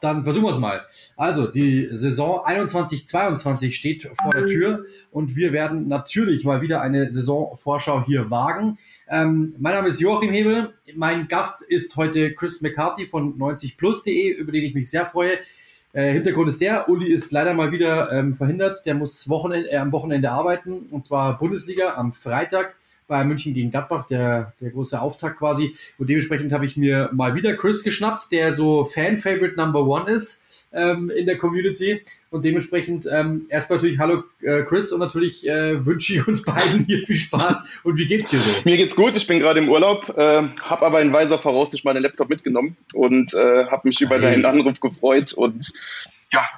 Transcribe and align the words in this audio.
Dann 0.00 0.24
versuchen 0.24 0.44
wir 0.44 0.52
es 0.52 0.58
mal. 0.58 0.82
Also, 1.16 1.46
die 1.46 1.86
Saison 1.90 2.44
21-22 2.46 3.72
steht 3.72 4.10
vor 4.20 4.32
der 4.32 4.46
Tür 4.46 4.84
und 5.10 5.36
wir 5.36 5.52
werden 5.52 5.88
natürlich 5.88 6.44
mal 6.44 6.62
wieder 6.62 6.80
eine 6.80 7.12
Saisonvorschau 7.12 8.04
hier 8.06 8.30
wagen. 8.30 8.78
Ähm, 9.08 9.54
mein 9.58 9.74
Name 9.74 9.88
ist 9.88 10.00
Joachim 10.00 10.30
Hebel. 10.30 10.72
Mein 10.94 11.28
Gast 11.28 11.62
ist 11.62 11.96
heute 11.96 12.32
Chris 12.34 12.62
McCarthy 12.62 13.06
von 13.06 13.38
90plus.de, 13.38 14.30
über 14.30 14.52
den 14.52 14.64
ich 14.64 14.74
mich 14.74 14.88
sehr 14.88 15.04
freue. 15.04 15.32
Äh, 15.92 16.12
Hintergrund 16.12 16.48
ist 16.48 16.60
der, 16.60 16.88
Uli 16.88 17.08
ist 17.08 17.32
leider 17.32 17.52
mal 17.52 17.72
wieder 17.72 18.12
ähm, 18.12 18.36
verhindert. 18.36 18.86
Der 18.86 18.94
muss 18.94 19.28
Wochenende, 19.28 19.70
äh, 19.70 19.76
am 19.76 19.90
Wochenende 19.92 20.30
arbeiten 20.30 20.86
und 20.90 21.04
zwar 21.04 21.38
Bundesliga 21.38 21.94
am 21.94 22.12
Freitag 22.12 22.76
bei 23.10 23.24
München 23.24 23.52
gegen 23.52 23.70
Gladbach, 23.72 24.06
der, 24.08 24.54
der 24.60 24.70
große 24.70 24.98
Auftakt 24.98 25.38
quasi. 25.38 25.74
Und 25.98 26.08
dementsprechend 26.08 26.52
habe 26.52 26.64
ich 26.64 26.76
mir 26.76 27.10
mal 27.12 27.34
wieder 27.34 27.54
Chris 27.54 27.82
geschnappt, 27.82 28.30
der 28.30 28.52
so 28.52 28.84
Fan-Favorite 28.84 29.56
Number 29.56 29.84
One 29.84 30.08
ist 30.08 30.44
ähm, 30.72 31.10
in 31.10 31.26
der 31.26 31.36
Community. 31.36 32.00
Und 32.30 32.44
dementsprechend 32.44 33.08
ähm, 33.10 33.46
erstmal 33.48 33.78
natürlich 33.78 33.98
Hallo 33.98 34.22
äh, 34.42 34.62
Chris 34.62 34.92
und 34.92 35.00
natürlich 35.00 35.46
äh, 35.46 35.84
wünsche 35.84 36.14
ich 36.14 36.28
uns 36.28 36.44
beiden 36.44 36.84
hier 36.86 37.04
viel 37.04 37.16
Spaß. 37.16 37.64
Und 37.82 37.96
wie 37.98 38.06
geht's 38.06 38.28
dir 38.28 38.38
so? 38.38 38.50
Mir 38.64 38.76
geht's 38.76 38.94
gut, 38.94 39.16
ich 39.16 39.26
bin 39.26 39.40
gerade 39.40 39.58
im 39.58 39.68
Urlaub, 39.68 40.08
äh, 40.16 40.42
habe 40.62 40.86
aber 40.86 41.02
in 41.02 41.12
weiser 41.12 41.38
Voraussicht 41.38 41.84
meinen 41.84 42.04
Laptop 42.04 42.28
mitgenommen 42.28 42.76
und 42.94 43.34
äh, 43.34 43.66
habe 43.66 43.88
mich 43.88 44.00
über 44.00 44.20
deinen 44.20 44.44
Anruf 44.44 44.78
gefreut 44.78 45.32
und 45.32 45.72
ja, 46.32 46.48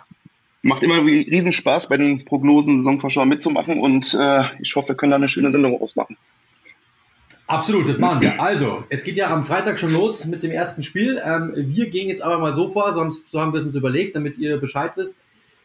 macht 0.60 0.82
immer 0.82 1.02
riesen 1.02 1.52
Spaß 1.52 1.88
bei 1.88 1.96
den 1.96 2.26
Prognosen 2.26 2.76
Saisonvorschau 2.76 3.24
mitzumachen 3.24 3.80
und 3.80 4.12
äh, 4.12 4.44
ich 4.60 4.76
hoffe, 4.76 4.88
wir 4.88 4.94
können 4.94 5.12
da 5.12 5.16
eine 5.16 5.30
schöne 5.30 5.50
Sendung 5.50 5.80
ausmachen. 5.80 6.18
Absolut, 7.52 7.88
das 7.88 7.98
machen 7.98 8.22
wir. 8.22 8.40
Also, 8.40 8.84
es 8.88 9.04
geht 9.04 9.16
ja 9.16 9.30
am 9.30 9.44
Freitag 9.44 9.78
schon 9.78 9.92
los 9.92 10.24
mit 10.24 10.42
dem 10.42 10.50
ersten 10.50 10.82
Spiel. 10.82 11.20
Ähm, 11.24 11.52
wir 11.54 11.90
gehen 11.90 12.08
jetzt 12.08 12.22
aber 12.22 12.38
mal 12.38 12.54
so 12.54 12.70
vor, 12.70 12.92
so 12.94 13.40
haben 13.40 13.52
wir 13.52 13.60
es 13.60 13.66
uns 13.66 13.76
überlegt, 13.76 14.16
damit 14.16 14.38
ihr 14.38 14.58
Bescheid 14.58 14.92
wisst. 14.96 15.18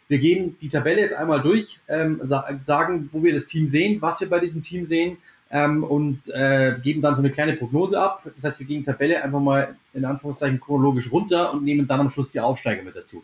Wir 0.10 0.20
gehen 0.20 0.58
die 0.62 0.70
Tabelle 0.70 1.02
jetzt 1.02 1.16
einmal 1.16 1.42
durch, 1.42 1.80
ähm, 1.88 2.20
sagen, 2.24 3.10
wo 3.12 3.24
wir 3.24 3.34
das 3.34 3.46
Team 3.46 3.68
sehen, 3.68 4.02
was 4.02 4.20
wir 4.22 4.30
bei 4.30 4.40
diesem 4.40 4.64
Team 4.64 4.86
sehen 4.86 5.18
ähm, 5.50 5.84
und 5.84 6.28
äh, 6.30 6.76
geben 6.84 7.02
dann 7.02 7.16
so 7.16 7.22
eine 7.22 7.32
kleine 7.32 7.54
Prognose 7.54 8.00
ab. 8.00 8.22
Das 8.36 8.44
heißt, 8.44 8.60
wir 8.60 8.68
gehen 8.68 8.80
die 8.80 8.86
Tabelle 8.86 9.24
einfach 9.24 9.40
mal 9.40 9.76
in 9.94 10.04
Anführungszeichen 10.06 10.60
chronologisch 10.60 11.12
runter 11.12 11.54
und 11.54 11.64
nehmen 11.64 11.88
dann 11.88 12.02
am 12.02 12.10
Schluss 12.10 12.32
die 12.32 12.40
Aufsteiger 12.40 12.84
mit 12.84 12.96
dazu. 12.96 13.24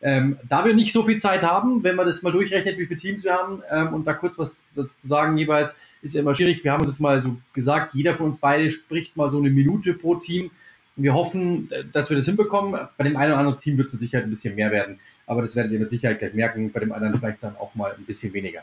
Ähm, 0.00 0.36
da 0.48 0.64
wir 0.64 0.74
nicht 0.74 0.92
so 0.92 1.02
viel 1.02 1.18
Zeit 1.18 1.42
haben, 1.42 1.82
wenn 1.84 1.96
man 1.96 2.06
das 2.06 2.22
mal 2.22 2.32
durchrechnet, 2.32 2.76
wie 2.76 2.86
viele 2.86 3.00
Teams 3.00 3.24
wir 3.24 3.34
haben 3.34 3.62
ähm, 3.70 3.94
und 3.94 4.06
da 4.06 4.14
kurz 4.14 4.38
was 4.38 4.72
dazu 4.74 4.90
zu 5.00 5.08
sagen 5.08 5.38
jeweils, 5.38 5.78
ist 6.02 6.14
ja 6.14 6.20
immer 6.20 6.34
schwierig. 6.34 6.62
Wir 6.64 6.72
haben 6.72 6.84
das 6.84 7.00
mal 7.00 7.22
so 7.22 7.36
gesagt, 7.52 7.94
jeder 7.94 8.14
von 8.14 8.26
uns 8.26 8.38
beide 8.38 8.70
spricht 8.70 9.16
mal 9.16 9.30
so 9.30 9.38
eine 9.38 9.50
Minute 9.50 9.94
pro 9.94 10.16
Team. 10.16 10.50
Wir 10.96 11.14
hoffen, 11.14 11.70
dass 11.92 12.10
wir 12.10 12.16
das 12.16 12.26
hinbekommen. 12.26 12.78
Bei 12.98 13.04
dem 13.04 13.16
einen 13.16 13.32
oder 13.32 13.38
anderen 13.38 13.60
Team 13.60 13.78
wird 13.78 13.86
es 13.86 13.92
mit 13.94 14.02
Sicherheit 14.02 14.26
ein 14.26 14.30
bisschen 14.30 14.54
mehr 14.54 14.70
werden. 14.70 14.98
Aber 15.26 15.40
das 15.40 15.56
werdet 15.56 15.72
ihr 15.72 15.78
mit 15.78 15.90
Sicherheit 15.90 16.18
gleich 16.18 16.34
merken. 16.34 16.70
Bei 16.72 16.80
dem 16.80 16.92
anderen 16.92 17.18
vielleicht 17.18 17.42
dann 17.42 17.56
auch 17.56 17.74
mal 17.74 17.94
ein 17.96 18.04
bisschen 18.04 18.32
weniger. 18.34 18.60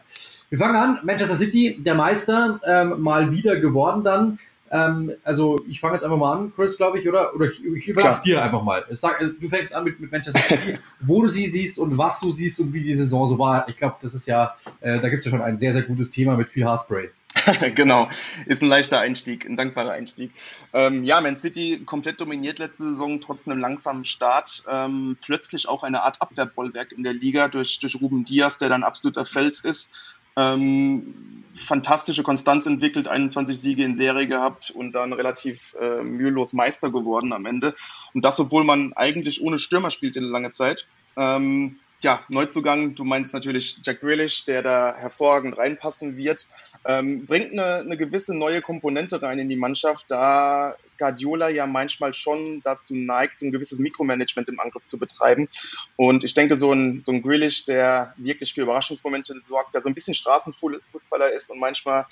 Wir 0.50 0.60
fangen 0.60 0.76
an. 0.76 1.00
Manchester 1.04 1.36
City, 1.36 1.80
der 1.80 1.96
Meister, 1.96 2.60
ähm, 2.68 3.02
mal 3.02 3.32
wieder 3.32 3.56
geworden 3.56 4.04
dann. 4.04 4.38
Ähm, 4.72 5.14
also 5.24 5.60
ich 5.68 5.80
fange 5.80 5.96
jetzt 5.96 6.04
einfach 6.04 6.18
mal 6.18 6.34
an, 6.34 6.54
Chris, 6.56 6.78
glaube 6.78 7.00
ich, 7.00 7.08
oder? 7.08 7.34
Oder 7.36 7.48
ich, 7.48 7.64
ich 7.66 7.88
überlasse 7.88 8.24
dir 8.24 8.42
einfach 8.44 8.64
mal. 8.64 8.86
Sag, 8.92 9.22
äh, 9.22 9.30
du 9.40 9.50
fängst 9.50 9.74
an 9.74 9.84
mit, 9.84 10.00
mit 10.00 10.12
Manchester 10.12 10.40
City, 10.40 10.78
wo 11.00 11.22
du 11.22 11.30
sie 11.30 11.50
siehst 11.50 11.80
und 11.80 11.98
was 11.98 12.20
du 12.20 12.32
siehst 12.32 12.60
und 12.60 12.74
wie 12.74 12.82
die 12.82 12.96
Saison 12.96 13.28
so 13.28 13.40
war. 13.40 13.68
Ich 13.68 13.78
glaube, 13.78 13.96
das 14.02 14.14
ist 14.14 14.28
ja, 14.28 14.56
äh, 14.82 15.00
da 15.00 15.10
gibt 15.10 15.26
es 15.26 15.32
ja 15.32 15.38
schon 15.38 15.46
ein 15.46 15.60
sehr, 15.60 15.74
sehr 15.74 15.84
gutes 15.84 16.12
Thema 16.12 16.36
mit 16.36 16.50
viel 16.50 16.66
Haarspray. 16.66 17.10
genau, 17.76 18.10
ist 18.48 18.62
ein 18.62 18.70
leichter 18.70 19.00
Einstieg, 19.00 19.46
ein 19.46 19.56
dankbarer 19.56 19.92
Einstieg. 19.92 20.32
Ähm, 20.74 21.04
ja, 21.04 21.22
Man 21.22 21.38
City 21.38 21.82
komplett 21.86 22.20
dominiert 22.20 22.60
letzte 22.60 22.90
Saison, 22.90 23.22
trotz 23.22 23.48
einem 23.48 23.60
langsamen 23.60 24.04
Start. 24.04 24.64
Ähm, 24.68 25.18
plötzlich 25.22 25.68
auch 25.68 25.84
eine 25.84 26.04
Art 26.04 26.22
Abwehrbollwerk 26.22 26.92
in 26.92 27.04
der 27.04 27.14
Liga 27.14 27.48
durch, 27.48 27.80
durch 27.80 28.02
Ruben 28.02 28.26
Diaz, 28.26 28.58
der 28.58 28.70
dann 28.70 28.84
absoluter 28.84 29.26
Fels 29.26 29.62
ist. 29.62 30.09
Ähm, 30.36 31.14
fantastische 31.56 32.24
Konstanz 32.24 32.66
entwickelt, 32.66 33.08
21 33.08 33.60
Siege 33.60 33.84
in 33.84 33.96
Serie 33.96 34.28
gehabt 34.28 34.72
und 34.72 34.94
dann 34.94 35.14
relativ 35.14 35.76
äh, 35.80 36.02
mühelos 36.04 36.54
Meister 36.54 36.90
geworden 36.90 37.34
am 37.34 37.46
Ende. 37.46 37.76
Und 38.14 38.24
das, 38.24 38.40
obwohl 38.40 38.64
man 38.64 38.94
eigentlich 38.94 39.42
ohne 39.42 39.60
Stürmer 39.60 39.92
spielt 39.92 40.16
in 40.16 40.24
lange 40.24 40.52
Zeit. 40.52 40.88
Ähm, 41.18 41.80
ja, 42.02 42.24
Neuzugang, 42.30 42.96
du 42.96 43.04
meinst 43.04 43.34
natürlich 43.34 43.80
Jack 43.84 44.02
Grealish, 44.02 44.46
der 44.46 44.62
da 44.62 44.96
hervorragend 44.96 45.58
reinpassen 45.58 46.18
wird, 46.18 46.48
ähm, 46.86 47.26
bringt 47.26 47.52
eine, 47.52 47.76
eine 47.76 47.98
gewisse 47.98 48.38
neue 48.38 48.62
Komponente 48.62 49.22
rein 49.22 49.40
in 49.40 49.50
die 49.50 49.58
Mannschaft, 49.58 50.06
da 50.10 50.76
Guardiola 50.98 51.50
ja 51.50 51.66
manchmal 51.66 52.14
schon 52.14 52.62
dazu 52.64 52.96
neigt, 52.96 53.40
so 53.40 53.46
ein 53.46 53.52
gewisses 53.52 53.80
Mikromanagement 53.80 54.48
im 54.50 54.60
Angriff 54.60 54.86
zu 54.86 55.00
betreiben. 55.00 55.48
Und 55.96 56.24
ich 56.24 56.34
denke, 56.34 56.56
so 56.56 56.72
ein, 56.72 57.02
so 57.02 57.12
ein 57.12 57.22
Grealish, 57.22 57.66
der 57.66 58.14
wirklich 58.18 58.54
für 58.54 58.62
Überraschungsmomente 58.62 59.40
sorgt, 59.40 59.74
der 59.74 59.82
so 59.82 59.90
ein 59.90 59.96
bisschen 59.96 60.14
Straßenfußballer 60.14 61.32
ist 61.32 61.50
und 61.50 61.60
manchmal 61.60 62.06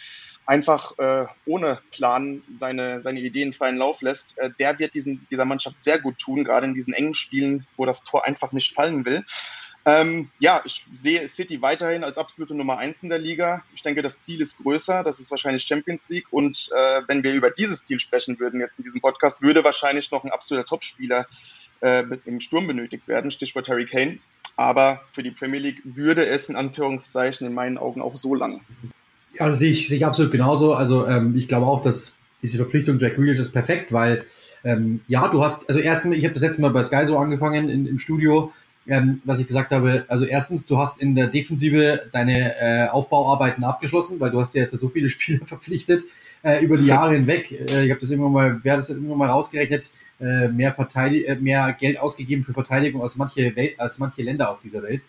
einfach 0.45 0.97
äh, 0.97 1.25
ohne 1.45 1.79
Plan 1.91 2.41
seine, 2.55 3.01
seine 3.01 3.19
Ideen 3.19 3.53
freien 3.53 3.77
Lauf 3.77 4.01
lässt, 4.01 4.37
äh, 4.37 4.49
der 4.57 4.79
wird 4.79 4.93
diesen, 4.93 5.27
dieser 5.29 5.45
Mannschaft 5.45 5.81
sehr 5.81 5.99
gut 5.99 6.17
tun, 6.17 6.45
gerade 6.45 6.65
in 6.65 6.73
diesen 6.73 6.93
engen 6.93 7.13
Spielen, 7.13 7.67
wo 7.75 7.85
das 7.85 8.03
Tor 8.03 8.25
einfach 8.25 8.53
nicht 8.53 8.73
fallen 8.73 9.05
will. 9.05 9.25
Ähm, 9.87 10.27
ja, 10.41 10.61
ich 10.65 10.85
sehe 10.93 11.25
City 11.29 11.61
weiterhin 11.61 12.03
als 12.03 12.17
absolute 12.17 12.53
Nummer 12.53 12.77
eins 12.77 13.03
in 13.03 13.09
der 13.09 13.19
Liga. 13.19 13.63
Ich 13.73 13.83
denke, 13.83 14.01
das 14.01 14.21
Ziel 14.21 14.41
ist 14.41 14.61
größer. 14.61 15.01
Das 15.01 15.21
ist 15.21 15.31
wahrscheinlich 15.31 15.63
Champions 15.63 16.09
League. 16.09 16.27
Und 16.31 16.69
äh, 16.75 17.01
wenn 17.07 17.23
wir 17.23 17.33
über 17.33 17.51
dieses 17.51 17.85
Ziel 17.85 18.01
sprechen 18.01 18.37
würden 18.37 18.59
jetzt 18.59 18.79
in 18.79 18.83
diesem 18.83 18.99
Podcast, 18.99 19.41
würde 19.41 19.63
wahrscheinlich 19.63 20.11
noch 20.11 20.25
ein 20.25 20.31
absoluter 20.31 20.65
Topspieler 20.65 21.25
äh, 21.79 22.03
im 22.25 22.41
Sturm 22.41 22.67
benötigt 22.67 23.07
werden. 23.07 23.31
Stichwort 23.31 23.69
Harry 23.69 23.85
Kane. 23.85 24.17
Aber 24.57 25.01
für 25.13 25.23
die 25.23 25.31
Premier 25.31 25.61
League 25.61 25.81
würde 25.85 26.25
es 26.25 26.49
in 26.49 26.57
Anführungszeichen 26.57 27.47
in 27.47 27.53
meinen 27.53 27.77
Augen 27.77 28.01
auch 28.01 28.17
so 28.17 28.35
lang. 28.35 28.59
Also 29.39 29.55
sehe 29.55 29.71
ich, 29.71 29.87
sehe 29.87 29.99
ich 29.99 30.05
absolut 30.05 30.33
genauso. 30.33 30.73
Also 30.73 31.07
ähm, 31.07 31.37
ich 31.37 31.47
glaube 31.47 31.65
auch, 31.65 31.81
dass 31.81 32.17
diese 32.41 32.57
Verpflichtung 32.57 32.99
Jack 32.99 33.15
Grealish 33.15 33.39
ist 33.39 33.53
perfekt, 33.53 33.93
weil 33.93 34.25
ähm, 34.65 34.99
ja, 35.07 35.29
du 35.29 35.45
hast, 35.45 35.69
also 35.69 35.79
erstens, 35.79 36.15
ich 36.17 36.25
habe 36.25 36.33
das 36.33 36.43
letzte 36.43 36.61
Mal 36.61 36.71
bei 36.71 36.83
Sky 36.83 37.05
so 37.05 37.17
angefangen 37.17 37.69
in, 37.69 37.87
im 37.87 37.99
Studio 37.99 38.51
ähm, 38.87 39.21
was 39.25 39.39
ich 39.39 39.47
gesagt 39.47 39.71
habe, 39.71 40.05
also 40.07 40.25
erstens, 40.25 40.65
du 40.65 40.77
hast 40.77 41.01
in 41.01 41.15
der 41.15 41.27
Defensive 41.27 42.03
deine 42.11 42.55
äh, 42.59 42.87
Aufbauarbeiten 42.87 43.63
abgeschlossen, 43.63 44.19
weil 44.19 44.31
du 44.31 44.39
hast 44.39 44.55
ja 44.55 44.63
jetzt 44.63 44.79
so 44.79 44.89
viele 44.89 45.09
Spieler 45.11 45.45
verpflichtet 45.45 46.03
äh, 46.43 46.63
über 46.63 46.77
die 46.77 46.85
Jahre 46.85 47.15
hinweg. 47.15 47.51
Äh, 47.51 47.85
ich 47.85 47.91
habe 47.91 47.99
das 47.99 48.09
immer 48.09 48.29
mal, 48.29 48.59
wer 48.63 48.77
das 48.77 48.89
immer 48.89 49.15
mal 49.15 49.29
rausgerechnet, 49.29 49.89
äh, 50.19 50.47
mehr, 50.47 50.73
Verteidig 50.73 51.27
äh, 51.27 51.35
mehr 51.35 51.75
Geld 51.79 51.99
ausgegeben 51.99 52.43
für 52.43 52.53
Verteidigung 52.53 53.03
als 53.03 53.17
manche, 53.17 53.55
Welt, 53.55 53.79
als 53.79 53.99
manche 53.99 54.23
Länder 54.23 54.49
auf 54.49 54.59
dieser 54.63 54.81
Welt. 54.83 55.01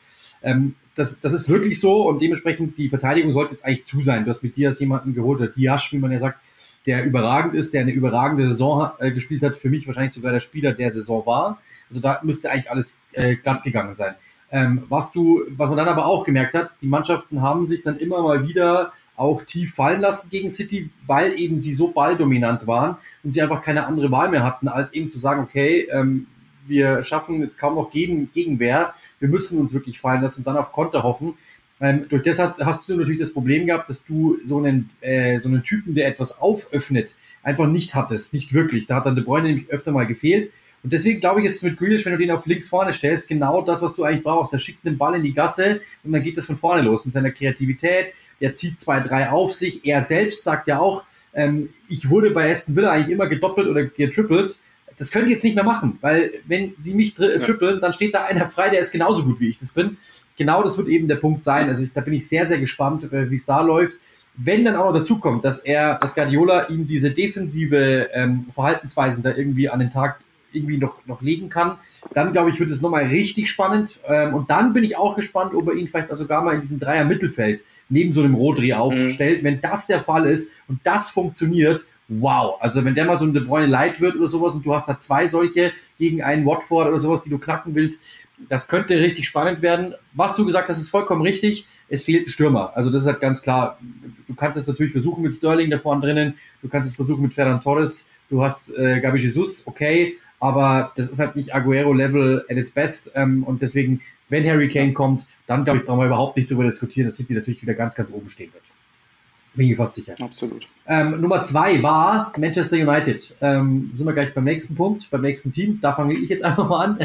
Ähm, 0.43 0.75
das, 0.95 1.21
das 1.21 1.33
ist 1.33 1.49
wirklich 1.49 1.79
so 1.79 2.09
und 2.09 2.21
dementsprechend 2.21 2.77
die 2.77 2.89
Verteidigung 2.89 3.33
sollte 3.33 3.53
jetzt 3.53 3.65
eigentlich 3.65 3.87
zu 3.87 4.03
sein. 4.03 4.25
Du 4.25 4.31
hast 4.31 4.43
mit 4.43 4.57
Diaz 4.57 4.81
jemanden 4.81 5.15
geholt, 5.15 5.41
der 5.41 5.49
Diaz, 5.49 5.89
wie 5.93 5.99
man 5.99 6.11
ja 6.11 6.19
sagt, 6.19 6.41
der 6.87 7.05
überragend 7.05 7.55
ist, 7.55 7.73
der 7.75 7.83
eine 7.83 7.93
überragende 7.93 8.49
Saison 8.49 8.91
äh, 8.99 9.11
gespielt 9.11 9.43
hat, 9.43 9.57
für 9.57 9.71
mich 9.71 9.87
wahrscheinlich 9.87 10.13
sogar 10.13 10.33
der 10.33 10.41
Spieler 10.41 10.73
der 10.73 10.91
Saison 10.91 11.25
war. 11.25 11.61
Also 11.91 12.01
da 12.01 12.21
müsste 12.23 12.51
eigentlich 12.51 12.71
alles 12.71 12.97
äh, 13.13 13.37
glatt 13.37 13.63
gegangen 13.63 13.97
sein. 13.97 14.15
Ähm, 14.51 14.85
was 14.89 15.13
du, 15.13 15.43
was 15.51 15.69
man 15.69 15.77
dann 15.77 15.89
aber 15.89 16.07
auch 16.07 16.25
gemerkt 16.25 16.55
hat, 16.55 16.71
die 16.81 16.87
Mannschaften 16.87 17.43
haben 17.43 17.67
sich 17.67 17.83
dann 17.83 17.99
immer 17.99 18.23
mal 18.23 18.49
wieder 18.49 18.93
auch 19.17 19.43
tief 19.45 19.75
fallen 19.75 20.01
lassen 20.01 20.31
gegen 20.31 20.51
City, 20.51 20.91
weil 21.07 21.39
eben 21.39 21.59
sie 21.59 21.75
so 21.75 21.89
balldominant 21.89 22.67
waren 22.67 22.97
und 23.25 23.35
sie 23.35 23.43
einfach 23.43 23.63
keine 23.63 23.87
andere 23.87 24.11
Wahl 24.11 24.31
mehr 24.31 24.45
hatten, 24.45 24.69
als 24.69 24.93
eben 24.93 25.11
zu 25.11 25.19
sagen, 25.19 25.43
okay, 25.43 25.89
ähm, 25.91 26.27
wir 26.67 27.03
schaffen 27.05 27.41
jetzt 27.41 27.59
kaum 27.59 27.75
noch 27.75 27.91
gegen, 27.91 28.33
Gegenwehr, 28.33 28.95
wir 29.21 29.29
müssen 29.29 29.59
uns 29.59 29.73
wirklich 29.73 30.01
fallen 30.01 30.23
lassen 30.23 30.41
und 30.41 30.47
dann 30.47 30.57
auf 30.57 30.73
Konter 30.73 31.03
hoffen. 31.03 31.35
Ähm, 31.81 32.07
durch 32.09 32.23
das 32.23 32.39
hast 32.39 32.89
du 32.89 32.97
natürlich 32.97 33.21
das 33.21 33.33
Problem 33.33 33.67
gehabt, 33.67 33.89
dass 33.89 34.05
du 34.05 34.39
so 34.45 34.59
einen, 34.59 34.91
äh, 35.01 35.41
so 35.41 35.49
einen 35.49 35.63
Typen, 35.63 35.95
der 35.95 36.09
etwas 36.09 36.41
auföffnet, 36.41 37.15
einfach 37.43 37.67
nicht 37.67 37.95
hattest, 37.95 38.35
nicht 38.35 38.53
wirklich. 38.53 38.87
Da 38.87 38.97
hat 38.97 39.07
dann 39.07 39.15
De 39.15 39.25
Bruyne 39.25 39.49
nämlich 39.49 39.71
öfter 39.71 39.93
mal 39.93 40.07
gefehlt 40.07 40.51
und 40.89 40.93
deswegen 40.95 41.21
glaube 41.21 41.41
ich, 41.41 41.47
ist 41.49 41.57
es 41.57 41.63
mit 41.65 41.77
Grealish, 41.77 42.07
wenn 42.07 42.13
du 42.13 42.19
den 42.19 42.31
auf 42.31 42.47
links 42.47 42.67
vorne 42.67 42.95
stellst, 42.95 43.29
genau 43.29 43.61
das, 43.61 43.83
was 43.83 43.95
du 43.95 44.05
eigentlich 44.05 44.23
brauchst. 44.23 44.55
Der 44.55 44.59
schickt 44.59 44.87
den 44.87 44.97
Ball 44.97 45.17
in 45.17 45.23
die 45.23 45.35
Gasse 45.35 45.83
und 46.03 46.13
dann 46.13 46.23
geht 46.23 46.39
das 46.39 46.47
von 46.47 46.57
vorne 46.57 46.81
los 46.81 47.05
mit 47.05 47.13
seiner 47.13 47.31
Kreativität. 47.31 48.15
Der 48.41 48.55
zieht 48.55 48.81
zwei, 48.81 49.01
drei 49.01 49.29
auf 49.29 49.53
sich. 49.53 49.85
Er 49.85 50.03
selbst 50.03 50.45
sagt 50.45 50.67
ja 50.67 50.79
auch, 50.79 51.05
ähm, 51.35 51.69
ich 51.91 52.09
wurde 52.09 52.31
bei 52.31 52.51
Aston 52.51 52.75
Villa 52.75 52.91
eigentlich 52.91 53.11
immer 53.11 53.27
gedoppelt 53.27 53.69
oder 53.69 53.85
getrippelt. 53.85 54.57
Das 54.99 55.11
können 55.11 55.27
die 55.27 55.35
jetzt 55.35 55.45
nicht 55.45 55.57
mehr 55.57 55.65
machen, 55.65 55.99
weil 56.01 56.33
wenn 56.47 56.73
sie 56.81 56.95
mich 56.95 57.13
tri 57.13 57.39
trippeln, 57.39 57.83
dann 57.83 57.93
steht 57.93 58.15
da 58.15 58.25
einer 58.25 58.49
frei, 58.49 58.71
der 58.71 58.81
ist 58.81 58.93
genauso 58.93 59.25
gut 59.25 59.41
wie 59.41 59.51
ich 59.51 59.59
das 59.59 59.73
bin. 59.73 59.99
Genau 60.39 60.63
das 60.63 60.79
wird 60.79 60.89
eben 60.89 61.07
der 61.07 61.17
Punkt 61.17 61.45
sein. 61.45 61.69
Also 61.69 61.83
ich, 61.83 61.93
da 61.93 62.01
bin 62.01 62.15
ich 62.15 62.27
sehr, 62.27 62.47
sehr 62.47 62.61
gespannt, 62.61 63.13
äh, 63.13 63.31
wie 63.31 63.37
es 63.37 63.45
da 63.45 63.61
läuft. 63.61 63.99
Wenn 64.39 64.65
dann 64.65 64.77
auch 64.77 64.91
noch 64.91 65.01
dazu 65.01 65.19
kommt, 65.19 65.45
dass 65.45 65.59
er, 65.59 65.99
dass 65.99 66.15
Guardiola 66.15 66.69
ihm 66.69 66.89
diese 66.89 67.11
defensive 67.11 68.09
ähm, 68.15 68.47
Verhaltensweisen 68.55 69.23
da 69.23 69.35
irgendwie 69.35 69.69
an 69.69 69.81
den 69.81 69.91
Tag 69.91 70.19
irgendwie 70.53 70.79
noch, 70.79 71.07
noch 71.07 71.23
legen 71.23 71.49
kann, 71.49 71.77
dann 72.15 72.33
glaube 72.33 72.51
ich, 72.51 72.61
wird 72.61 72.71
es 72.71 72.81
nochmal 72.81 73.05
richtig 73.07 73.51
spannend. 73.51 73.99
Ähm, 74.07 74.35
und 74.35 74.51
dann 74.51 74.73
bin 74.73 74.85
ich 74.85 74.97
auch 74.97 75.17
gespannt, 75.17 75.55
ob 75.55 75.69
er 75.69 75.75
ihn 75.75 75.89
vielleicht 75.89 76.11
sogar 76.17 76.43
mal 76.43 76.55
in 76.55 76.61
diesem 76.61 76.81
Dreier 76.81 77.05
Mittelfeld 77.05 77.61
neben 77.89 78.13
so 78.13 78.23
einem 78.23 78.35
Rodri 78.35 78.73
aufstellt. 78.73 79.43
Mhm. 79.43 79.45
Wenn 79.45 79.61
das 79.61 79.87
der 79.87 80.01
Fall 80.01 80.27
ist 80.27 80.53
und 80.69 80.81
das 80.85 81.11
funktioniert, 81.11 81.85
wow. 82.09 82.57
Also 82.61 82.85
wenn 82.85 82.95
der 82.95 83.05
mal 83.05 83.19
so 83.19 83.25
ein 83.25 83.33
De 83.33 83.43
Bruyne 83.43 83.67
Light 83.67 84.01
wird 84.01 84.17
oder 84.17 84.29
sowas 84.29 84.55
und 84.55 84.65
du 84.65 84.75
hast 84.75 84.89
da 84.89 84.99
zwei 84.99 85.29
solche 85.29 85.73
gegen 85.99 86.23
einen 86.23 86.47
Watford 86.47 86.89
oder 86.89 87.01
sowas, 87.01 87.23
die 87.23 87.31
du 87.31 87.39
knacken 87.39 87.75
willst, 87.75 88.05
das 88.49 88.69
könnte 88.69 88.99
richtig 88.99 89.27
spannend 89.27 89.63
werden. 89.63 89.95
Was 90.13 90.37
du 90.37 90.47
gesagt 90.47 90.69
hast, 90.69 90.79
ist 90.79 90.91
vollkommen 90.91 91.23
richtig. 91.23 91.67
Es 91.89 92.05
fehlt 92.05 92.27
ein 92.27 92.31
Stürmer. 92.31 92.73
Also 92.77 92.91
das 92.91 93.03
ist 93.03 93.09
halt 93.09 93.21
ganz 93.21 93.43
klar. 93.43 93.79
Du 94.27 94.35
kannst 94.35 94.59
es 94.59 94.67
natürlich 94.67 94.93
versuchen 94.93 95.23
mit 95.23 95.35
Sterling 95.35 95.71
da 95.71 95.79
vorne 95.79 96.03
drinnen. 96.03 96.35
Du 96.63 96.69
kannst 96.69 96.89
es 96.89 96.97
versuchen 96.97 97.23
mit 97.23 97.35
Ferran 97.35 97.63
Torres. 97.63 98.09
Du 98.31 98.43
hast 98.43 98.77
äh, 98.77 99.01
Gabi 99.01 99.19
Jesus, 99.19 99.67
okay. 99.67 100.19
Aber 100.41 100.93
das 100.97 101.09
ist 101.09 101.19
halt 101.19 101.37
nicht 101.37 101.55
Aguero-Level 101.55 102.45
at 102.49 102.57
its 102.57 102.71
best. 102.71 103.11
Ähm, 103.15 103.43
und 103.45 103.63
deswegen, 103.63 104.01
wenn 104.29 104.47
Harry 104.47 104.69
Kane 104.69 104.93
kommt, 104.93 105.25
dann 105.47 105.65
glaube 105.65 105.79
ich, 105.79 105.85
brauchen 105.85 106.01
wir 106.01 106.07
überhaupt 106.07 106.37
nicht 106.37 106.51
darüber 106.51 106.65
diskutieren, 106.65 107.09
dass 107.09 107.17
City 107.17 107.35
natürlich 107.35 107.63
wieder 107.63 107.75
ganz, 107.75 107.95
ganz 107.95 108.11
oben 108.13 108.31
stehen 108.31 108.53
wird. 108.53 108.63
Bin 109.55 109.71
ich 109.71 109.77
fast 109.77 109.95
sicher. 109.95 110.15
Absolut. 110.21 110.65
Ähm, 110.87 111.21
Nummer 111.21 111.43
zwei 111.43 111.83
war 111.83 112.33
Manchester 112.37 112.77
United. 112.77 113.35
Ähm, 113.41 113.91
sind 113.95 114.07
wir 114.07 114.13
gleich 114.13 114.33
beim 114.33 114.45
nächsten 114.45 114.77
Punkt, 114.77 115.11
beim 115.11 115.23
nächsten 115.23 115.53
Team. 115.53 115.81
Da 115.81 115.95
fange 115.95 116.15
ich 116.15 116.29
jetzt 116.29 116.45
einfach 116.45 116.69
mal 116.69 116.85
an. 116.85 116.99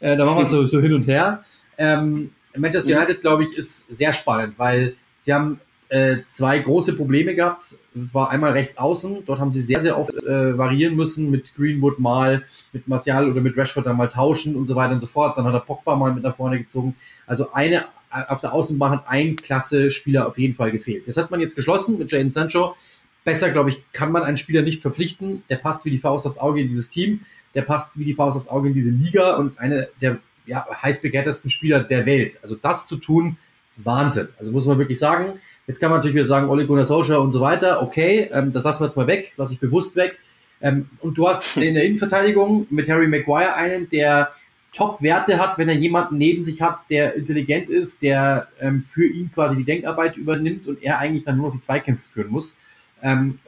äh, 0.00 0.16
da 0.16 0.24
machen 0.24 0.38
wir 0.38 0.46
so, 0.46 0.66
so 0.66 0.80
hin 0.80 0.94
und 0.94 1.06
her. 1.06 1.44
Ähm, 1.76 2.30
Manchester 2.56 2.96
United, 2.96 3.20
glaube 3.20 3.44
ich, 3.44 3.56
ist 3.56 3.94
sehr 3.94 4.12
spannend, 4.12 4.54
weil 4.58 4.94
sie 5.20 5.34
haben 5.34 5.60
äh, 5.88 6.18
zwei 6.28 6.60
große 6.60 6.94
Probleme 6.94 7.34
gehabt. 7.34 7.66
War 8.12 8.30
einmal 8.30 8.52
rechts 8.52 8.76
außen. 8.76 9.24
Dort 9.24 9.40
haben 9.40 9.52
sie 9.52 9.62
sehr, 9.62 9.80
sehr 9.80 9.98
oft 9.98 10.12
äh, 10.12 10.58
variieren 10.58 10.96
müssen 10.96 11.30
mit 11.30 11.54
Greenwood 11.56 11.98
mal, 11.98 12.44
mit 12.72 12.86
Martial 12.88 13.30
oder 13.30 13.40
mit 13.40 13.56
Rashford 13.56 13.86
dann 13.86 13.96
mal 13.96 14.08
tauschen 14.08 14.54
und 14.54 14.66
so 14.66 14.76
weiter 14.76 14.92
und 14.92 15.00
so 15.00 15.06
fort. 15.06 15.38
Dann 15.38 15.46
hat 15.46 15.54
er 15.54 15.60
Pogba 15.60 15.96
mal 15.96 16.12
mit 16.12 16.22
nach 16.22 16.36
vorne 16.36 16.58
gezogen. 16.58 16.94
Also 17.26 17.52
eine 17.52 17.86
auf 18.28 18.40
der 18.40 18.52
Außenbahn 18.52 18.92
hat 18.92 19.04
ein 19.08 19.36
klasse 19.36 19.90
Spieler 19.90 20.26
auf 20.26 20.38
jeden 20.38 20.54
Fall 20.54 20.70
gefehlt. 20.70 21.06
Das 21.06 21.16
hat 21.16 21.30
man 21.30 21.40
jetzt 21.40 21.56
geschlossen 21.56 21.98
mit 21.98 22.10
Jadon 22.10 22.30
Sancho. 22.30 22.76
Besser, 23.24 23.50
glaube 23.50 23.70
ich, 23.70 23.82
kann 23.92 24.12
man 24.12 24.22
einen 24.22 24.36
Spieler 24.36 24.62
nicht 24.62 24.82
verpflichten. 24.82 25.42
Der 25.50 25.56
passt 25.56 25.84
wie 25.84 25.90
die 25.90 25.98
Faust 25.98 26.26
aufs 26.26 26.38
Auge 26.38 26.60
in 26.60 26.68
dieses 26.68 26.90
Team. 26.90 27.20
Der 27.54 27.62
passt 27.62 27.98
wie 27.98 28.04
die 28.04 28.14
Faust 28.14 28.38
aufs 28.38 28.48
Auge 28.48 28.68
in 28.68 28.74
diese 28.74 28.90
Liga 28.90 29.36
und 29.36 29.48
ist 29.48 29.58
einer 29.58 29.88
der 30.00 30.18
ja, 30.46 30.66
heiß 30.82 31.02
begehrtesten 31.02 31.50
Spieler 31.50 31.80
der 31.80 32.06
Welt. 32.06 32.38
Also 32.42 32.54
das 32.54 32.86
zu 32.86 32.96
tun, 32.96 33.36
Wahnsinn. 33.76 34.28
Also 34.38 34.52
muss 34.52 34.66
man 34.66 34.78
wirklich 34.78 34.98
sagen. 34.98 35.40
Jetzt 35.66 35.80
kann 35.80 35.90
man 35.90 35.98
natürlich 35.98 36.14
wieder 36.16 36.26
sagen, 36.26 36.48
Ole 36.48 36.66
Gunnar 36.66 36.86
Solskjaer 36.86 37.20
und 37.20 37.32
so 37.32 37.40
weiter. 37.40 37.82
Okay, 37.82 38.28
ähm, 38.32 38.52
das 38.52 38.64
lassen 38.64 38.80
wir 38.80 38.86
jetzt 38.86 38.96
mal 38.96 39.06
weg, 39.06 39.32
lasse 39.36 39.52
ich 39.52 39.60
bewusst 39.60 39.96
weg. 39.96 40.18
Ähm, 40.60 40.88
und 41.00 41.18
du 41.18 41.28
hast 41.28 41.56
in 41.56 41.74
der 41.74 41.84
Innenverteidigung 41.84 42.66
mit 42.70 42.88
Harry 42.88 43.08
Maguire 43.08 43.54
einen, 43.54 43.90
der 43.90 44.30
Top-Werte 44.72 45.38
hat, 45.38 45.58
wenn 45.58 45.68
er 45.68 45.74
jemanden 45.74 46.18
neben 46.18 46.44
sich 46.44 46.60
hat, 46.60 46.80
der 46.90 47.14
intelligent 47.14 47.70
ist, 47.70 48.02
der 48.02 48.48
ähm, 48.60 48.82
für 48.82 49.06
ihn 49.06 49.30
quasi 49.32 49.56
die 49.56 49.64
Denkarbeit 49.64 50.16
übernimmt 50.16 50.66
und 50.66 50.82
er 50.82 50.98
eigentlich 50.98 51.24
dann 51.24 51.38
nur 51.38 51.48
noch 51.48 51.54
die 51.54 51.62
Zweikämpfe 51.62 52.06
führen 52.06 52.30
muss. 52.30 52.58
Ähm, 53.02 53.38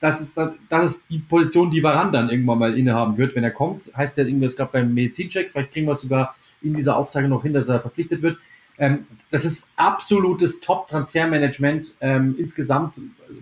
das 0.00 0.20
ist, 0.20 0.36
das 0.68 0.84
ist 0.84 1.04
die 1.10 1.18
Position, 1.18 1.70
die 1.70 1.82
Varan 1.82 2.10
dann 2.10 2.28
irgendwann 2.28 2.58
mal 2.58 2.76
innehaben 2.76 3.16
wird, 3.16 3.36
wenn 3.36 3.44
er 3.44 3.52
kommt. 3.52 3.96
Heißt 3.96 4.18
ja 4.18 4.24
irgendwie, 4.24 4.46
es 4.46 4.56
gab 4.56 4.72
beim 4.72 4.92
Medizincheck, 4.92 5.50
vielleicht 5.52 5.72
kriegen 5.72 5.86
wir 5.86 5.92
es 5.92 6.00
sogar 6.00 6.34
in 6.60 6.74
dieser 6.74 6.96
Aufzeichnung 6.96 7.30
noch 7.30 7.44
hin, 7.44 7.52
dass 7.52 7.68
er 7.68 7.78
verpflichtet 7.78 8.20
wird. 8.20 8.36
Ähm, 8.82 9.06
das 9.30 9.44
ist 9.44 9.70
absolutes 9.76 10.60
Top-Transfermanagement. 10.60 11.94
Ähm, 12.00 12.34
insgesamt 12.36 12.94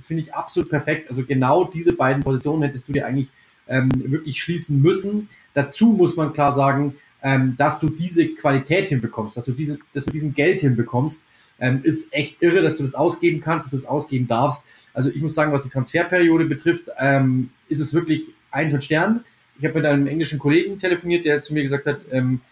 finde 0.06 0.22
ich 0.24 0.34
absolut 0.34 0.68
perfekt. 0.68 1.08
Also 1.08 1.24
genau 1.24 1.64
diese 1.64 1.94
beiden 1.94 2.22
Positionen 2.22 2.62
hättest 2.62 2.88
du 2.88 2.92
dir 2.92 3.06
eigentlich 3.06 3.28
ähm, 3.66 3.90
wirklich 3.94 4.40
schließen 4.40 4.82
müssen. 4.82 5.30
Dazu 5.54 5.86
muss 5.86 6.16
man 6.16 6.34
klar 6.34 6.54
sagen, 6.54 6.94
ähm, 7.22 7.54
dass 7.56 7.80
du 7.80 7.88
diese 7.88 8.28
Qualität 8.28 8.90
hinbekommst, 8.90 9.36
dass 9.36 9.46
du 9.46 9.52
diese, 9.52 9.78
dass 9.94 10.04
du 10.04 10.10
diesen 10.10 10.34
Geld 10.34 10.60
hinbekommst, 10.60 11.24
ähm, 11.58 11.80
ist 11.84 12.12
echt 12.12 12.42
irre, 12.42 12.60
dass 12.60 12.76
du 12.76 12.82
das 12.82 12.94
ausgeben 12.94 13.40
kannst, 13.40 13.66
dass 13.66 13.70
du 13.70 13.76
das 13.78 13.86
ausgeben 13.86 14.28
darfst. 14.28 14.66
Also 14.92 15.08
ich 15.08 15.22
muss 15.22 15.34
sagen, 15.34 15.52
was 15.52 15.62
die 15.62 15.70
Transferperiode 15.70 16.44
betrifft, 16.44 16.90
ähm, 16.98 17.50
ist 17.68 17.80
es 17.80 17.94
wirklich 17.94 18.24
eins 18.50 18.72
mit 18.72 18.84
Stern. 18.84 19.24
Ich 19.58 19.64
habe 19.64 19.74
mit 19.74 19.86
einem 19.86 20.06
englischen 20.06 20.38
Kollegen 20.38 20.78
telefoniert, 20.78 21.24
der 21.24 21.42
zu 21.42 21.54
mir 21.54 21.62
gesagt 21.62 21.86
hat, 21.86 22.00
ähm, 22.12 22.40
äh, 22.40 22.49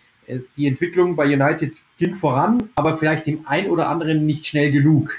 die 0.57 0.67
Entwicklung 0.67 1.17
bei 1.17 1.27
United 1.27 1.73
ging 1.99 2.15
voran, 2.15 2.69
aber 2.75 2.97
vielleicht 2.97 3.27
dem 3.27 3.47
ein 3.47 3.69
oder 3.69 3.89
anderen 3.89 4.27
nicht 4.27 4.47
schnell 4.47 4.71
genug. 4.71 5.13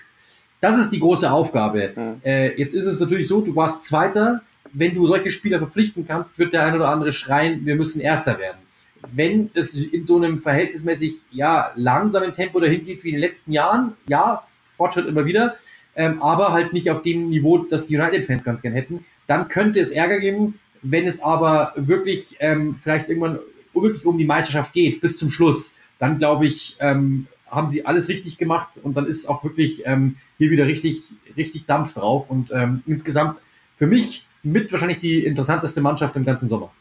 Das 0.62 0.78
ist 0.78 0.92
die 0.92 1.00
große 1.00 1.32
Aufgabe. 1.32 1.92
Mhm. 1.96 2.22
Äh, 2.24 2.56
jetzt 2.60 2.74
ist 2.74 2.86
es 2.86 3.00
natürlich 3.00 3.28
so, 3.28 3.42
du 3.42 3.56
warst 3.56 3.86
Zweiter. 3.86 4.42
Wenn 4.72 4.94
du 4.94 5.08
solche 5.08 5.32
Spieler 5.32 5.58
verpflichten 5.58 6.06
kannst, 6.08 6.38
wird 6.38 6.54
der 6.54 6.64
ein 6.64 6.76
oder 6.76 6.90
andere 6.90 7.12
schreien, 7.12 7.66
wir 7.66 7.76
müssen 7.76 8.02
Erster 8.02 8.38
werden 8.38 8.60
wenn 9.14 9.50
es 9.54 9.76
in 9.76 10.06
so 10.06 10.18
einem 10.18 10.42
verhältnismäßig 10.42 11.16
ja, 11.32 11.72
langsamen 11.76 12.34
Tempo 12.34 12.60
dahin 12.60 12.86
geht 12.86 13.04
wie 13.04 13.10
in 13.10 13.16
den 13.16 13.22
letzten 13.22 13.52
Jahren, 13.52 13.94
ja, 14.08 14.44
Fortschritt 14.78 15.08
immer 15.08 15.26
wieder, 15.26 15.56
ähm, 15.96 16.22
aber 16.22 16.52
halt 16.52 16.74
nicht 16.74 16.90
auf 16.90 17.02
dem 17.02 17.30
Niveau, 17.30 17.60
das 17.60 17.88
die 17.88 17.98
United-Fans 17.98 18.44
ganz 18.44 18.62
gern 18.62 18.74
hätten, 18.74 19.06
dann 19.28 19.48
könnte 19.48 19.80
es 19.80 19.92
Ärger 19.92 20.20
geben, 20.20 20.60
wenn 20.82 21.08
es 21.08 21.22
aber 21.22 21.74
wirklich 21.76 22.38
ähm, 22.40 22.76
vielleicht 22.82 23.10
irgendwann 23.10 23.40
wirklich 23.82 24.06
um 24.06 24.18
die 24.18 24.26
Meisterschaft 24.26 24.74
geht, 24.74 25.02
bis 25.02 25.18
zum 25.18 25.32
Schluss, 25.32 25.76
dann 26.00 26.18
glaube 26.18 26.48
ich, 26.48 26.78
ähm, 26.80 27.28
haben 27.50 27.70
sie 27.70 27.86
alles 27.86 28.10
richtig 28.10 28.38
gemacht 28.38 28.70
und 28.84 28.96
dann 28.96 29.08
ist 29.08 29.28
auch 29.28 29.44
wirklich 29.44 29.84
ähm, 29.86 30.18
hier 30.38 30.52
wieder 30.52 30.68
richtig, 30.68 31.02
richtig 31.36 31.66
Dampf 31.66 31.94
drauf 31.94 32.30
und 32.30 32.52
ähm, 32.52 32.84
insgesamt 32.86 33.40
für 33.78 33.88
mich 33.88 34.24
mit 34.44 34.72
wahrscheinlich 34.72 35.00
die 35.00 35.26
interessanteste 35.26 35.82
Mannschaft 35.82 36.16
im 36.16 36.26
ganzen 36.26 36.50
Sommer. 36.50 36.72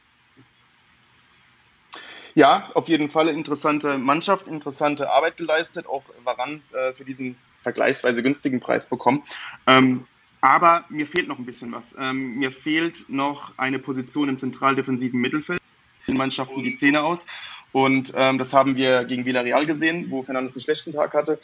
Ja, 2.35 2.71
auf 2.75 2.89
jeden 2.89 3.11
Fall 3.11 3.29
interessante 3.29 3.99
Mannschaft, 3.99 4.47
interessante 4.47 5.11
Arbeit 5.11 5.37
geleistet, 5.39 5.87
auch 5.87 6.05
Waran 6.23 6.63
äh, 6.73 6.93
für 6.93 7.05
diesen 7.05 7.37
vergleichsweise 7.63 8.23
günstigen 8.23 8.61
Preis 8.61 8.87
bekommen. 8.87 9.25
Ähm, 9.67 10.05
aber 10.41 10.85
mir 10.89 11.07
fehlt 11.07 11.27
noch 11.27 11.39
ein 11.39 11.47
bisschen 11.47 11.73
was. 11.73 11.97
Ähm, 11.99 12.39
mir 12.39 12.53
fehlt 12.53 13.07
noch 13.09 13.53
eine 13.57 13.81
Position 13.81 14.29
im 14.29 14.39
zentraldefensiven 14.39 15.21
Mittelfeld. 15.21 15.61
Den 16.09 16.17
Mannschaften 16.17 16.65
die 16.65 16.77
Zähne 16.77 17.05
aus. 17.05 17.27
Und 17.71 18.15
ähm, 18.17 18.39
das 18.39 18.55
haben 18.55 18.77
wir 18.77 19.05
gegen 19.05 19.27
Villarreal 19.27 19.67
gesehen, 19.67 20.07
wo 20.09 20.23
Fernandes 20.23 20.55
einen 20.55 20.63
schlechten 20.63 20.93
Tag 20.93 21.13
hatte. 21.13 21.39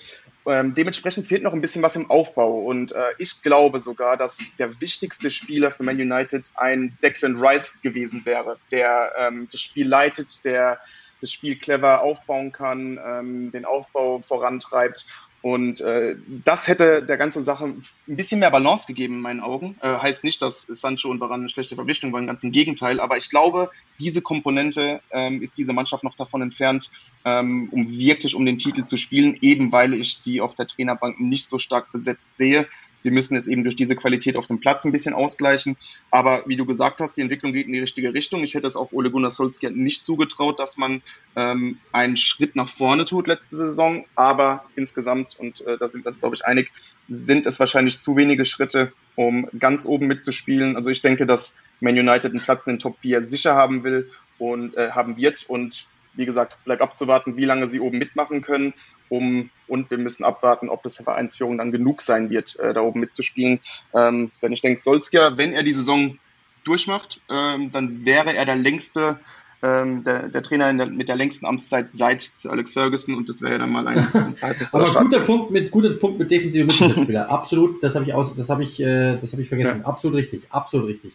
Ähm, 0.46 0.74
dementsprechend 0.74 1.26
fehlt 1.26 1.42
noch 1.42 1.52
ein 1.52 1.60
bisschen 1.60 1.82
was 1.82 1.96
im 1.96 2.10
Aufbau. 2.10 2.60
Und 2.60 2.92
äh, 2.92 3.02
ich 3.18 3.42
glaube 3.42 3.78
sogar, 3.78 4.16
dass 4.16 4.38
der 4.58 4.80
wichtigste 4.80 5.30
Spieler 5.30 5.70
für 5.70 5.82
Man 5.82 6.00
United 6.00 6.50
ein 6.54 6.96
Declan 7.02 7.36
Rice 7.36 7.82
gewesen 7.82 8.22
wäre, 8.24 8.58
der 8.70 9.12
ähm, 9.18 9.48
das 9.52 9.60
Spiel 9.60 9.86
leitet, 9.86 10.44
der 10.44 10.80
das 11.20 11.30
Spiel 11.30 11.56
clever 11.56 12.02
aufbauen 12.02 12.52
kann, 12.52 12.98
ähm, 13.04 13.52
den 13.52 13.64
Aufbau 13.64 14.20
vorantreibt 14.20 15.06
und 15.44 15.82
äh, 15.82 16.16
das 16.26 16.68
hätte 16.68 17.02
der 17.02 17.18
ganzen 17.18 17.42
Sache 17.42 17.66
ein 17.66 17.84
bisschen 18.06 18.40
mehr 18.40 18.50
Balance 18.50 18.86
gegeben 18.86 19.16
in 19.16 19.20
meinen 19.20 19.40
Augen. 19.40 19.76
Äh, 19.82 19.88
heißt 19.88 20.24
nicht, 20.24 20.40
dass 20.40 20.62
Sancho 20.62 21.10
und 21.10 21.20
Varane 21.20 21.42
eine 21.42 21.50
schlechte 21.50 21.74
Verpflichtung 21.74 22.14
waren, 22.14 22.26
ganz 22.26 22.42
im 22.44 22.50
Gegenteil. 22.50 22.98
Aber 22.98 23.18
ich 23.18 23.28
glaube, 23.28 23.68
diese 23.98 24.22
Komponente 24.22 25.02
ähm, 25.10 25.42
ist 25.42 25.58
diese 25.58 25.74
Mannschaft 25.74 26.02
noch 26.02 26.14
davon 26.14 26.40
entfernt, 26.40 26.90
ähm, 27.26 27.68
um 27.72 27.86
wirklich 27.86 28.34
um 28.34 28.46
den 28.46 28.56
Titel 28.56 28.84
zu 28.84 28.96
spielen, 28.96 29.36
eben 29.42 29.70
weil 29.70 29.92
ich 29.92 30.16
sie 30.16 30.40
auf 30.40 30.54
der 30.54 30.66
Trainerbank 30.66 31.20
nicht 31.20 31.46
so 31.46 31.58
stark 31.58 31.92
besetzt 31.92 32.38
sehe. 32.38 32.66
Sie 33.04 33.10
müssen 33.10 33.36
es 33.36 33.48
eben 33.48 33.64
durch 33.64 33.76
diese 33.76 33.96
Qualität 33.96 34.34
auf 34.34 34.46
dem 34.46 34.60
Platz 34.60 34.86
ein 34.86 34.90
bisschen 34.90 35.12
ausgleichen. 35.12 35.76
Aber 36.10 36.42
wie 36.46 36.56
du 36.56 36.64
gesagt 36.64 37.02
hast, 37.02 37.18
die 37.18 37.20
Entwicklung 37.20 37.52
geht 37.52 37.66
in 37.66 37.74
die 37.74 37.80
richtige 37.80 38.14
Richtung. 38.14 38.42
Ich 38.42 38.54
hätte 38.54 38.66
es 38.66 38.76
auch 38.76 38.92
Ole 38.92 39.10
Gunnar 39.10 39.30
Solskjaer 39.30 39.72
nicht 39.72 40.02
zugetraut, 40.02 40.58
dass 40.58 40.78
man 40.78 41.02
ähm, 41.36 41.76
einen 41.92 42.16
Schritt 42.16 42.56
nach 42.56 42.70
vorne 42.70 43.04
tut 43.04 43.26
letzte 43.26 43.58
Saison. 43.58 44.06
Aber 44.14 44.64
insgesamt, 44.74 45.38
und 45.38 45.60
äh, 45.66 45.76
da 45.76 45.86
sind 45.86 46.06
wir 46.06 46.08
uns, 46.08 46.20
glaube 46.20 46.34
ich, 46.34 46.46
einig, 46.46 46.72
sind 47.06 47.44
es 47.44 47.60
wahrscheinlich 47.60 48.00
zu 48.00 48.16
wenige 48.16 48.46
Schritte, 48.46 48.90
um 49.16 49.50
ganz 49.58 49.84
oben 49.84 50.06
mitzuspielen. 50.06 50.74
Also 50.74 50.88
ich 50.88 51.02
denke, 51.02 51.26
dass 51.26 51.58
Man 51.80 51.98
United 51.98 52.32
einen 52.32 52.40
Platz 52.40 52.66
in 52.66 52.76
den 52.76 52.78
Top 52.78 52.96
4 52.96 53.22
sicher 53.22 53.54
haben 53.54 53.84
will 53.84 54.10
und 54.38 54.78
äh, 54.78 54.92
haben 54.92 55.18
wird. 55.18 55.44
Und 55.46 55.84
wie 56.14 56.24
gesagt, 56.24 56.56
bleibt 56.64 56.80
abzuwarten, 56.80 57.36
wie 57.36 57.44
lange 57.44 57.68
sie 57.68 57.80
oben 57.80 57.98
mitmachen 57.98 58.40
können 58.40 58.72
um 59.14 59.50
und 59.66 59.90
wir 59.90 59.98
müssen 59.98 60.24
abwarten, 60.24 60.68
ob 60.68 60.82
das 60.82 60.96
Vereinsführung 60.96 61.58
dann 61.58 61.72
genug 61.72 62.02
sein 62.02 62.30
wird, 62.30 62.58
äh, 62.58 62.74
da 62.74 62.82
oben 62.82 63.00
mitzuspielen. 63.00 63.60
Ähm, 63.94 64.30
denn 64.42 64.52
ich 64.52 64.60
denke, 64.60 64.80
Solskjaer, 64.80 65.38
wenn 65.38 65.52
er 65.52 65.62
die 65.62 65.72
Saison 65.72 66.18
durchmacht, 66.64 67.20
ähm, 67.30 67.70
dann 67.72 68.04
wäre 68.04 68.34
er 68.34 68.44
der 68.44 68.56
längste, 68.56 69.18
ähm, 69.62 70.04
der, 70.04 70.28
der, 70.28 70.42
Trainer 70.42 70.72
der, 70.74 70.86
mit 70.86 71.08
der 71.08 71.16
längsten 71.16 71.46
Amtszeit 71.46 71.92
seit 71.92 72.28
Sir 72.34 72.50
Alex 72.50 72.72
Ferguson 72.72 73.14
und 73.14 73.28
das 73.28 73.40
wäre 73.40 73.52
ja 73.52 73.58
dann 73.58 73.70
mal 73.70 73.86
ein, 73.86 73.98
ein 74.40 74.54
Aber 74.72 74.92
guter 74.92 75.20
Punkt 75.20 75.50
mit 75.50 75.70
guter 75.70 75.90
Punkt 75.90 76.18
mit 76.18 76.30
defensiven 76.30 76.66
Mittelfeldspieler. 76.66 77.30
absolut, 77.30 77.82
das 77.82 77.94
habe 77.94 78.04
ich 78.04 78.12
aus, 78.12 78.34
das 78.36 78.48
habe 78.48 78.64
ich, 78.64 78.80
äh, 78.80 79.16
das 79.20 79.32
habe 79.32 79.42
ich 79.42 79.48
vergessen. 79.48 79.80
Ja. 79.82 79.86
Absolut 79.86 80.18
richtig, 80.18 80.42
absolut 80.50 80.88
richtig. 80.88 81.12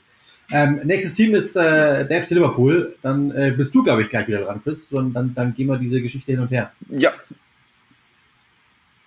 Ähm, 0.51 0.79
nächstes 0.83 1.13
Team 1.13 1.35
ist 1.35 1.55
äh, 1.55 2.07
der 2.07 2.23
FC 2.23 2.31
Liverpool. 2.31 2.95
Dann 3.03 3.29
äh, 3.31 3.53
bist 3.55 3.75
du, 3.75 3.83
glaube 3.83 4.01
ich, 4.01 4.09
gleich 4.09 4.27
wieder 4.27 4.39
dran, 4.39 4.61
Chris. 4.63 4.91
Und 4.91 5.13
dann, 5.13 5.35
dann 5.35 5.53
gehen 5.53 5.67
wir 5.67 5.77
diese 5.77 6.01
Geschichte 6.01 6.31
hin 6.31 6.41
und 6.41 6.49
her. 6.49 6.71
Ja, 6.89 7.13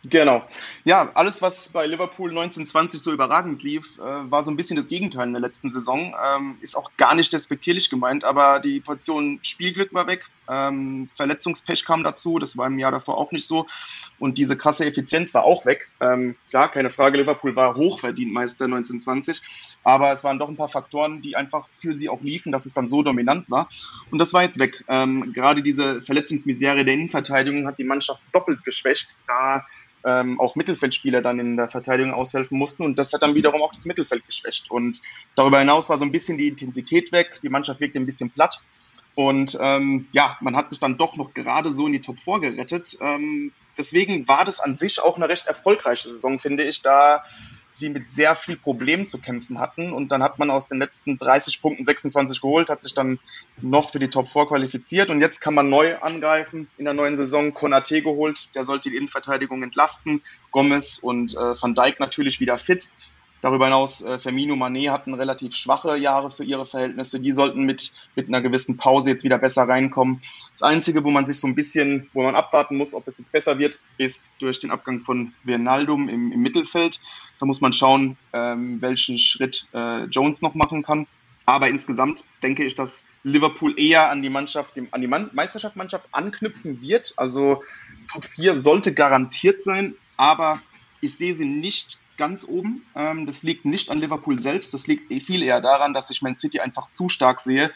Genau. 0.04 0.42
Ja, 0.84 1.12
alles, 1.14 1.42
was 1.42 1.68
bei 1.68 1.86
Liverpool 1.86 2.30
1920 2.30 3.00
so 3.00 3.12
überragend 3.12 3.62
lief, 3.62 3.98
äh, 3.98 4.02
war 4.02 4.42
so 4.42 4.50
ein 4.50 4.56
bisschen 4.56 4.76
das 4.76 4.88
Gegenteil 4.88 5.28
in 5.28 5.32
der 5.32 5.40
letzten 5.40 5.70
Saison. 5.70 6.12
Ähm, 6.34 6.56
ist 6.60 6.76
auch 6.76 6.90
gar 6.96 7.14
nicht 7.14 7.32
despektierlich 7.32 7.88
gemeint, 7.88 8.24
aber 8.24 8.58
die 8.58 8.80
Portion 8.80 9.38
Spielglück 9.42 9.94
war 9.94 10.08
weg. 10.08 10.26
Ähm, 10.50 11.08
Verletzungspech 11.14 11.84
kam 11.84 12.02
dazu, 12.02 12.40
das 12.40 12.56
war 12.56 12.66
im 12.66 12.80
Jahr 12.80 12.90
davor 12.90 13.16
auch 13.16 13.30
nicht 13.30 13.46
so. 13.46 13.68
und 14.18 14.38
diese 14.38 14.56
krasse 14.56 14.84
Effizienz 14.84 15.34
war 15.34 15.44
auch 15.44 15.66
weg. 15.66 15.88
Ähm, 16.00 16.34
klar, 16.50 16.68
keine 16.68 16.90
Frage, 16.90 17.18
Liverpool 17.18 17.54
war 17.54 17.76
hochverdient 17.76 18.32
Meister 18.32 18.64
1920, 18.64 19.40
aber 19.84 20.12
es 20.12 20.24
waren 20.24 20.40
doch 20.40 20.48
ein 20.48 20.56
paar 20.56 20.68
Faktoren, 20.68 21.22
die 21.22 21.36
einfach 21.36 21.68
für 21.76 21.92
sie 21.92 22.08
auch 22.08 22.22
liefen, 22.22 22.50
dass 22.50 22.66
es 22.66 22.74
dann 22.74 22.88
so 22.88 23.02
dominant 23.02 23.48
war. 23.50 23.68
Und 24.10 24.18
das 24.18 24.32
war 24.32 24.42
jetzt 24.42 24.58
weg. 24.58 24.84
Gerade 24.86 25.62
diese 25.62 26.02
Verletzungsmisere 26.02 26.84
der 26.84 26.94
Innenverteidigung 26.94 27.66
hat 27.66 27.78
die 27.78 27.84
Mannschaft 27.84 28.22
doppelt 28.32 28.64
geschwächt, 28.64 29.16
da 29.26 29.64
ähm, 30.04 30.40
auch 30.40 30.56
Mittelfeldspieler 30.56 31.22
dann 31.22 31.38
in 31.38 31.56
der 31.56 31.68
Verteidigung 31.68 32.12
aushelfen 32.12 32.58
mussten. 32.58 32.84
Und 32.84 32.98
das 32.98 33.12
hat 33.12 33.22
dann 33.22 33.34
wiederum 33.34 33.62
auch 33.62 33.72
das 33.72 33.86
Mittelfeld 33.86 34.26
geschwächt. 34.26 34.70
Und 34.70 35.00
darüber 35.34 35.58
hinaus 35.58 35.88
war 35.88 35.98
so 35.98 36.04
ein 36.04 36.12
bisschen 36.12 36.38
die 36.38 36.48
Intensität 36.48 37.12
weg. 37.12 37.40
Die 37.42 37.48
Mannschaft 37.48 37.80
wirkte 37.80 37.98
ein 37.98 38.06
bisschen 38.06 38.30
platt. 38.30 38.60
Und 39.14 39.58
ähm, 39.60 40.08
ja, 40.12 40.38
man 40.40 40.56
hat 40.56 40.70
sich 40.70 40.80
dann 40.80 40.96
doch 40.96 41.16
noch 41.16 41.34
gerade 41.34 41.70
so 41.70 41.86
in 41.86 41.92
die 41.92 42.00
Top 42.00 42.18
4 42.18 42.40
gerettet. 42.40 42.96
Ähm, 43.00 43.52
deswegen 43.76 44.26
war 44.26 44.44
das 44.44 44.60
an 44.60 44.76
sich 44.76 45.00
auch 45.00 45.16
eine 45.16 45.28
recht 45.28 45.46
erfolgreiche 45.46 46.10
Saison, 46.10 46.38
finde 46.38 46.64
ich, 46.64 46.82
da 46.82 47.24
sie 47.82 47.90
mit 47.90 48.06
sehr 48.06 48.34
viel 48.36 48.56
Problemen 48.56 49.06
zu 49.06 49.18
kämpfen 49.18 49.58
hatten. 49.58 49.92
Und 49.92 50.10
dann 50.12 50.22
hat 50.22 50.38
man 50.38 50.50
aus 50.50 50.68
den 50.68 50.78
letzten 50.78 51.18
30 51.18 51.60
Punkten 51.60 51.84
26 51.84 52.40
geholt, 52.40 52.68
hat 52.68 52.80
sich 52.80 52.94
dann 52.94 53.18
noch 53.60 53.90
für 53.90 53.98
die 53.98 54.08
Top 54.08 54.28
4 54.30 54.46
qualifiziert. 54.46 55.10
Und 55.10 55.20
jetzt 55.20 55.40
kann 55.40 55.54
man 55.54 55.68
neu 55.68 55.96
angreifen 55.98 56.68
in 56.78 56.84
der 56.84 56.94
neuen 56.94 57.16
Saison. 57.16 57.52
Konate 57.52 58.00
geholt, 58.00 58.54
der 58.54 58.64
sollte 58.64 58.90
die 58.90 58.96
Innenverteidigung 58.96 59.62
entlasten. 59.62 60.22
Gomez 60.50 60.98
und 60.98 61.34
äh, 61.34 61.60
Van 61.60 61.74
Dijk 61.74 62.00
natürlich 62.00 62.40
wieder 62.40 62.56
fit. 62.56 62.88
Darüber 63.42 63.64
hinaus, 63.66 64.00
äh, 64.02 64.20
Firmino, 64.20 64.54
Mané 64.54 64.90
hatten 64.90 65.14
relativ 65.14 65.56
schwache 65.56 65.98
Jahre 65.98 66.30
für 66.30 66.44
ihre 66.44 66.64
Verhältnisse. 66.64 67.18
Die 67.18 67.32
sollten 67.32 67.64
mit, 67.64 67.92
mit 68.14 68.28
einer 68.28 68.40
gewissen 68.40 68.76
Pause 68.76 69.10
jetzt 69.10 69.24
wieder 69.24 69.36
besser 69.36 69.64
reinkommen. 69.68 70.22
Das 70.52 70.62
Einzige, 70.62 71.02
wo 71.02 71.10
man 71.10 71.26
sich 71.26 71.40
so 71.40 71.48
ein 71.48 71.56
bisschen, 71.56 72.08
wo 72.12 72.22
man 72.22 72.36
abwarten 72.36 72.76
muss, 72.76 72.94
ob 72.94 73.08
es 73.08 73.18
jetzt 73.18 73.32
besser 73.32 73.58
wird, 73.58 73.80
ist 73.98 74.30
durch 74.38 74.60
den 74.60 74.70
Abgang 74.70 75.00
von 75.00 75.34
Wijnaldum 75.42 76.08
im, 76.08 76.30
im 76.30 76.40
Mittelfeld. 76.40 77.00
Da 77.40 77.46
muss 77.46 77.60
man 77.60 77.72
schauen, 77.72 78.16
ähm, 78.32 78.80
welchen 78.80 79.18
Schritt 79.18 79.66
äh, 79.74 80.04
Jones 80.04 80.40
noch 80.40 80.54
machen 80.54 80.84
kann. 80.84 81.08
Aber 81.44 81.66
insgesamt 81.66 82.22
denke 82.44 82.62
ich, 82.62 82.76
dass 82.76 83.06
Liverpool 83.24 83.76
eher 83.76 84.08
an 84.10 84.22
die 84.22 84.30
Mannschaft, 84.30 84.74
an 84.92 85.00
die 85.00 85.08
Meisterschaftsmannschaft 85.08 86.06
anknüpfen 86.12 86.80
wird. 86.80 87.14
Also 87.16 87.64
Top 88.12 88.24
4 88.24 88.56
sollte 88.56 88.94
garantiert 88.94 89.62
sein, 89.62 89.96
aber 90.16 90.62
ich 91.00 91.16
sehe 91.16 91.34
sie 91.34 91.44
nicht 91.44 91.98
ganz 92.22 92.46
oben. 92.48 92.82
Ähm, 92.94 93.26
das 93.26 93.42
liegt 93.42 93.64
nicht 93.64 93.90
an 93.90 93.98
Liverpool 93.98 94.38
selbst, 94.38 94.72
das 94.74 94.86
liegt 94.86 95.12
viel 95.24 95.42
eher 95.42 95.60
daran, 95.60 95.92
dass 95.92 96.08
ich 96.08 96.22
Man 96.22 96.36
City 96.36 96.60
einfach 96.60 96.88
zu 96.88 97.08
stark 97.08 97.40
sehe 97.40 97.72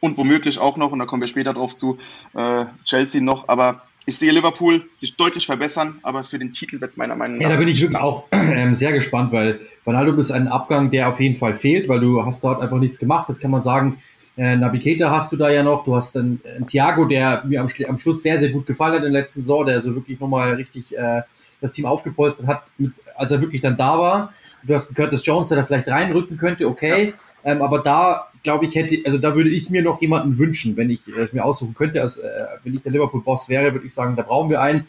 und 0.00 0.18
womöglich 0.18 0.58
auch 0.58 0.76
noch, 0.76 0.90
und 0.90 0.98
da 0.98 1.04
kommen 1.04 1.22
wir 1.22 1.28
später 1.28 1.54
drauf 1.54 1.76
zu, 1.76 1.98
äh, 2.34 2.64
Chelsea 2.84 3.20
noch, 3.20 3.48
aber 3.48 3.82
ich 4.04 4.18
sehe 4.18 4.32
Liverpool 4.32 4.82
sich 4.96 5.14
deutlich 5.14 5.46
verbessern, 5.46 6.00
aber 6.02 6.24
für 6.24 6.40
den 6.40 6.52
Titel 6.52 6.80
wird 6.80 6.90
es 6.90 6.96
meiner 6.96 7.14
Meinung 7.14 7.36
nach. 7.36 7.44
Ja, 7.44 7.50
da 7.50 7.56
bin 7.56 7.68
ich 7.68 7.80
wirklich 7.80 8.00
auch 8.00 8.26
äh, 8.32 8.74
sehr 8.74 8.90
gespannt, 8.90 9.32
weil 9.32 9.60
Ronaldo 9.86 10.12
ist 10.20 10.32
ein 10.32 10.48
Abgang, 10.48 10.90
der 10.90 11.08
auf 11.08 11.20
jeden 11.20 11.36
Fall 11.36 11.54
fehlt, 11.54 11.88
weil 11.88 12.00
du 12.00 12.26
hast 12.26 12.42
dort 12.42 12.60
einfach 12.60 12.78
nichts 12.78 12.98
gemacht. 12.98 13.28
Das 13.28 13.38
kann 13.38 13.52
man 13.52 13.62
sagen. 13.62 14.02
Äh, 14.36 14.56
Navigator 14.56 15.12
hast 15.12 15.30
du 15.30 15.36
da 15.36 15.48
ja 15.48 15.62
noch. 15.62 15.84
Du 15.84 15.94
hast 15.94 16.16
dann 16.16 16.40
äh, 16.42 16.64
Thiago, 16.64 17.04
der 17.04 17.44
mir 17.46 17.60
am, 17.60 17.68
am, 17.88 17.98
Schluss 18.00 18.24
sehr, 18.24 18.36
sehr 18.38 18.48
gut 18.50 18.66
gefallen 18.66 18.94
hat 18.94 19.04
in 19.04 19.12
der 19.12 19.22
letzten 19.22 19.42
Saison, 19.42 19.64
der 19.64 19.80
so 19.80 19.94
wirklich 19.94 20.18
nochmal 20.18 20.54
richtig 20.54 20.98
äh, 20.98 21.22
das 21.64 21.72
Team 21.72 21.86
aufgepolstert 21.86 22.46
hat, 22.46 22.62
mit, 22.76 22.92
als 23.16 23.32
er 23.32 23.40
wirklich 23.40 23.62
dann 23.62 23.76
da 23.76 23.98
war. 23.98 24.34
Du 24.62 24.74
hast 24.74 24.88
einen 24.88 24.96
Curtis 24.96 25.24
Jones, 25.24 25.48
der 25.48 25.58
da 25.58 25.64
vielleicht 25.64 25.88
reinrücken 25.88 26.36
könnte, 26.36 26.68
okay. 26.68 27.14
Ja. 27.42 27.52
Ähm, 27.52 27.62
aber 27.62 27.78
da, 27.78 28.28
glaube 28.42 28.66
ich, 28.66 28.74
hätte, 28.74 28.98
also 29.06 29.16
da 29.16 29.34
würde 29.34 29.48
ich 29.48 29.70
mir 29.70 29.82
noch 29.82 30.00
jemanden 30.00 30.38
wünschen, 30.38 30.76
wenn 30.76 30.90
ich 30.90 31.08
äh, 31.08 31.28
mir 31.32 31.42
aussuchen 31.42 31.74
könnte, 31.74 32.02
als, 32.02 32.18
äh, 32.18 32.28
wenn 32.62 32.74
ich 32.74 32.82
der 32.82 32.92
Liverpool-Boss 32.92 33.48
wäre, 33.48 33.72
würde 33.72 33.86
ich 33.86 33.94
sagen, 33.94 34.14
da 34.14 34.22
brauchen 34.22 34.50
wir 34.50 34.60
einen. 34.60 34.86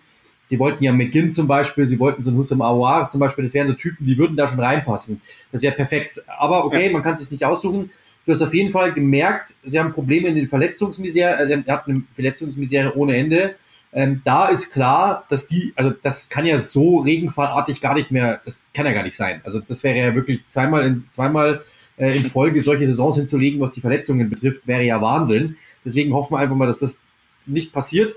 Sie 0.50 0.60
wollten 0.60 0.84
ja 0.84 0.91
McGinn 0.91 1.34
zum 1.34 1.48
Beispiel, 1.48 1.88
sie 1.88 1.98
wollten 1.98 2.24
so 2.24 2.29
einen 2.29 2.38
Hussam 2.38 2.62
Aouar 2.62 3.10
zum 3.10 3.20
Beispiel, 3.22 3.46
das 3.46 3.53
wären 3.53 3.67
so 3.67 3.74
Typen, 3.74 4.05
die 4.05 4.17
würden 4.17 4.36
da 4.36 4.48
schon 4.48 4.60
reinpassen. 4.60 5.22
Das 5.51 5.62
wäre 5.62 5.74
perfekt. 5.74 6.22
Aber 6.38 6.65
okay, 6.65 6.88
ja. 6.88 6.91
man 6.91 7.03
kann 7.03 7.15
es 7.15 7.22
sich 7.22 7.32
nicht 7.32 7.46
aussuchen. 7.46 7.89
Du 8.25 8.34
hast 8.34 8.41
auf 8.41 8.53
jeden 8.53 8.72
Fall 8.72 8.91
gemerkt, 8.91 9.53
sie 9.63 9.79
haben 9.79 9.94
Probleme 9.94 10.27
in 10.27 10.36
den 10.36 10.48
Verletzungsmisere, 10.48 11.38
also 11.38 11.53
er 11.53 11.74
hat 11.74 11.88
eine 11.88 12.03
Verletzungsmisere 12.15 12.96
ohne 12.98 13.15
Ende. 13.15 13.55
Ähm, 13.96 14.22
da 14.25 14.50
ist 14.50 14.74
klar, 14.74 15.24
dass 15.30 15.48
die, 15.48 15.72
also 15.78 15.94
das 16.04 16.28
kann 16.28 16.46
ja 16.46 16.60
so 16.60 16.98
regenfallartig 16.98 17.80
gar 17.80 17.94
nicht 17.94 18.12
mehr, 18.12 18.42
das 18.44 18.62
kann 18.74 18.86
ja 18.86 18.92
gar 18.92 19.04
nicht 19.04 19.16
sein. 19.16 19.40
Also 19.46 19.62
das 19.66 19.84
wäre 19.86 19.98
ja 19.98 20.14
wirklich 20.14 20.46
zweimal 20.48 20.86
in, 20.86 21.06
zweimal 21.12 21.64
äh, 21.98 22.14
in 22.14 22.30
Folge 22.30 22.62
solche 22.62 22.88
Saisons 22.88 23.16
hinzulegen, 23.16 23.62
was 23.62 23.72
die 23.72 23.80
Verletzungen 23.80 24.30
betrifft, 24.30 24.68
wäre 24.68 24.84
ja 24.84 25.02
Wahnsinn. 25.02 25.56
Deswegen 25.86 26.14
hoffen 26.14 26.34
wir 26.34 26.40
einfach 26.40 26.58
mal, 26.58 26.68
dass 26.68 26.80
das 26.80 27.00
nicht 27.46 27.72
passiert. 27.72 28.14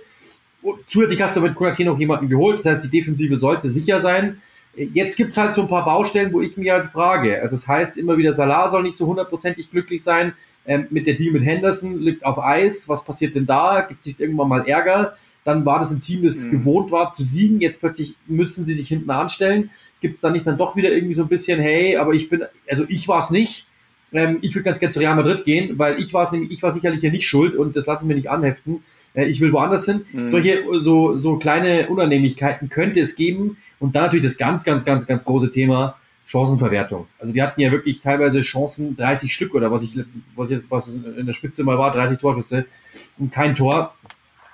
Zusätzlich 0.88 1.22
hast 1.22 1.36
du 1.36 1.40
mit 1.40 1.54
Konati 1.54 1.84
noch 1.84 1.98
jemanden 1.98 2.28
geholt, 2.28 2.58
das 2.58 2.66
heißt, 2.66 2.84
die 2.84 2.98
Defensive 2.98 3.36
sollte 3.36 3.70
sicher 3.70 4.00
sein. 4.00 4.42
Jetzt 4.74 5.16
gibt's 5.16 5.36
halt 5.36 5.54
so 5.54 5.62
ein 5.62 5.68
paar 5.68 5.84
Baustellen, 5.84 6.32
wo 6.32 6.40
ich 6.40 6.56
mich 6.56 6.70
halt 6.70 6.90
frage. 6.90 7.40
Also 7.40 7.54
das 7.54 7.68
heißt 7.68 7.96
immer 7.98 8.18
wieder, 8.18 8.32
Salah 8.32 8.68
soll 8.68 8.82
nicht 8.82 8.96
so 8.96 9.06
hundertprozentig 9.06 9.70
glücklich 9.70 10.02
sein. 10.02 10.32
Ähm, 10.66 10.88
mit 10.90 11.06
der 11.06 11.14
Deal 11.14 11.32
mit 11.32 11.44
Henderson 11.44 12.00
liegt 12.00 12.24
auf 12.24 12.38
Eis. 12.38 12.88
Was 12.88 13.04
passiert 13.04 13.36
denn 13.36 13.46
da? 13.46 13.80
Gibt 13.82 14.04
sich 14.04 14.18
irgendwann 14.18 14.48
mal 14.48 14.66
Ärger? 14.66 15.14
Dann 15.48 15.64
war 15.64 15.80
das 15.80 15.92
ein 15.92 16.02
Team, 16.02 16.24
das 16.24 16.44
mhm. 16.44 16.50
gewohnt 16.50 16.90
war 16.90 17.10
zu 17.10 17.24
siegen. 17.24 17.62
Jetzt 17.62 17.80
plötzlich 17.80 18.16
müssen 18.26 18.66
sie 18.66 18.74
sich 18.74 18.88
hinten 18.88 19.08
anstellen. 19.08 19.70
Gibt 20.02 20.16
es 20.16 20.20
da 20.20 20.28
nicht 20.28 20.46
dann 20.46 20.58
doch 20.58 20.76
wieder 20.76 20.92
irgendwie 20.92 21.14
so 21.14 21.22
ein 21.22 21.28
bisschen, 21.28 21.58
hey, 21.58 21.96
aber 21.96 22.12
ich 22.12 22.28
bin, 22.28 22.42
also 22.68 22.84
ich 22.86 23.08
war 23.08 23.20
es 23.20 23.30
nicht. 23.30 23.64
Ähm, 24.12 24.36
ich 24.42 24.54
würde 24.54 24.64
ganz 24.64 24.78
gerne 24.78 24.92
zu 24.92 25.00
Real 25.00 25.16
Madrid 25.16 25.46
gehen, 25.46 25.78
weil 25.78 25.98
ich 25.98 26.12
war 26.12 26.24
es 26.24 26.32
nämlich, 26.32 26.50
ich 26.50 26.62
war 26.62 26.70
sicherlich 26.70 27.00
hier 27.00 27.10
nicht 27.10 27.26
schuld 27.26 27.56
und 27.56 27.76
das 27.76 27.86
lassen 27.86 28.10
wir 28.10 28.14
nicht 28.14 28.28
anheften. 28.28 28.82
Äh, 29.14 29.24
ich 29.24 29.40
will 29.40 29.50
woanders 29.54 29.86
hin. 29.86 30.02
Mhm. 30.12 30.28
Solche 30.28 30.64
so, 30.80 31.16
so 31.16 31.36
kleine 31.36 31.88
Unannehmlichkeiten 31.88 32.68
könnte 32.68 33.00
es 33.00 33.16
geben. 33.16 33.56
Und 33.80 33.96
dann 33.96 34.04
natürlich 34.04 34.26
das 34.26 34.36
ganz, 34.36 34.64
ganz, 34.64 34.84
ganz, 34.84 35.06
ganz 35.06 35.24
große 35.24 35.50
Thema 35.50 35.96
Chancenverwertung. 36.26 37.06
Also 37.18 37.32
die 37.32 37.42
hatten 37.42 37.58
ja 37.62 37.72
wirklich 37.72 38.00
teilweise 38.00 38.42
Chancen, 38.42 38.98
30 38.98 39.32
Stück 39.32 39.54
oder 39.54 39.72
was 39.72 39.80
ich 39.80 39.94
letzten, 39.94 40.22
was, 40.36 40.50
ich, 40.50 40.60
was 40.68 40.88
in 40.88 41.24
der 41.24 41.32
Spitze 41.32 41.64
mal 41.64 41.78
war, 41.78 41.94
30 41.94 42.18
Torschüsse 42.18 42.66
und 43.16 43.32
kein 43.32 43.56
Tor 43.56 43.94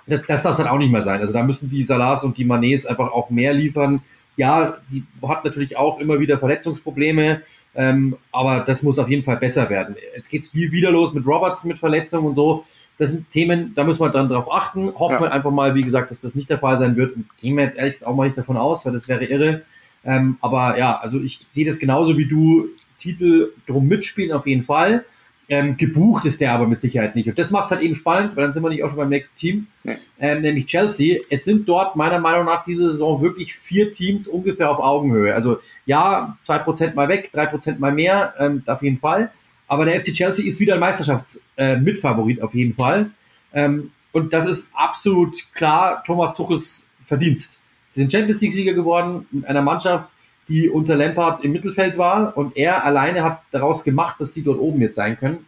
das, 0.07 0.21
das 0.27 0.43
darf 0.43 0.53
es 0.53 0.59
halt 0.59 0.69
auch 0.69 0.77
nicht 0.77 0.91
mehr 0.91 1.01
sein. 1.01 1.21
Also 1.21 1.33
da 1.33 1.43
müssen 1.43 1.69
die 1.69 1.83
Salars 1.83 2.23
und 2.23 2.37
die 2.37 2.45
Manets 2.45 2.85
einfach 2.85 3.11
auch 3.11 3.29
mehr 3.29 3.53
liefern. 3.53 4.01
Ja, 4.37 4.77
die 4.91 5.03
hat 5.25 5.45
natürlich 5.45 5.77
auch 5.77 5.99
immer 5.99 6.19
wieder 6.19 6.37
Verletzungsprobleme, 6.37 7.41
ähm, 7.73 8.17
aber 8.31 8.59
das 8.59 8.83
muss 8.83 8.99
auf 8.99 9.09
jeden 9.09 9.23
Fall 9.23 9.37
besser 9.37 9.69
werden. 9.69 9.95
Jetzt 10.15 10.29
geht's 10.29 10.49
viel 10.49 10.71
wieder 10.71 10.91
los 10.91 11.13
mit 11.13 11.25
Robertson 11.25 11.69
mit 11.69 11.79
Verletzungen 11.79 12.27
und 12.27 12.35
so. 12.35 12.65
Das 12.97 13.11
sind 13.11 13.31
Themen, 13.31 13.73
da 13.75 13.83
müssen 13.83 14.01
wir 14.01 14.09
dann 14.09 14.29
drauf 14.29 14.51
achten. 14.51 14.93
Hoffen 14.95 15.15
ja. 15.15 15.21
wir 15.21 15.31
einfach 15.31 15.51
mal, 15.51 15.75
wie 15.75 15.81
gesagt, 15.81 16.11
dass 16.11 16.21
das 16.21 16.35
nicht 16.35 16.49
der 16.49 16.59
Fall 16.59 16.77
sein 16.77 16.95
wird. 16.95 17.15
Und 17.15 17.25
gehen 17.37 17.55
wir 17.57 17.63
jetzt 17.63 17.77
ehrlich 17.77 18.05
auch 18.05 18.15
mal 18.15 18.25
nicht 18.25 18.37
davon 18.37 18.57
aus, 18.57 18.85
weil 18.85 18.93
das 18.93 19.07
wäre 19.07 19.25
irre. 19.25 19.61
Ähm, 20.05 20.37
aber 20.41 20.77
ja, 20.77 20.97
also 20.97 21.19
ich 21.19 21.39
sehe 21.51 21.65
das 21.65 21.79
genauso 21.79 22.17
wie 22.17 22.25
du. 22.25 22.69
Titel 23.05 23.51
drum 23.67 23.87
mitspielen 23.87 24.31
auf 24.31 24.47
jeden 24.47 24.63
Fall. 24.63 25.05
Ähm, 25.47 25.77
gebucht 25.77 26.25
ist 26.25 26.41
der 26.41 26.53
aber 26.53 26.65
mit 26.67 26.81
Sicherheit 26.81 27.15
nicht. 27.15 27.29
Und 27.29 27.37
das 27.37 27.51
macht 27.51 27.65
es 27.65 27.71
halt 27.71 27.81
eben 27.81 27.95
spannend, 27.95 28.35
weil 28.35 28.45
dann 28.45 28.53
sind 28.53 28.63
wir 28.63 28.69
nicht 28.69 28.83
auch 28.83 28.89
schon 28.89 28.97
beim 28.97 29.09
nächsten 29.09 29.37
Team, 29.37 29.67
ja. 29.83 29.93
ähm, 30.19 30.41
nämlich 30.41 30.65
Chelsea. 30.65 31.19
Es 31.29 31.45
sind 31.45 31.69
dort 31.69 31.95
meiner 31.95 32.19
Meinung 32.19 32.45
nach 32.45 32.63
diese 32.63 32.89
Saison 32.89 33.21
wirklich 33.21 33.53
vier 33.53 33.93
Teams 33.93 34.27
ungefähr 34.27 34.71
auf 34.71 34.79
Augenhöhe. 34.79 35.35
Also 35.35 35.59
ja, 35.85 36.35
zwei 36.41 36.57
Prozent 36.57 36.95
mal 36.95 37.09
weg, 37.09 37.29
drei 37.31 37.45
Prozent 37.45 37.79
mal 37.79 37.91
mehr, 37.91 38.33
ähm, 38.39 38.63
auf 38.65 38.81
jeden 38.81 38.97
Fall. 38.97 39.29
Aber 39.67 39.85
der 39.85 39.99
FC 39.99 40.13
Chelsea 40.13 40.47
ist 40.47 40.59
wieder 40.59 40.75
ein 40.75 40.79
Meisterschaftsmitfavorit 40.79 42.39
äh, 42.39 42.41
auf 42.41 42.55
jeden 42.55 42.73
Fall. 42.73 43.11
Ähm, 43.53 43.91
und 44.11 44.33
das 44.33 44.47
ist 44.47 44.71
absolut 44.75 45.35
klar 45.53 46.03
Thomas 46.05 46.35
Tuchels 46.35 46.87
Verdienst. 47.05 47.59
Sie 47.93 48.01
sind 48.01 48.11
Champions 48.11 48.41
League-Sieger 48.41 48.73
geworden 48.73 49.27
mit 49.31 49.45
einer 49.45 49.61
Mannschaft, 49.61 50.09
die 50.47 50.69
unter 50.69 50.95
Lampard 50.95 51.43
im 51.43 51.51
Mittelfeld 51.51 51.97
war 51.97 52.37
und 52.37 52.55
er 52.55 52.83
alleine 52.85 53.23
hat 53.23 53.41
daraus 53.51 53.83
gemacht, 53.83 54.19
dass 54.19 54.33
sie 54.33 54.43
dort 54.43 54.59
oben 54.59 54.79
jetzt 54.81 54.95
sein 54.95 55.17
können. 55.17 55.45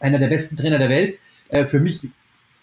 Einer 0.00 0.18
der 0.18 0.28
besten 0.28 0.56
Trainer 0.56 0.78
der 0.78 0.88
Welt. 0.88 1.18
Äh, 1.48 1.66
für 1.66 1.78
mich 1.78 2.00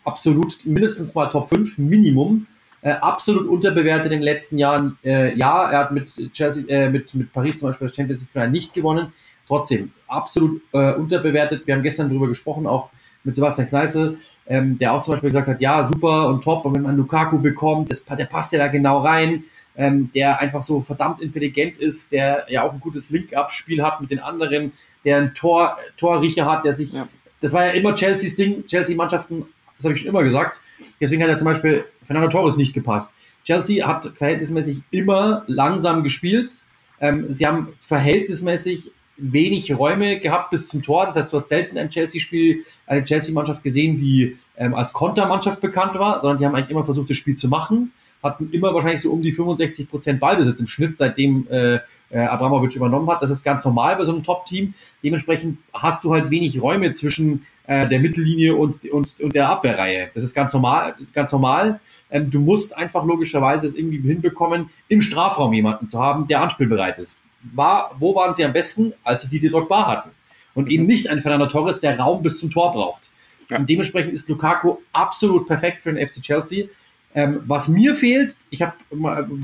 absolut 0.03 0.65
mindestens 0.65 1.13
mal 1.13 1.27
Top 1.27 1.49
5, 1.49 1.77
Minimum. 1.77 2.47
Äh, 2.81 2.91
absolut 2.93 3.47
unterbewertet 3.47 4.05
in 4.05 4.19
den 4.19 4.23
letzten 4.23 4.57
Jahren. 4.57 4.97
Äh, 5.03 5.35
ja, 5.35 5.69
er 5.69 5.79
hat 5.79 5.91
mit 5.91 6.33
Chelsea, 6.33 6.63
äh, 6.67 6.89
mit, 6.89 7.13
mit 7.13 7.31
Paris 7.31 7.59
zum 7.59 7.69
Beispiel 7.69 7.87
das 7.87 7.95
Champions 7.95 8.25
League 8.33 8.51
nicht 8.51 8.73
gewonnen. 8.73 9.13
Trotzdem, 9.47 9.91
absolut 10.07 10.61
äh, 10.71 10.93
unterbewertet. 10.93 11.67
Wir 11.67 11.75
haben 11.75 11.83
gestern 11.83 12.09
darüber 12.09 12.27
gesprochen, 12.27 12.65
auch 12.65 12.89
mit 13.23 13.35
Sebastian 13.35 13.69
Kneißl, 13.69 14.17
ähm, 14.47 14.79
der 14.79 14.93
auch 14.93 15.03
zum 15.03 15.13
Beispiel 15.13 15.29
gesagt 15.29 15.47
hat, 15.47 15.61
ja, 15.61 15.87
super 15.87 16.27
und 16.29 16.43
top, 16.43 16.65
und 16.65 16.73
wenn 16.73 16.81
man 16.81 16.97
Lukaku 16.97 17.37
bekommt, 17.37 17.91
das, 17.91 18.03
der 18.05 18.25
passt 18.25 18.51
ja 18.53 18.59
da 18.59 18.67
genau 18.67 18.99
rein 19.01 19.43
ähm, 19.75 20.11
der 20.13 20.39
einfach 20.39 20.63
so 20.63 20.81
verdammt 20.81 21.21
intelligent 21.21 21.79
ist, 21.79 22.11
der 22.11 22.45
ja 22.49 22.63
auch 22.63 22.73
ein 22.73 22.79
gutes 22.79 23.09
Link-Up-Spiel 23.09 23.83
hat 23.83 24.01
mit 24.01 24.11
den 24.11 24.19
anderen, 24.19 24.73
der 25.05 25.17
einen 25.17 25.33
Tor, 25.33 25.77
Torriecher 25.97 26.45
hat, 26.45 26.65
der 26.65 26.73
sich, 26.73 26.93
ja. 26.93 27.07
das 27.41 27.53
war 27.53 27.65
ja 27.65 27.71
immer 27.71 27.95
Chelseas 27.95 28.35
Ding, 28.35 28.65
Chelsea-Mannschaften, 28.67 29.45
das 29.77 29.85
habe 29.85 29.95
ich 29.95 30.01
schon 30.01 30.09
immer 30.09 30.23
gesagt, 30.23 30.59
deswegen 30.99 31.23
hat 31.23 31.29
er 31.29 31.37
zum 31.37 31.45
Beispiel 31.45 31.85
Fernando 32.05 32.29
Torres 32.29 32.57
nicht 32.57 32.73
gepasst. 32.73 33.15
Chelsea 33.45 33.87
hat 33.87 34.11
verhältnismäßig 34.17 34.79
immer 34.91 35.43
langsam 35.47 36.03
gespielt, 36.03 36.51
ähm, 36.99 37.33
sie 37.33 37.47
haben 37.47 37.69
verhältnismäßig 37.87 38.91
wenig 39.17 39.75
Räume 39.77 40.19
gehabt 40.19 40.51
bis 40.51 40.67
zum 40.67 40.83
Tor. 40.83 41.05
Das 41.05 41.15
heißt, 41.15 41.33
du 41.33 41.37
hast 41.37 41.49
selten 41.49 41.77
ein 41.77 41.89
Chelsea-Spiel, 41.89 42.65
eine 42.87 43.05
Chelsea-Mannschaft 43.05 43.63
gesehen, 43.63 43.99
die 43.99 44.37
ähm, 44.57 44.73
als 44.73 44.93
Kontermannschaft 44.93 45.61
bekannt 45.61 45.97
war, 45.97 46.21
sondern 46.21 46.37
die 46.37 46.45
haben 46.45 46.55
eigentlich 46.55 46.71
immer 46.71 46.85
versucht, 46.85 47.09
das 47.09 47.17
Spiel 47.17 47.37
zu 47.37 47.47
machen 47.47 47.91
hatten 48.23 48.49
immer 48.51 48.73
wahrscheinlich 48.73 49.01
so 49.01 49.11
um 49.11 49.21
die 49.21 49.31
65 49.31 49.89
Prozent 49.89 50.19
Ballbesitz 50.19 50.59
im 50.59 50.67
Schnitt, 50.67 50.97
seitdem 50.97 51.47
äh, 51.49 51.79
äh, 52.11 52.19
Abramovic 52.19 52.75
übernommen 52.75 53.09
hat. 53.09 53.21
Das 53.21 53.31
ist 53.31 53.43
ganz 53.43 53.63
normal 53.63 53.95
bei 53.95 54.05
so 54.05 54.13
einem 54.13 54.23
Top-Team. 54.23 54.73
Dementsprechend 55.03 55.57
hast 55.73 56.03
du 56.03 56.13
halt 56.13 56.29
wenig 56.29 56.61
Räume 56.61 56.93
zwischen 56.93 57.45
äh, 57.67 57.87
der 57.87 57.99
Mittellinie 57.99 58.55
und, 58.55 58.83
und, 58.91 59.19
und 59.19 59.35
der 59.35 59.49
Abwehrreihe. 59.49 60.09
Das 60.13 60.23
ist 60.23 60.33
ganz 60.33 60.53
normal. 60.53 60.95
Ganz 61.13 61.31
normal. 61.31 61.79
Ähm, 62.09 62.29
du 62.29 62.39
musst 62.39 62.77
einfach 62.77 63.05
logischerweise 63.05 63.67
es 63.67 63.75
irgendwie 63.75 63.99
hinbekommen, 63.99 64.69
im 64.89 65.01
Strafraum 65.01 65.53
jemanden 65.53 65.87
zu 65.87 65.99
haben, 65.99 66.27
der 66.27 66.41
anspielbereit 66.41 66.99
ist. 66.99 67.23
War, 67.53 67.91
wo 67.97 68.13
waren 68.13 68.35
sie 68.35 68.45
am 68.45 68.53
besten, 68.53 68.93
als 69.03 69.23
sie 69.23 69.29
Didier 69.29 69.51
Drogba 69.51 69.87
hatten? 69.87 70.09
Und 70.53 70.69
eben 70.69 70.85
nicht 70.85 71.09
ein 71.09 71.21
Fernando 71.21 71.47
Torres, 71.47 71.79
der 71.79 71.97
Raum 71.97 72.21
bis 72.21 72.39
zum 72.39 72.51
Tor 72.51 72.73
braucht. 72.73 73.01
Und 73.49 73.69
dementsprechend 73.69 74.13
ist 74.13 74.29
Lukaku 74.29 74.77
absolut 74.91 75.47
perfekt 75.47 75.83
für 75.83 75.93
den 75.93 76.05
FC 76.05 76.21
Chelsea. 76.21 76.65
Ähm, 77.13 77.41
was 77.45 77.67
mir 77.67 77.95
fehlt, 77.95 78.35
ich 78.49 78.61
habe 78.61 78.73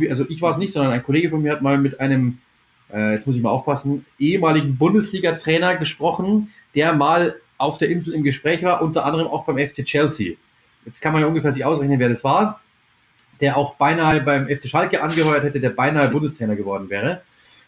also 0.09 0.25
ich 0.29 0.41
war 0.41 0.51
es 0.51 0.57
nicht, 0.57 0.73
sondern 0.73 0.93
ein 0.93 1.03
Kollege 1.03 1.29
von 1.29 1.41
mir 1.41 1.51
hat 1.51 1.61
mal 1.61 1.77
mit 1.77 1.99
einem, 1.99 2.39
äh, 2.93 3.13
jetzt 3.13 3.27
muss 3.27 3.35
ich 3.35 3.41
mal 3.41 3.49
aufpassen, 3.49 4.05
ehemaligen 4.19 4.77
Bundesliga-Trainer 4.77 5.75
gesprochen, 5.75 6.51
der 6.75 6.93
mal 6.93 7.35
auf 7.57 7.77
der 7.77 7.89
Insel 7.89 8.13
im 8.13 8.23
Gespräch 8.23 8.63
war, 8.63 8.81
unter 8.81 9.05
anderem 9.05 9.27
auch 9.27 9.45
beim 9.45 9.57
FC 9.57 9.83
Chelsea. 9.83 10.35
Jetzt 10.85 11.01
kann 11.01 11.11
man 11.11 11.21
ja 11.21 11.27
ungefähr 11.27 11.51
sich 11.51 11.65
ausrechnen, 11.65 11.99
wer 11.99 12.09
das 12.09 12.23
war, 12.23 12.61
der 13.41 13.57
auch 13.57 13.75
beinahe 13.75 14.21
beim 14.21 14.47
FC 14.47 14.69
Schalke 14.69 15.01
angeheuert 15.01 15.43
hätte, 15.43 15.59
der 15.59 15.71
beinahe 15.71 16.09
Bundestrainer 16.09 16.55
geworden 16.55 16.89
wäre. 16.89 17.21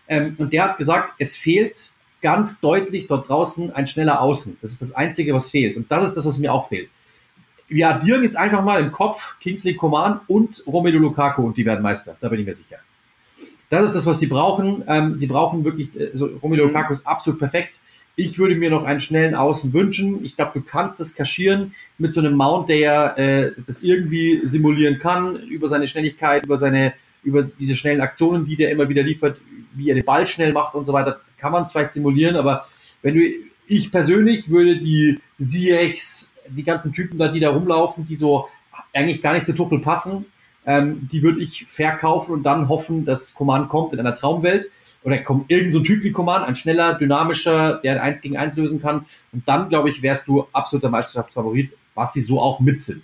Ähm, 0.08 0.36
und 0.38 0.54
der 0.54 0.64
hat 0.64 0.78
gesagt, 0.78 1.14
es 1.20 1.36
fehlt 1.36 1.90
ganz 2.22 2.60
deutlich 2.60 3.08
dort 3.08 3.30
draußen 3.30 3.74
ein 3.74 3.88
schneller 3.88 4.22
Außen. 4.22 4.58
Das 4.62 4.72
ist 4.72 4.82
das 4.82 4.94
Einzige, 4.94 5.34
was 5.34 5.50
fehlt. 5.50 5.78
Und 5.78 5.92
das 5.92 6.04
ist 6.04 6.16
das, 6.16 6.26
was 6.26 6.38
mir 6.38 6.54
auch 6.54 6.70
fehlt. 6.70 6.90
Wir 7.70 7.90
addieren 7.90 8.24
jetzt 8.24 8.36
einfach 8.36 8.64
mal 8.64 8.80
im 8.80 8.92
Kopf 8.92 9.40
Kingsley 9.40 9.76
Coman 9.76 10.20
und 10.28 10.64
Romelu 10.68 11.00
Lukaku 11.00 11.44
und 11.44 11.58
die 11.58 11.66
werden 11.66 11.82
Meister. 11.82 12.18
Da 12.20 12.30
bin 12.30 12.40
ich 12.40 12.46
mir 12.46 12.56
sicher. 12.56 12.78
Das 13.70 13.86
ist 13.86 13.96
das, 13.96 14.06
was 14.06 14.20
sie 14.20 14.28
brauchen. 14.28 14.84
Ähm, 14.88 15.16
sie 15.16 15.28
brauchen 15.28 15.64
wirklich, 15.64 15.90
also 16.14 16.28
Romelu 16.42 16.66
Lukaku 16.66 16.94
ist 16.94 17.06
absolut 17.06 17.40
perfekt. 17.40 17.74
Ich 18.16 18.38
würde 18.38 18.56
mir 18.56 18.70
noch 18.70 18.84
einen 18.84 19.00
schnellen 19.00 19.36
Außen 19.36 19.72
wünschen. 19.72 20.26
Ich 20.26 20.36
glaube, 20.36 20.52
du 20.56 20.62
kannst 20.62 21.00
das 21.00 21.16
kaschieren 21.16 21.74
mit 21.98 22.14
so 22.14 22.20
einem 22.20 22.34
Mount, 22.34 22.68
der 22.68 22.78
ja 22.78 23.16
äh, 23.16 23.54
das 23.66 23.82
irgendwie 23.82 24.42
simulieren 24.46 25.00
kann, 25.00 25.38
über 25.44 25.70
seine 25.70 25.88
Schnelligkeit, 25.88 26.46
über 26.46 26.58
seine, 26.58 26.94
über 27.24 27.44
diese 27.44 27.78
schnellen 27.78 28.02
Aktionen, 28.02 28.46
die 28.46 28.56
der 28.56 28.72
immer 28.72 28.90
wieder 28.90 29.04
liefert, 29.04 29.38
wie 29.74 29.90
er 29.90 29.96
den 29.96 30.04
Ball 30.04 30.28
schnell 30.28 30.52
macht 30.52 30.74
und 30.74 30.86
so 30.86 30.92
weiter 30.92 31.22
kann 31.40 31.52
man 31.52 31.68
zwar 31.68 31.90
simulieren, 31.90 32.36
aber 32.36 32.68
wenn 33.02 33.16
du, 33.16 33.22
ich 33.68 33.92
persönlich 33.92 34.50
würde 34.50 34.78
die 34.78 35.20
Ziyechs, 35.40 36.34
die 36.50 36.64
ganzen 36.64 36.94
Typen 36.94 37.18
da, 37.18 37.28
die 37.28 37.40
da 37.40 37.50
rumlaufen, 37.50 38.08
die 38.08 38.16
so 38.16 38.50
eigentlich 38.94 39.22
gar 39.22 39.34
nicht 39.34 39.46
zu 39.46 39.54
Tuchel 39.54 39.80
passen, 39.80 40.26
ähm, 40.66 41.10
die 41.12 41.24
würde 41.24 41.42
ich 41.42 41.66
verkaufen 41.66 42.34
und 42.34 42.44
dann 42.44 42.70
hoffen, 42.70 43.06
dass 43.06 43.34
Command 43.34 43.70
kommt 43.70 43.94
in 43.94 44.00
einer 44.00 44.16
Traumwelt 44.16 44.70
oder 45.04 45.18
kommt 45.20 45.50
irgend 45.50 45.72
so 45.72 45.80
ein 45.80 45.84
Typ 45.84 46.04
wie 46.04 46.12
Command, 46.12 46.46
ein 46.46 46.56
schneller, 46.56 46.96
dynamischer, 46.96 47.80
der 47.84 48.04
eins 48.04 48.22
gegen 48.22 48.38
eins 48.38 48.56
lösen 48.58 48.82
kann. 48.82 49.06
Und 49.32 49.48
dann, 49.48 49.70
glaube 49.70 49.90
ich, 49.90 50.02
wärst 50.02 50.28
du 50.28 50.48
absoluter 50.52 50.90
Meisterschaftsfavorit, 50.90 51.72
was 51.96 52.14
sie 52.14 52.22
so 52.22 52.42
auch 52.42 52.60
mit 52.60 52.84
sind. 52.84 53.04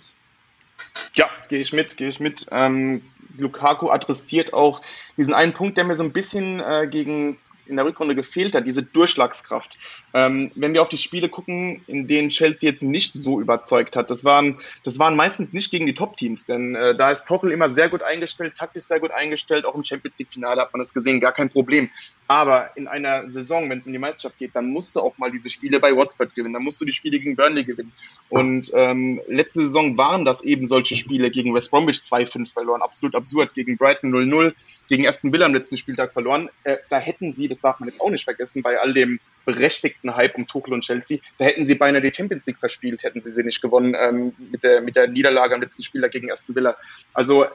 Ja, 1.14 1.28
gehe 1.48 1.60
ich 1.60 1.72
mit, 1.72 1.96
gehe 1.96 2.08
ich 2.08 2.20
mit. 2.20 2.46
Ähm, 2.50 3.02
Lukaku 3.38 3.90
adressiert 3.90 4.52
auch 4.52 4.82
diesen 5.16 5.34
einen 5.34 5.52
Punkt, 5.52 5.76
der 5.76 5.84
mir 5.84 5.94
so 5.94 6.02
ein 6.02 6.12
bisschen 6.12 6.60
äh, 6.60 6.86
gegen 6.90 7.38
in 7.66 7.76
der 7.76 7.84
Rückrunde 7.84 8.14
gefehlt 8.14 8.54
hat, 8.54 8.66
diese 8.66 8.82
Durchschlagskraft. 8.82 9.78
Ähm, 10.16 10.50
wenn 10.54 10.72
wir 10.72 10.80
auf 10.80 10.88
die 10.88 10.96
Spiele 10.96 11.28
gucken, 11.28 11.82
in 11.86 12.08
denen 12.08 12.30
Chelsea 12.30 12.70
jetzt 12.70 12.82
nicht 12.82 13.12
so 13.12 13.38
überzeugt 13.38 13.96
hat, 13.96 14.08
das 14.08 14.24
waren, 14.24 14.58
das 14.82 14.98
waren 14.98 15.14
meistens 15.14 15.52
nicht 15.52 15.70
gegen 15.70 15.84
die 15.84 15.92
Top-Teams, 15.92 16.46
denn 16.46 16.74
äh, 16.74 16.94
da 16.94 17.10
ist 17.10 17.26
Toffel 17.26 17.50
immer 17.50 17.68
sehr 17.68 17.90
gut 17.90 18.00
eingestellt, 18.02 18.54
taktisch 18.56 18.84
sehr 18.84 18.98
gut 18.98 19.10
eingestellt, 19.10 19.66
auch 19.66 19.74
im 19.74 19.84
Champions 19.84 20.18
League-Finale 20.18 20.62
hat 20.62 20.72
man 20.72 20.80
das 20.80 20.94
gesehen, 20.94 21.20
gar 21.20 21.32
kein 21.32 21.50
Problem. 21.50 21.90
Aber 22.28 22.70
in 22.76 22.88
einer 22.88 23.28
Saison, 23.30 23.68
wenn 23.68 23.76
es 23.76 23.86
um 23.86 23.92
die 23.92 23.98
Meisterschaft 23.98 24.38
geht, 24.38 24.56
dann 24.56 24.70
musst 24.70 24.96
du 24.96 25.00
auch 25.00 25.18
mal 25.18 25.30
diese 25.30 25.50
Spiele 25.50 25.80
bei 25.80 25.94
Watford 25.94 26.34
gewinnen, 26.34 26.54
dann 26.54 26.64
musst 26.64 26.80
du 26.80 26.86
die 26.86 26.92
Spiele 26.92 27.18
gegen 27.18 27.36
Burnley 27.36 27.64
gewinnen. 27.64 27.92
Und 28.30 28.72
ähm, 28.74 29.20
letzte 29.28 29.60
Saison 29.60 29.98
waren 29.98 30.24
das 30.24 30.40
eben 30.40 30.64
solche 30.64 30.96
Spiele 30.96 31.30
gegen 31.30 31.52
West 31.52 31.70
Bromwich 31.70 31.98
2-5 31.98 32.50
verloren, 32.50 32.80
absolut 32.80 33.14
absurd, 33.14 33.52
gegen 33.52 33.76
Brighton 33.76 34.14
0-0, 34.14 34.54
gegen 34.88 35.06
Aston 35.06 35.30
Villa 35.34 35.44
am 35.44 35.52
letzten 35.52 35.76
Spieltag 35.76 36.14
verloren. 36.14 36.48
Äh, 36.64 36.78
da 36.88 36.98
hätten 36.98 37.34
sie, 37.34 37.48
das 37.48 37.60
darf 37.60 37.80
man 37.80 37.90
jetzt 37.90 38.00
auch 38.00 38.08
nicht 38.08 38.24
vergessen, 38.24 38.62
bei 38.62 38.80
all 38.80 38.94
dem 38.94 39.20
berechtigten 39.46 40.14
Hype 40.14 40.36
um 40.36 40.46
Tuchel 40.46 40.74
und 40.74 40.82
Chelsea, 40.82 41.18
da 41.38 41.46
hätten 41.46 41.66
sie 41.66 41.76
beinahe 41.76 42.02
die 42.02 42.12
Champions 42.14 42.44
League 42.44 42.58
verspielt, 42.58 43.02
hätten 43.02 43.22
sie 43.22 43.30
sie 43.30 43.42
nicht 43.42 43.62
gewonnen 43.62 43.96
ähm, 43.98 44.32
mit, 44.50 44.62
der, 44.62 44.82
mit 44.82 44.96
der 44.96 45.08
Niederlage 45.08 45.54
am 45.54 45.62
letzten 45.62 45.82
Spieltag 45.82 46.10
gegen 46.10 46.30
Aston 46.30 46.54
Villa. 46.54 46.76
Also 47.14 47.46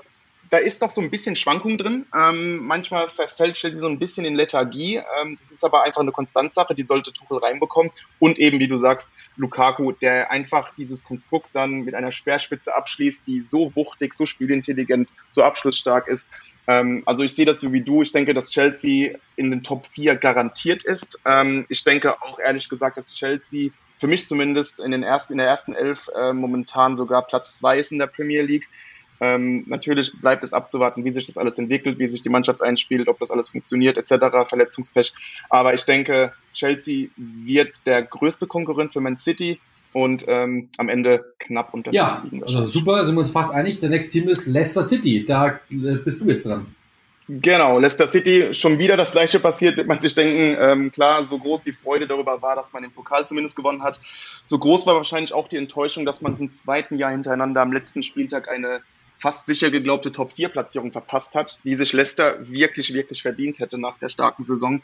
da 0.51 0.57
ist 0.57 0.81
doch 0.81 0.91
so 0.91 0.99
ein 0.99 1.09
bisschen 1.09 1.37
Schwankung 1.37 1.77
drin. 1.77 2.05
Ähm, 2.13 2.57
manchmal 2.57 3.07
verfällt 3.07 3.55
Chelsea 3.55 3.79
so 3.79 3.87
ein 3.87 3.99
bisschen 3.99 4.25
in 4.25 4.35
Lethargie. 4.35 4.97
Ähm, 4.97 5.37
das 5.39 5.49
ist 5.49 5.63
aber 5.63 5.83
einfach 5.83 6.01
eine 6.01 6.11
Konstanzsache, 6.11 6.75
die 6.75 6.83
sollte 6.83 7.13
Tuchel 7.13 7.37
reinbekommen. 7.37 7.91
Und 8.19 8.37
eben, 8.37 8.59
wie 8.59 8.67
du 8.67 8.77
sagst, 8.77 9.13
Lukaku, 9.37 9.93
der 9.93 10.29
einfach 10.29 10.75
dieses 10.75 11.05
Konstrukt 11.05 11.47
dann 11.53 11.85
mit 11.85 11.95
einer 11.95 12.11
Speerspitze 12.11 12.75
abschließt, 12.75 13.25
die 13.27 13.39
so 13.39 13.73
wuchtig, 13.75 14.13
so 14.13 14.25
spielintelligent, 14.25 15.13
so 15.31 15.41
abschlussstark 15.41 16.09
ist. 16.09 16.31
Ähm, 16.67 17.03
also 17.05 17.23
ich 17.23 17.33
sehe 17.33 17.45
das 17.45 17.61
so 17.61 17.71
wie 17.71 17.81
du. 17.81 18.01
Ich 18.01 18.11
denke, 18.11 18.33
dass 18.33 18.49
Chelsea 18.49 19.15
in 19.37 19.51
den 19.51 19.63
Top 19.63 19.87
4 19.87 20.17
garantiert 20.17 20.83
ist. 20.83 21.17
Ähm, 21.23 21.65
ich 21.69 21.85
denke 21.85 22.21
auch 22.21 22.39
ehrlich 22.39 22.67
gesagt, 22.67 22.97
dass 22.97 23.13
Chelsea 23.13 23.71
für 23.99 24.07
mich 24.07 24.27
zumindest 24.27 24.81
in, 24.81 24.91
den 24.91 25.03
ersten, 25.03 25.33
in 25.33 25.37
der 25.37 25.47
ersten 25.47 25.75
Elf 25.75 26.09
äh, 26.13 26.33
momentan 26.33 26.97
sogar 26.97 27.25
Platz 27.25 27.57
2 27.59 27.77
ist 27.77 27.91
in 27.93 27.99
der 27.99 28.07
Premier 28.07 28.41
League. 28.41 28.67
Ähm, 29.21 29.63
natürlich 29.67 30.11
bleibt 30.19 30.43
es 30.43 30.51
abzuwarten, 30.51 31.05
wie 31.05 31.11
sich 31.11 31.27
das 31.27 31.37
alles 31.37 31.59
entwickelt, 31.59 31.99
wie 31.99 32.07
sich 32.07 32.23
die 32.23 32.29
Mannschaft 32.29 32.63
einspielt, 32.63 33.07
ob 33.07 33.19
das 33.19 33.29
alles 33.29 33.49
funktioniert, 33.49 33.97
etc., 33.97 34.49
Verletzungspech. 34.49 35.13
Aber 35.49 35.75
ich 35.75 35.85
denke, 35.85 36.33
Chelsea 36.53 37.09
wird 37.15 37.85
der 37.85 38.01
größte 38.01 38.47
Konkurrent 38.47 38.93
für 38.93 38.99
Man 38.99 39.15
City 39.15 39.59
und 39.93 40.25
ähm, 40.27 40.69
am 40.77 40.89
Ende 40.89 41.33
knapp 41.37 41.73
unter 41.73 41.93
Ja, 41.93 42.23
also 42.41 42.65
super, 42.65 43.05
sind 43.05 43.13
wir 43.15 43.21
uns 43.21 43.29
fast 43.29 43.53
einig. 43.53 43.79
Der 43.79 43.89
nächste 43.89 44.11
Team 44.11 44.29
ist 44.29 44.47
Leicester 44.47 44.83
City. 44.83 45.23
Da 45.25 45.59
äh, 45.69 45.95
bist 46.03 46.19
du 46.19 46.25
jetzt 46.25 46.45
dran. 46.45 46.65
Genau, 47.27 47.79
Leicester 47.79 48.07
City, 48.07 48.53
schon 48.53 48.79
wieder 48.79 48.97
das 48.97 49.11
gleiche 49.11 49.39
passiert, 49.39 49.77
wird 49.77 49.87
man 49.87 50.01
sich 50.01 50.15
denken. 50.15 50.57
Ähm, 50.59 50.91
klar, 50.91 51.23
so 51.23 51.37
groß 51.37 51.63
die 51.63 51.71
Freude 51.71 52.07
darüber 52.07 52.41
war, 52.41 52.55
dass 52.55 52.73
man 52.73 52.81
den 52.81 52.91
Pokal 52.91 53.27
zumindest 53.27 53.55
gewonnen 53.55 53.83
hat, 53.83 53.99
so 54.45 54.57
groß 54.57 54.85
war 54.85 54.95
wahrscheinlich 54.95 55.31
auch 55.31 55.47
die 55.47 55.57
Enttäuschung, 55.57 56.05
dass 56.05 56.21
man 56.21 56.35
zum 56.35 56.51
zweiten 56.51 56.97
Jahr 56.97 57.11
hintereinander 57.11 57.61
am 57.61 57.71
letzten 57.71 58.03
Spieltag 58.03 58.49
eine 58.49 58.81
fast 59.21 59.45
sicher 59.45 59.69
geglaubte 59.69 60.11
Top-4-Platzierung 60.11 60.91
verpasst 60.91 61.35
hat, 61.35 61.59
die 61.63 61.75
sich 61.75 61.93
Leicester 61.93 62.37
wirklich, 62.49 62.91
wirklich 62.93 63.21
verdient 63.21 63.59
hätte 63.59 63.77
nach 63.77 63.99
der 63.99 64.09
starken 64.09 64.43
Saison. 64.43 64.81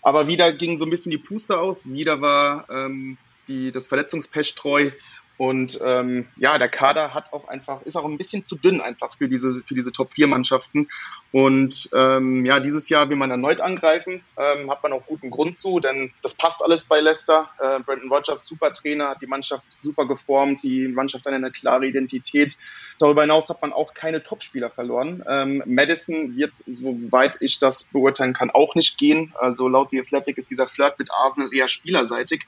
Aber 0.00 0.26
wieder 0.26 0.52
ging 0.52 0.78
so 0.78 0.84
ein 0.84 0.90
bisschen 0.90 1.10
die 1.10 1.18
Puste 1.18 1.58
aus, 1.58 1.92
wieder 1.92 2.22
war 2.22 2.66
ähm, 2.70 3.18
die, 3.46 3.72
das 3.72 3.86
Verletzungspech 3.86 4.54
treu 4.54 4.90
und 5.36 5.80
ähm, 5.84 6.28
ja, 6.36 6.58
der 6.58 6.68
Kader 6.68 7.12
hat 7.12 7.32
auch 7.32 7.48
einfach, 7.48 7.82
ist 7.82 7.96
auch 7.96 8.04
ein 8.04 8.18
bisschen 8.18 8.44
zu 8.44 8.56
dünn 8.56 8.80
einfach 8.80 9.16
für 9.16 9.28
diese, 9.28 9.62
für 9.62 9.74
diese 9.74 9.90
Top-4-Mannschaften. 9.90 10.88
Und 11.32 11.90
ähm, 11.92 12.46
ja, 12.46 12.60
dieses 12.60 12.88
Jahr 12.88 13.08
will 13.08 13.16
man 13.16 13.32
erneut 13.32 13.60
angreifen, 13.60 14.22
ähm, 14.36 14.70
hat 14.70 14.82
man 14.84 14.92
auch 14.92 15.06
guten 15.06 15.30
Grund 15.30 15.56
zu, 15.56 15.80
denn 15.80 16.12
das 16.22 16.36
passt 16.36 16.62
alles 16.62 16.84
bei 16.84 17.00
Leicester. 17.00 17.50
Äh, 17.58 17.80
Brandon 17.80 18.12
Rogers, 18.12 18.46
super 18.46 18.72
Trainer, 18.72 19.08
hat 19.10 19.22
die 19.22 19.26
Mannschaft 19.26 19.64
super 19.72 20.06
geformt, 20.06 20.62
die 20.62 20.86
Mannschaft 20.86 21.26
hat 21.26 21.32
eine 21.32 21.50
klare 21.50 21.86
Identität. 21.86 22.56
Darüber 23.00 23.22
hinaus 23.22 23.48
hat 23.48 23.60
man 23.60 23.72
auch 23.72 23.92
keine 23.92 24.22
Topspieler 24.22 24.70
verloren. 24.70 25.24
Ähm, 25.28 25.64
Madison 25.66 26.36
wird, 26.36 26.52
soweit 26.66 27.38
ich 27.40 27.58
das 27.58 27.84
beurteilen 27.84 28.34
kann, 28.34 28.50
auch 28.50 28.76
nicht 28.76 28.98
gehen. 28.98 29.32
Also 29.36 29.66
laut 29.66 29.90
The 29.90 29.98
Athletic 29.98 30.38
ist 30.38 30.50
dieser 30.50 30.68
Flirt 30.68 30.98
mit 31.00 31.10
Arsenal 31.10 31.52
eher 31.52 31.66
spielerseitig. 31.66 32.46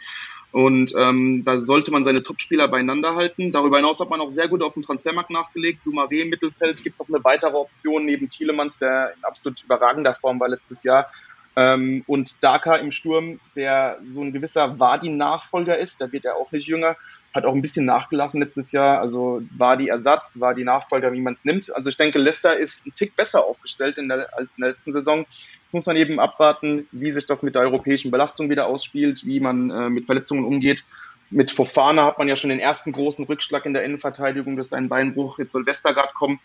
Und 0.57 0.95
ähm, 0.97 1.45
da 1.45 1.59
sollte 1.59 1.90
man 1.90 2.03
seine 2.03 2.23
Topspieler 2.23 2.66
beieinander 2.69 3.14
halten. 3.14 3.53
Darüber 3.53 3.77
hinaus 3.77 4.01
hat 4.01 4.09
man 4.09 4.23
auch 4.23 4.31
sehr 4.31 4.49
gut 4.49 4.62
auf 4.62 4.73
dem 4.73 4.83
Transfermarkt 4.83 5.29
nachgelegt. 5.29 5.83
Soumaré 5.83 6.23
im 6.23 6.31
Mittelfeld 6.31 6.83
gibt 6.83 6.99
noch 6.99 7.11
eine 7.11 7.23
weitere 7.25 7.55
Option 7.55 8.07
neben 8.07 8.31
Thielemanns, 8.31 8.79
der 8.79 9.12
in 9.14 9.23
absolut 9.23 9.62
überragender 9.62 10.14
Form 10.14 10.40
war 10.40 10.49
letztes 10.49 10.83
Jahr. 10.83 11.11
Ähm, 11.57 12.05
und 12.07 12.42
Daka 12.42 12.77
im 12.77 12.90
Sturm, 12.90 13.38
der 13.55 13.99
so 14.03 14.23
ein 14.23 14.33
gewisser 14.33 14.79
Wadi-Nachfolger 14.81 15.77
ist, 15.77 16.01
da 16.01 16.11
wird 16.11 16.25
er 16.25 16.37
auch 16.37 16.51
nicht 16.53 16.66
jünger, 16.66 16.97
hat 17.35 17.45
auch 17.45 17.55
ein 17.55 17.61
bisschen 17.61 17.85
nachgelassen 17.85 18.40
letztes 18.40 18.73
Jahr. 18.73 19.01
Also 19.01 19.42
war 19.59 19.77
die 19.77 19.88
Ersatz, 19.88 20.40
war 20.40 20.55
die 20.55 20.64
Nachfolger, 20.64 21.12
wie 21.12 21.21
man 21.21 21.35
es 21.35 21.45
nimmt. 21.45 21.75
Also 21.77 21.90
ich 21.90 21.99
denke, 21.99 22.19
Leicester 22.19 22.57
ist 22.57 22.87
ein 22.87 22.95
Tick 22.95 23.14
besser 23.14 23.45
aufgestellt 23.45 23.99
in 23.99 24.09
der, 24.09 24.35
als 24.35 24.57
in 24.57 24.62
der 24.62 24.71
letzten 24.71 24.95
Saison. 24.95 25.27
Jetzt 25.66 25.74
muss 25.74 25.87
man 25.87 25.96
eben 25.96 26.20
abwarten, 26.20 26.87
wie 26.92 27.11
sich 27.11 27.26
das 27.26 27.42
mit 27.42 27.57
der 27.57 27.62
europäischen 27.62 28.12
Belastung 28.12 28.48
wieder 28.50 28.68
ausspielt, 28.68 29.26
wie 29.26 29.40
man 29.40 29.70
äh, 29.70 29.88
mit 29.88 30.07
Verletzungen 30.07 30.44
umgeht. 30.44 30.85
Mit 31.31 31.50
Fofana 31.50 32.05
hat 32.05 32.18
man 32.18 32.29
ja 32.29 32.37
schon 32.37 32.50
den 32.50 32.61
ersten 32.61 32.92
großen 32.92 33.24
Rückschlag 33.24 33.66
in 33.66 33.74
der 33.74 33.83
Innenverteidigung 33.83 34.55
durch 34.55 34.68
seinen 34.68 34.88
Beinbruch. 34.88 35.40
Jetzt 35.40 35.50
soll 35.50 35.66
Westergaard 35.66 36.14
kommen. 36.14 36.38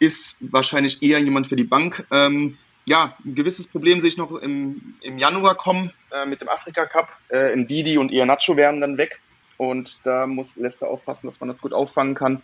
Ist 0.00 0.38
wahrscheinlich 0.40 1.00
eher 1.00 1.20
jemand 1.20 1.46
für 1.46 1.54
die 1.54 1.62
Bank. 1.62 2.04
Ähm, 2.10 2.58
ja, 2.88 3.16
ein 3.24 3.36
gewisses 3.36 3.68
Problem 3.68 4.00
sehe 4.00 4.08
ich 4.08 4.16
noch 4.16 4.32
im, 4.32 4.96
im 5.00 5.16
Januar 5.16 5.54
kommen 5.54 5.92
äh, 6.10 6.26
mit 6.26 6.40
dem 6.40 6.48
Afrika 6.48 6.86
Cup. 6.86 7.08
Äh, 7.28 7.56
Didi 7.56 7.98
und 7.98 8.10
Ianacho 8.10 8.56
wären 8.56 8.80
dann 8.80 8.98
weg. 8.98 9.20
Und 9.58 9.98
da 10.02 10.26
muss 10.26 10.56
Leicester 10.56 10.88
aufpassen, 10.88 11.28
dass 11.28 11.38
man 11.38 11.46
das 11.46 11.60
gut 11.60 11.72
auffangen 11.72 12.16
kann. 12.16 12.42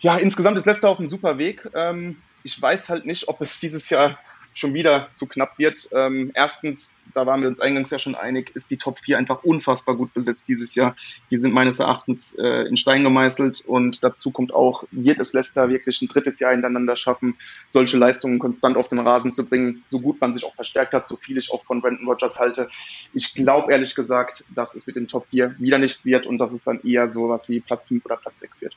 Ja, 0.00 0.16
insgesamt 0.16 0.56
ist 0.56 0.64
Leicester 0.64 0.88
auf 0.88 0.98
einem 0.98 1.08
super 1.08 1.36
Weg. 1.36 1.68
Ähm, 1.74 2.16
ich 2.42 2.60
weiß 2.60 2.88
halt 2.88 3.04
nicht, 3.04 3.28
ob 3.28 3.42
es 3.42 3.60
dieses 3.60 3.90
Jahr 3.90 4.18
schon 4.56 4.72
wieder 4.72 5.08
zu 5.12 5.26
knapp 5.26 5.58
wird. 5.58 5.90
Ähm, 5.92 6.30
erstens, 6.34 6.96
da 7.12 7.26
waren 7.26 7.42
wir 7.42 7.48
uns 7.48 7.60
eingangs 7.60 7.90
ja 7.90 7.98
schon 7.98 8.14
einig, 8.14 8.52
ist 8.54 8.70
die 8.70 8.78
Top 8.78 8.98
4 9.00 9.18
einfach 9.18 9.44
unfassbar 9.44 9.96
gut 9.96 10.14
besetzt 10.14 10.48
dieses 10.48 10.74
Jahr. 10.74 10.96
Die 11.30 11.36
sind 11.36 11.52
meines 11.52 11.78
Erachtens 11.78 12.34
äh, 12.36 12.62
in 12.62 12.78
Stein 12.78 13.04
gemeißelt 13.04 13.64
und 13.66 14.02
dazu 14.02 14.30
kommt 14.30 14.54
auch, 14.54 14.84
wird 14.90 15.20
es 15.20 15.34
Leicester 15.34 15.68
wirklich 15.68 16.00
ein 16.00 16.08
drittes 16.08 16.40
Jahr 16.40 16.52
hintereinander 16.52 16.96
schaffen, 16.96 17.36
solche 17.68 17.98
Leistungen 17.98 18.38
konstant 18.38 18.78
auf 18.78 18.88
den 18.88 18.98
Rasen 18.98 19.30
zu 19.30 19.46
bringen, 19.46 19.84
so 19.86 20.00
gut 20.00 20.20
man 20.22 20.32
sich 20.32 20.44
auch 20.44 20.54
verstärkt 20.54 20.94
hat, 20.94 21.06
so 21.06 21.16
viel 21.16 21.36
ich 21.36 21.52
auch 21.52 21.64
von 21.64 21.82
Brandon 21.82 22.08
Rogers 22.08 22.40
halte. 22.40 22.70
Ich 23.12 23.34
glaube 23.34 23.70
ehrlich 23.72 23.94
gesagt, 23.94 24.44
dass 24.54 24.74
es 24.74 24.86
mit 24.86 24.96
den 24.96 25.06
Top 25.06 25.26
4 25.28 25.54
wieder 25.58 25.78
nichts 25.78 26.06
wird 26.06 26.24
und 26.24 26.38
dass 26.38 26.52
es 26.52 26.64
dann 26.64 26.80
eher 26.82 27.10
sowas 27.10 27.50
wie 27.50 27.60
Platz 27.60 27.88
5 27.88 28.06
oder 28.06 28.16
Platz 28.16 28.40
6 28.40 28.62
wird. 28.62 28.76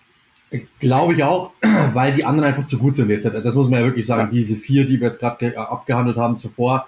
Glaube 0.79 1.13
ich 1.13 1.23
auch, 1.23 1.51
weil 1.93 2.15
die 2.15 2.25
anderen 2.25 2.49
einfach 2.49 2.65
zu 2.65 2.77
gut 2.77 2.95
sind 2.95 3.09
jetzt. 3.09 3.25
Das 3.25 3.55
muss 3.55 3.69
man 3.69 3.81
ja 3.81 3.85
wirklich 3.85 4.05
sagen. 4.05 4.29
Ja. 4.31 4.39
Diese 4.39 4.55
vier, 4.55 4.85
die 4.85 4.99
wir 4.99 5.07
jetzt 5.07 5.19
gerade 5.19 5.57
abgehandelt 5.57 6.17
haben 6.17 6.39
zuvor, 6.39 6.87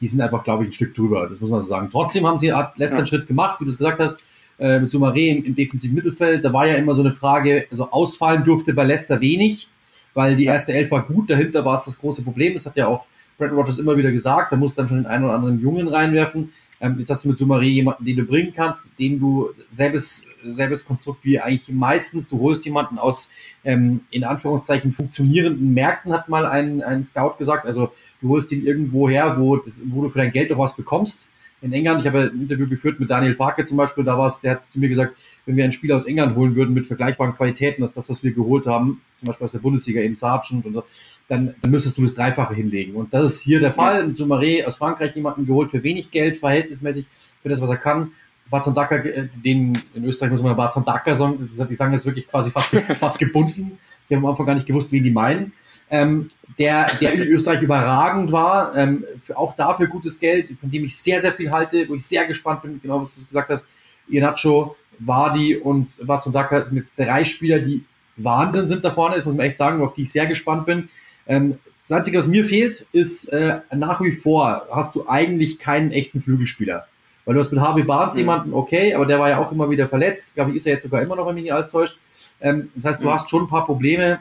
die 0.00 0.08
sind 0.08 0.20
einfach, 0.20 0.42
glaube 0.44 0.64
ich, 0.64 0.70
ein 0.70 0.72
Stück 0.72 0.94
drüber. 0.94 1.28
Das 1.28 1.40
muss 1.40 1.50
man 1.50 1.62
so 1.62 1.68
sagen. 1.68 1.88
Trotzdem 1.90 2.26
haben 2.26 2.38
sie 2.40 2.52
einen 2.52 2.68
letzten 2.76 3.00
ja. 3.00 3.06
Schritt 3.06 3.26
gemacht, 3.26 3.60
wie 3.60 3.66
du 3.66 3.70
es 3.70 3.78
gesagt 3.78 4.00
hast, 4.00 4.24
äh, 4.58 4.80
mit 4.80 4.90
Soumaré 4.90 5.28
im, 5.28 5.44
im 5.44 5.54
defensiven 5.54 5.94
Mittelfeld. 5.94 6.44
Da 6.44 6.52
war 6.52 6.66
ja 6.66 6.74
immer 6.74 6.94
so 6.94 7.02
eine 7.02 7.12
Frage, 7.12 7.66
also 7.70 7.90
ausfallen 7.90 8.44
durfte 8.44 8.72
bei 8.72 8.84
Leicester 8.84 9.20
wenig, 9.20 9.68
weil 10.14 10.36
die 10.36 10.46
erste 10.46 10.72
Elf 10.72 10.90
war 10.90 11.02
gut. 11.02 11.30
Dahinter 11.30 11.64
war 11.64 11.74
es 11.74 11.84
das 11.84 12.00
große 12.00 12.22
Problem. 12.22 12.54
Das 12.54 12.66
hat 12.66 12.76
ja 12.76 12.86
auch 12.86 13.06
Brad 13.38 13.52
Rogers 13.52 13.78
immer 13.78 13.96
wieder 13.96 14.10
gesagt. 14.10 14.52
Da 14.52 14.56
muss 14.56 14.74
dann 14.74 14.88
schon 14.88 14.98
den 14.98 15.06
einen 15.06 15.24
oder 15.24 15.34
anderen 15.34 15.60
Jungen 15.60 15.88
reinwerfen. 15.88 16.52
Ähm, 16.82 16.96
jetzt 16.98 17.10
hast 17.10 17.24
du 17.24 17.28
mit 17.28 17.38
Soumaré 17.38 17.66
jemanden, 17.66 18.04
den 18.04 18.16
du 18.16 18.24
bringen 18.24 18.52
kannst, 18.54 18.84
den 18.98 19.20
du 19.20 19.50
selbes, 19.70 20.26
selbes 20.44 20.84
Konstrukt 20.84 21.24
wie 21.24 21.38
eigentlich 21.38 21.68
meistens. 21.68 22.28
Du 22.28 22.40
holst 22.40 22.64
jemanden 22.64 22.98
aus, 22.98 23.30
ähm, 23.64 24.00
in 24.10 24.24
Anführungszeichen, 24.24 24.92
funktionierenden 24.92 25.72
Märkten, 25.72 26.12
hat 26.12 26.28
mal 26.28 26.44
ein, 26.44 26.82
ein 26.82 27.04
Scout 27.04 27.36
gesagt. 27.38 27.66
Also 27.66 27.92
du 28.20 28.28
holst 28.30 28.50
ihn 28.50 28.66
irgendwo 28.66 29.08
her, 29.08 29.36
wo, 29.38 29.56
das, 29.56 29.80
wo 29.84 30.02
du 30.02 30.08
für 30.08 30.18
dein 30.18 30.32
Geld 30.32 30.52
auch 30.52 30.58
was 30.58 30.74
bekommst. 30.74 31.28
In 31.60 31.72
England, 31.72 32.00
ich 32.00 32.06
habe 32.08 32.32
ein 32.32 32.42
Interview 32.42 32.68
geführt 32.68 32.98
mit 32.98 33.08
Daniel 33.08 33.36
Farke 33.36 33.64
zum 33.64 33.76
Beispiel, 33.76 34.02
da 34.02 34.18
war 34.18 34.26
es, 34.26 34.40
der 34.40 34.52
hat 34.54 34.62
mir 34.74 34.88
gesagt, 34.88 35.14
wenn 35.46 35.56
wir 35.56 35.64
einen 35.64 35.72
Spieler 35.72 35.96
aus 35.96 36.04
England 36.04 36.36
holen 36.36 36.54
würden 36.54 36.74
mit 36.74 36.86
vergleichbaren 36.86 37.34
Qualitäten, 37.34 37.82
als 37.82 37.94
das, 37.94 38.08
was 38.10 38.22
wir 38.22 38.32
geholt 38.32 38.66
haben, 38.66 39.00
zum 39.18 39.28
Beispiel 39.28 39.44
aus 39.44 39.52
der 39.52 39.58
Bundesliga, 39.58 40.00
eben 40.00 40.16
Sargent 40.16 40.64
und 40.64 40.74
so, 40.74 40.84
dann, 41.28 41.54
dann 41.62 41.70
müsstest 41.70 41.98
du 41.98 42.02
das 42.02 42.14
Dreifache 42.14 42.54
hinlegen. 42.54 42.94
Und 42.94 43.12
das 43.14 43.24
ist 43.24 43.42
hier 43.42 43.60
der 43.60 43.72
Fall. 43.72 44.08
Ja. 44.08 44.24
Soumaré 44.24 44.64
aus 44.64 44.76
Frankreich 44.76 45.14
jemanden 45.16 45.46
geholt 45.46 45.70
für 45.70 45.82
wenig 45.82 46.10
Geld, 46.10 46.38
verhältnismäßig 46.38 47.06
für 47.42 47.48
das, 47.48 47.60
was 47.60 47.70
er 47.70 47.76
kann. 47.76 48.12
Barton 48.50 48.74
Dacker, 48.74 49.04
äh, 49.04 49.28
den 49.44 49.82
in 49.94 50.04
Österreich 50.04 50.30
muss 50.30 50.42
man 50.42 50.54
Barton 50.54 50.84
Dacker 50.84 51.16
sagen, 51.16 51.38
die 51.38 51.74
sagen 51.74 51.92
das 51.92 52.04
wirklich 52.04 52.28
quasi 52.28 52.50
fast, 52.50 52.74
fast 52.98 53.18
gebunden. 53.18 53.78
Die 54.08 54.14
haben 54.14 54.24
am 54.24 54.30
Anfang 54.30 54.46
gar 54.46 54.54
nicht 54.54 54.66
gewusst, 54.66 54.92
wen 54.92 55.02
die 55.02 55.10
meinen. 55.10 55.52
Ähm, 55.90 56.30
der, 56.58 56.86
der 57.00 57.12
in 57.12 57.22
Österreich 57.22 57.62
überragend 57.62 58.30
war, 58.32 58.76
ähm, 58.76 59.04
für, 59.22 59.36
auch 59.36 59.56
dafür 59.56 59.86
gutes 59.86 60.20
Geld, 60.20 60.48
von 60.60 60.70
dem 60.70 60.84
ich 60.84 60.96
sehr, 60.96 61.20
sehr 61.20 61.32
viel 61.32 61.50
halte, 61.50 61.88
wo 61.88 61.94
ich 61.94 62.04
sehr 62.04 62.26
gespannt 62.26 62.62
bin, 62.62 62.80
genau 62.82 63.02
was 63.02 63.14
du 63.14 63.24
gesagt 63.24 63.50
hast. 63.50 63.68
Inacho, 64.08 64.76
Wadi 64.98 65.56
und 65.56 65.88
Barton 66.06 66.32
Dacker 66.32 66.64
sind 66.64 66.76
jetzt 66.76 66.98
drei 66.98 67.24
Spieler, 67.24 67.58
die 67.58 67.84
Wahnsinn 68.16 68.68
sind 68.68 68.84
da 68.84 68.90
vorne, 68.90 69.16
das 69.16 69.24
muss 69.24 69.34
man 69.34 69.46
echt 69.46 69.58
sagen, 69.58 69.82
auf 69.82 69.94
die 69.94 70.02
ich 70.02 70.12
sehr 70.12 70.26
gespannt 70.26 70.66
bin. 70.66 70.88
Ähm, 71.26 71.58
das 71.88 71.98
Einzige, 71.98 72.18
was 72.18 72.28
mir 72.28 72.44
fehlt, 72.44 72.86
ist 72.92 73.28
äh, 73.32 73.58
nach 73.74 74.00
wie 74.00 74.12
vor 74.12 74.66
hast 74.70 74.94
du 74.94 75.08
eigentlich 75.08 75.58
keinen 75.58 75.92
echten 75.92 76.20
Flügelspieler. 76.20 76.86
Weil 77.24 77.34
du 77.34 77.40
hast 77.40 77.52
mit 77.52 77.60
Harvey 77.60 77.82
Barnes 77.82 78.14
mhm. 78.14 78.20
jemanden, 78.20 78.54
okay, 78.54 78.94
aber 78.94 79.06
der 79.06 79.18
war 79.18 79.28
ja 79.28 79.38
auch 79.38 79.52
immer 79.52 79.70
wieder 79.70 79.88
verletzt. 79.88 80.30
Ich 80.30 80.34
glaube, 80.34 80.56
ist 80.56 80.66
er 80.66 80.74
jetzt 80.74 80.84
sogar 80.84 81.02
immer 81.02 81.16
noch, 81.16 81.26
wenn 81.26 81.34
mich 81.34 81.44
nicht 81.44 81.52
alles 81.52 81.70
täuscht. 81.70 81.98
Ähm, 82.40 82.70
das 82.74 82.92
heißt, 82.92 83.02
du 83.02 83.06
mhm. 83.06 83.12
hast 83.12 83.30
schon 83.30 83.44
ein 83.44 83.48
paar 83.48 83.66
Probleme, 83.66 84.20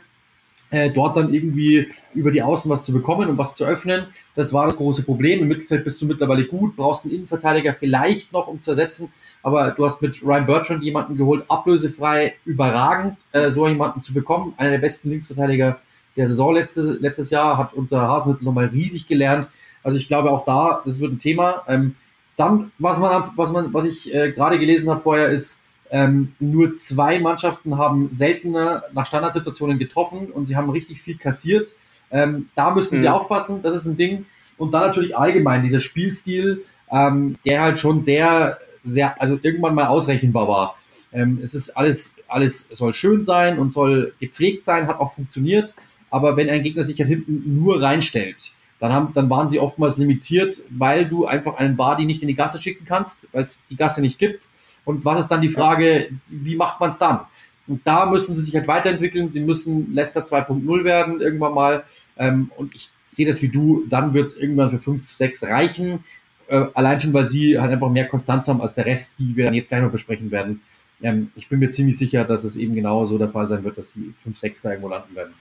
äh, 0.70 0.90
dort 0.90 1.18
dann 1.18 1.34
irgendwie 1.34 1.92
über 2.14 2.32
die 2.32 2.42
Außen 2.42 2.70
was 2.70 2.86
zu 2.86 2.94
bekommen 2.94 3.30
und 3.30 3.38
was 3.38 3.56
zu 3.56 3.66
öffnen. 3.66 4.06
Das 4.36 4.54
war 4.54 4.66
das 4.66 4.78
große 4.78 5.04
Problem. 5.04 5.42
Im 5.42 5.48
Mittelfeld 5.48 5.84
bist 5.84 6.02
du 6.02 6.06
mittlerweile 6.06 6.46
gut, 6.46 6.76
brauchst 6.76 7.06
einen 7.06 7.14
Innenverteidiger 7.14 7.74
vielleicht 7.74 8.32
noch, 8.32 8.48
um 8.48 8.64
zu 8.64 8.72
ersetzen. 8.72 9.12
Aber 9.44 9.72
du 9.72 9.86
hast 9.86 10.02
mit 10.02 10.24
Ryan 10.24 10.46
Bertrand 10.46 10.84
jemanden 10.84 11.18
geholt, 11.18 11.44
ablösefrei, 11.50 12.36
überragend, 12.46 13.18
äh, 13.34 13.50
so 13.50 13.68
jemanden 13.68 14.02
zu 14.02 14.14
bekommen. 14.14 14.54
Einer 14.58 14.72
der 14.72 14.78
besten 14.78 15.10
Linksverteidiger 15.10 15.80
der 16.16 16.28
Saison 16.28 16.54
letzte, 16.54 16.82
letztes 17.02 17.30
Jahr, 17.30 17.58
hat 17.58 17.74
unter 17.74 18.02
Hasenhüttl 18.08 18.44
nochmal 18.46 18.68
riesig 18.68 19.08
gelernt. 19.08 19.48
Also 19.84 19.98
ich 19.98 20.08
glaube 20.08 20.32
auch 20.32 20.46
da, 20.46 20.82
das 20.86 21.00
wird 21.00 21.14
ein 21.14 21.20
Thema. 21.20 21.64
Ähm, 21.68 21.96
dann, 22.38 22.72
was 22.80 23.00
man, 23.00 23.32
was 23.36 23.52
man, 23.52 23.74
was 23.74 23.86
ich 23.86 24.14
äh, 24.14 24.32
gerade 24.32 24.60
gelesen 24.60 24.90
habe 24.90 25.02
vorher, 25.02 25.30
ist, 25.30 25.64
ähm, 25.90 26.34
nur 26.40 26.76
zwei 26.76 27.20
Mannschaften 27.20 27.78
haben 27.78 28.10
seltener 28.14 28.84
nach 28.94 29.06
Standardsituationen 29.06 29.78
getroffen 29.78 30.32
und 30.32 30.46
sie 30.46 30.56
haben 30.56 30.70
richtig 30.70 31.02
viel 31.02 31.18
kassiert. 31.18 31.68
Ähm, 32.12 32.50
da 32.56 32.72
müssen 32.72 32.98
mhm. 32.98 33.02
sie 33.02 33.10
aufpassen, 33.10 33.62
das 33.62 33.76
ist 33.76 33.86
ein 33.86 33.98
Ding. 33.98 34.26
Und 34.58 34.72
dann 34.72 34.82
natürlich 34.82 35.18
allgemein 35.18 35.64
dieser 35.64 35.80
Spielstil, 35.80 36.64
ähm, 36.92 37.36
der 37.46 37.62
halt 37.62 37.80
schon 37.80 38.02
sehr, 38.02 38.58
sehr, 38.84 39.20
also 39.22 39.40
irgendwann 39.42 39.76
mal 39.76 39.88
ausrechenbar 39.88 40.48
war. 40.48 40.78
Ähm, 41.14 41.40
es 41.44 41.54
ist 41.54 41.72
alles, 41.72 42.18
alles 42.28 42.70
soll 42.70 42.94
schön 42.94 43.24
sein 43.24 43.60
und 43.60 43.74
soll 43.74 44.14
gepflegt 44.20 44.66
sein, 44.66 44.88
hat 44.88 45.00
auch 45.00 45.14
funktioniert. 45.14 45.74
Aber 46.10 46.38
wenn 46.38 46.50
ein 46.50 46.64
Gegner 46.64 46.84
sich 46.84 47.00
halt 47.00 47.10
hinten 47.10 47.56
nur 47.56 47.82
reinstellt, 47.82 48.52
dann, 48.80 48.92
haben, 48.92 49.14
dann 49.14 49.30
waren 49.30 49.50
sie 49.50 49.60
oftmals 49.60 49.98
limitiert, 49.98 50.58
weil 50.70 51.06
du 51.06 51.26
einfach 51.26 51.56
einen 51.58 51.78
Badi 51.78 52.06
nicht 52.06 52.22
in 52.22 52.28
die 52.28 52.36
Gasse 52.36 52.62
schicken 52.62 52.86
kannst, 52.86 53.28
weil 53.32 53.44
es 53.44 53.60
die 53.70 53.78
Gasse 53.78 54.02
nicht 54.02 54.20
gibt. 54.20 54.44
Und 54.84 55.06
was 55.06 55.20
ist 55.20 55.28
dann 55.28 55.42
die 55.42 55.50
Frage, 55.50 56.10
wie 56.28 56.56
macht 56.56 56.80
man 56.80 56.90
es 56.90 56.98
dann? 56.98 57.20
Und 57.68 57.86
da 57.86 58.06
müssen 58.06 58.36
sie 58.36 58.42
sich 58.42 58.56
halt 58.56 58.68
weiterentwickeln. 58.68 59.32
Sie 59.32 59.40
müssen 59.40 59.94
Leicester 59.94 60.26
2.0 60.26 60.84
werden 60.84 61.22
irgendwann 61.22 61.54
mal. 61.54 61.84
Ähm, 62.22 62.52
und 62.56 62.76
ich 62.76 62.90
sehe 63.08 63.26
das 63.26 63.42
wie 63.42 63.50
du, 63.50 63.84
dann 63.90 64.14
wird 64.14 64.28
es 64.28 64.38
irgendwann 64.38 64.70
für 64.70 64.80
5, 64.80 65.16
6 65.16 65.44
reichen. 65.44 66.04
Äh, 66.48 66.66
allein 66.76 67.02
schon, 67.02 67.14
weil 67.14 67.28
sie 67.28 67.60
halt 67.60 67.72
einfach 67.72 67.90
mehr 67.90 68.08
Konstanz 68.08 68.48
haben 68.48 68.62
als 68.62 68.76
der 68.76 68.86
Rest, 68.86 69.16
die 69.18 69.36
wir 69.36 69.46
dann 69.46 69.56
jetzt 69.56 69.70
gleich 69.70 69.82
noch 69.82 69.92
besprechen 69.92 70.30
werden. 70.30 70.62
Ähm, 71.02 71.32
ich 71.36 71.50
bin 71.50 71.60
mir 71.60 71.72
ziemlich 71.72 71.98
sicher, 71.98 72.24
dass 72.24 72.44
es 72.44 72.56
eben 72.56 72.76
genau 72.76 73.08
so 73.08 73.18
der 73.18 73.30
Fall 73.30 73.48
sein 73.48 73.64
wird, 73.64 73.78
dass 73.78 73.94
sie 73.94 74.14
5, 74.24 74.38
6 74.38 74.62
da 74.62 74.70
irgendwo 74.70 74.90
landen 74.90 75.16
werden. 75.16 75.34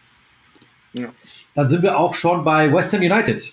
Ja. 0.94 1.08
Dann 1.54 1.68
sind 1.68 1.82
wir 1.82 1.98
auch 1.98 2.14
schon 2.14 2.44
bei 2.44 2.72
West 2.72 2.92
Ham 2.94 3.00
United. 3.00 3.52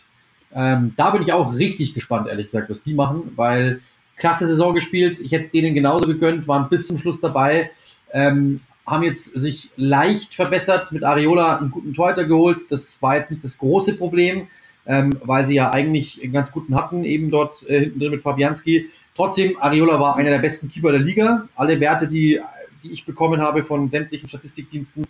Ähm, 0.56 0.94
da 0.96 1.10
bin 1.10 1.24
ich 1.24 1.34
auch 1.34 1.54
richtig 1.54 1.94
gespannt, 1.94 2.28
ehrlich 2.28 2.48
gesagt, 2.48 2.70
was 2.70 2.84
die 2.84 2.94
machen, 2.94 3.34
weil 3.36 3.82
klasse 4.16 4.48
Saison 4.48 4.74
gespielt. 4.74 5.20
Ich 5.20 5.34
hätte 5.34 5.50
denen 5.50 5.76
genauso 5.76 6.08
gegönnt, 6.08 6.48
waren 6.48 6.70
bis 6.70 6.88
zum 6.88 6.98
Schluss 6.98 7.20
dabei. 7.20 7.70
Ähm, 8.13 8.62
haben 8.88 9.04
jetzt 9.04 9.26
sich 9.26 9.69
leicht 9.76 10.34
verbessert, 10.34 10.93
mit 10.93 11.04
Areola 11.04 11.58
einen 11.58 11.71
guten 11.71 11.93
Torhüter 11.93 12.23
geholt. 12.23 12.60
Das 12.69 12.95
war 13.02 13.17
jetzt 13.17 13.30
nicht 13.30 13.43
das 13.43 13.58
große 13.58 13.93
Problem, 13.93 14.47
ähm, 14.86 15.17
weil 15.23 15.45
sie 15.45 15.56
ja 15.56 15.71
eigentlich 15.71 16.23
einen 16.23 16.32
ganz 16.32 16.52
guten 16.54 16.73
hatten, 16.73 17.04
eben 17.04 17.30
dort 17.30 17.69
äh, 17.69 17.82
hinten 17.82 18.00
drin 18.00 18.12
mit 18.12 18.21
Fabianski. 18.21 18.89
Trotzdem, 19.15 19.58
Areola 19.60 20.00
war 20.00 20.15
einer 20.15 20.30
der 20.30 20.38
besten 20.39 20.71
Keeper 20.71 20.91
der 20.91 21.02
Liga. 21.02 21.47
Alle 21.56 21.80
Werte, 21.80 22.08
die, 22.08 22.39
die 22.82 22.91
ich 22.91 23.06
bekommen 23.06 23.41
habe 23.41 23.63
von 23.63 23.89
sämtlichen 23.89 24.30
Statistikdiensten, 24.30 25.06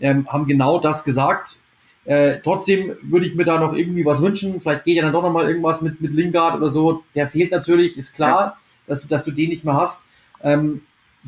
ähm, 0.00 0.26
haben 0.32 0.46
genau 0.46 0.78
das 0.78 1.04
gesagt. 1.04 1.58
Äh, 2.06 2.38
trotzdem 2.42 2.92
würde 3.02 3.26
ich 3.26 3.34
mir 3.34 3.44
da 3.44 3.60
noch 3.60 3.74
irgendwie 3.74 4.06
was 4.06 4.22
wünschen. 4.22 4.62
Vielleicht 4.62 4.84
geht 4.84 4.96
ja 4.96 5.02
dann 5.02 5.12
doch 5.12 5.22
noch 5.22 5.32
mal 5.32 5.46
irgendwas 5.46 5.82
mit, 5.82 6.00
mit 6.00 6.14
Lingard 6.14 6.56
oder 6.56 6.70
so. 6.70 7.04
Der 7.14 7.28
fehlt 7.28 7.50
natürlich, 7.50 7.98
ist 7.98 8.14
klar, 8.14 8.40
ja. 8.40 8.56
dass, 8.86 9.02
du, 9.02 9.08
dass 9.08 9.24
du 9.24 9.32
den 9.32 9.50
nicht 9.50 9.64
mehr 9.64 9.74
hast. 9.74 10.04
Ähm, 10.42 10.80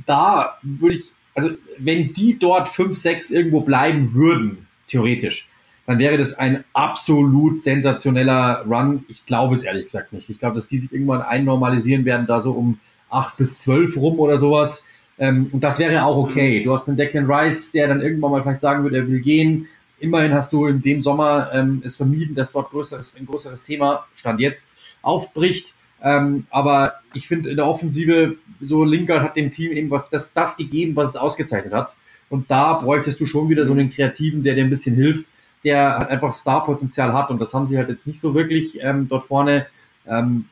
da 0.07 0.57
würde 0.63 0.97
ich, 0.97 1.11
also 1.45 1.57
wenn 1.79 2.13
die 2.13 2.39
dort 2.39 2.69
5, 2.69 2.99
6 2.99 3.31
irgendwo 3.31 3.61
bleiben 3.61 4.15
würden, 4.15 4.67
theoretisch, 4.89 5.49
dann 5.87 5.99
wäre 5.99 6.19
das 6.19 6.35
ein 6.35 6.65
absolut 6.73 7.63
sensationeller 7.63 8.65
Run. 8.69 9.05
Ich 9.09 9.27
glaube 9.27 9.55
es 9.55 9.63
ehrlich 9.63 9.87
gesagt 9.87 10.13
nicht. 10.13 10.31
Ich 10.31 10.39
glaube, 10.39 10.57
dass 10.57 10.69
die 10.69 10.79
sich 10.79 10.93
irgendwann 10.93 11.23
einnormalisieren 11.23 12.05
werden, 12.05 12.27
da 12.27 12.41
so 12.41 12.53
um 12.53 12.79
8 13.11 13.37
bis 13.39 13.61
12 13.61 13.97
rum 13.97 14.21
oder 14.21 14.39
sowas. 14.39 14.87
Ähm, 15.19 15.49
und 15.53 15.65
das 15.65 15.79
wäre 15.79 16.05
auch 16.05 16.17
okay. 16.17 16.63
Du 16.63 16.73
hast 16.73 16.87
einen 16.87 16.97
Declan 16.97 17.31
Rice, 17.31 17.73
der 17.73 17.89
dann 17.89 18.01
irgendwann 18.01 18.31
mal 18.31 18.43
vielleicht 18.43 18.61
sagen 18.61 18.85
wird, 18.85 18.95
er 18.95 19.09
will 19.09 19.21
gehen 19.21 19.69
Immerhin 20.01 20.33
hast 20.33 20.53
du 20.55 20.67
in 20.67 20.81
dem 20.81 21.03
Sommer 21.03 21.51
ähm, 21.53 21.83
es 21.85 21.97
vermieden, 21.97 22.35
dass 22.35 22.53
dort 22.53 22.71
größeres, 22.71 23.15
ein 23.17 23.27
größeres 23.27 23.63
Thema, 23.63 24.07
Stand 24.17 24.41
jetzt, 24.41 24.65
aufbricht. 25.03 25.75
Ähm, 26.03 26.47
aber 26.51 26.95
ich 27.15 27.29
finde 27.29 27.51
in 27.51 27.57
der 27.57 27.67
Offensive, 27.67 28.37
so 28.61 28.85
Lingard 28.85 29.23
hat 29.23 29.37
dem 29.37 29.53
Team 29.53 29.73
eben 29.73 29.91
was, 29.91 30.09
das, 30.11 30.33
das 30.33 30.57
gegeben, 30.57 30.97
was 30.97 31.11
es 31.11 31.17
ausgezeichnet 31.17 31.73
hat. 31.73 31.95
Und 32.29 32.51
da 32.51 32.75
bräuchtest 32.75 33.21
du 33.21 33.27
schon 33.27 33.49
wieder 33.49 33.67
so 33.67 33.73
einen 33.73 33.93
Kreativen, 33.93 34.43
der 34.43 34.55
dir 34.55 34.65
ein 34.65 34.71
bisschen 34.71 34.95
hilft, 34.95 35.27
der 35.65 35.99
halt 35.99 36.09
einfach 36.09 36.37
Starpotenzial 36.37 37.13
hat. 37.13 37.31
Und 37.31 37.41
das 37.41 37.53
haben 37.53 37.67
sie 37.67 37.77
halt 37.77 37.89
jetzt 37.89 38.07
nicht 38.07 38.21
so 38.21 38.35
wirklich 38.35 38.79
ähm, 38.83 39.09
dort 39.09 39.27
vorne. 39.27 39.67
Ähm, 40.07 40.47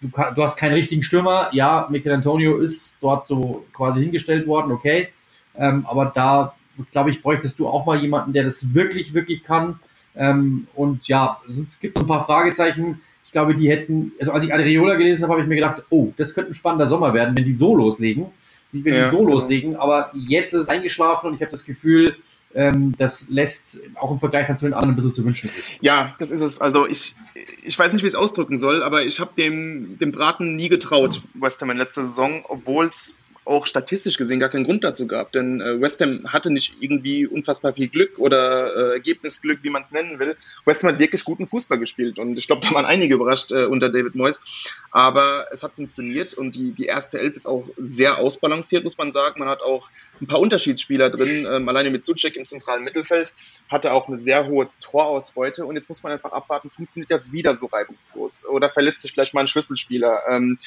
du, 0.00 0.08
du, 0.08 0.42
hast 0.42 0.56
keinen 0.56 0.74
richtigen 0.74 1.02
Stürmer. 1.02 1.48
Ja, 1.52 1.88
Michael 1.90 2.16
Antonio 2.16 2.58
ist 2.58 2.98
dort 3.00 3.26
so 3.26 3.64
quasi 3.72 4.02
hingestellt 4.02 4.46
worden, 4.46 4.70
okay. 4.70 5.08
Ähm, 5.56 5.86
aber 5.88 6.12
da 6.14 6.54
glaube 6.92 7.10
ich, 7.10 7.22
bräuchtest 7.22 7.58
du 7.58 7.68
auch 7.68 7.86
mal 7.86 8.00
jemanden, 8.00 8.32
der 8.32 8.44
das 8.44 8.74
wirklich, 8.74 9.14
wirklich 9.14 9.44
kann. 9.44 9.78
Ähm, 10.16 10.66
und 10.74 11.06
ja, 11.08 11.40
es 11.48 11.80
gibt 11.80 11.98
ein 11.98 12.06
paar 12.06 12.24
Fragezeichen. 12.24 13.00
Ich 13.34 13.36
glaube, 13.36 13.56
die 13.56 13.68
hätten, 13.68 14.12
also 14.20 14.30
als 14.30 14.44
ich 14.44 14.54
Areola 14.54 14.94
gelesen 14.94 15.24
habe, 15.24 15.32
habe 15.32 15.42
ich 15.42 15.48
mir 15.48 15.56
gedacht, 15.56 15.82
oh, 15.90 16.12
das 16.16 16.34
könnte 16.34 16.52
ein 16.52 16.54
spannender 16.54 16.86
Sommer 16.86 17.14
werden, 17.14 17.36
wenn 17.36 17.44
die 17.44 17.52
so 17.52 17.74
loslegen. 17.74 18.26
Wenn 18.70 18.94
ja, 18.94 19.02
die 19.02 19.10
so 19.10 19.26
loslegen. 19.26 19.74
Aber 19.74 20.12
jetzt 20.14 20.54
ist 20.54 20.60
es 20.60 20.68
eingeschlafen 20.68 21.26
und 21.30 21.34
ich 21.34 21.40
habe 21.40 21.50
das 21.50 21.64
Gefühl, 21.64 22.14
ähm, 22.54 22.94
das 22.96 23.30
lässt 23.30 23.80
auch 23.96 24.12
im 24.12 24.20
Vergleich 24.20 24.46
zu 24.56 24.66
den 24.66 24.72
anderen 24.72 24.92
ein 24.92 24.94
bisschen 24.94 25.14
zu 25.14 25.24
wünschen. 25.24 25.50
Ja, 25.80 26.14
das 26.20 26.30
ist 26.30 26.42
es. 26.42 26.60
Also 26.60 26.86
ich, 26.86 27.16
ich 27.64 27.76
weiß 27.76 27.92
nicht, 27.92 28.02
wie 28.02 28.06
ich 28.06 28.12
es 28.12 28.18
ausdrücken 28.18 28.56
soll, 28.56 28.84
aber 28.84 29.04
ich 29.04 29.18
habe 29.18 29.32
dem, 29.36 29.98
dem 29.98 30.12
Braten 30.12 30.54
nie 30.54 30.68
getraut, 30.68 31.20
West 31.34 31.60
Ham 31.60 31.70
in 31.70 31.76
letzter 31.78 32.06
Saison, 32.06 32.44
obwohl 32.48 32.86
es 32.86 33.16
auch 33.44 33.66
statistisch 33.66 34.16
gesehen 34.16 34.40
gar 34.40 34.48
keinen 34.48 34.64
Grund 34.64 34.84
dazu 34.84 35.06
gab. 35.06 35.32
Denn 35.32 35.60
äh, 35.60 35.80
West 35.80 36.00
Ham 36.00 36.32
hatte 36.32 36.50
nicht 36.50 36.76
irgendwie 36.80 37.26
unfassbar 37.26 37.74
viel 37.74 37.88
Glück 37.88 38.18
oder 38.18 38.74
äh, 38.74 38.92
Ergebnisglück, 38.94 39.60
wie 39.62 39.70
man 39.70 39.82
es 39.82 39.90
nennen 39.90 40.18
will. 40.18 40.36
West 40.64 40.82
Ham 40.82 40.90
hat 40.90 40.98
wirklich 40.98 41.24
guten 41.24 41.46
Fußball 41.46 41.78
gespielt 41.78 42.18
und 42.18 42.38
ich 42.38 42.46
glaube, 42.46 42.66
da 42.66 42.74
waren 42.74 42.86
einige 42.86 43.14
überrascht 43.14 43.52
äh, 43.52 43.64
unter 43.64 43.90
David 43.90 44.14
Moyes. 44.14 44.42
Aber 44.90 45.46
es 45.52 45.62
hat 45.62 45.74
funktioniert 45.74 46.34
und 46.34 46.54
die, 46.54 46.72
die 46.72 46.86
erste 46.86 47.18
Elf 47.18 47.36
ist 47.36 47.46
auch 47.46 47.68
sehr 47.76 48.18
ausbalanciert, 48.18 48.84
muss 48.84 48.96
man 48.96 49.12
sagen. 49.12 49.40
Man 49.40 49.48
hat 49.48 49.62
auch 49.62 49.90
ein 50.20 50.26
paar 50.26 50.40
Unterschiedsspieler 50.40 51.10
drin. 51.10 51.46
Ähm, 51.50 51.68
alleine 51.68 51.90
mit 51.90 52.04
Suchek 52.04 52.36
im 52.36 52.46
zentralen 52.46 52.84
Mittelfeld 52.84 53.34
hatte 53.68 53.92
auch 53.92 54.08
eine 54.08 54.18
sehr 54.18 54.46
hohe 54.46 54.68
Torausbeute 54.80 55.66
und 55.66 55.76
jetzt 55.76 55.88
muss 55.88 56.02
man 56.02 56.12
einfach 56.12 56.32
abwarten, 56.32 56.70
funktioniert 56.70 57.10
das 57.10 57.32
wieder 57.32 57.54
so 57.54 57.66
reibungslos 57.66 58.46
oder 58.46 58.70
verletzt 58.70 59.02
sich 59.02 59.12
vielleicht 59.12 59.34
mal 59.34 59.42
ein 59.42 59.48
Schlüsselspieler. 59.48 60.22
Ähm, 60.30 60.58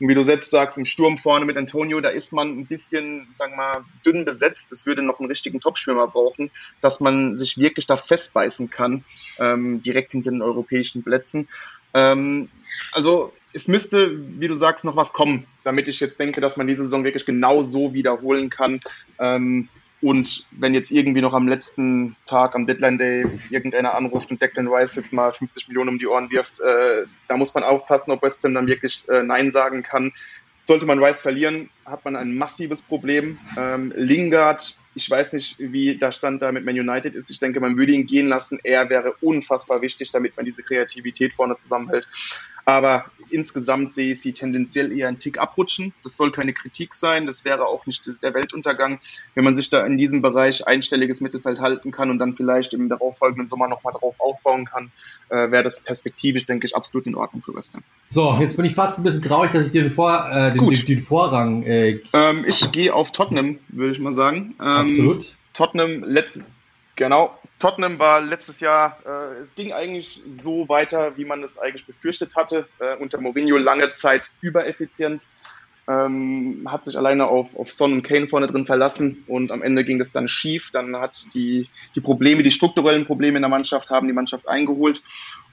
und 0.00 0.08
wie 0.08 0.14
du 0.14 0.24
selbst 0.24 0.50
sagst, 0.50 0.76
im 0.76 0.84
Sturm 0.84 1.18
vorne 1.18 1.44
mit 1.44 1.56
Antonio, 1.56 2.00
da 2.00 2.08
ist 2.08 2.32
man 2.32 2.58
ein 2.58 2.66
bisschen, 2.66 3.28
sagen 3.32 3.52
wir 3.52 3.56
mal, 3.58 3.84
dünn 4.04 4.24
besetzt. 4.24 4.72
Es 4.72 4.86
würde 4.86 5.02
noch 5.02 5.20
einen 5.20 5.28
richtigen 5.28 5.60
Topschwimmer 5.60 6.08
brauchen, 6.08 6.50
dass 6.80 7.00
man 7.00 7.38
sich 7.38 7.58
wirklich 7.58 7.86
da 7.86 7.96
festbeißen 7.96 8.70
kann, 8.70 9.04
ähm, 9.38 9.82
direkt 9.82 10.12
hinter 10.12 10.30
den 10.30 10.42
europäischen 10.42 11.04
Plätzen. 11.04 11.48
Ähm, 11.94 12.48
also 12.92 13.32
es 13.52 13.68
müsste, 13.68 14.10
wie 14.40 14.48
du 14.48 14.54
sagst, 14.54 14.84
noch 14.84 14.96
was 14.96 15.12
kommen, 15.12 15.46
damit 15.62 15.86
ich 15.86 16.00
jetzt 16.00 16.18
denke, 16.18 16.40
dass 16.40 16.56
man 16.56 16.66
diese 16.66 16.82
Saison 16.82 17.04
wirklich 17.04 17.24
genau 17.24 17.62
so 17.62 17.94
wiederholen 17.94 18.50
kann. 18.50 18.80
Ähm, 19.20 19.68
und 20.04 20.44
wenn 20.50 20.74
jetzt 20.74 20.90
irgendwie 20.90 21.22
noch 21.22 21.32
am 21.32 21.48
letzten 21.48 22.14
Tag, 22.26 22.54
am 22.54 22.66
Deadline 22.66 22.98
Day, 22.98 23.24
irgendeiner 23.48 23.94
anruft 23.94 24.30
und 24.30 24.42
Declan 24.42 24.68
Rice 24.68 24.96
jetzt 24.96 25.14
mal 25.14 25.32
50 25.32 25.68
Millionen 25.68 25.88
um 25.88 25.98
die 25.98 26.06
Ohren 26.06 26.30
wirft, 26.30 26.60
äh, 26.60 27.06
da 27.26 27.38
muss 27.38 27.54
man 27.54 27.64
aufpassen, 27.64 28.10
ob 28.10 28.20
West 28.20 28.44
Ham 28.44 28.52
dann 28.52 28.66
wirklich 28.66 29.02
äh, 29.08 29.22
Nein 29.22 29.50
sagen 29.50 29.82
kann. 29.82 30.12
Sollte 30.64 30.84
man 30.84 31.02
Rice 31.02 31.22
verlieren, 31.22 31.70
hat 31.86 32.04
man 32.04 32.16
ein 32.16 32.36
massives 32.36 32.82
Problem. 32.82 33.38
Ähm, 33.56 33.94
Lingard, 33.96 34.76
ich 34.94 35.08
weiß 35.08 35.32
nicht, 35.32 35.56
wie 35.58 35.96
der 35.96 36.12
Stand 36.12 36.42
da 36.42 36.52
mit 36.52 36.66
Man 36.66 36.78
United 36.78 37.14
ist. 37.14 37.30
Ich 37.30 37.40
denke, 37.40 37.60
man 37.60 37.78
würde 37.78 37.92
ihn 37.92 38.06
gehen 38.06 38.28
lassen. 38.28 38.58
Er 38.62 38.90
wäre 38.90 39.14
unfassbar 39.22 39.80
wichtig, 39.80 40.12
damit 40.12 40.36
man 40.36 40.44
diese 40.44 40.62
Kreativität 40.62 41.32
vorne 41.32 41.56
zusammenhält. 41.56 42.06
Aber 42.64 43.04
insgesamt 43.30 43.92
sehe 43.92 44.12
ich 44.12 44.20
sie 44.20 44.32
tendenziell 44.32 44.96
eher 44.96 45.08
einen 45.08 45.18
Tick 45.18 45.38
abrutschen. 45.38 45.92
Das 46.02 46.16
soll 46.16 46.30
keine 46.30 46.52
Kritik 46.52 46.94
sein. 46.94 47.26
Das 47.26 47.44
wäre 47.44 47.66
auch 47.66 47.86
nicht 47.86 48.22
der 48.22 48.34
Weltuntergang, 48.34 49.00
wenn 49.34 49.44
man 49.44 49.56
sich 49.56 49.70
da 49.70 49.84
in 49.84 49.98
diesem 49.98 50.22
Bereich 50.22 50.66
einstelliges 50.66 51.20
Mittelfeld 51.20 51.60
halten 51.60 51.90
kann 51.90 52.10
und 52.10 52.18
dann 52.18 52.34
vielleicht 52.34 52.72
im 52.72 52.88
darauffolgenden 52.88 53.46
Sommer 53.46 53.68
nochmal 53.68 53.92
drauf 53.92 54.16
aufbauen 54.18 54.64
kann, 54.64 54.90
äh, 55.30 55.50
wäre 55.50 55.64
das 55.64 55.82
perspektivisch, 55.82 56.46
denke 56.46 56.66
ich, 56.66 56.76
absolut 56.76 57.06
in 57.06 57.14
Ordnung 57.14 57.42
für 57.42 57.54
West 57.54 57.74
Ham. 57.74 57.82
So, 58.08 58.36
jetzt 58.40 58.56
bin 58.56 58.66
ich 58.66 58.74
fast 58.74 58.98
ein 58.98 59.02
bisschen 59.02 59.22
traurig, 59.22 59.52
dass 59.52 59.66
ich 59.66 59.72
dir 59.72 59.82
den, 59.82 59.90
Vor, 59.90 60.30
äh, 60.30 60.52
den, 60.52 60.68
den, 60.68 60.86
den 60.86 61.02
Vorrang. 61.02 61.64
Äh, 61.64 62.00
ähm, 62.12 62.44
ich 62.46 62.70
gehe 62.72 62.94
auf 62.94 63.12
Tottenham, 63.12 63.58
würde 63.68 63.92
ich 63.92 64.00
mal 64.00 64.12
sagen. 64.12 64.54
Ähm, 64.60 64.66
absolut. 64.66 65.34
Tottenham, 65.54 66.02
letzte, 66.04 66.44
genau, 66.96 67.38
Tottenham 67.58 67.98
war 67.98 68.20
letztes 68.20 68.60
Jahr, 68.60 68.98
äh, 69.06 69.42
es 69.42 69.54
ging 69.54 69.72
eigentlich 69.72 70.22
so 70.30 70.68
weiter, 70.68 71.16
wie 71.16 71.24
man 71.24 71.42
es 71.42 71.58
eigentlich 71.58 71.86
befürchtet 71.86 72.34
hatte. 72.36 72.68
Äh, 72.78 72.96
unter 72.96 73.20
Mourinho 73.20 73.56
lange 73.56 73.92
Zeit 73.94 74.30
übereffizient, 74.40 75.28
ähm, 75.88 76.66
hat 76.66 76.84
sich 76.84 76.96
alleine 76.96 77.26
auf, 77.26 77.48
auf 77.56 77.70
Son 77.70 77.92
und 77.92 78.02
Kane 78.02 78.26
vorne 78.26 78.46
drin 78.46 78.66
verlassen 78.66 79.24
und 79.26 79.50
am 79.50 79.62
Ende 79.62 79.84
ging 79.84 80.00
es 80.00 80.12
dann 80.12 80.28
schief. 80.28 80.70
Dann 80.72 80.96
hat 80.96 81.26
die, 81.34 81.68
die 81.94 82.00
Probleme, 82.00 82.42
die 82.42 82.50
strukturellen 82.50 83.04
Probleme 83.04 83.36
in 83.36 83.42
der 83.42 83.50
Mannschaft, 83.50 83.90
haben 83.90 84.06
die 84.06 84.12
Mannschaft 84.12 84.48
eingeholt 84.48 85.02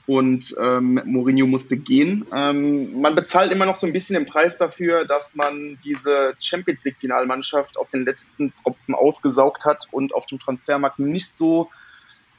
und 0.07 0.55
ähm, 0.59 1.01
Mourinho 1.05 1.47
musste 1.47 1.77
gehen. 1.77 2.25
Ähm, 2.33 3.01
man 3.01 3.15
bezahlt 3.15 3.51
immer 3.51 3.65
noch 3.65 3.75
so 3.75 3.85
ein 3.87 3.93
bisschen 3.93 4.15
den 4.15 4.25
Preis 4.25 4.57
dafür, 4.57 5.05
dass 5.05 5.35
man 5.35 5.77
diese 5.83 6.33
Champions 6.39 6.83
League 6.83 6.97
Finalmannschaft 6.99 7.77
auf 7.77 7.89
den 7.89 8.05
letzten 8.05 8.53
Tropfen 8.55 8.95
ausgesaugt 8.95 9.65
hat 9.65 9.87
und 9.91 10.13
auf 10.13 10.25
dem 10.27 10.39
Transfermarkt 10.39 10.99
nicht 10.99 11.27
so 11.27 11.69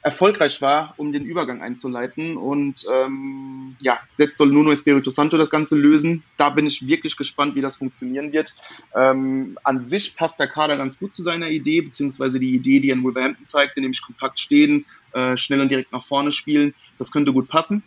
erfolgreich 0.03 0.61
war, 0.61 0.93
um 0.97 1.13
den 1.13 1.23
Übergang 1.23 1.61
einzuleiten. 1.61 2.35
Und 2.35 2.85
ähm, 2.93 3.75
ja, 3.79 3.99
jetzt 4.17 4.37
soll 4.37 4.49
Nuno 4.49 4.71
Espirito 4.71 5.09
Santo 5.09 5.37
das 5.37 5.49
Ganze 5.49 5.77
lösen. 5.77 6.23
Da 6.37 6.49
bin 6.49 6.67
ich 6.67 6.85
wirklich 6.85 7.15
gespannt, 7.15 7.55
wie 7.55 7.61
das 7.61 7.77
funktionieren 7.77 8.33
wird. 8.33 8.53
Ähm, 8.93 9.57
an 9.63 9.85
sich 9.85 10.15
passt 10.15 10.39
der 10.39 10.47
Kader 10.47 10.75
ganz 10.75 10.99
gut 10.99 11.13
zu 11.13 11.23
seiner 11.23 11.49
Idee, 11.49 11.81
beziehungsweise 11.81 12.39
die 12.39 12.53
Idee, 12.53 12.81
die 12.81 12.89
er 12.89 12.95
in 12.95 13.03
Wolverhampton 13.03 13.45
zeigte, 13.45 13.79
nämlich 13.79 14.01
kompakt 14.01 14.41
stehen, 14.41 14.85
äh, 15.13 15.37
schnell 15.37 15.61
und 15.61 15.69
direkt 15.69 15.93
nach 15.93 16.03
vorne 16.03 16.33
spielen. 16.33 16.75
Das 16.99 17.11
könnte 17.11 17.31
gut 17.31 17.47
passen. 17.47 17.81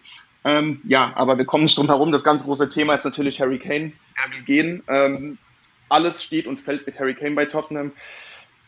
Ähm, 0.44 0.80
ja, 0.84 1.12
aber 1.16 1.36
wir 1.36 1.44
kommen 1.44 1.64
nicht 1.64 1.76
drum 1.76 1.86
herum. 1.86 2.12
Das 2.12 2.24
ganz 2.24 2.44
große 2.44 2.70
Thema 2.70 2.94
ist 2.94 3.04
natürlich 3.04 3.40
Harry 3.40 3.58
Kane. 3.58 3.92
Er 4.14 4.32
will 4.32 4.42
gehen. 4.44 4.82
Ähm, 4.88 5.38
alles 5.90 6.22
steht 6.22 6.46
und 6.46 6.60
fällt 6.60 6.86
mit 6.86 6.98
Harry 6.98 7.14
Kane 7.14 7.34
bei 7.34 7.44
Tottenham. 7.44 7.92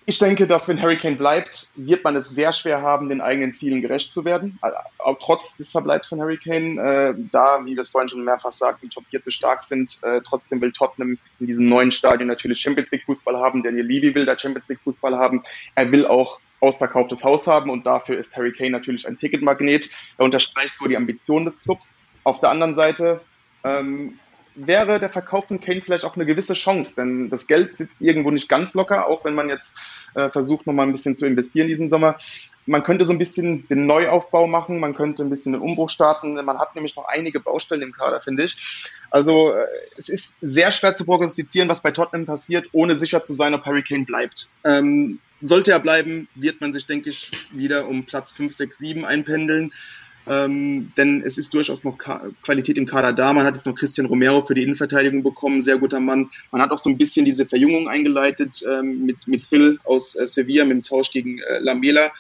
Ich 0.09 0.18
denke, 0.18 0.47
dass 0.47 0.66
wenn 0.68 0.81
Harry 0.81 0.97
Kane 0.97 1.16
bleibt, 1.16 1.68
wird 1.77 2.03
man 2.03 2.16
es 2.16 2.31
sehr 2.31 2.55
schwer 2.55 2.81
haben, 2.81 3.11
den 3.11 3.21
eigenen 3.21 3.53
Zielen 3.53 3.83
gerecht 3.83 4.11
zu 4.11 4.25
werden. 4.25 4.59
Auch 4.97 5.18
trotz 5.21 5.59
des 5.59 5.71
Verbleibs 5.71 6.09
von 6.09 6.18
Harry 6.18 6.38
Kane, 6.38 6.81
äh, 6.81 7.14
da, 7.31 7.66
wie 7.66 7.75
wir 7.75 7.83
es 7.83 7.90
vorhin 7.90 8.09
schon 8.09 8.25
mehrfach 8.25 8.53
sagten, 8.53 8.88
die 8.88 8.88
Top 8.88 9.05
4 9.11 9.23
zu 9.23 9.31
stark 9.31 9.64
sind, 9.64 10.03
äh, 10.05 10.23
trotzdem 10.27 10.62
will 10.62 10.73
Tottenham 10.73 11.18
in 11.40 11.47
diesem 11.47 11.68
neuen 11.68 11.92
Stadion 11.92 12.27
natürlich 12.27 12.59
Champions 12.59 12.90
League 12.90 13.05
Fußball 13.05 13.37
haben. 13.37 13.62
Daniel 13.62 13.85
Levy 13.85 14.14
will 14.14 14.25
da 14.25 14.38
Champions 14.38 14.71
League 14.71 14.81
Fußball 14.81 15.14
haben. 15.14 15.44
Er 15.75 15.92
will 15.92 16.07
auch 16.07 16.40
ausverkauftes 16.61 17.23
Haus 17.23 17.47
haben 17.47 17.68
und 17.68 17.85
dafür 17.85 18.18
ist 18.18 18.35
Harry 18.35 18.53
Kane 18.53 18.71
natürlich 18.71 19.07
ein 19.07 19.18
Ticketmagnet. 19.18 19.90
Er 20.16 20.25
unterstreicht 20.25 20.75
so 20.75 20.88
die 20.88 20.97
Ambition 20.97 21.44
des 21.44 21.62
Clubs. 21.62 21.99
Auf 22.25 22.40
der 22.40 22.49
anderen 22.49 22.77
Seite 22.77 23.21
ähm, 23.62 24.18
wäre 24.59 24.99
der 24.99 25.11
Verkauf 25.11 25.47
von 25.47 25.61
Kane 25.61 25.81
vielleicht 25.81 26.05
auch 26.05 26.16
eine 26.16 26.27
gewisse 26.27 26.55
Chance, 26.55 26.97
denn 26.97 27.31
das 27.31 27.47
Geld 27.47 27.77
sitzt 27.77 28.01
irgendwo 28.01 28.31
nicht 28.31 28.49
ganz 28.49 28.75
locker, 28.75 29.07
auch 29.07 29.25
wenn 29.25 29.35
man 29.35 29.49
jetzt 29.49 29.79
äh, 30.14 30.29
versucht, 30.31 30.66
nochmal 30.66 30.87
ein 30.87 30.92
bisschen 30.92 31.16
zu 31.16 31.27
investieren 31.27 31.68
diesen 31.68 31.88
Sommer. 31.88 32.16
Man 32.66 32.83
könnte 32.83 33.05
so 33.07 33.12
ein 33.12 33.18
bisschen 33.18 33.66
den 33.68 33.87
Neuaufbau 33.87 34.47
machen, 34.47 34.79
man 34.79 34.94
könnte 34.94 35.23
ein 35.23 35.31
bisschen 35.31 35.53
den 35.53 35.62
Umbruch 35.62 35.88
starten. 35.88 36.35
Man 36.35 36.59
hat 36.59 36.75
nämlich 36.75 36.97
noch 36.97 37.07
einige 37.07 37.40
Baustellen 37.40 37.83
im 37.83 37.92
Kader, 37.92 38.21
finde 38.21 38.44
ich. 38.44 38.90
Also 39.11 39.53
äh, 39.53 39.64
es 39.97 40.09
ist 40.09 40.37
sehr 40.40 40.71
schwer 40.73 40.94
zu 40.94 41.05
prognostizieren, 41.05 41.68
was 41.68 41.83
bei 41.83 41.90
Tottenham 41.90 42.27
passiert, 42.27 42.66
ohne 42.73 42.97
sicher 42.97 43.23
zu 43.23 43.35
sein, 43.35 43.55
ob 43.55 43.64
Harry 43.64 43.83
Kane 43.83 44.05
bleibt. 44.05 44.49
Ähm, 44.64 45.18
sollte 45.40 45.71
er 45.71 45.81
bleiben, 45.81 46.29
wird 46.35 46.61
man 46.61 46.73
sich, 46.73 46.87
denke 46.87 47.11
ich, 47.11 47.31
wieder 47.53 47.87
um 47.87 48.05
Platz 48.05 48.33
5, 48.33 48.53
6, 48.53 48.79
7 48.79 49.05
einpendeln. 49.05 49.73
Ähm, 50.29 50.93
denn 50.97 51.23
es 51.25 51.38
ist 51.38 51.55
durchaus 51.55 51.85
noch 51.85 51.97
Ka 51.97 52.23
Qualität 52.43 52.77
im 52.77 52.87
Kader 52.87 53.12
da. 53.12 53.33
Man 53.33 53.45
hat 53.45 53.55
jetzt 53.55 53.67
noch 53.67 53.75
Christian 53.75 54.07
Romero 54.07 54.43
für 54.43 54.55
die 54.55 54.62
Innenverteidigung 54.62 55.23
bekommen, 55.23 55.62
sehr 55.62 55.79
guter 55.79 56.01
Mann. 56.01 56.31
Man 56.51 56.61
hat 56.61 56.71
auch 56.71 56.79
so 56.79 56.91
ein 56.91 56.99
bisschen 56.99 57.25
diese 57.25 57.47
Verjüngung 57.47 57.88
eingeleitet 57.88 58.62
ähm, 58.69 59.07
mit, 59.07 59.27
mit 59.27 59.47
Phil 59.47 59.79
aus 59.85 60.14
äh, 60.17 60.27
Sevilla, 60.27 60.64
mit 60.64 60.77
dem 60.77 60.83
Tausch 60.83 61.11
gegen 61.11 61.38
äh, 61.38 61.59
Lamela. 61.61 62.12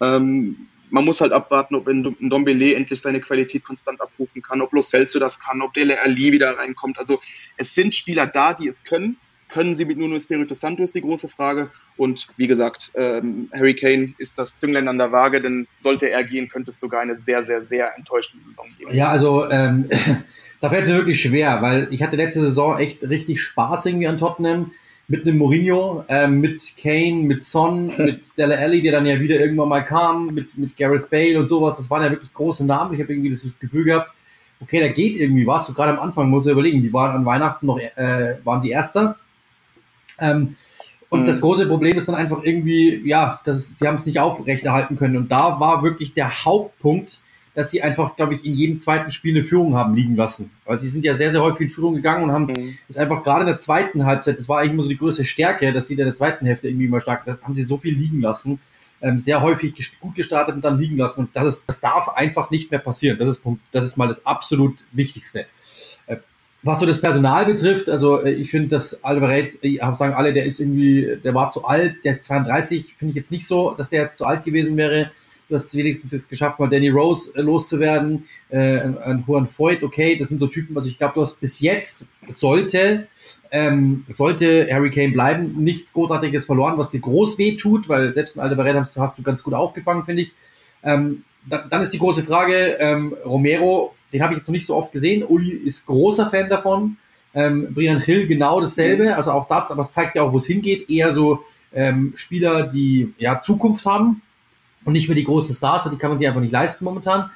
Ähm, 0.00 0.68
man 0.90 1.04
muss 1.04 1.20
halt 1.20 1.32
abwarten, 1.32 1.74
ob 1.74 1.88
ein 1.88 2.16
Dombele 2.30 2.74
endlich 2.74 3.00
seine 3.00 3.20
Qualität 3.20 3.64
konstant 3.64 4.00
abrufen 4.00 4.42
kann, 4.42 4.60
ob 4.60 4.72
Lo 4.72 4.80
Celso 4.80 5.18
das 5.18 5.40
kann, 5.40 5.60
ob 5.62 5.74
Dele 5.74 6.00
Ali 6.00 6.32
wieder 6.32 6.56
reinkommt. 6.56 6.98
Also 6.98 7.20
es 7.56 7.74
sind 7.74 7.94
Spieler 7.94 8.26
da, 8.26 8.54
die 8.54 8.68
es 8.68 8.84
können. 8.84 9.16
Können 9.48 9.74
sie 9.74 9.84
mit 9.84 9.96
Nuno 9.96 10.16
Espirito 10.16 10.54
Santo 10.54 10.82
ist 10.82 10.94
die 10.94 11.00
große 11.00 11.28
Frage. 11.28 11.70
Und 11.96 12.26
wie 12.36 12.46
gesagt, 12.46 12.90
ähm, 12.94 13.48
Harry 13.52 13.74
Kane 13.74 14.14
ist 14.18 14.38
das 14.38 14.58
Zünglein 14.58 14.88
an 14.88 14.98
der 14.98 15.12
Waage, 15.12 15.40
denn 15.40 15.66
sollte 15.78 16.10
er 16.10 16.24
gehen, 16.24 16.48
könnte 16.48 16.70
es 16.70 16.80
sogar 16.80 17.00
eine 17.00 17.16
sehr, 17.16 17.44
sehr, 17.44 17.62
sehr 17.62 17.96
enttäuschende 17.96 18.44
Saison 18.48 18.66
geben. 18.78 18.94
Ja, 18.94 19.08
also 19.08 19.48
ähm, 19.50 19.88
da 20.60 20.70
fällt 20.70 20.84
es 20.84 20.90
wirklich 20.90 21.20
schwer, 21.20 21.62
weil 21.62 21.88
ich 21.90 22.02
hatte 22.02 22.16
letzte 22.16 22.40
Saison 22.40 22.78
echt 22.78 23.08
richtig 23.08 23.40
Spaß 23.40 23.86
irgendwie 23.86 24.08
an 24.08 24.18
Tottenham 24.18 24.72
mit 25.08 25.24
einem 25.24 25.38
Mourinho, 25.38 26.04
ähm, 26.08 26.40
mit 26.40 26.76
Kane, 26.76 27.22
mit 27.22 27.44
Son, 27.44 27.86
mit 27.98 28.22
Dele 28.36 28.58
Alli, 28.58 28.82
der 28.82 28.92
dann 28.92 29.06
ja 29.06 29.20
wieder 29.20 29.38
irgendwann 29.38 29.68
mal 29.68 29.84
kam, 29.84 30.34
mit, 30.34 30.58
mit 30.58 30.76
Gareth 30.76 31.08
Bale 31.10 31.38
und 31.38 31.48
sowas. 31.48 31.76
Das 31.76 31.88
waren 31.90 32.02
ja 32.02 32.10
wirklich 32.10 32.32
große 32.32 32.64
Namen. 32.64 32.94
Ich 32.94 33.00
habe 33.00 33.12
irgendwie 33.12 33.30
das 33.30 33.46
Gefühl 33.60 33.84
gehabt, 33.84 34.10
okay, 34.60 34.80
da 34.80 34.88
geht 34.88 35.16
irgendwie 35.16 35.46
was. 35.46 35.66
So 35.66 35.72
gerade 35.72 35.92
am 35.92 36.00
Anfang 36.00 36.28
muss 36.28 36.46
ich 36.46 36.52
überlegen, 36.52 36.82
die 36.82 36.92
waren 36.92 37.14
an 37.14 37.24
Weihnachten 37.24 37.66
noch, 37.66 37.78
äh, 37.78 38.36
waren 38.44 38.62
die 38.62 38.70
Erster. 38.70 39.16
Ähm, 40.18 40.56
und 41.08 41.22
mhm. 41.22 41.26
das 41.26 41.40
große 41.40 41.66
Problem 41.66 41.96
ist 41.96 42.08
dann 42.08 42.14
einfach 42.14 42.42
irgendwie, 42.42 43.02
ja, 43.06 43.40
dass 43.44 43.78
sie 43.78 43.86
haben 43.86 43.94
es 43.96 44.06
nicht 44.06 44.18
aufrechterhalten 44.18 44.96
können. 44.96 45.16
Und 45.16 45.30
da 45.30 45.60
war 45.60 45.82
wirklich 45.82 46.14
der 46.14 46.44
Hauptpunkt, 46.44 47.18
dass 47.54 47.70
sie 47.70 47.82
einfach, 47.82 48.16
glaube 48.16 48.34
ich, 48.34 48.44
in 48.44 48.54
jedem 48.54 48.80
zweiten 48.80 49.10
Spiel 49.12 49.34
eine 49.34 49.44
Führung 49.44 49.76
haben 49.76 49.94
liegen 49.94 50.14
lassen. 50.14 50.50
Weil 50.66 50.78
sie 50.78 50.88
sind 50.88 51.04
ja 51.04 51.14
sehr, 51.14 51.30
sehr 51.30 51.42
häufig 51.42 51.68
in 51.68 51.68
Führung 51.70 51.94
gegangen 51.94 52.24
und 52.24 52.32
haben 52.32 52.46
mhm. 52.46 52.76
das 52.88 52.98
einfach 52.98 53.24
gerade 53.24 53.42
in 53.42 53.46
der 53.46 53.58
zweiten 53.58 54.04
Halbzeit, 54.04 54.38
das 54.38 54.48
war 54.48 54.58
eigentlich 54.58 54.72
immer 54.72 54.82
so 54.82 54.88
die 54.90 54.98
größte 54.98 55.24
Stärke, 55.24 55.72
dass 55.72 55.86
sie 55.86 55.94
in 55.94 56.04
der 56.04 56.14
zweiten 56.14 56.44
Hälfte 56.44 56.68
irgendwie 56.68 56.84
immer 56.84 57.00
stark, 57.00 57.26
haben 57.42 57.54
sie 57.54 57.64
so 57.64 57.78
viel 57.78 57.94
liegen 57.94 58.20
lassen, 58.20 58.58
ähm, 59.00 59.20
sehr 59.20 59.40
häufig 59.40 59.74
gut 60.00 60.14
gestartet 60.16 60.54
und 60.54 60.62
dann 60.62 60.78
liegen 60.78 60.98
lassen. 60.98 61.20
Und 61.20 61.36
das 61.36 61.46
ist, 61.46 61.68
das 61.68 61.80
darf 61.80 62.08
einfach 62.08 62.50
nicht 62.50 62.70
mehr 62.70 62.80
passieren. 62.80 63.18
Das 63.18 63.28
ist 63.28 63.42
Punkt, 63.42 63.62
das 63.72 63.84
ist 63.86 63.96
mal 63.96 64.08
das 64.08 64.26
absolut 64.26 64.76
Wichtigste. 64.92 65.46
Äh, 66.62 66.66
was 66.66 66.80
so 66.80 66.86
das 66.86 67.00
Personal 67.00 67.46
betrifft, 67.46 67.88
also 67.88 68.22
äh, 68.22 68.32
ich 68.32 68.50
finde, 68.50 68.68
dass 68.68 69.04
Alvarez, 69.04 69.54
ich 69.60 69.80
habe 69.80 69.96
sagen 69.96 70.14
alle, 70.14 70.32
der 70.32 70.44
ist 70.44 70.60
irgendwie, 70.60 71.18
der 71.22 71.34
war 71.34 71.50
zu 71.52 71.64
alt, 71.64 72.04
der 72.04 72.12
ist 72.12 72.24
32, 72.24 72.94
finde 72.96 73.10
ich 73.10 73.16
jetzt 73.16 73.30
nicht 73.30 73.46
so, 73.46 73.72
dass 73.72 73.90
der 73.90 74.02
jetzt 74.02 74.18
zu 74.18 74.24
alt 74.26 74.44
gewesen 74.44 74.76
wäre. 74.76 75.10
Du 75.48 75.54
hast 75.54 75.66
es 75.66 75.74
wenigstens 75.76 76.28
geschafft, 76.28 76.58
mal 76.58 76.68
Danny 76.68 76.88
Rose 76.88 77.30
äh, 77.36 77.40
loszuwerden, 77.40 78.26
äh, 78.50 78.56
ein 78.58 79.24
Juan 79.26 79.48
Voigt, 79.56 79.84
okay, 79.84 80.18
das 80.18 80.28
sind 80.28 80.40
so 80.40 80.48
Typen, 80.48 80.76
also 80.76 80.88
ich 80.88 80.98
glaube, 80.98 81.14
du 81.14 81.22
hast 81.22 81.40
bis 81.40 81.60
jetzt 81.60 82.04
sollte 82.28 83.06
ähm, 83.50 84.04
sollte 84.08 84.68
Harry 84.70 84.90
Kane 84.90 85.12
bleiben, 85.12 85.54
nichts 85.62 85.92
Großartiges 85.92 86.46
verloren, 86.46 86.78
was 86.78 86.90
dir 86.90 87.00
groß 87.00 87.38
weh 87.38 87.56
tut, 87.56 87.88
weil 87.88 88.12
selbst 88.12 88.36
ein 88.36 88.40
Alvarez 88.40 88.76
hast, 88.76 88.96
hast 88.96 89.18
du 89.18 89.22
ganz 89.22 89.42
gut 89.42 89.54
aufgefangen, 89.54 90.04
finde 90.04 90.22
ich. 90.22 90.32
Ähm, 90.82 91.24
da, 91.48 91.64
dann 91.68 91.82
ist 91.82 91.92
die 91.92 91.98
große 91.98 92.22
Frage, 92.22 92.76
ähm, 92.78 93.14
Romero 93.24 93.94
den 94.12 94.22
habe 94.22 94.32
ich 94.32 94.38
jetzt 94.38 94.48
noch 94.48 94.54
nicht 94.54 94.66
so 94.66 94.76
oft 94.76 94.92
gesehen. 94.92 95.24
Uli 95.24 95.50
ist 95.50 95.86
großer 95.86 96.30
Fan 96.30 96.48
davon. 96.48 96.96
Ähm, 97.34 97.68
Brian 97.74 98.00
Hill 98.00 98.26
genau 98.26 98.60
dasselbe, 98.60 99.14
also 99.16 99.32
auch 99.32 99.46
das, 99.48 99.70
aber 99.70 99.82
es 99.82 99.92
zeigt 99.92 100.16
ja 100.16 100.22
auch, 100.22 100.32
wo 100.32 100.38
es 100.38 100.46
hingeht. 100.46 100.88
Eher 100.88 101.12
so 101.12 101.44
ähm, 101.74 102.14
Spieler, 102.16 102.66
die 102.66 103.12
ja 103.18 103.40
Zukunft 103.40 103.84
haben 103.84 104.22
und 104.84 104.94
nicht 104.94 105.08
mehr 105.08 105.16
die 105.16 105.24
großen 105.24 105.54
Stars, 105.54 105.84
weil 105.84 105.92
die 105.92 105.98
kann 105.98 106.10
man 106.10 106.18
sich 106.18 106.26
einfach 106.26 106.40
nicht 106.40 106.52
leisten 106.52 106.84
momentan. 106.84 107.30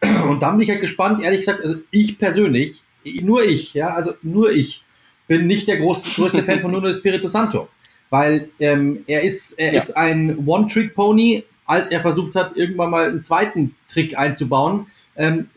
Und 0.28 0.40
dann 0.40 0.56
bin 0.56 0.62
ich 0.62 0.70
halt 0.70 0.80
gespannt, 0.80 1.22
ehrlich 1.22 1.40
gesagt, 1.40 1.62
also 1.62 1.76
ich 1.90 2.18
persönlich, 2.18 2.80
nur 3.04 3.42
ich, 3.44 3.74
ja, 3.74 3.88
also 3.88 4.12
nur 4.22 4.50
ich, 4.50 4.84
bin 5.26 5.46
nicht 5.46 5.68
der 5.68 5.78
große, 5.78 6.10
größte 6.10 6.42
Fan 6.42 6.60
von 6.60 6.70
Nuno 6.70 6.88
Espirito 6.88 7.28
Santo. 7.28 7.68
Weil 8.10 8.50
ähm, 8.60 9.04
er 9.06 9.22
ist, 9.22 9.58
er 9.58 9.72
ja. 9.72 9.80
ist 9.80 9.96
ein 9.96 10.46
One-Trick-Pony, 10.46 11.44
als 11.66 11.88
er 11.88 12.00
versucht 12.00 12.34
hat, 12.34 12.56
irgendwann 12.56 12.90
mal 12.90 13.08
einen 13.08 13.22
zweiten 13.22 13.74
Trick 13.90 14.16
einzubauen. 14.16 14.86
Ähm, 15.16 15.48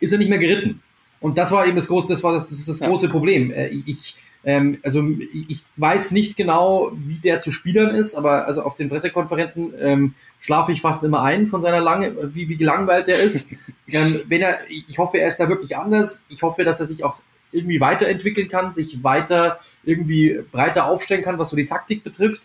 ist 0.00 0.12
er 0.12 0.18
nicht 0.18 0.28
mehr 0.28 0.38
geritten. 0.38 0.82
Und 1.20 1.38
das 1.38 1.52
war 1.52 1.66
eben 1.66 1.76
das 1.76 1.86
große, 1.86 2.08
das 2.08 2.22
war 2.22 2.32
das, 2.34 2.48
das, 2.48 2.58
ist 2.58 2.68
das 2.68 2.80
ja. 2.80 2.88
große 2.88 3.08
Problem. 3.08 3.52
Äh, 3.52 3.68
ich, 3.86 4.16
ähm, 4.44 4.78
also 4.82 5.02
ich 5.48 5.60
weiß 5.76 6.10
nicht 6.10 6.36
genau, 6.36 6.90
wie 6.94 7.14
der 7.14 7.40
zu 7.40 7.52
Spielern 7.52 7.94
ist, 7.94 8.14
aber 8.16 8.46
also 8.46 8.62
auf 8.62 8.76
den 8.76 8.88
Pressekonferenzen 8.88 9.72
ähm, 9.80 10.14
schlafe 10.40 10.72
ich 10.72 10.80
fast 10.80 11.04
immer 11.04 11.22
ein 11.22 11.46
von 11.46 11.62
seiner 11.62 11.80
lange, 11.80 12.34
wie, 12.34 12.48
wie 12.48 12.56
gelangweilt 12.56 13.06
der 13.06 13.20
ist. 13.20 13.52
ähm, 13.88 14.20
wenn 14.26 14.42
er, 14.42 14.58
ich 14.68 14.98
hoffe, 14.98 15.18
er 15.18 15.28
ist 15.28 15.38
da 15.38 15.48
wirklich 15.48 15.76
anders. 15.76 16.24
Ich 16.28 16.42
hoffe, 16.42 16.64
dass 16.64 16.80
er 16.80 16.86
sich 16.86 17.04
auch 17.04 17.16
irgendwie 17.52 17.80
weiterentwickeln 17.80 18.48
kann, 18.48 18.72
sich 18.72 19.04
weiter 19.04 19.60
irgendwie 19.84 20.40
breiter 20.50 20.86
aufstellen 20.86 21.22
kann, 21.22 21.38
was 21.38 21.50
so 21.50 21.56
die 21.56 21.66
Taktik 21.66 22.02
betrifft. 22.02 22.42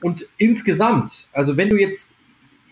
Und 0.00 0.26
insgesamt, 0.38 1.26
also 1.32 1.56
wenn 1.56 1.70
du 1.70 1.76
jetzt 1.76 2.14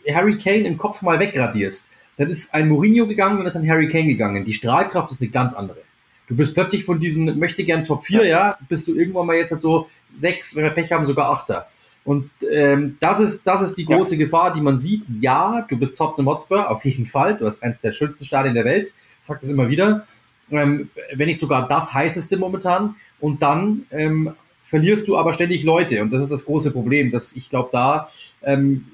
Harry 0.09 0.39
Kane 0.39 0.67
im 0.67 0.79
Kopf 0.79 1.03
mal 1.03 1.19
wegradierst, 1.19 1.91
dann 2.19 2.31
ist 2.31 2.53
ein 2.53 2.69
Mourinho 2.69 3.07
gegangen 3.07 3.41
und 3.41 3.47
ist 3.47 3.57
ein 3.57 3.69
Harry 3.69 3.89
Kane 3.89 4.07
gegangen. 4.07 4.45
Die 4.45 4.53
Strahlkraft 4.53 5.11
ist 5.13 5.23
eine 5.23 5.31
ganz 5.31 5.55
andere. 5.55 5.79
Du 6.27 6.37
bist 6.37 6.53
plötzlich 6.55 6.85
von 6.85 7.01
diesen 7.01 7.39
möchte 7.39 7.65
gern 7.65 7.85
Top 7.85 8.05
4, 8.05 8.27
ja, 8.27 8.59
bist 8.69 8.87
du 8.87 8.95
irgendwann 8.95 9.27
mal 9.27 9.37
jetzt 9.37 9.53
halt 9.53 9.63
so 9.63 9.89
sechs, 10.17 10.55
wenn 10.55 10.65
wir 10.65 10.71
Pech 10.71 10.93
haben, 10.93 11.07
sogar 11.07 11.31
Achter. 11.31 11.69
Und 12.05 12.31
ähm, 12.51 12.97
das 13.01 13.21
ist 13.21 13.47
das 13.47 13.63
ist 13.63 13.77
die 13.77 13.85
große 13.85 14.17
ja. 14.17 14.25
Gefahr, 14.25 14.53
die 14.53 14.61
man 14.61 14.79
sieht. 14.79 15.03
Ja, 15.21 15.67
du 15.69 15.77
bist 15.77 15.97
Tottenham 15.97 16.29
Hotspur, 16.29 16.71
auf 16.71 16.85
jeden 16.85 17.07
Fall. 17.07 17.37
Du 17.37 17.47
hast 17.47 17.63
eins 17.63 17.81
der 17.81 17.93
schönsten 17.93 18.25
Stadien 18.25 18.55
der 18.55 18.65
Welt. 18.65 18.89
Ich 18.89 19.27
sag 19.27 19.41
das 19.41 19.51
immer 19.51 19.69
wieder. 19.69 20.07
Ähm, 20.51 20.91
wenn 21.15 21.27
nicht 21.27 21.41
sogar 21.41 21.69
das 21.69 21.95
heißeste 21.95 22.37
momentan. 22.37 22.97
Und 23.21 23.43
dann 23.43 23.85
ähm, 23.91 24.33
verlierst 24.65 25.07
du 25.07 25.19
aber 25.19 25.35
ständig 25.35 25.65
Leute. 25.65 26.03
Und 26.03 26.11
das 26.11 26.23
ist 26.23 26.33
das 26.33 26.47
große 26.47 26.71
Problem, 26.71 27.11
dass 27.11 27.37
ich 27.37 27.51
glaube, 27.51 27.69
da 27.73 28.09
ähm, 28.43 28.87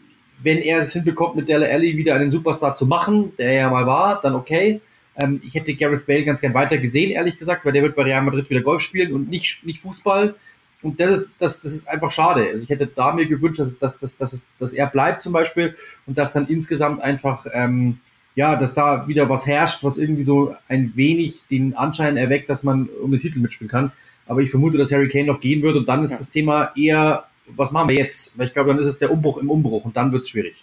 wenn 0.45 0.59
er 0.59 0.81
es 0.81 0.93
hinbekommt, 0.93 1.37
mit 1.37 1.49
Dele 1.49 1.69
Alli 1.71 1.97
wieder 1.97 2.15
einen 2.15 2.31
Superstar 2.31 2.77
zu 2.77 2.87
machen, 2.87 3.33
der 3.39 3.53
ja 3.53 3.71
mal 3.71 3.87
war, 3.87 4.21
dann 4.23 4.35
okay. 4.35 4.81
Ähm, 5.21 5.41
ich 5.45 5.55
hätte 5.55 5.75
Gareth 5.75 6.07
Bale 6.07 6.25
ganz 6.25 6.41
gern 6.41 6.55
weiter 6.55 6.77
gesehen, 6.77 7.11
ehrlich 7.11 7.39
gesagt, 7.39 7.65
weil 7.65 7.73
der 7.73 7.83
wird 7.83 7.97
bei 7.97 8.03
Real 8.03 8.23
Madrid 8.23 8.49
wieder 8.51 8.61
Golf 8.61 8.83
spielen 8.83 9.13
und 9.13 9.31
nicht, 9.31 9.65
nicht 9.65 9.81
Fußball. 9.81 10.35
Und 10.83 11.01
das 11.01 11.21
ist, 11.21 11.33
das, 11.39 11.63
das 11.63 11.73
ist 11.73 11.89
einfach 11.89 12.13
schade. 12.13 12.47
Also 12.53 12.63
ich 12.63 12.69
hätte 12.69 12.87
da 12.87 13.13
mir 13.13 13.25
gewünscht, 13.25 13.59
dass, 13.59 13.79
dass, 13.79 13.99
dass, 13.99 14.19
dass, 14.19 14.47
dass 14.59 14.73
er 14.75 14.87
bleibt 14.87 15.23
zum 15.23 15.33
Beispiel 15.33 15.75
und 16.07 16.19
dass 16.19 16.35
dann 16.35 16.47
insgesamt 16.47 17.01
einfach, 17.01 17.47
ähm, 17.55 18.01
ja, 18.35 18.57
dass 18.57 18.75
da 18.75 19.09
wieder 19.09 19.31
was 19.31 19.47
herrscht, 19.47 19.83
was 19.83 19.97
irgendwie 19.97 20.25
so 20.25 20.55
ein 20.69 20.93
wenig 20.95 21.43
den 21.51 21.75
Anschein 21.75 22.19
erweckt, 22.19 22.51
dass 22.51 22.65
man 22.65 22.91
um 23.03 23.11
den 23.13 23.21
Titel 23.21 23.39
mitspielen 23.39 23.71
kann. 23.71 23.93
Aber 24.27 24.41
ich 24.41 24.51
vermute, 24.51 24.77
dass 24.77 24.93
Harry 24.93 25.09
Kane 25.09 25.27
noch 25.27 25.41
gehen 25.41 25.63
wird 25.63 25.77
und 25.77 25.89
dann 25.89 26.05
ist 26.05 26.13
ja. 26.13 26.19
das 26.19 26.31
Thema 26.31 26.73
eher 26.77 27.25
was 27.47 27.71
machen 27.71 27.89
wir 27.89 27.97
jetzt? 27.97 28.39
Weil 28.39 28.47
ich 28.47 28.53
glaube, 28.53 28.71
dann 28.71 28.79
ist 28.79 28.87
es 28.87 28.99
der 28.99 29.11
Umbruch 29.11 29.39
im 29.39 29.51
Umbruch 29.51 29.85
und 29.85 29.97
dann 29.97 30.13
wird 30.13 30.23
es 30.23 30.31
schwierig. 30.31 30.57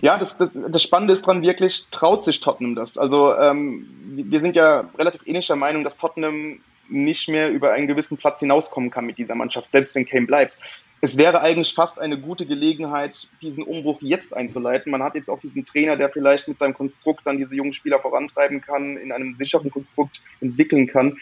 Ja, 0.00 0.18
das, 0.18 0.36
das, 0.36 0.50
das 0.52 0.82
Spannende 0.82 1.14
ist 1.14 1.26
dran 1.26 1.42
wirklich, 1.42 1.86
traut 1.90 2.24
sich 2.24 2.40
Tottenham 2.40 2.74
das? 2.74 2.98
Also 2.98 3.34
ähm, 3.34 3.88
wir 4.04 4.40
sind 4.40 4.56
ja 4.56 4.88
relativ 4.98 5.26
ähnlicher 5.26 5.56
Meinung, 5.56 5.84
dass 5.84 5.96
Tottenham 5.96 6.60
nicht 6.88 7.28
mehr 7.28 7.50
über 7.50 7.72
einen 7.72 7.86
gewissen 7.86 8.16
Platz 8.16 8.40
hinauskommen 8.40 8.90
kann 8.90 9.06
mit 9.06 9.18
dieser 9.18 9.34
Mannschaft, 9.34 9.70
selbst 9.72 9.94
wenn 9.94 10.06
Kane 10.06 10.26
bleibt. 10.26 10.58
Es 11.00 11.16
wäre 11.16 11.42
eigentlich 11.42 11.74
fast 11.74 12.00
eine 12.00 12.18
gute 12.18 12.44
Gelegenheit, 12.44 13.28
diesen 13.40 13.62
Umbruch 13.62 13.98
jetzt 14.00 14.34
einzuleiten. 14.34 14.90
Man 14.90 15.02
hat 15.02 15.14
jetzt 15.14 15.30
auch 15.30 15.38
diesen 15.38 15.64
Trainer, 15.64 15.96
der 15.96 16.08
vielleicht 16.08 16.48
mit 16.48 16.58
seinem 16.58 16.74
Konstrukt 16.74 17.20
dann 17.24 17.36
diese 17.36 17.54
jungen 17.54 17.72
Spieler 17.72 18.00
vorantreiben 18.00 18.60
kann, 18.60 18.96
in 18.96 19.12
einem 19.12 19.36
sicheren 19.36 19.70
Konstrukt 19.70 20.20
entwickeln 20.40 20.88
kann. 20.88 21.16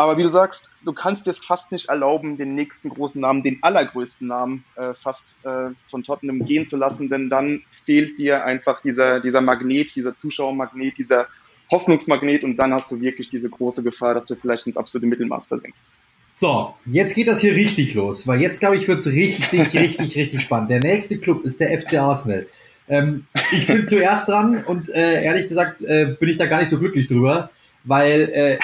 Aber 0.00 0.16
wie 0.16 0.22
du 0.22 0.30
sagst, 0.30 0.70
du 0.84 0.92
kannst 0.92 1.26
dir 1.26 1.32
es 1.32 1.40
fast 1.40 1.72
nicht 1.72 1.88
erlauben, 1.88 2.38
den 2.38 2.54
nächsten 2.54 2.88
großen 2.88 3.20
Namen, 3.20 3.42
den 3.42 3.58
allergrößten 3.62 4.28
Namen 4.28 4.64
äh, 4.76 4.94
fast 4.94 5.44
äh, 5.44 5.70
von 5.90 6.04
Tottenham 6.04 6.46
gehen 6.46 6.68
zu 6.68 6.76
lassen, 6.76 7.08
denn 7.08 7.28
dann 7.28 7.62
fehlt 7.84 8.16
dir 8.16 8.44
einfach 8.44 8.80
dieser, 8.80 9.18
dieser 9.18 9.40
Magnet, 9.40 9.94
dieser 9.96 10.16
Zuschauermagnet, 10.16 10.96
dieser 10.98 11.26
Hoffnungsmagnet 11.72 12.44
und 12.44 12.56
dann 12.56 12.72
hast 12.72 12.92
du 12.92 13.00
wirklich 13.00 13.28
diese 13.28 13.50
große 13.50 13.82
Gefahr, 13.82 14.14
dass 14.14 14.26
du 14.26 14.36
vielleicht 14.36 14.68
ins 14.68 14.76
absolute 14.76 15.08
Mittelmaß 15.08 15.48
versinkst. 15.48 15.88
So, 16.32 16.74
jetzt 16.86 17.16
geht 17.16 17.26
das 17.26 17.40
hier 17.40 17.56
richtig 17.56 17.94
los, 17.94 18.28
weil 18.28 18.40
jetzt 18.40 18.60
glaube 18.60 18.76
ich 18.76 18.86
wird 18.86 19.00
es 19.00 19.06
richtig, 19.08 19.74
richtig, 19.74 20.16
richtig 20.16 20.42
spannend. 20.42 20.70
Der 20.70 20.78
nächste 20.78 21.18
Club 21.18 21.44
ist 21.44 21.58
der 21.58 21.76
FC 21.76 21.94
Arsenal. 21.94 22.46
Ähm, 22.88 23.26
ich 23.50 23.66
bin 23.66 23.84
zuerst 23.88 24.28
dran 24.28 24.62
und 24.64 24.88
äh, 24.90 25.24
ehrlich 25.24 25.48
gesagt 25.48 25.82
äh, 25.82 26.16
bin 26.18 26.28
ich 26.28 26.38
da 26.38 26.46
gar 26.46 26.60
nicht 26.60 26.68
so 26.68 26.78
glücklich 26.78 27.08
drüber 27.08 27.50
weil, 27.84 28.28
äh, 28.32 28.58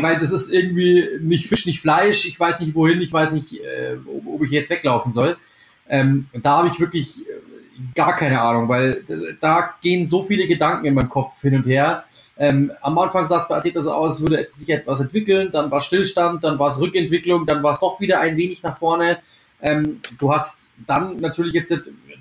weil 0.00 0.18
das 0.18 0.32
ist 0.32 0.52
irgendwie 0.52 1.08
nicht 1.20 1.46
Fisch, 1.46 1.66
nicht 1.66 1.80
Fleisch, 1.80 2.26
ich 2.26 2.38
weiß 2.38 2.60
nicht 2.60 2.74
wohin, 2.74 3.00
ich 3.00 3.12
weiß 3.12 3.32
nicht, 3.32 3.54
äh, 3.54 3.96
ob, 4.06 4.26
ob 4.26 4.42
ich 4.44 4.50
jetzt 4.50 4.70
weglaufen 4.70 5.12
soll. 5.12 5.36
Ähm, 5.88 6.26
da 6.32 6.58
habe 6.58 6.68
ich 6.68 6.80
wirklich 6.80 7.20
äh, 7.20 7.22
gar 7.94 8.16
keine 8.16 8.40
Ahnung, 8.40 8.68
weil 8.68 9.04
äh, 9.08 9.34
da 9.40 9.74
gehen 9.82 10.06
so 10.06 10.22
viele 10.22 10.46
Gedanken 10.46 10.86
in 10.86 10.94
meinem 10.94 11.08
Kopf 11.08 11.40
hin 11.42 11.54
und 11.54 11.66
her. 11.66 12.04
Ähm, 12.38 12.72
am 12.82 12.98
Anfang 12.98 13.26
sah 13.26 13.38
es 13.38 13.48
bei 13.48 13.56
Ateta 13.56 13.82
so 13.82 13.92
aus, 13.92 14.20
würde 14.20 14.48
sich 14.52 14.68
etwas 14.68 15.00
entwickeln, 15.00 15.50
dann 15.52 15.70
war 15.70 15.80
Stillstand, 15.80 16.44
dann 16.44 16.58
war 16.58 16.70
es 16.70 16.80
Rückentwicklung, 16.80 17.46
dann 17.46 17.62
war 17.62 17.74
es 17.74 17.80
doch 17.80 18.00
wieder 18.00 18.20
ein 18.20 18.36
wenig 18.36 18.62
nach 18.62 18.78
vorne. 18.78 19.18
Ähm, 19.62 20.00
du 20.18 20.34
hast 20.34 20.70
dann 20.86 21.20
natürlich 21.20 21.54
jetzt 21.54 21.72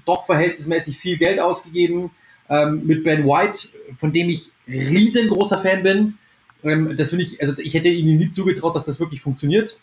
doch 0.05 0.25
verhältnismäßig 0.25 0.97
viel 0.97 1.17
Geld 1.17 1.39
ausgegeben 1.39 2.11
ähm, 2.49 2.85
mit 2.85 3.03
Ben 3.03 3.25
White, 3.25 3.69
von 3.99 4.13
dem 4.13 4.29
ich 4.29 4.51
riesengroßer 4.67 5.59
Fan 5.59 5.83
bin. 5.83 6.17
Ähm, 6.65 6.97
das 6.97 7.09
finde 7.09 7.25
ich, 7.25 7.39
also 7.39 7.53
ich 7.59 7.73
hätte 7.73 7.87
ihnen 7.87 8.17
nie 8.17 8.31
zugetraut, 8.31 8.75
dass 8.75 8.85
das 8.85 8.99
wirklich 8.99 9.21
funktioniert. 9.21 9.77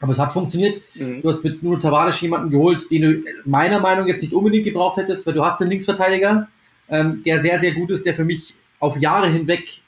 Aber 0.00 0.12
es 0.12 0.18
hat 0.18 0.32
funktioniert. 0.32 0.82
Mhm. 0.94 1.22
Du 1.22 1.28
hast 1.28 1.44
mit 1.44 1.62
Nuno 1.62 1.78
Tavares 1.78 2.20
jemanden 2.20 2.50
geholt, 2.50 2.90
den 2.90 3.02
du 3.02 3.22
meiner 3.44 3.80
Meinung 3.80 4.04
nach 4.04 4.12
jetzt 4.12 4.22
nicht 4.22 4.34
unbedingt 4.34 4.64
gebraucht 4.64 4.98
hättest, 4.98 5.26
weil 5.26 5.34
du 5.34 5.44
hast 5.44 5.60
einen 5.60 5.70
Linksverteidiger, 5.70 6.48
ähm, 6.88 7.22
der 7.24 7.40
sehr, 7.40 7.60
sehr 7.60 7.72
gut 7.72 7.90
ist, 7.90 8.04
der 8.04 8.14
für 8.14 8.24
mich 8.24 8.54
auf 8.78 8.98
Jahre 8.98 9.28
hinweg 9.28 9.80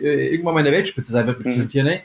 äh, 0.00 0.28
irgendwann 0.32 0.54
mal 0.54 0.60
in 0.60 0.66
der 0.66 0.74
Weltspitze 0.74 1.12
sein 1.12 1.26
wird 1.26 1.44
mit 1.44 1.56
mhm. 1.56 1.70
Tierney. 1.70 2.00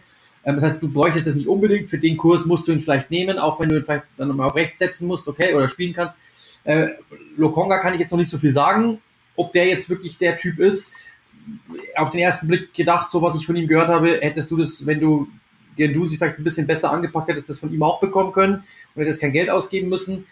Ähm, 0.46 0.56
das 0.56 0.64
heißt, 0.64 0.82
du 0.82 0.90
bräuchtest 0.90 1.28
das 1.28 1.36
nicht 1.36 1.48
unbedingt. 1.48 1.90
Für 1.90 1.98
den 1.98 2.16
Kurs 2.16 2.46
musst 2.46 2.68
du 2.68 2.72
ihn 2.72 2.80
vielleicht 2.80 3.12
nehmen, 3.12 3.38
auch 3.38 3.60
wenn 3.60 3.70
du 3.70 3.78
ihn 3.78 3.84
vielleicht 3.84 4.06
dann 4.18 4.36
mal 4.36 4.48
auf 4.48 4.56
rechts 4.56 4.80
setzen 4.80 5.08
musst, 5.08 5.28
okay, 5.28 5.54
oder 5.54 5.68
spielen 5.70 5.94
kannst. 5.94 6.16
Äh, 6.64 6.90
Lokonga 7.36 7.80
kann 7.80 7.94
ich 7.94 8.00
jetzt 8.00 8.12
noch 8.12 8.20
nicht 8.20 8.30
so 8.30 8.38
viel 8.38 8.52
sagen, 8.52 9.00
ob 9.36 9.52
der 9.54 9.68
jetzt 9.68 9.90
wirklich 9.90 10.18
der 10.18 10.38
Typ 10.38 10.60
ist 10.60 10.94
auf 11.96 12.12
den 12.12 12.22
ersten 12.22 12.48
Blick 12.48 12.74
gedacht, 12.74 13.12
so 13.12 13.22
was 13.22 13.36
ich 13.36 13.46
von 13.46 13.56
ihm 13.56 13.68
gehört 13.68 13.90
habe, 13.90 14.20
hättest 14.22 14.52
du 14.52 14.58
das, 14.58 14.86
wenn 14.86 15.00
du 15.00 15.28
sie 15.78 16.18
vielleicht 16.18 16.40
ein 16.40 16.44
bisschen 16.44 16.68
besser 16.68 16.92
angepackt 16.92 17.30
hättest, 17.30 17.50
das 17.50 17.60
von 17.60 17.74
ihm 17.74 17.84
auch 17.84 18.00
bekommen 18.00 18.32
können 18.32 18.64
und 18.96 19.02
hättest 19.02 19.22
kein 19.22 19.32
Geld 19.32 19.50
ausgeben 19.50 19.90
müssen. 19.90 20.26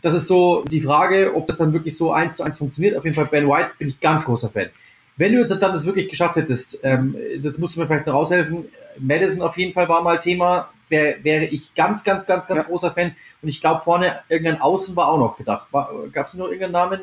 Das 0.00 0.14
ist 0.14 0.28
so 0.28 0.64
die 0.70 0.80
Frage, 0.80 1.32
ob 1.34 1.46
das 1.46 1.58
dann 1.58 1.72
wirklich 1.72 1.96
so 1.96 2.12
eins 2.12 2.36
zu 2.36 2.42
eins 2.42 2.58
funktioniert. 2.58 2.96
Auf 2.96 3.04
jeden 3.04 3.14
Fall 3.14 3.26
Ben 3.26 3.48
White 3.48 3.70
bin 3.78 3.88
ich 3.88 4.00
ganz 4.00 4.24
großer 4.24 4.48
Fan. 4.48 4.68
Wenn 5.16 5.32
du 5.32 5.40
jetzt 5.40 5.50
dann 5.50 5.60
das 5.60 5.86
wirklich 5.86 6.08
geschafft 6.08 6.36
hättest, 6.36 6.78
ähm, 6.82 7.14
das 7.42 7.58
musst 7.58 7.76
du 7.76 7.80
mir 7.80 7.86
vielleicht 7.86 8.06
noch 8.06 8.14
raushelfen. 8.14 8.64
Madison 8.98 9.42
auf 9.42 9.56
jeden 9.56 9.72
Fall 9.72 9.88
war 9.88 10.02
mal 10.02 10.20
Thema, 10.20 10.70
wär, 10.88 11.22
wäre 11.22 11.44
ich 11.44 11.74
ganz, 11.74 12.02
ganz, 12.04 12.26
ganz, 12.26 12.46
ganz 12.46 12.62
ja. 12.62 12.66
großer 12.66 12.92
Fan. 12.92 13.14
Und 13.42 13.48
ich 13.48 13.60
glaube 13.60 13.82
vorne 13.82 14.20
irgendein 14.28 14.60
Außen 14.60 14.96
war 14.96 15.08
auch 15.08 15.18
noch 15.18 15.36
gedacht. 15.36 15.66
Gab 16.12 16.28
es 16.28 16.34
noch 16.34 16.46
irgendeinen 16.46 16.72
Namen? 16.72 17.00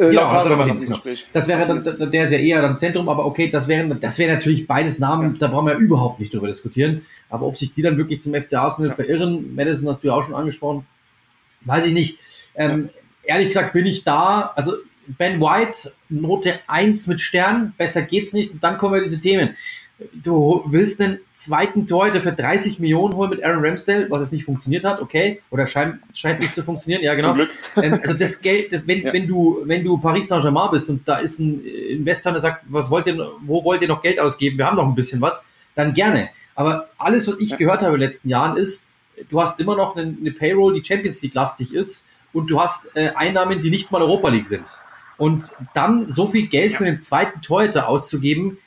Äh, 0.00 0.10
genau, 0.12 0.56
Martins, 0.56 0.84
genau. 0.84 0.98
Das 1.34 1.46
wäre 1.46 1.66
dann, 1.66 2.10
der 2.10 2.24
ist 2.24 2.30
ja 2.30 2.38
eher 2.38 2.62
dann 2.62 2.78
Zentrum, 2.78 3.10
aber 3.10 3.26
okay, 3.26 3.50
das 3.50 3.68
wären, 3.68 4.00
das 4.00 4.18
wäre 4.18 4.32
natürlich 4.32 4.66
beides 4.66 4.98
Namen, 4.98 5.38
da 5.38 5.48
brauchen 5.48 5.66
wir 5.66 5.74
überhaupt 5.74 6.20
nicht 6.20 6.32
drüber 6.32 6.46
diskutieren. 6.46 7.04
Aber 7.28 7.46
ob 7.46 7.58
sich 7.58 7.74
die 7.74 7.82
dann 7.82 7.98
wirklich 7.98 8.22
zum 8.22 8.34
FC 8.34 8.54
Arsenal 8.54 8.94
verirren, 8.94 9.54
Madison 9.54 9.90
hast 9.90 10.02
du 10.02 10.08
ja 10.08 10.14
auch 10.14 10.24
schon 10.24 10.34
angesprochen, 10.34 10.86
weiß 11.66 11.84
ich 11.84 11.92
nicht. 11.92 12.18
Ähm, 12.54 12.88
ehrlich 13.24 13.48
gesagt 13.48 13.74
bin 13.74 13.84
ich 13.84 14.02
da, 14.02 14.52
also 14.56 14.72
Ben 15.06 15.38
White, 15.38 15.92
Note 16.08 16.58
1 16.66 17.06
mit 17.06 17.20
Stern, 17.20 17.74
besser 17.76 18.00
geht's 18.00 18.32
nicht. 18.32 18.52
Und 18.52 18.64
dann 18.64 18.78
kommen 18.78 18.94
wir 18.94 19.02
diese 19.02 19.20
Themen. 19.20 19.54
Du 20.12 20.62
willst 20.66 21.00
einen 21.00 21.18
zweiten 21.34 21.86
Torhüter 21.86 22.20
für 22.20 22.32
30 22.32 22.78
Millionen 22.78 23.14
holen 23.14 23.30
mit 23.30 23.44
Aaron 23.44 23.64
Ramsdale, 23.64 24.10
was 24.10 24.22
es 24.22 24.32
nicht 24.32 24.44
funktioniert 24.44 24.84
hat, 24.84 25.00
okay, 25.00 25.40
oder 25.50 25.66
scheint, 25.66 25.96
scheint 26.14 26.40
nicht 26.40 26.54
zu 26.54 26.62
funktionieren, 26.62 27.02
ja 27.02 27.14
genau. 27.14 27.36
Ähm, 27.76 28.00
also 28.02 28.14
das 28.14 28.40
Geld, 28.40 28.72
das, 28.72 28.86
wenn, 28.86 29.02
ja. 29.02 29.12
wenn 29.12 29.26
du 29.26 29.62
wenn 29.64 29.84
du 29.84 29.98
Paris 29.98 30.28
Saint-Germain 30.28 30.70
bist 30.70 30.90
und 30.90 31.06
da 31.06 31.18
ist 31.18 31.38
ein 31.38 31.64
Investor, 31.64 32.32
der 32.32 32.40
sagt, 32.40 32.64
was 32.68 32.90
wollt 32.90 33.06
ihr, 33.06 33.30
wo 33.42 33.62
wollt 33.64 33.82
ihr 33.82 33.88
noch 33.88 34.02
Geld 34.02 34.18
ausgeben? 34.18 34.58
Wir 34.58 34.66
haben 34.66 34.76
noch 34.76 34.86
ein 34.86 34.94
bisschen 34.94 35.20
was, 35.20 35.44
dann 35.74 35.94
gerne. 35.94 36.30
Aber 36.54 36.88
alles, 36.98 37.28
was 37.28 37.38
ich 37.38 37.50
ja. 37.50 37.56
gehört 37.56 37.80
habe 37.80 37.94
in 37.94 38.00
den 38.00 38.08
letzten 38.08 38.28
Jahren, 38.28 38.56
ist, 38.56 38.86
du 39.28 39.40
hast 39.40 39.60
immer 39.60 39.76
noch 39.76 39.96
eine, 39.96 40.16
eine 40.18 40.30
Payroll, 40.32 40.74
die 40.74 40.84
Champions 40.84 41.22
League 41.22 41.34
lastig 41.34 41.74
ist 41.74 42.06
und 42.32 42.50
du 42.50 42.60
hast 42.60 42.94
äh, 42.96 43.10
Einnahmen, 43.10 43.62
die 43.62 43.70
nicht 43.70 43.92
mal 43.92 44.02
Europa 44.02 44.28
League 44.28 44.48
sind. 44.48 44.64
Und 45.16 45.44
dann 45.74 46.10
so 46.10 46.28
viel 46.28 46.46
Geld 46.46 46.74
für 46.74 46.84
den 46.84 47.00
zweiten 47.00 47.42
Torhüter 47.42 47.88
auszugeben, 47.88 48.58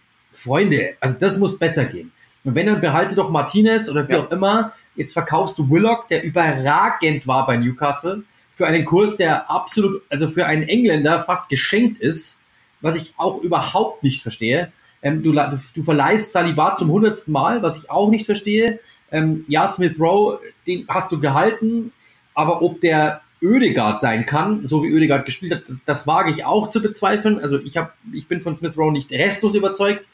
Freunde, 0.43 0.95
also 0.99 1.15
das 1.19 1.37
muss 1.37 1.57
besser 1.57 1.85
gehen. 1.85 2.11
Und 2.43 2.55
wenn, 2.55 2.67
dann 2.67 2.81
behalte 2.81 3.15
doch 3.15 3.29
Martinez 3.29 3.89
oder 3.89 4.07
wie 4.07 4.13
ja. 4.13 4.19
auch 4.19 4.31
immer. 4.31 4.73
Jetzt 4.95 5.13
verkaufst 5.13 5.57
du 5.57 5.69
Willock, 5.69 6.07
der 6.09 6.23
überragend 6.23 7.25
war 7.25 7.45
bei 7.45 7.57
Newcastle, 7.57 8.23
für 8.55 8.67
einen 8.67 8.85
Kurs, 8.85 9.17
der 9.17 9.49
absolut, 9.49 10.03
also 10.09 10.29
für 10.29 10.45
einen 10.45 10.63
Engländer 10.63 11.23
fast 11.23 11.49
geschenkt 11.49 11.99
ist, 11.99 12.39
was 12.81 12.95
ich 12.97 13.13
auch 13.17 13.41
überhaupt 13.41 14.03
nicht 14.03 14.21
verstehe. 14.21 14.71
Ähm, 15.01 15.23
du, 15.23 15.31
du, 15.31 15.83
verleihst 15.83 16.31
Saliba 16.31 16.75
zum 16.75 16.91
hundertsten 16.91 17.33
Mal, 17.33 17.63
was 17.63 17.77
ich 17.77 17.89
auch 17.89 18.09
nicht 18.09 18.25
verstehe. 18.25 18.79
Ähm, 19.11 19.45
ja, 19.47 19.67
Smith 19.67 19.99
Rowe, 19.99 20.39
den 20.67 20.85
hast 20.87 21.11
du 21.11 21.19
gehalten, 21.19 21.91
aber 22.35 22.61
ob 22.61 22.81
der 22.81 23.21
Ödegard 23.41 23.99
sein 23.99 24.25
kann, 24.25 24.67
so 24.67 24.83
wie 24.83 24.89
Ödegard 24.89 25.25
gespielt 25.25 25.53
hat, 25.53 25.63
das 25.85 26.05
wage 26.07 26.31
ich 26.31 26.45
auch 26.45 26.69
zu 26.69 26.81
bezweifeln. 26.81 27.39
Also 27.39 27.59
ich, 27.59 27.77
hab, 27.77 27.95
ich 28.13 28.27
bin 28.27 28.41
von 28.41 28.55
Smith 28.55 28.77
Rowe 28.77 28.91
nicht 28.91 29.11
restlos 29.11 29.55
überzeugt 29.55 30.05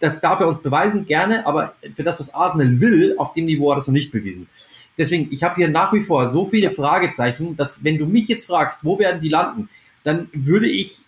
das 0.00 0.20
darf 0.20 0.40
er 0.40 0.48
uns 0.48 0.60
beweisen, 0.60 1.06
gerne, 1.06 1.46
aber 1.46 1.74
für 1.96 2.02
das, 2.02 2.20
was 2.20 2.34
Arsenal 2.34 2.80
will, 2.80 3.14
auf 3.18 3.34
dem 3.34 3.46
Niveau 3.46 3.70
hat 3.70 3.78
er 3.78 3.80
es 3.82 3.86
noch 3.86 3.94
nicht 3.94 4.12
bewiesen. 4.12 4.48
Deswegen, 4.96 5.28
ich 5.32 5.42
habe 5.42 5.56
hier 5.56 5.68
nach 5.68 5.92
wie 5.92 6.00
vor 6.00 6.28
so 6.28 6.46
viele 6.46 6.70
Fragezeichen, 6.70 7.56
dass 7.56 7.82
wenn 7.84 7.98
du 7.98 8.06
mich 8.06 8.28
jetzt 8.28 8.46
fragst, 8.46 8.84
wo 8.84 8.98
werden 8.98 9.20
die 9.20 9.28
landen, 9.28 9.68
dann 10.04 10.28
würde 10.32 10.68
ich 10.68 10.98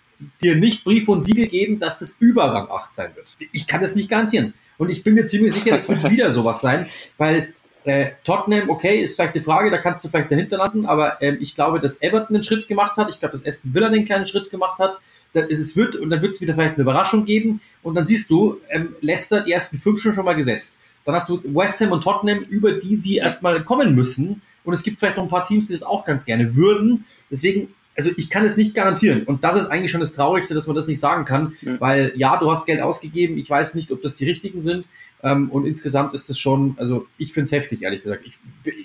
dir 0.43 0.57
nicht 0.57 0.84
Brief 0.84 1.09
und 1.09 1.24
Siegel 1.24 1.47
geben, 1.47 1.78
dass 1.78 1.99
das 1.99 2.16
über 2.18 2.45
Rang 2.53 2.68
8 2.70 2.95
sein 2.95 3.11
wird. 3.14 3.26
Ich 3.53 3.66
kann 3.66 3.82
das 3.82 3.95
nicht 3.95 4.09
garantieren. 4.09 4.55
Und 4.78 4.91
ich 4.91 5.03
bin 5.05 5.14
mir 5.14 5.26
ziemlich 5.26 5.53
sicher, 5.53 5.70
das 5.70 5.89
wird 5.89 6.11
wieder 6.11 6.32
sowas 6.32 6.61
sein, 6.61 6.89
weil 7.18 7.53
äh, 7.84 8.11
Tottenham, 8.24 8.68
okay, 8.68 9.01
ist 9.01 9.14
vielleicht 9.14 9.34
eine 9.34 9.45
Frage, 9.45 9.70
da 9.70 9.78
kannst 9.78 10.05
du 10.05 10.09
vielleicht 10.09 10.30
dahinter 10.30 10.57
landen, 10.57 10.87
aber 10.87 11.22
ähm, 11.22 11.39
ich 11.41 11.55
glaube, 11.55 11.78
dass 11.78 12.03
Everton 12.03 12.37
einen 12.37 12.43
Schritt 12.43 12.66
gemacht 12.66 12.97
hat, 12.97 13.09
ich 13.11 13.20
glaube, 13.20 13.39
dass 13.39 13.47
Aston 13.47 13.74
Villa 13.74 13.87
einen 13.87 14.05
kleinen 14.05 14.26
Schritt 14.26 14.51
gemacht 14.51 14.78
hat, 14.78 14.99
es 15.37 15.76
wird 15.76 15.97
und 15.97 16.11
dann 16.11 16.22
wird 16.22 16.34
es 16.34 16.41
wieder 16.41 16.55
vielleicht 16.55 16.74
eine 16.74 16.82
Überraschung 16.82 17.24
geben 17.24 17.61
und 17.82 17.95
dann 17.95 18.07
siehst 18.07 18.30
du 18.30 18.59
ähm, 18.70 18.89
Leicester 19.01 19.43
die 19.43 19.53
ersten 19.53 19.78
fünf 19.78 20.01
schon 20.01 20.14
schon 20.14 20.24
mal 20.24 20.34
gesetzt. 20.34 20.78
Dann 21.05 21.14
hast 21.14 21.28
du 21.28 21.41
West 21.45 21.80
Ham 21.80 21.93
und 21.93 22.03
Tottenham, 22.03 22.39
über 22.49 22.72
die 22.72 22.97
sie 22.97 23.16
erstmal 23.16 23.62
kommen 23.62 23.95
müssen 23.95 24.43
und 24.64 24.74
es 24.74 24.82
gibt 24.82 24.99
vielleicht 24.99 25.16
noch 25.16 25.24
ein 25.24 25.30
paar 25.30 25.47
Teams, 25.47 25.68
die 25.68 25.72
das 25.72 25.82
auch 25.82 26.05
ganz 26.05 26.24
gerne 26.24 26.57
würden. 26.57 27.05
Deswegen, 27.30 27.68
also 27.97 28.11
ich 28.16 28.30
kann 28.30 28.45
es 28.45 28.57
nicht 28.57 28.74
garantieren 28.74 29.22
und 29.24 29.45
das 29.45 29.57
ist 29.57 29.68
eigentlich 29.68 29.93
schon 29.93 30.01
das 30.01 30.12
Traurigste, 30.12 30.55
dass 30.55 30.66
man 30.66 30.76
das 30.76 30.87
nicht 30.87 31.01
sagen 31.01 31.24
kann, 31.24 31.57
ja. 31.62 31.80
weil 31.80 32.12
ja, 32.16 32.37
du 32.39 32.51
hast 32.51 32.66
Geld 32.66 32.80
ausgegeben, 32.80 33.39
ich 33.39 33.49
weiß 33.49 33.74
nicht, 33.74 33.93
ob 33.93 34.03
das 34.03 34.16
die 34.16 34.24
richtigen 34.24 34.62
sind. 34.62 34.87
Ähm, 35.22 35.51
und 35.51 35.66
insgesamt 35.66 36.14
ist 36.14 36.28
es 36.28 36.39
schon, 36.39 36.74
also 36.78 37.07
ich 37.18 37.32
finde 37.32 37.47
es 37.47 37.53
heftig, 37.53 37.82
ehrlich 37.82 38.03
gesagt. 38.03 38.24
Ich, 38.26 38.37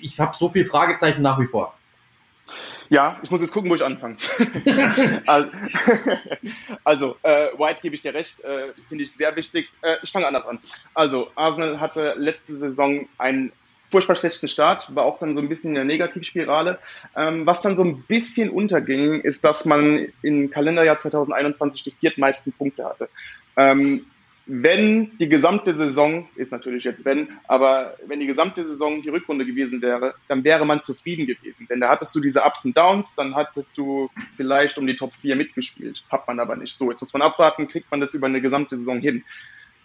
ich 0.02 0.18
habe 0.18 0.34
so 0.36 0.48
viele 0.48 0.64
Fragezeichen 0.64 1.22
nach 1.22 1.38
wie 1.38 1.46
vor. 1.46 1.76
Ja, 2.92 3.18
ich 3.22 3.30
muss 3.30 3.40
jetzt 3.40 3.54
gucken, 3.54 3.70
wo 3.70 3.74
ich 3.74 3.82
anfange. 3.82 4.18
also, 5.26 5.48
also 6.84 7.16
äh, 7.22 7.46
White 7.56 7.78
gebe 7.80 7.94
ich 7.94 8.02
dir 8.02 8.12
recht, 8.12 8.44
äh, 8.44 8.66
finde 8.86 9.04
ich 9.04 9.12
sehr 9.12 9.34
wichtig. 9.34 9.70
Äh, 9.80 9.96
ich 10.02 10.12
fange 10.12 10.26
anders 10.26 10.46
an. 10.46 10.58
Also, 10.92 11.30
Arsenal 11.34 11.80
hatte 11.80 12.12
letzte 12.18 12.54
Saison 12.54 13.08
einen 13.16 13.50
furchtbar 13.90 14.14
schlechten 14.14 14.46
Start, 14.46 14.94
war 14.94 15.06
auch 15.06 15.20
dann 15.20 15.32
so 15.32 15.40
ein 15.40 15.48
bisschen 15.48 15.70
in 15.70 15.76
der 15.76 15.84
Negativspirale. 15.84 16.78
Ähm, 17.16 17.46
was 17.46 17.62
dann 17.62 17.76
so 17.76 17.82
ein 17.82 18.02
bisschen 18.02 18.50
unterging, 18.50 19.22
ist, 19.22 19.42
dass 19.42 19.64
man 19.64 20.08
im 20.20 20.50
Kalenderjahr 20.50 20.98
2021 20.98 21.84
die 21.84 21.92
viertmeisten 21.92 22.52
Punkte 22.52 22.84
hatte. 22.84 23.08
Ähm, 23.56 24.04
wenn 24.46 25.16
die 25.18 25.28
gesamte 25.28 25.72
Saison, 25.72 26.28
ist 26.34 26.50
natürlich 26.50 26.84
jetzt 26.84 27.04
wenn, 27.04 27.28
aber 27.46 27.94
wenn 28.06 28.18
die 28.18 28.26
gesamte 28.26 28.64
Saison 28.64 29.00
die 29.00 29.08
Rückrunde 29.08 29.46
gewesen 29.46 29.80
wäre, 29.82 30.14
dann 30.26 30.42
wäre 30.42 30.66
man 30.66 30.82
zufrieden 30.82 31.26
gewesen. 31.26 31.68
Denn 31.70 31.80
da 31.80 31.88
hattest 31.88 32.14
du 32.14 32.20
diese 32.20 32.42
Ups 32.42 32.64
und 32.64 32.76
Downs, 32.76 33.14
dann 33.14 33.36
hattest 33.36 33.78
du 33.78 34.10
vielleicht 34.36 34.78
um 34.78 34.86
die 34.86 34.96
Top 34.96 35.12
4 35.20 35.36
mitgespielt. 35.36 36.02
Hat 36.10 36.26
man 36.26 36.40
aber 36.40 36.56
nicht. 36.56 36.76
So, 36.76 36.90
jetzt 36.90 37.00
muss 37.00 37.12
man 37.12 37.22
abwarten, 37.22 37.68
kriegt 37.68 37.90
man 37.90 38.00
das 38.00 38.14
über 38.14 38.26
eine 38.26 38.40
gesamte 38.40 38.76
Saison 38.76 39.00
hin. 39.00 39.22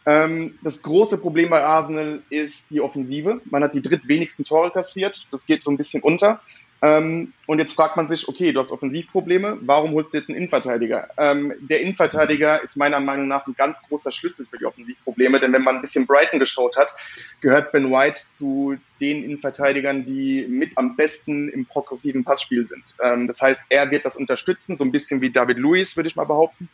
Ähm, 0.08 0.58
das 0.64 0.82
große 0.82 1.20
Problem 1.20 1.50
bei 1.50 1.64
Arsenal 1.64 2.22
ist 2.30 2.72
die 2.72 2.82
Offensive. 2.82 3.42
Man 3.46 3.64
hat 3.64 3.76
die 3.76 3.82
drittwenigsten 3.82 4.46
Tore 4.46 4.72
kassiert. 4.72 5.28
Das 5.32 5.46
geht 5.46 5.62
so 5.62 5.70
ein 5.70 5.78
bisschen 5.78 6.02
unter. 6.02 6.42
Ähm, 6.82 7.34
und 7.48 7.60
jetzt 7.60 7.74
fragt 7.74 7.98
man 7.98 8.08
sich, 8.08 8.28
okay, 8.28 8.52
du 8.52 8.60
hast 8.60 8.72
Offensivprobleme, 8.72 9.58
warum 9.62 9.94
holst 9.94 10.14
du 10.14 10.18
jetzt 10.18 10.30
einen 10.30 10.38
Innenverteidiger? 10.38 11.08
Ähm, 11.18 11.54
der 11.60 11.82
Innenverteidiger 11.82 12.62
ist 12.62 12.78
meiner 12.78 13.00
Meinung 13.00 13.28
nach 13.28 13.48
ein 13.48 13.56
ganz 13.56 13.88
großer 13.88 14.12
Schlüssel 14.12 14.46
für 14.46 14.58
die 14.58 14.66
Offensivprobleme, 14.66 15.40
denn 15.40 15.54
wenn 15.54 15.64
man 15.64 15.78
ein 15.78 15.82
bisschen 15.82 16.06
Brighton 16.06 16.40
geschaut 16.40 16.78
hat, 16.78 16.94
gehört 17.42 17.72
Ben 17.72 17.92
White 17.92 18.22
zu 18.34 18.78
den 19.00 19.24
Innenverteidigern, 19.24 20.06
die 20.06 20.46
mit 20.48 20.78
am 20.78 20.96
besten 20.96 21.50
im 21.50 21.66
progressiven 21.66 22.24
Passspiel 22.24 22.68
sind. 22.68 22.84
Ähm, 23.04 23.26
das 23.26 23.42
heißt, 23.42 23.64
er 23.70 23.90
wird 23.90 24.06
das 24.06 24.16
unterstützen, 24.16 24.76
so 24.76 24.84
ein 24.84 24.92
bisschen 24.92 25.22
wie 25.22 25.32
David 25.32 25.58
Lewis, 25.58 25.96
würde 25.98 26.10
ich 26.10 26.16
mal 26.16 26.26
behaupten. 26.26 26.70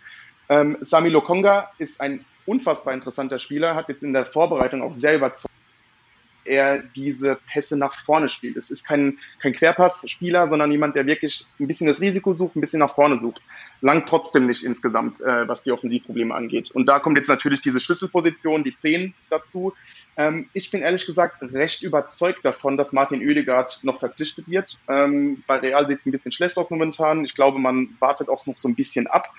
Ähm, 0.50 0.78
Sami 0.82 1.10
Lokonga 1.10 1.72
ist 1.78 2.02
ein 2.02 2.26
unfassbar 2.46 2.94
interessanter 2.94 3.40
Spieler, 3.40 3.76
hat 3.76 3.88
jetzt 3.88 4.04
in 4.04 4.12
der 4.12 4.26
Vorbereitung 4.26 4.82
auch 4.82 4.92
selber 4.92 5.34
er 6.46 6.80
diese 6.80 7.38
Pässe 7.52 7.78
nach 7.78 7.94
vorne 7.94 8.30
spielt. 8.30 8.58
Es 8.58 8.72
ist 8.72 8.86
kein, 8.86 9.18
kein 9.40 9.54
Querpassspieler, 9.54 10.48
sondern 10.48 10.72
jemand, 10.72 10.96
der 10.96 11.06
wirklich 11.06 11.46
ein 11.60 11.68
bisschen 11.68 11.88
das 11.88 12.02
Risiko 12.02 12.34
sucht, 12.34 12.56
ein 12.56 12.62
bisschen 12.62 12.80
nach 12.80 12.96
vorne 12.96 13.16
sucht. 13.16 13.42
Langt 13.82 14.08
trotzdem 14.08 14.48
nicht 14.48 14.64
insgesamt, 14.64 15.22
äh, 15.22 15.48
was 15.48 15.64
die 15.64 15.72
Offensivprobleme 15.72 16.34
angeht. 16.34 16.72
Und 16.72 16.88
da 16.88 17.00
kommt 17.00 17.18
jetzt 17.18 17.28
natürlich 17.28 17.62
diese 17.62 17.80
Schlüsselposition, 17.80 18.64
die 18.64 18.78
10 18.78 19.14
dazu. 19.30 19.74
Ähm, 20.16 20.48
ich 20.54 20.70
bin 20.70 20.82
ehrlich 20.82 21.06
gesagt 21.06 21.42
recht 21.42 21.82
überzeugt 21.82 22.46
davon, 22.46 22.78
dass 22.78 22.94
Martin 22.94 23.22
Oedegaard 23.22 23.80
noch 23.84 24.00
verpflichtet 24.00 24.48
wird. 24.48 24.78
Ähm, 24.88 25.44
bei 25.48 25.58
Real 25.58 25.88
sieht 25.88 26.00
es 26.00 26.06
ein 26.06 26.12
bisschen 26.12 26.32
schlecht 26.32 26.58
aus 26.58 26.70
momentan. 26.70 27.26
Ich 27.26 27.36
glaube, 27.36 27.60
man 27.60 27.90
wartet 28.00 28.30
auch 28.30 28.46
noch 28.46 28.58
so 28.58 28.68
ein 28.68 28.76
bisschen 28.76 29.08
ab. 29.08 29.30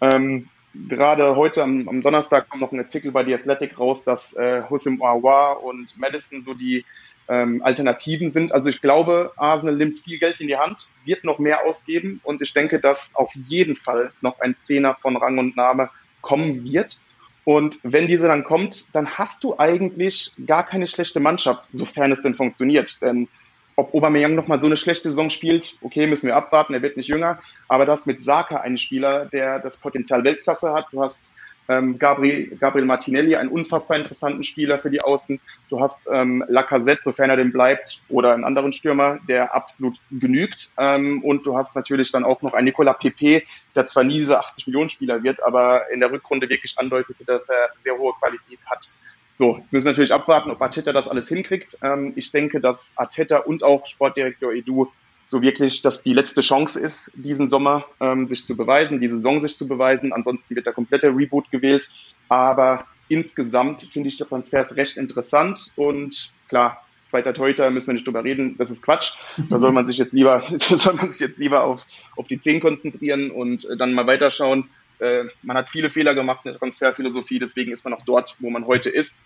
Ähm, 0.00 0.48
gerade 0.88 1.36
heute 1.36 1.62
am, 1.62 1.88
am, 1.88 2.00
Donnerstag 2.00 2.48
kommt 2.48 2.62
noch 2.62 2.72
ein 2.72 2.78
Artikel 2.78 3.12
bei 3.12 3.24
The 3.24 3.34
Athletic 3.34 3.78
raus, 3.78 4.04
dass 4.04 4.34
äh, 4.34 4.62
Hussein 4.68 4.98
Awa 5.00 5.52
und 5.52 5.98
Madison 5.98 6.42
so 6.42 6.54
die 6.54 6.84
ähm, 7.28 7.62
Alternativen 7.62 8.30
sind. 8.30 8.52
Also 8.52 8.70
ich 8.70 8.80
glaube, 8.80 9.32
Arsenal 9.36 9.76
nimmt 9.76 9.98
viel 9.98 10.18
Geld 10.18 10.40
in 10.40 10.48
die 10.48 10.56
Hand, 10.56 10.88
wird 11.04 11.24
noch 11.24 11.38
mehr 11.38 11.64
ausgeben 11.64 12.20
und 12.24 12.42
ich 12.42 12.52
denke, 12.52 12.80
dass 12.80 13.14
auf 13.14 13.32
jeden 13.34 13.76
Fall 13.76 14.12
noch 14.20 14.40
ein 14.40 14.56
Zehner 14.60 14.94
von 14.94 15.16
Rang 15.16 15.38
und 15.38 15.56
Name 15.56 15.90
kommen 16.20 16.64
wird. 16.64 16.98
Und 17.44 17.78
wenn 17.82 18.06
diese 18.06 18.26
dann 18.26 18.44
kommt, 18.44 18.94
dann 18.94 19.18
hast 19.18 19.44
du 19.44 19.58
eigentlich 19.58 20.32
gar 20.46 20.64
keine 20.64 20.88
schlechte 20.88 21.20
Mannschaft, 21.20 21.64
sofern 21.72 22.10
es 22.10 22.22
denn 22.22 22.34
funktioniert. 22.34 23.02
Denn 23.02 23.28
ob 23.76 23.94
Aubameyang 23.94 24.34
nochmal 24.34 24.60
so 24.60 24.66
eine 24.66 24.76
schlechte 24.76 25.10
Saison 25.10 25.30
spielt, 25.30 25.76
okay, 25.82 26.06
müssen 26.06 26.26
wir 26.26 26.36
abwarten, 26.36 26.74
er 26.74 26.82
wird 26.82 26.96
nicht 26.96 27.08
jünger. 27.08 27.38
Aber 27.68 27.86
das 27.86 28.06
mit 28.06 28.22
Saka 28.22 28.58
einen 28.58 28.78
Spieler, 28.78 29.26
der 29.26 29.58
das 29.58 29.78
Potenzial 29.78 30.24
Weltklasse 30.24 30.72
hat. 30.72 30.86
Du 30.92 31.02
hast 31.02 31.34
ähm, 31.68 31.98
Gabriel, 31.98 32.56
Gabriel 32.56 32.84
Martinelli, 32.84 33.36
einen 33.36 33.48
unfassbar 33.48 33.96
interessanten 33.96 34.44
Spieler 34.44 34.78
für 34.78 34.90
die 34.90 35.02
Außen. 35.02 35.40
Du 35.70 35.80
hast 35.80 36.08
ähm, 36.12 36.44
Lacazette, 36.48 37.02
sofern 37.02 37.30
er 37.30 37.36
denn 37.36 37.52
bleibt, 37.52 38.02
oder 38.08 38.34
einen 38.34 38.44
anderen 38.44 38.72
Stürmer, 38.72 39.18
der 39.28 39.54
absolut 39.54 39.96
genügt. 40.10 40.72
Ähm, 40.78 41.22
und 41.22 41.46
du 41.46 41.56
hast 41.56 41.74
natürlich 41.74 42.12
dann 42.12 42.24
auch 42.24 42.42
noch 42.42 42.54
einen 42.54 42.66
Nicolas 42.66 42.98
Pepe, 42.98 43.42
der 43.74 43.86
zwar 43.86 44.04
nie 44.04 44.18
dieser 44.18 44.40
80 44.40 44.66
Millionen 44.66 44.90
Spieler 44.90 45.22
wird, 45.22 45.42
aber 45.42 45.90
in 45.90 46.00
der 46.00 46.12
Rückrunde 46.12 46.48
wirklich 46.48 46.78
andeutete, 46.78 47.24
dass 47.24 47.48
er 47.48 47.70
sehr 47.78 47.96
hohe 47.96 48.12
Qualität 48.20 48.58
hat. 48.66 48.86
So, 49.34 49.58
jetzt 49.58 49.72
müssen 49.72 49.84
wir 49.84 49.92
natürlich 49.92 50.12
abwarten, 50.12 50.50
ob 50.50 50.62
Arteta 50.62 50.92
das 50.92 51.08
alles 51.08 51.28
hinkriegt. 51.28 51.78
Ähm, 51.82 52.12
ich 52.16 52.30
denke, 52.30 52.60
dass 52.60 52.92
Arteta 52.96 53.38
und 53.38 53.62
auch 53.62 53.86
Sportdirektor 53.86 54.52
Edu 54.52 54.88
so 55.26 55.42
wirklich, 55.42 55.82
dass 55.82 56.02
die 56.02 56.12
letzte 56.12 56.42
Chance 56.42 56.78
ist, 56.78 57.10
diesen 57.14 57.48
Sommer 57.48 57.84
ähm, 58.00 58.26
sich 58.26 58.46
zu 58.46 58.56
beweisen, 58.56 59.00
die 59.00 59.08
Saison 59.08 59.40
sich 59.40 59.56
zu 59.56 59.66
beweisen. 59.66 60.12
Ansonsten 60.12 60.54
wird 60.54 60.66
der 60.66 60.72
komplette 60.72 61.08
Reboot 61.08 61.50
gewählt. 61.50 61.90
Aber 62.28 62.84
insgesamt 63.08 63.82
finde 63.82 64.08
ich 64.08 64.18
die 64.18 64.24
Transfers 64.24 64.76
recht 64.76 64.96
interessant 64.96 65.72
und 65.76 66.32
klar, 66.48 66.84
zweiter 67.06 67.34
Torhüter 67.34 67.70
müssen 67.70 67.88
wir 67.88 67.94
nicht 67.94 68.06
drüber 68.06 68.24
reden, 68.24 68.56
das 68.58 68.70
ist 68.70 68.82
Quatsch. 68.82 69.14
Da 69.50 69.58
soll 69.58 69.72
man 69.72 69.86
sich 69.86 69.98
jetzt 69.98 70.12
lieber, 70.12 70.42
da 70.68 70.76
soll 70.76 70.94
man 70.94 71.10
sich 71.10 71.20
jetzt 71.20 71.38
lieber 71.38 71.64
auf, 71.64 71.84
auf 72.16 72.26
die 72.28 72.40
10 72.40 72.60
konzentrieren 72.60 73.30
und 73.30 73.68
äh, 73.68 73.76
dann 73.76 73.94
mal 73.94 74.06
weiterschauen. 74.06 74.68
Äh, 75.04 75.28
man 75.42 75.56
hat 75.56 75.68
viele 75.68 75.90
Fehler 75.90 76.14
gemacht 76.14 76.40
in 76.44 76.52
der 76.52 76.58
Transferphilosophie, 76.58 77.38
deswegen 77.38 77.72
ist 77.72 77.84
man 77.84 77.92
auch 77.92 78.04
dort, 78.06 78.36
wo 78.38 78.48
man 78.48 78.66
heute 78.66 78.88
ist. 78.88 79.20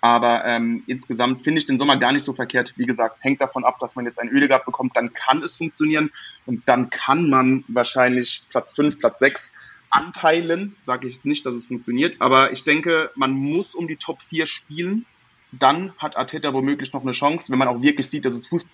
Aber 0.00 0.44
ähm, 0.44 0.84
insgesamt 0.86 1.42
finde 1.42 1.58
ich 1.58 1.66
den 1.66 1.78
Sommer 1.78 1.96
gar 1.96 2.12
nicht 2.12 2.24
so 2.24 2.34
verkehrt. 2.34 2.74
Wie 2.76 2.86
gesagt, 2.86 3.18
hängt 3.22 3.40
davon 3.40 3.64
ab, 3.64 3.78
dass 3.80 3.96
man 3.96 4.04
jetzt 4.04 4.20
ein 4.20 4.28
Ölegard 4.28 4.64
bekommt, 4.64 4.96
dann 4.96 5.12
kann 5.12 5.42
es 5.42 5.56
funktionieren 5.56 6.12
und 6.46 6.68
dann 6.68 6.90
kann 6.90 7.28
man 7.28 7.64
wahrscheinlich 7.68 8.44
Platz 8.50 8.74
5, 8.74 9.00
Platz 9.00 9.18
6 9.18 9.52
Anteilen 9.90 10.76
sage 10.80 11.08
ich 11.08 11.24
nicht, 11.24 11.46
dass 11.46 11.54
es 11.54 11.66
funktioniert, 11.66 12.16
aber 12.20 12.52
ich 12.52 12.64
denke, 12.64 13.10
man 13.14 13.32
muss 13.32 13.74
um 13.74 13.86
die 13.86 13.96
Top 13.96 14.22
4 14.22 14.46
spielen. 14.46 15.06
Dann 15.52 15.92
hat 15.98 16.16
Arteta 16.16 16.52
womöglich 16.52 16.92
noch 16.92 17.02
eine 17.02 17.12
Chance, 17.12 17.52
wenn 17.52 17.58
man 17.58 17.68
auch 17.68 17.80
wirklich 17.80 18.08
sieht, 18.08 18.24
dass 18.24 18.34
es 18.34 18.48
Fußball 18.48 18.72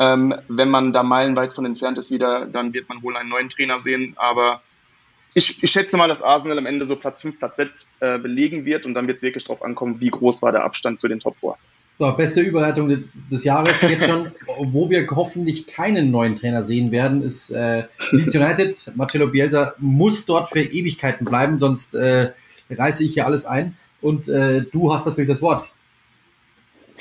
ähm, 0.00 0.34
wenn 0.46 0.70
man 0.70 0.92
da 0.92 1.02
meilenweit 1.02 1.54
von 1.54 1.64
entfernt 1.64 1.98
ist 1.98 2.10
wieder, 2.10 2.46
dann 2.46 2.72
wird 2.72 2.88
man 2.88 3.02
wohl 3.02 3.16
einen 3.16 3.28
neuen 3.28 3.48
Trainer 3.48 3.80
sehen. 3.80 4.14
Aber 4.16 4.62
ich, 5.34 5.62
ich 5.62 5.70
schätze 5.70 5.96
mal, 5.96 6.08
dass 6.08 6.22
Arsenal 6.22 6.58
am 6.58 6.66
Ende 6.66 6.86
so 6.86 6.96
Platz 6.96 7.20
5, 7.20 7.38
Platz 7.38 7.56
6 7.56 7.88
äh, 8.00 8.18
belegen 8.18 8.64
wird 8.64 8.86
und 8.86 8.94
dann 8.94 9.06
wird 9.06 9.18
es 9.18 9.22
wirklich 9.22 9.44
darauf 9.44 9.62
ankommen, 9.62 10.00
wie 10.00 10.10
groß 10.10 10.42
war 10.42 10.52
der 10.52 10.64
Abstand 10.64 11.00
zu 11.00 11.08
den 11.08 11.20
Top 11.20 11.36
4. 11.40 11.54
So, 11.98 12.12
beste 12.12 12.42
Überleitung 12.42 13.04
des 13.28 13.42
Jahres 13.42 13.82
jetzt 13.82 14.06
schon, 14.06 14.30
wo 14.58 14.88
wir 14.88 15.08
hoffentlich 15.10 15.66
keinen 15.66 16.12
neuen 16.12 16.38
Trainer 16.38 16.62
sehen 16.62 16.92
werden, 16.92 17.22
ist 17.22 17.50
äh, 17.50 17.84
Leeds 18.12 18.36
United. 18.36 18.76
Marcelo 18.94 19.26
Bielsa 19.26 19.74
muss 19.78 20.24
dort 20.24 20.48
für 20.48 20.62
Ewigkeiten 20.62 21.24
bleiben, 21.24 21.58
sonst 21.58 21.94
äh, 21.96 22.30
reiße 22.70 23.02
ich 23.04 23.14
hier 23.14 23.26
alles 23.26 23.46
ein. 23.46 23.76
Und 24.00 24.28
äh, 24.28 24.62
du 24.62 24.92
hast 24.92 25.06
natürlich 25.06 25.28
das 25.28 25.42
Wort. 25.42 25.68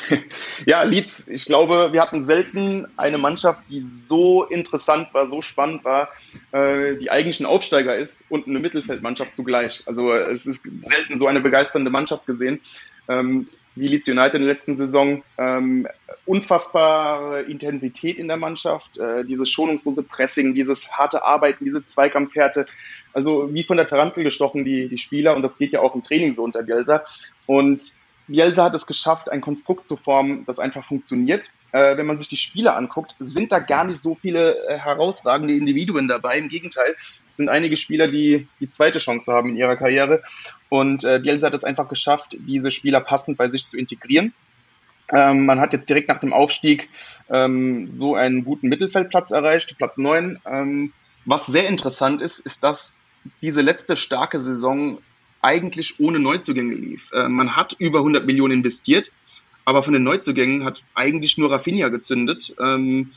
Ja, 0.66 0.84
Leeds, 0.84 1.28
ich 1.28 1.46
glaube, 1.46 1.90
wir 1.92 2.02
hatten 2.02 2.26
selten 2.26 2.88
eine 2.98 3.18
Mannschaft, 3.18 3.62
die 3.70 3.82
so 3.82 4.44
interessant 4.44 5.14
war, 5.14 5.30
so 5.30 5.42
spannend 5.42 5.84
war, 5.86 6.10
äh, 6.52 6.96
die 6.96 7.10
eigentlich 7.10 7.40
ein 7.40 7.46
Aufsteiger 7.46 7.96
ist 7.96 8.26
und 8.30 8.48
eine 8.48 8.60
Mittelfeldmannschaft 8.60 9.36
zugleich. 9.36 9.84
Also 9.86 10.14
es 10.14 10.48
ist 10.48 10.64
selten 10.64 11.20
so 11.20 11.28
eine 11.28 11.42
begeisternde 11.42 11.92
Mannschaft 11.92 12.26
gesehen. 12.26 12.60
Ähm, 13.08 13.48
wie 13.78 13.88
Leeds 13.88 14.08
United 14.08 14.36
in 14.36 14.42
der 14.42 14.54
letzten 14.54 14.76
Saison. 14.76 15.24
Ähm, 15.38 15.88
unfassbare 16.26 17.44
Intensität 17.44 18.20
in 18.20 18.28
der 18.28 18.38
Mannschaft, 18.38 18.98
äh, 18.98 19.24
dieses 19.24 19.50
schonungslose 19.50 20.04
Pressing, 20.04 20.54
dieses 20.54 20.92
harte 20.92 21.24
Arbeiten, 21.24 21.64
diese 21.64 21.86
Zweikampfhärte. 21.86 22.66
Also 23.14 23.54
wie 23.54 23.64
von 23.64 23.78
der 23.78 23.88
Tarantel 23.88 24.24
gestochen, 24.24 24.66
die, 24.66 24.90
die 24.90 24.98
Spieler. 24.98 25.36
Und 25.36 25.44
das 25.44 25.58
geht 25.58 25.72
ja 25.72 25.82
auch 25.82 25.96
im 25.96 26.04
Training 26.04 26.34
so 26.34 26.44
unter 26.44 26.64
Bielsa. 26.64 27.04
Und 27.46 27.84
Bielsa 28.28 28.66
hat 28.66 28.76
es 28.76 28.86
geschafft, 28.86 29.32
ein 29.32 29.42
Konstrukt 29.42 29.88
zu 29.88 29.96
formen, 29.96 30.46
das 30.46 30.60
einfach 30.60 30.86
funktioniert. 30.86 31.52
Äh, 31.72 31.98
wenn 31.98 32.06
man 32.06 32.20
sich 32.20 32.28
die 32.28 32.38
Spiele 32.38 32.76
anguckt, 32.76 33.16
sind 33.20 33.52
da 33.52 33.60
gar 33.60 33.86
nicht 33.86 34.02
so 34.02 34.16
viele 34.16 34.58
äh, 34.68 34.78
herausragende 34.78 35.56
Individuen 35.56 36.08
dabei. 36.08 36.38
Im 36.38 36.50
Gegenteil, 36.50 36.96
es 37.30 37.38
sind 37.38 37.50
einige 37.50 37.78
Spieler, 37.78 38.08
die 38.08 38.48
die 38.60 38.70
zweite 38.70 39.00
Chance 39.00 39.32
haben 39.32 39.50
in 39.50 39.58
ihrer 39.58 39.78
Karriere. 39.78 40.22
Und 40.70 41.06
äh, 41.06 41.20
Bielsa 41.20 41.48
hat 41.48 41.54
es 41.54 41.64
einfach 41.64 41.88
geschafft, 41.88 42.36
diese 42.40 42.72
Spieler 42.72 43.00
passend 43.00 43.38
bei 43.38 43.48
sich 43.48 43.68
zu 43.68 43.78
integrieren. 43.78 44.34
Ähm, 45.10 45.46
man 45.46 45.60
hat 45.62 45.72
jetzt 45.72 45.90
direkt 45.90 46.10
nach 46.10 46.20
dem 46.20 46.34
Aufstieg 46.34 46.90
ähm, 47.30 47.90
so 47.90 48.16
einen 48.16 48.44
guten 48.44 48.68
Mittelfeldplatz 48.68 49.32
erreicht, 49.32 49.78
Platz 49.78 49.98
9. 49.98 50.40
Ähm, 50.46 50.94
was 51.26 51.46
sehr 51.46 51.68
interessant 51.68 52.22
ist, 52.22 52.40
ist, 52.40 52.64
dass 52.64 53.00
diese 53.42 53.62
letzte 53.62 53.96
starke 53.96 54.40
Saison 54.40 55.00
eigentlich 55.48 56.00
ohne 56.02 56.20
Neuzugänge 56.20 56.76
lief. 56.76 57.12
Äh, 57.14 57.30
man 57.30 57.56
hat 57.56 57.76
über 57.80 58.00
100 58.00 58.26
Millionen 58.26 58.56
investiert, 58.56 59.12
aber 59.64 59.82
von 59.82 59.94
den 59.94 60.04
Neuzugängen 60.04 60.66
hat 60.66 60.84
eigentlich 60.94 61.38
nur 61.38 61.52
Rafinha 61.52 61.88
gezündet 61.88 62.54
ähm, 62.60 63.12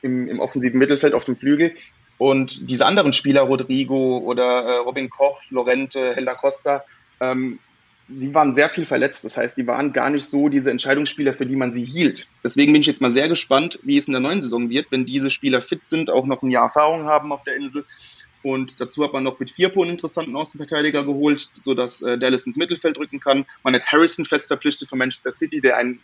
im, 0.00 0.28
im 0.28 0.38
offensiven 0.38 0.78
Mittelfeld 0.78 1.12
auf 1.12 1.24
dem 1.24 1.36
Flügel. 1.36 1.74
Und 2.18 2.70
diese 2.70 2.86
anderen 2.86 3.12
Spieler, 3.12 3.42
Rodrigo 3.42 4.18
oder 4.18 4.44
äh, 4.44 4.76
Robin 4.76 5.10
Koch, 5.10 5.42
Lorente, 5.50 6.14
Helda 6.14 6.34
Costa, 6.34 6.84
ähm, 7.20 7.58
die 8.06 8.32
waren 8.32 8.54
sehr 8.54 8.68
viel 8.68 8.84
verletzt. 8.84 9.24
Das 9.24 9.36
heißt, 9.36 9.56
die 9.56 9.66
waren 9.66 9.92
gar 9.92 10.10
nicht 10.10 10.26
so 10.26 10.48
diese 10.48 10.70
Entscheidungsspieler, 10.70 11.34
für 11.34 11.46
die 11.46 11.56
man 11.56 11.72
sie 11.72 11.84
hielt. 11.84 12.28
Deswegen 12.44 12.72
bin 12.72 12.82
ich 12.82 12.86
jetzt 12.86 13.00
mal 13.00 13.10
sehr 13.10 13.28
gespannt, 13.28 13.80
wie 13.82 13.96
es 13.96 14.06
in 14.06 14.12
der 14.12 14.20
neuen 14.20 14.40
Saison 14.40 14.70
wird, 14.70 14.86
wenn 14.90 15.04
diese 15.04 15.32
Spieler 15.32 15.62
fit 15.62 15.84
sind, 15.84 16.10
auch 16.10 16.26
noch 16.26 16.42
ein 16.42 16.50
Jahr 16.50 16.64
Erfahrung 16.64 17.06
haben 17.06 17.32
auf 17.32 17.42
der 17.42 17.56
Insel 17.56 17.84
und 18.42 18.80
dazu 18.80 19.04
hat 19.04 19.12
man 19.12 19.22
noch 19.22 19.38
mit 19.38 19.50
Firpo 19.50 19.82
einen 19.82 19.92
interessanten 19.92 20.34
Außenverteidiger 20.36 21.04
geholt, 21.04 21.48
sodass 21.54 22.02
äh, 22.02 22.18
Dallas 22.18 22.44
ins 22.44 22.56
Mittelfeld 22.56 22.98
rücken 22.98 23.20
kann. 23.20 23.44
Man 23.62 23.74
hat 23.74 23.86
Harrison 23.86 24.24
fest 24.24 24.48
verpflichtet 24.48 24.88
von 24.88 24.98
Manchester 24.98 25.32
City, 25.32 25.60
der 25.60 25.76
ein 25.76 26.00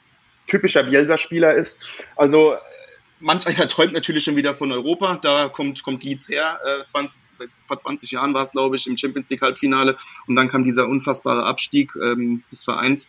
typischer 0.47 0.85
Bielsa-Spieler 0.85 1.55
ist. 1.55 2.05
Also 2.17 2.57
manch 3.21 3.47
einer 3.47 3.69
träumt 3.69 3.93
natürlich 3.93 4.25
schon 4.25 4.37
wieder 4.37 4.55
von 4.55 4.73
Europa. 4.73 5.17
Da 5.17 5.49
kommt, 5.49 5.83
kommt 5.83 6.05
Leeds 6.05 6.29
her. 6.29 6.59
Äh, 6.65 6.85
20, 6.87 7.21
vor 7.65 7.79
20 7.79 8.11
Jahren 8.13 8.35
war 8.35 8.43
es, 8.43 8.53
glaube 8.53 8.77
ich, 8.77 8.87
im 8.87 8.97
Champions 8.97 9.31
League 9.31 9.43
Halbfinale. 9.43 9.97
Und 10.27 10.37
dann 10.37 10.49
kam 10.49 10.65
dieser 10.65 10.89
unfassbare 10.89 11.45
Abstieg 11.45 11.93
ähm, 11.97 12.43
des 12.51 12.65
Vereins. 12.65 13.09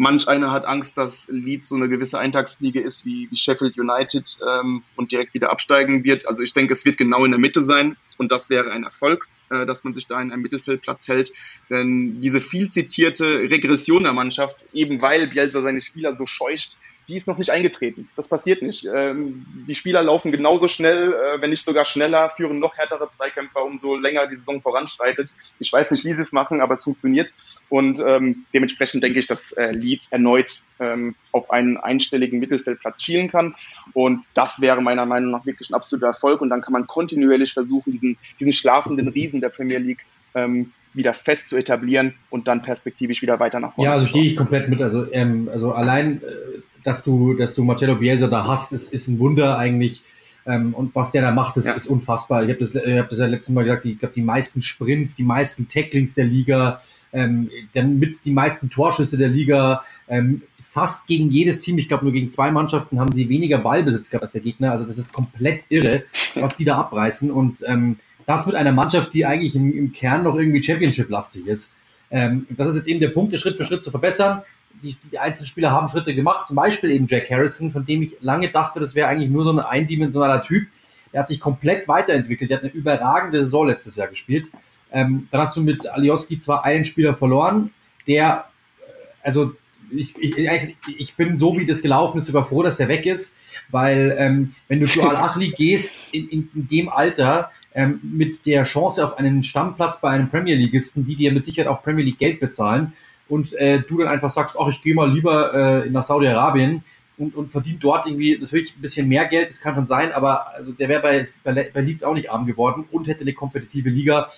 Manch 0.00 0.28
einer 0.28 0.52
hat 0.52 0.64
Angst, 0.64 0.96
dass 0.96 1.26
Leeds 1.26 1.68
so 1.68 1.74
eine 1.74 1.88
gewisse 1.88 2.20
Eintagsliga 2.20 2.80
ist 2.80 3.04
wie, 3.04 3.28
wie 3.32 3.36
Sheffield 3.36 3.76
United 3.76 4.38
ähm, 4.48 4.84
und 4.94 5.10
direkt 5.10 5.34
wieder 5.34 5.50
absteigen 5.50 6.04
wird. 6.04 6.28
Also 6.28 6.44
ich 6.44 6.52
denke, 6.52 6.72
es 6.72 6.84
wird 6.84 6.98
genau 6.98 7.24
in 7.24 7.32
der 7.32 7.40
Mitte 7.40 7.62
sein 7.62 7.96
und 8.16 8.30
das 8.30 8.48
wäre 8.48 8.70
ein 8.70 8.84
Erfolg, 8.84 9.26
äh, 9.50 9.66
dass 9.66 9.82
man 9.82 9.94
sich 9.94 10.06
da 10.06 10.22
in 10.22 10.30
einem 10.30 10.42
Mittelfeldplatz 10.42 11.08
hält. 11.08 11.32
Denn 11.68 12.20
diese 12.20 12.40
viel 12.40 12.70
zitierte 12.70 13.50
Regression 13.50 14.04
der 14.04 14.12
Mannschaft, 14.12 14.54
eben 14.72 15.02
weil 15.02 15.26
Bielsa 15.26 15.62
seine 15.62 15.80
Spieler 15.80 16.14
so 16.14 16.26
scheucht, 16.26 16.76
die 17.08 17.16
ist 17.16 17.26
noch 17.26 17.38
nicht 17.38 17.50
eingetreten. 17.50 18.08
Das 18.16 18.28
passiert 18.28 18.60
nicht. 18.60 18.86
Ähm, 18.92 19.46
die 19.66 19.74
Spieler 19.74 20.02
laufen 20.02 20.30
genauso 20.30 20.68
schnell, 20.68 21.12
äh, 21.12 21.40
wenn 21.40 21.50
nicht 21.50 21.64
sogar 21.64 21.86
schneller, 21.86 22.30
führen 22.30 22.58
noch 22.58 22.76
härtere 22.76 23.10
Zweikämpfer, 23.10 23.64
umso 23.64 23.96
länger 23.96 24.26
die 24.26 24.36
Saison 24.36 24.60
voranschreitet. 24.60 25.30
Ich 25.58 25.72
weiß 25.72 25.90
nicht, 25.90 26.04
wie 26.04 26.12
sie 26.12 26.22
es 26.22 26.32
machen, 26.32 26.60
aber 26.60 26.74
es 26.74 26.84
funktioniert. 26.84 27.32
Und 27.70 28.00
ähm, 28.06 28.44
dementsprechend 28.52 29.02
denke 29.02 29.18
ich, 29.18 29.26
dass 29.26 29.52
äh, 29.52 29.72
Leeds 29.72 30.12
erneut 30.12 30.60
ähm, 30.80 31.14
auf 31.32 31.50
einen 31.50 31.78
einstelligen 31.78 32.40
Mittelfeldplatz 32.40 33.02
schielen 33.02 33.30
kann. 33.30 33.54
Und 33.94 34.24
das 34.34 34.60
wäre 34.60 34.82
meiner 34.82 35.06
Meinung 35.06 35.30
nach 35.30 35.46
wirklich 35.46 35.70
ein 35.70 35.74
absoluter 35.74 36.08
Erfolg. 36.08 36.42
Und 36.42 36.50
dann 36.50 36.60
kann 36.60 36.74
man 36.74 36.86
kontinuierlich 36.86 37.54
versuchen, 37.54 37.92
diesen, 37.92 38.18
diesen 38.38 38.52
schlafenden 38.52 39.08
Riesen 39.08 39.40
der 39.40 39.48
Premier 39.48 39.78
League 39.78 40.04
ähm, 40.34 40.72
wieder 40.94 41.14
fest 41.14 41.50
zu 41.50 41.56
etablieren 41.56 42.14
und 42.30 42.48
dann 42.48 42.62
perspektivisch 42.62 43.22
wieder 43.22 43.40
weiter 43.40 43.60
nach 43.60 43.74
vorne 43.74 43.86
Ja, 43.86 43.92
also 43.92 44.12
gehe 44.12 44.24
ich 44.24 44.36
komplett 44.36 44.68
mit. 44.68 44.80
Also, 44.82 45.10
ähm, 45.12 45.48
also 45.52 45.72
allein 45.72 46.20
äh, 46.22 46.58
dass 46.84 47.02
du, 47.02 47.34
dass 47.34 47.54
du 47.54 47.64
Marcello 47.64 47.96
Bielsa 47.96 48.28
da 48.28 48.46
hast, 48.46 48.72
ist, 48.72 48.92
ist 48.92 49.08
ein 49.08 49.18
Wunder 49.18 49.58
eigentlich. 49.58 50.02
Ähm, 50.46 50.72
und 50.74 50.94
was 50.94 51.12
der 51.12 51.22
da 51.22 51.30
macht, 51.30 51.56
ist, 51.56 51.66
ja. 51.66 51.72
ist 51.72 51.86
unfassbar. 51.86 52.42
Ich 52.44 52.50
habe 52.50 52.64
das, 52.64 52.74
ich 52.74 52.98
hab 52.98 53.10
das 53.10 53.18
ja 53.18 53.26
letztes 53.26 53.54
Mal 53.54 53.64
gesagt, 53.64 53.84
ich 53.84 53.98
glaube, 53.98 54.14
die 54.14 54.22
meisten 54.22 54.62
Sprints, 54.62 55.14
die 55.14 55.24
meisten 55.24 55.68
Tacklings 55.68 56.14
der 56.14 56.24
Liga, 56.24 56.80
ähm, 57.12 57.50
dann 57.74 57.98
mit 57.98 58.24
die 58.24 58.30
meisten 58.30 58.70
Torschüsse 58.70 59.18
der 59.18 59.28
Liga, 59.28 59.84
ähm, 60.08 60.42
fast 60.66 61.06
gegen 61.06 61.30
jedes 61.30 61.60
Team, 61.60 61.78
ich 61.78 61.88
glaube 61.88 62.04
nur 62.04 62.12
gegen 62.12 62.30
zwei 62.30 62.50
Mannschaften 62.50 63.00
haben 63.00 63.12
sie 63.12 63.28
weniger 63.28 63.58
Ballbesitz 63.58 64.10
gehabt 64.10 64.22
als 64.22 64.32
der 64.32 64.42
Gegner. 64.42 64.72
Also 64.72 64.84
das 64.84 64.98
ist 64.98 65.12
komplett 65.12 65.64
irre, 65.68 66.04
was 66.34 66.56
die 66.56 66.64
da 66.64 66.78
abreißen. 66.78 67.30
Und 67.30 67.58
ähm, 67.66 67.96
das 68.26 68.46
mit 68.46 68.54
einer 68.54 68.72
Mannschaft, 68.72 69.12
die 69.14 69.26
eigentlich 69.26 69.54
im, 69.54 69.72
im 69.76 69.92
Kern 69.92 70.22
noch 70.22 70.36
irgendwie 70.36 70.62
Championship-lastig 70.62 71.46
ist. 71.46 71.72
Ähm, 72.10 72.46
das 72.50 72.68
ist 72.68 72.76
jetzt 72.76 72.88
eben 72.88 73.00
der 73.00 73.08
Punkt, 73.08 73.38
Schritt 73.38 73.56
für 73.58 73.64
Schritt 73.64 73.84
zu 73.84 73.90
verbessern 73.90 74.42
die, 74.82 74.96
die 75.10 75.18
einzelnen 75.18 75.46
Spieler 75.46 75.70
haben 75.70 75.88
Schritte 75.88 76.14
gemacht, 76.14 76.46
zum 76.46 76.56
Beispiel 76.56 76.90
eben 76.90 77.06
Jack 77.06 77.30
Harrison, 77.30 77.72
von 77.72 77.84
dem 77.84 78.02
ich 78.02 78.16
lange 78.20 78.48
dachte, 78.48 78.80
das 78.80 78.94
wäre 78.94 79.08
eigentlich 79.08 79.30
nur 79.30 79.44
so 79.44 79.50
ein 79.50 79.60
eindimensionaler 79.60 80.42
Typ. 80.42 80.66
Der 81.12 81.20
hat 81.20 81.28
sich 81.28 81.40
komplett 81.40 81.88
weiterentwickelt, 81.88 82.50
der 82.50 82.58
hat 82.58 82.64
eine 82.64 82.72
überragende 82.72 83.40
Saison 83.40 83.66
letztes 83.66 83.96
Jahr 83.96 84.08
gespielt. 84.08 84.46
Ähm, 84.92 85.28
dann 85.30 85.40
hast 85.40 85.56
du 85.56 85.60
mit 85.60 85.86
Alioski 85.86 86.38
zwar 86.38 86.64
einen 86.64 86.84
Spieler 86.84 87.14
verloren, 87.14 87.70
der, 88.06 88.46
äh, 88.80 89.26
also 89.26 89.54
ich, 89.90 90.16
ich, 90.18 90.76
ich 90.98 91.14
bin 91.14 91.38
so, 91.38 91.56
wie 91.58 91.66
das 91.66 91.82
gelaufen 91.82 92.20
ist, 92.20 92.26
sogar 92.26 92.44
froh, 92.44 92.62
dass 92.62 92.76
der 92.76 92.88
weg 92.88 93.06
ist, 93.06 93.36
weil 93.70 94.14
ähm, 94.18 94.54
wenn 94.68 94.80
du 94.80 94.86
zu 94.86 95.02
Al-Achli 95.02 95.50
gehst, 95.56 96.08
in, 96.12 96.28
in, 96.28 96.50
in 96.54 96.68
dem 96.68 96.88
Alter, 96.88 97.50
ähm, 97.74 98.00
mit 98.02 98.44
der 98.46 98.64
Chance 98.64 99.04
auf 99.04 99.18
einen 99.18 99.44
Stammplatz 99.44 100.00
bei 100.00 100.10
einem 100.10 100.28
Premier 100.28 100.56
Leagueisten, 100.56 101.06
die 101.06 101.16
dir 101.16 101.32
mit 101.32 101.44
Sicherheit 101.44 101.68
auch 101.68 101.82
Premier 101.82 102.04
League 102.04 102.18
Geld 102.18 102.40
bezahlen, 102.40 102.92
und 103.28 103.52
äh, 103.54 103.80
du 103.80 103.98
dann 103.98 104.08
einfach 104.08 104.30
sagst, 104.30 104.56
ach, 104.58 104.68
ich 104.68 104.82
gehe 104.82 104.94
mal 104.94 105.10
lieber 105.10 105.84
äh, 105.84 105.90
nach 105.90 106.04
Saudi-Arabien 106.04 106.82
und, 107.18 107.34
und 107.34 107.52
verdient 107.52 107.82
dort 107.82 108.06
irgendwie 108.06 108.38
natürlich 108.38 108.74
ein 108.76 108.80
bisschen 108.80 109.08
mehr 109.08 109.26
Geld, 109.26 109.50
das 109.50 109.60
kann 109.60 109.74
schon 109.74 109.86
sein, 109.86 110.12
aber 110.12 110.54
also 110.54 110.72
der 110.72 110.88
wäre 110.88 111.02
bei, 111.02 111.24
bei, 111.44 111.80
Leeds 111.80 112.02
auch 112.04 112.14
nicht 112.14 112.30
arm 112.30 112.46
geworden 112.46 112.84
und 112.90 113.06
hätte 113.06 113.22
eine 113.22 113.32
kompetitive 113.32 113.90
Liga. 113.90 114.30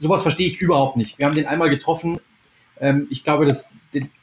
Sowas 0.00 0.22
verstehe 0.22 0.48
ich 0.48 0.60
überhaupt 0.60 0.96
nicht. 0.96 1.18
Wir 1.18 1.26
haben 1.26 1.34
den 1.34 1.46
einmal 1.46 1.70
getroffen. 1.70 2.20
Ähm, 2.80 3.08
ich 3.10 3.24
glaube, 3.24 3.44
das, 3.44 3.70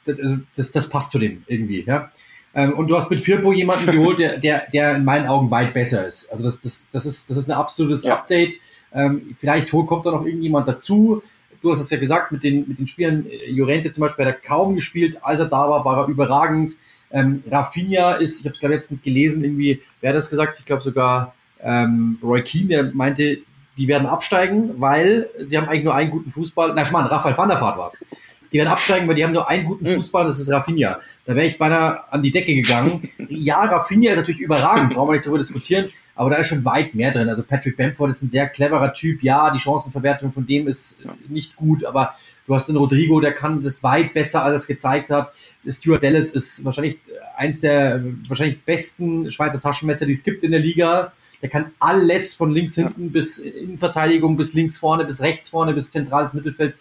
das, 0.06 0.16
das, 0.56 0.72
das 0.72 0.88
passt 0.88 1.10
zu 1.10 1.18
dem 1.18 1.44
irgendwie. 1.46 1.84
Ja? 1.86 2.10
Ähm, 2.54 2.72
und 2.72 2.88
du 2.88 2.96
hast 2.96 3.10
mit 3.10 3.20
Firpo 3.20 3.52
jemanden 3.52 3.86
geholt, 3.86 4.18
der, 4.18 4.38
der, 4.38 4.66
der 4.72 4.96
in 4.96 5.04
meinen 5.04 5.26
Augen 5.26 5.50
weit 5.50 5.74
besser 5.74 6.06
ist. 6.06 6.32
Also 6.32 6.42
das, 6.42 6.60
das, 6.62 6.88
das, 6.90 7.04
ist, 7.04 7.30
das 7.30 7.36
ist 7.36 7.50
ein 7.50 7.56
absolutes 7.56 8.04
ja. 8.04 8.14
Update. 8.14 8.54
Ähm, 8.94 9.36
vielleicht 9.38 9.70
kommt 9.70 10.06
da 10.06 10.10
noch 10.10 10.24
irgendjemand 10.24 10.66
dazu 10.66 11.22
du 11.62 11.72
hast 11.72 11.80
es 11.80 11.90
ja 11.90 11.98
gesagt, 11.98 12.32
mit 12.32 12.42
den, 12.42 12.68
mit 12.68 12.78
den 12.78 12.86
Spielern, 12.86 13.26
äh, 13.26 13.50
Jorente 13.50 13.92
zum 13.92 14.02
Beispiel 14.02 14.26
hat 14.26 14.34
er 14.34 14.40
kaum 14.40 14.74
gespielt, 14.74 15.18
als 15.22 15.40
er 15.40 15.46
da 15.46 15.68
war, 15.68 15.84
war 15.84 16.04
er 16.04 16.08
überragend. 16.08 16.72
Ähm, 17.10 17.42
Rafinha 17.50 18.12
ist, 18.12 18.40
ich 18.40 18.46
habe 18.46 18.56
es 18.56 18.62
letztens 18.62 19.02
gelesen, 19.02 19.44
irgendwie, 19.44 19.80
wer 20.00 20.10
hat 20.10 20.16
das 20.16 20.30
gesagt? 20.30 20.58
Ich 20.58 20.66
glaube 20.66 20.82
sogar 20.82 21.34
ähm, 21.62 22.18
Roy 22.22 22.42
Keane, 22.42 22.68
der 22.68 22.84
meinte, 22.92 23.38
die 23.76 23.88
werden 23.88 24.06
absteigen, 24.06 24.80
weil 24.80 25.28
sie 25.38 25.56
haben 25.56 25.68
eigentlich 25.68 25.84
nur 25.84 25.94
einen 25.94 26.10
guten 26.10 26.30
Fußball. 26.30 26.72
Na, 26.74 26.84
Schmarrn, 26.84 27.06
Raphael 27.06 27.36
van 27.36 27.48
der 27.48 27.60
Vaart 27.60 27.78
war 27.78 27.90
es. 27.92 28.04
Die 28.52 28.58
werden 28.58 28.68
absteigen, 28.68 29.06
weil 29.06 29.16
die 29.16 29.24
haben 29.24 29.32
nur 29.32 29.48
einen 29.48 29.66
guten 29.66 29.86
hm. 29.86 29.96
Fußball, 29.96 30.24
das 30.24 30.40
ist 30.40 30.50
Rafinha. 30.50 31.00
Da 31.26 31.34
wäre 31.34 31.46
ich 31.46 31.58
beinahe 31.58 32.00
an 32.12 32.22
die 32.22 32.30
Decke 32.30 32.54
gegangen. 32.54 33.08
Ja, 33.28 33.64
Rafinha 33.64 34.12
ist 34.12 34.18
natürlich 34.18 34.40
überragend, 34.40 34.94
brauchen 34.94 35.08
wir 35.08 35.14
nicht 35.14 35.26
darüber 35.26 35.38
diskutieren. 35.38 35.90
Aber 36.16 36.30
da 36.30 36.36
ist 36.36 36.48
schon 36.48 36.64
weit 36.64 36.94
mehr 36.94 37.12
drin. 37.12 37.28
Also 37.28 37.42
Patrick 37.42 37.76
Bamford 37.76 38.10
ist 38.10 38.22
ein 38.22 38.30
sehr 38.30 38.48
cleverer 38.48 38.92
Typ. 38.94 39.22
Ja, 39.22 39.50
die 39.50 39.60
Chancenverwertung 39.60 40.32
von 40.32 40.46
dem 40.46 40.66
ist 40.66 41.00
nicht 41.28 41.56
gut, 41.56 41.84
aber 41.84 42.16
du 42.46 42.54
hast 42.54 42.68
den 42.68 42.76
Rodrigo, 42.76 43.20
der 43.20 43.32
kann 43.32 43.62
das 43.62 43.82
weit 43.82 44.14
besser, 44.14 44.42
als 44.42 44.62
es 44.62 44.66
gezeigt 44.66 45.10
hat. 45.10 45.32
Stuart 45.68 46.02
Dallas 46.02 46.30
ist 46.30 46.64
wahrscheinlich 46.64 46.98
eins 47.36 47.60
der 47.60 48.02
wahrscheinlich 48.28 48.62
besten 48.62 49.30
Schweizer 49.30 49.60
Taschenmesser, 49.60 50.06
die 50.06 50.12
es 50.12 50.24
gibt 50.24 50.42
in 50.42 50.52
der 50.52 50.60
Liga. 50.60 51.12
Der 51.42 51.50
kann 51.50 51.66
alles 51.78 52.34
von 52.34 52.52
links 52.52 52.76
hinten 52.76 53.12
bis 53.12 53.38
Innenverteidigung, 53.38 54.38
bis 54.38 54.54
links 54.54 54.78
vorne, 54.78 55.04
bis 55.04 55.20
rechts 55.20 55.50
vorne, 55.50 55.74
bis 55.74 55.90
zentrales 55.90 56.32
Mittelfeld. 56.32 56.74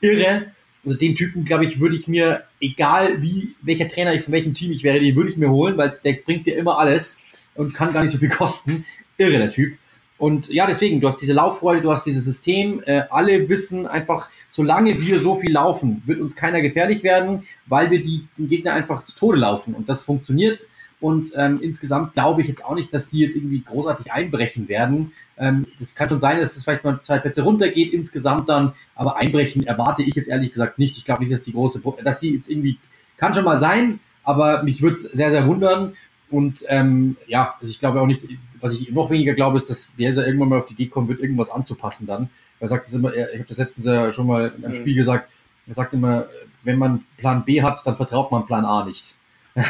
Irre. 0.00 0.46
Also 0.84 0.96
den 0.96 1.16
Typen, 1.16 1.44
glaube 1.44 1.64
ich, 1.64 1.80
würde 1.80 1.96
ich 1.96 2.06
mir, 2.06 2.42
egal 2.60 3.20
wie, 3.20 3.56
welcher 3.62 3.88
Trainer 3.88 4.14
ich 4.14 4.22
von 4.22 4.32
welchem 4.32 4.54
Team 4.54 4.70
ich 4.70 4.84
wäre, 4.84 5.00
den 5.00 5.16
würde 5.16 5.30
ich 5.30 5.36
mir 5.36 5.50
holen, 5.50 5.76
weil 5.76 5.98
der 6.04 6.12
bringt 6.12 6.46
dir 6.46 6.56
immer 6.56 6.78
alles 6.78 7.22
und 7.56 7.74
kann 7.74 7.92
gar 7.92 8.02
nicht 8.02 8.12
so 8.12 8.18
viel 8.18 8.28
kosten. 8.42 8.84
Irre, 9.18 9.38
der 9.38 9.50
Typ. 9.50 9.76
Und 10.18 10.48
ja, 10.48 10.66
deswegen, 10.66 11.00
du 11.00 11.08
hast 11.08 11.20
diese 11.20 11.34
Lauffreude, 11.34 11.82
du 11.82 11.90
hast 11.90 12.04
dieses 12.04 12.24
System. 12.24 12.82
Äh, 12.86 13.02
alle 13.10 13.48
wissen 13.48 13.86
einfach, 13.86 14.28
solange 14.52 14.98
wir 15.00 15.20
so 15.20 15.34
viel 15.34 15.52
laufen, 15.52 16.02
wird 16.06 16.20
uns 16.20 16.34
keiner 16.36 16.62
gefährlich 16.62 17.02
werden, 17.02 17.46
weil 17.66 17.90
wir 17.90 18.02
die, 18.02 18.26
den 18.38 18.48
Gegner 18.48 18.72
einfach 18.72 19.04
zu 19.04 19.14
Tode 19.14 19.38
laufen. 19.38 19.74
Und 19.74 19.88
das 19.88 20.04
funktioniert. 20.04 20.60
Und 21.00 21.32
ähm, 21.36 21.58
insgesamt 21.60 22.14
glaube 22.14 22.40
ich 22.40 22.48
jetzt 22.48 22.64
auch 22.64 22.74
nicht, 22.74 22.92
dass 22.94 23.10
die 23.10 23.20
jetzt 23.20 23.36
irgendwie 23.36 23.62
großartig 23.62 24.12
einbrechen 24.12 24.68
werden. 24.68 25.12
Ähm, 25.38 25.66
das 25.78 25.94
kann 25.94 26.08
schon 26.08 26.20
sein, 26.20 26.40
dass 26.40 26.56
es 26.56 26.64
vielleicht 26.64 26.84
mal 26.84 26.98
zwei 27.02 27.18
Plätze 27.18 27.42
runtergeht 27.42 27.92
insgesamt 27.92 28.48
dann, 28.48 28.72
aber 28.94 29.16
einbrechen 29.16 29.66
erwarte 29.66 30.02
ich 30.02 30.14
jetzt 30.14 30.28
ehrlich 30.28 30.52
gesagt 30.52 30.78
nicht. 30.78 30.96
Ich 30.96 31.04
glaube 31.04 31.22
nicht, 31.22 31.32
dass 31.32 31.44
die 31.44 31.52
große, 31.52 31.82
dass 32.02 32.20
die 32.20 32.34
jetzt 32.34 32.48
irgendwie, 32.48 32.78
kann 33.18 33.34
schon 33.34 33.44
mal 33.44 33.58
sein, 33.58 34.00
aber 34.24 34.62
mich 34.62 34.80
würde 34.80 34.96
es 34.96 35.02
sehr, 35.04 35.30
sehr 35.30 35.46
wundern. 35.46 35.94
Und 36.30 36.64
ähm, 36.68 37.16
ja, 37.26 37.54
also 37.60 37.70
ich 37.70 37.78
glaube 37.78 38.00
auch 38.00 38.06
nicht, 38.06 38.22
was 38.60 38.72
ich 38.72 38.90
noch 38.90 39.10
weniger 39.10 39.34
glaube, 39.34 39.58
ist, 39.58 39.70
dass 39.70 39.94
der 39.96 40.14
irgendwann 40.16 40.48
mal 40.48 40.58
auf 40.58 40.66
die 40.66 40.74
Idee 40.74 40.86
kommen 40.86 41.08
wird, 41.08 41.20
irgendwas 41.20 41.50
anzupassen 41.50 42.06
dann. 42.06 42.30
Er 42.58 42.68
sagt 42.68 42.86
das 42.86 42.94
immer, 42.94 43.14
ich 43.14 43.38
habe 43.38 43.48
das 43.48 43.58
letztens 43.58 43.86
ja 43.86 44.12
schon 44.12 44.26
mal 44.26 44.52
im 44.62 44.70
mhm. 44.70 44.76
Spiel 44.76 44.94
gesagt, 44.94 45.28
er 45.68 45.74
sagt 45.74 45.92
immer, 45.92 46.26
wenn 46.62 46.78
man 46.78 47.04
Plan 47.18 47.44
B 47.44 47.62
hat, 47.62 47.86
dann 47.86 47.96
vertraut 47.96 48.32
man 48.32 48.46
Plan 48.46 48.64
A 48.64 48.84
nicht. 48.84 49.14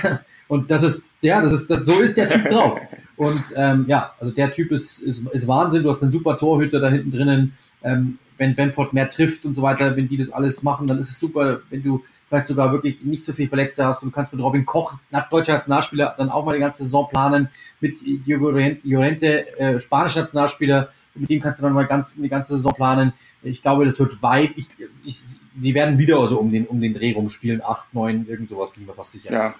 Und 0.49 0.71
das 0.71 0.83
ist, 0.83 1.09
ja, 1.21 1.41
das 1.41 1.53
ist, 1.53 1.71
das, 1.71 1.85
so 1.85 2.01
ist 2.01 2.17
der 2.17 2.31
Typ 2.31 2.49
drauf. 2.49 2.81
Und 3.17 3.43
ähm, 3.57 3.85
ja, 3.89 4.13
also 4.21 4.33
der 4.33 4.53
Typ 4.53 4.71
ist, 4.71 5.01
ist, 5.01 5.27
ist 5.27 5.49
Wahnsinn. 5.49 5.83
Du 5.83 5.91
hast 5.91 6.03
einen 6.03 6.13
super 6.13 6.39
Torhüter 6.39 6.79
da 6.79 6.89
hinten 6.89 7.11
drinnen. 7.11 7.57
Ähm, 7.83 8.19
wenn 8.39 8.55
Benford 8.55 8.93
mehr 8.93 9.09
trifft 9.09 9.45
und 9.45 9.55
so 9.55 9.63
weiter, 9.63 9.97
wenn 9.97 10.09
die 10.09 10.19
das 10.19 10.31
alles 10.31 10.63
machen, 10.63 10.87
dann 10.87 11.01
ist 11.01 11.11
es 11.11 11.19
super, 11.19 11.61
wenn 11.71 11.83
du 11.83 12.05
vielleicht 12.29 12.49
sogar 12.49 12.72
wirklich 12.72 13.03
nicht 13.03 13.24
so 13.24 13.33
viel 13.33 13.49
Verletzte 13.49 13.85
hast 13.85 14.03
und 14.03 14.11
du 14.11 14.14
kannst 14.14 14.33
mit 14.33 14.43
Robin 14.43 14.66
Koch, 14.66 14.95
deutscher 15.31 15.55
Nationalspieler, 15.55 16.14
dann 16.18 16.31
auch 16.31 16.45
mal 16.45 16.55
die 16.55 16.61
ganze 16.61 16.83
Saison 16.83 17.09
planen, 17.09 17.49
mit 17.81 17.99
Diogo 18.03 18.51
Llorente, 18.51 19.59
äh, 19.59 19.81
spanischer 19.81 20.22
Nationalspieler, 20.22 20.89
mit 21.14 21.31
dem 21.31 21.41
kannst 21.41 21.61
du 21.61 21.62
dann 21.62 21.72
mal 21.72 21.87
ganz, 21.87 22.14
die 22.14 22.29
ganze 22.29 22.57
Saison 22.57 22.72
planen. 22.74 23.12
Ich 23.43 23.62
glaube, 23.62 23.87
das 23.87 23.99
wird 23.99 24.22
weit, 24.22 24.51
ich, 24.57 24.66
ich, 25.05 25.22
die 25.55 25.74
werden 25.74 25.99
wieder 25.99 26.18
also 26.18 26.39
um 26.39 26.51
den, 26.51 26.66
um 26.66 26.81
den 26.81 26.95
Dreh 26.95 27.12
rumspielen, 27.12 27.62
acht, 27.64 27.93
neun, 27.95 28.27
irgend 28.29 28.49
sowas, 28.49 28.70
bin 28.72 28.83
ich 28.83 28.89
mir 28.89 28.95
fast 28.95 29.12
sicher. 29.12 29.33
Ja, 29.33 29.55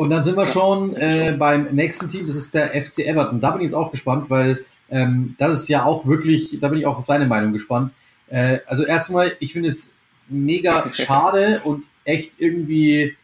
und 0.00 0.08
dann 0.08 0.24
sind 0.24 0.38
wir 0.38 0.46
schon 0.46 0.96
äh, 0.96 1.36
beim 1.38 1.64
nächsten 1.72 2.08
Team, 2.08 2.26
das 2.26 2.34
ist 2.34 2.54
der 2.54 2.68
FC 2.68 3.00
Everton. 3.00 3.38
Da 3.38 3.50
bin 3.50 3.60
ich 3.60 3.66
jetzt 3.66 3.74
auch 3.74 3.90
gespannt, 3.90 4.30
weil 4.30 4.64
ähm, 4.90 5.34
das 5.36 5.60
ist 5.60 5.68
ja 5.68 5.84
auch 5.84 6.06
wirklich, 6.06 6.58
da 6.58 6.68
bin 6.68 6.78
ich 6.78 6.86
auch 6.86 6.96
auf 6.96 7.04
deine 7.04 7.26
Meinung 7.26 7.52
gespannt. 7.52 7.92
Äh, 8.30 8.60
also 8.66 8.86
erstmal, 8.86 9.32
ich 9.40 9.52
finde 9.52 9.68
es 9.68 9.92
mega 10.30 10.88
schade 10.92 11.60
und 11.64 11.84
echt 12.04 12.32
irgendwie 12.38 13.16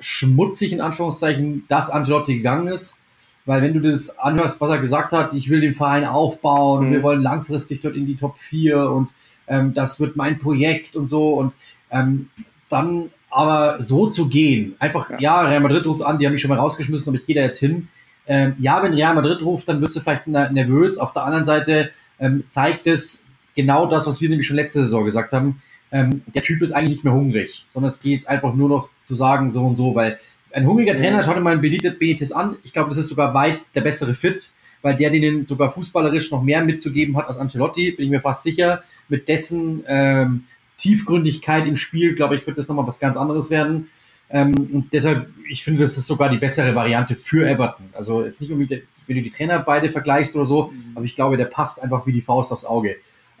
schmutzig 0.00 0.72
in 0.72 0.80
Anführungszeichen, 0.80 1.64
dass 1.68 1.90
Angelotti 1.90 2.36
gegangen 2.36 2.68
ist. 2.68 2.96
Weil 3.44 3.62
wenn 3.62 3.74
du 3.74 3.80
das 3.80 4.18
anhörst, 4.18 4.60
was 4.60 4.70
er 4.70 4.78
gesagt 4.78 5.12
hat, 5.12 5.32
ich 5.32 5.48
will 5.48 5.60
den 5.60 5.74
Verein 5.74 6.04
aufbauen, 6.04 6.88
mhm. 6.88 6.92
wir 6.92 7.02
wollen 7.02 7.22
langfristig 7.22 7.80
dort 7.80 7.94
in 7.94 8.06
die 8.06 8.16
Top 8.16 8.38
4 8.38 8.90
und 8.90 9.08
ähm, 9.46 9.72
das 9.72 10.00
wird 10.00 10.16
mein 10.16 10.38
Projekt 10.38 10.96
und 10.96 11.08
so 11.08 11.34
und 11.34 11.52
ähm, 11.90 12.28
dann 12.68 13.10
aber 13.30 13.82
so 13.82 14.08
zu 14.08 14.28
gehen, 14.28 14.74
einfach, 14.78 15.10
ja, 15.10 15.18
ja 15.18 15.40
Real 15.42 15.60
Madrid 15.60 15.84
ruft 15.84 16.02
an, 16.02 16.18
die 16.18 16.26
haben 16.26 16.32
mich 16.32 16.42
schon 16.42 16.48
mal 16.48 16.58
rausgeschmissen, 16.58 17.10
aber 17.10 17.18
ich 17.18 17.26
gehe 17.26 17.36
da 17.36 17.42
jetzt 17.42 17.58
hin. 17.58 17.88
Ähm, 18.26 18.54
ja, 18.58 18.82
wenn 18.82 18.94
Real 18.94 19.14
Madrid 19.14 19.40
ruft, 19.42 19.68
dann 19.68 19.80
wirst 19.80 19.94
du 19.94 20.00
vielleicht 20.00 20.26
nervös. 20.26 20.98
Auf 20.98 21.12
der 21.12 21.24
anderen 21.24 21.44
Seite 21.44 21.90
ähm, 22.18 22.44
zeigt 22.50 22.86
es 22.86 23.24
genau 23.54 23.86
das, 23.86 24.06
was 24.06 24.20
wir 24.20 24.28
nämlich 24.28 24.46
schon 24.46 24.56
letzte 24.56 24.80
Saison 24.80 25.04
gesagt 25.04 25.32
haben. 25.32 25.60
Ähm, 25.92 26.22
der 26.26 26.42
Typ 26.42 26.62
ist 26.62 26.72
eigentlich 26.72 26.90
nicht 26.90 27.04
mehr 27.04 27.12
hungrig, 27.12 27.64
sondern 27.72 27.90
es 27.90 28.00
geht 28.00 28.12
jetzt 28.12 28.28
einfach 28.28 28.54
nur 28.54 28.68
noch 28.68 28.88
zu 29.06 29.14
sagen, 29.14 29.52
so 29.52 29.64
und 29.64 29.76
so, 29.76 29.94
weil 29.94 30.18
ein 30.52 30.66
hungriger 30.66 30.96
Trainer, 30.96 31.22
schaut 31.22 31.40
mal 31.42 31.52
einen 31.52 31.60
Benitez 31.60 32.32
an. 32.32 32.56
Ich 32.64 32.72
glaube, 32.72 32.88
das 32.88 32.98
ist 32.98 33.08
sogar 33.08 33.34
weit 33.34 33.60
der 33.74 33.82
bessere 33.82 34.14
Fit, 34.14 34.48
weil 34.82 34.96
der 34.96 35.10
denen 35.10 35.46
sogar 35.46 35.70
fußballerisch 35.70 36.30
noch 36.30 36.42
mehr 36.42 36.64
mitzugeben 36.64 37.16
hat 37.16 37.28
als 37.28 37.38
Ancelotti, 37.38 37.92
bin 37.92 38.06
ich 38.06 38.10
mir 38.10 38.20
fast 38.20 38.42
sicher. 38.42 38.82
Mit 39.08 39.28
dessen 39.28 39.84
ähm, 39.86 40.44
Tiefgründigkeit 40.78 41.66
im 41.66 41.76
Spiel, 41.76 42.14
glaube 42.14 42.36
ich, 42.36 42.46
wird 42.46 42.58
das 42.58 42.68
nochmal 42.68 42.86
was 42.86 42.98
ganz 42.98 43.16
anderes 43.16 43.50
werden. 43.50 43.88
Ähm, 44.30 44.54
und 44.72 44.92
deshalb, 44.92 45.28
ich 45.48 45.62
finde, 45.62 45.82
das 45.82 45.96
ist 45.96 46.06
sogar 46.06 46.28
die 46.28 46.38
bessere 46.38 46.74
Variante 46.74 47.14
für 47.14 47.48
Everton. 47.48 47.86
Also 47.92 48.24
jetzt 48.24 48.40
nicht 48.40 48.50
unbedingt, 48.50 48.82
wenn 49.06 49.16
du 49.16 49.22
die 49.22 49.30
Trainer 49.30 49.58
beide 49.60 49.90
vergleichst 49.90 50.34
oder 50.34 50.46
so, 50.46 50.72
mhm. 50.72 50.92
aber 50.96 51.04
ich 51.04 51.14
glaube, 51.14 51.36
der 51.36 51.44
passt 51.44 51.82
einfach 51.82 52.06
wie 52.06 52.12
die 52.12 52.22
Faust 52.22 52.50
aufs 52.52 52.64
Auge. 52.64 52.96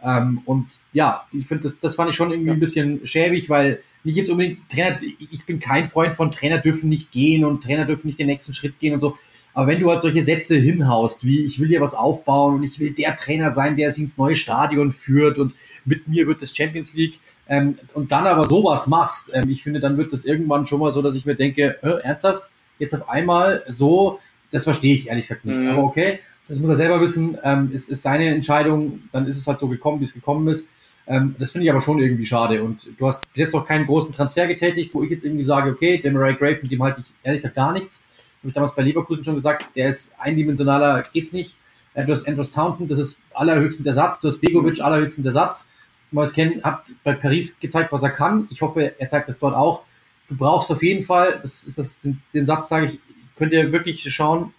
Ähm, 0.06 0.40
und 0.44 0.68
ja, 0.92 1.26
ich 1.32 1.46
finde, 1.46 1.64
das, 1.64 1.80
das 1.80 1.96
fand 1.96 2.10
ich 2.10 2.16
schon 2.16 2.30
irgendwie 2.30 2.52
ein 2.52 2.60
bisschen 2.60 3.06
schäbig, 3.06 3.50
weil 3.50 3.80
nicht 4.04 4.16
jetzt 4.16 4.30
unbedingt 4.30 4.70
Trainer, 4.70 4.98
ich 5.02 5.44
bin 5.44 5.58
kein 5.58 5.90
Freund 5.90 6.14
von 6.14 6.30
Trainer 6.30 6.58
dürfen 6.58 6.88
nicht 6.88 7.10
gehen 7.10 7.44
und 7.44 7.64
Trainer 7.64 7.84
dürfen 7.84 8.06
nicht 8.06 8.20
den 8.20 8.28
nächsten 8.28 8.54
Schritt 8.54 8.78
gehen 8.78 8.94
und 8.94 9.00
so. 9.00 9.18
Aber 9.52 9.66
wenn 9.66 9.80
du 9.80 9.90
halt 9.90 10.02
solche 10.02 10.22
Sätze 10.22 10.56
hinhaust, 10.56 11.24
wie 11.24 11.44
ich 11.44 11.58
will 11.58 11.68
hier 11.68 11.80
was 11.80 11.94
aufbauen 11.94 12.56
und 12.56 12.62
ich 12.62 12.78
will 12.78 12.92
der 12.92 13.16
Trainer 13.16 13.50
sein, 13.50 13.76
der 13.76 13.90
sich 13.90 14.04
ins 14.04 14.18
neue 14.18 14.36
Stadion 14.36 14.92
führt 14.92 15.38
und 15.38 15.54
mit 15.84 16.06
mir 16.06 16.26
wird 16.26 16.40
das 16.40 16.54
Champions 16.54 16.94
League, 16.94 17.18
ähm, 17.48 17.78
und 17.94 18.12
dann 18.12 18.26
aber 18.26 18.46
sowas 18.46 18.86
machst, 18.86 19.30
ähm, 19.32 19.48
ich 19.48 19.62
finde, 19.62 19.80
dann 19.80 19.96
wird 19.96 20.12
das 20.12 20.24
irgendwann 20.24 20.66
schon 20.66 20.80
mal 20.80 20.92
so, 20.92 21.00
dass 21.00 21.14
ich 21.14 21.26
mir 21.26 21.36
denke, 21.36 21.78
äh, 21.82 22.02
ernsthaft, 22.02 22.42
jetzt 22.78 22.94
auf 22.94 23.08
einmal 23.08 23.62
so, 23.68 24.18
das 24.50 24.64
verstehe 24.64 24.94
ich 24.94 25.08
ehrlich 25.08 25.28
gesagt 25.28 25.44
nicht. 25.44 25.60
Mhm. 25.60 25.68
Aber 25.68 25.84
okay, 25.84 26.18
das 26.48 26.58
muss 26.58 26.70
er 26.70 26.76
selber 26.76 27.00
wissen, 27.00 27.36
ähm, 27.42 27.70
es 27.74 27.88
ist 27.88 28.02
seine 28.02 28.26
Entscheidung, 28.26 29.00
dann 29.12 29.26
ist 29.26 29.38
es 29.38 29.46
halt 29.46 29.58
so 29.58 29.68
gekommen, 29.68 30.00
wie 30.00 30.04
es 30.04 30.14
gekommen 30.14 30.46
ist. 30.48 30.68
Ähm, 31.06 31.34
das 31.38 31.52
finde 31.52 31.64
ich 31.64 31.70
aber 31.70 31.82
schon 31.82 31.98
irgendwie 31.98 32.26
schade. 32.26 32.62
Und 32.62 32.80
du 32.98 33.06
hast 33.06 33.24
jetzt 33.34 33.54
noch 33.54 33.66
keinen 33.66 33.86
großen 33.86 34.12
Transfer 34.12 34.46
getätigt, 34.46 34.94
wo 34.94 35.02
ich 35.02 35.10
jetzt 35.10 35.24
irgendwie 35.24 35.44
sage, 35.44 35.70
okay, 35.70 35.98
der 35.98 36.12
Murray 36.12 36.34
Gray, 36.34 36.56
von 36.56 36.68
dem 36.68 36.82
halte 36.82 37.00
ich 37.00 37.06
ehrlich 37.22 37.42
gesagt 37.42 37.56
gar 37.56 37.72
nichts. 37.72 38.04
Habe 38.40 38.48
ich 38.48 38.54
damals 38.54 38.74
bei 38.74 38.82
Leverkusen 38.82 39.24
schon 39.24 39.36
gesagt, 39.36 39.64
der 39.74 39.88
ist 39.88 40.14
eindimensionaler, 40.18 41.04
geht's 41.12 41.32
nicht. 41.32 41.54
Äh, 41.94 42.04
du 42.04 42.12
hast 42.12 42.26
Andrews 42.26 42.52
Townsend, 42.52 42.90
das 42.90 42.98
ist 42.98 43.20
allerhöchstens 43.34 43.86
Ersatz. 43.86 44.20
Du 44.20 44.28
hast 44.28 44.40
Begovic, 44.40 44.80
allerhöchstens 44.80 45.26
Ersatz. 45.26 45.70
Moise 46.12 46.34
Ken 46.34 46.62
hat 46.62 46.84
bei 47.02 47.14
Paris 47.14 47.58
gezeigt, 47.58 47.92
was 47.92 48.02
er 48.02 48.10
kann. 48.10 48.46
Ich 48.50 48.62
hoffe, 48.62 48.94
er 48.98 49.08
zeigt 49.08 49.28
das 49.28 49.38
dort 49.38 49.54
auch. 49.54 49.82
Du 50.28 50.36
brauchst 50.36 50.70
auf 50.70 50.82
jeden 50.82 51.04
Fall, 51.04 51.40
das 51.42 51.64
ist 51.64 51.78
das, 51.78 52.00
den, 52.00 52.20
den 52.34 52.46
Satz 52.46 52.68
sage 52.68 52.86
ich, 52.86 52.98
könnt 53.36 53.52
ihr 53.52 53.70
wirklich 53.72 54.02
schauen. 54.12 54.52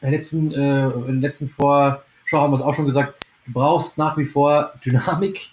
In 0.00 0.10
der 0.10 0.18
letzten, 0.18 0.52
äh, 0.52 0.86
in 1.08 1.20
der 1.20 1.30
letzten 1.30 1.48
Vorschau 1.48 2.02
haben 2.32 2.52
wir 2.52 2.56
es 2.56 2.62
auch 2.62 2.74
schon 2.74 2.86
gesagt. 2.86 3.14
Du 3.46 3.52
brauchst 3.52 3.98
nach 3.98 4.16
wie 4.16 4.24
vor 4.24 4.72
Dynamik. 4.84 5.50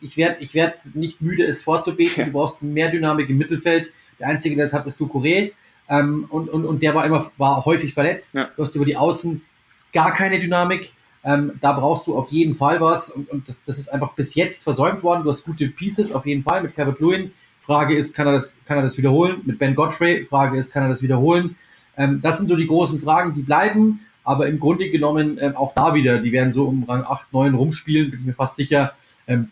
Ich 0.00 0.16
werde 0.16 0.36
ich 0.40 0.54
werd 0.54 0.78
nicht 0.94 1.20
müde, 1.20 1.44
es 1.44 1.64
vorzubeten. 1.64 2.26
Du 2.26 2.32
brauchst 2.32 2.62
mehr 2.62 2.90
Dynamik 2.90 3.28
im 3.30 3.38
Mittelfeld. 3.38 3.90
Der 4.18 4.28
einzige, 4.28 4.56
der 4.56 4.66
es 4.66 4.72
hat, 4.72 4.86
ist 4.86 5.00
Ducouré. 5.00 5.52
Ähm, 5.88 6.26
und, 6.28 6.48
und, 6.48 6.64
und 6.64 6.82
der 6.82 6.94
war 6.94 7.04
immer, 7.04 7.30
war 7.36 7.64
häufig 7.64 7.94
verletzt. 7.94 8.34
Ja. 8.34 8.48
Du 8.56 8.62
hast 8.62 8.74
über 8.74 8.84
die 8.84 8.96
Außen 8.96 9.42
gar 9.92 10.12
keine 10.12 10.40
Dynamik. 10.40 10.92
Ähm, 11.24 11.52
da 11.60 11.72
brauchst 11.72 12.06
du 12.06 12.16
auf 12.16 12.30
jeden 12.30 12.54
Fall 12.54 12.80
was 12.80 13.10
und, 13.10 13.30
und 13.30 13.48
das, 13.48 13.64
das 13.64 13.78
ist 13.78 13.88
einfach 13.88 14.12
bis 14.12 14.34
jetzt 14.34 14.62
versäumt 14.62 15.02
worden. 15.02 15.24
Du 15.24 15.30
hast 15.30 15.44
gute 15.44 15.66
Pieces 15.68 16.12
auf 16.12 16.26
jeden 16.26 16.42
Fall 16.42 16.62
mit 16.62 16.74
Kevin 16.74 16.96
Lewin. 16.98 17.32
Frage 17.62 17.96
ist, 17.96 18.14
kann 18.14 18.26
er 18.26 18.34
das, 18.34 18.56
kann 18.66 18.76
er 18.76 18.82
das 18.82 18.98
wiederholen? 18.98 19.40
Mit 19.46 19.58
Ben 19.58 19.74
Godfrey, 19.74 20.26
Frage 20.26 20.58
ist, 20.58 20.70
kann 20.70 20.82
er 20.82 20.90
das 20.90 21.00
wiederholen? 21.00 21.56
Ähm, 21.96 22.20
das 22.22 22.38
sind 22.38 22.48
so 22.48 22.56
die 22.56 22.66
großen 22.66 23.00
Fragen, 23.00 23.34
die 23.34 23.42
bleiben. 23.42 24.00
Aber 24.24 24.46
im 24.46 24.58
Grunde 24.58 24.88
genommen 24.90 25.38
ähm, 25.40 25.54
auch 25.54 25.74
da 25.74 25.94
wieder, 25.94 26.18
die 26.18 26.32
werden 26.32 26.54
so 26.54 26.64
um 26.64 26.84
Rang 26.84 27.04
8, 27.04 27.32
9 27.32 27.54
rumspielen, 27.54 28.10
bin 28.10 28.20
ich 28.20 28.26
mir 28.26 28.32
fast 28.32 28.56
sicher. 28.56 28.92
Ähm, 29.26 29.50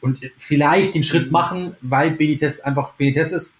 und 0.00 0.18
vielleicht 0.38 0.94
den 0.94 1.04
Schritt 1.04 1.30
machen, 1.30 1.76
weil 1.80 2.10
Benitez 2.10 2.60
einfach 2.60 2.92
Benitez 2.92 3.32
ist. 3.32 3.54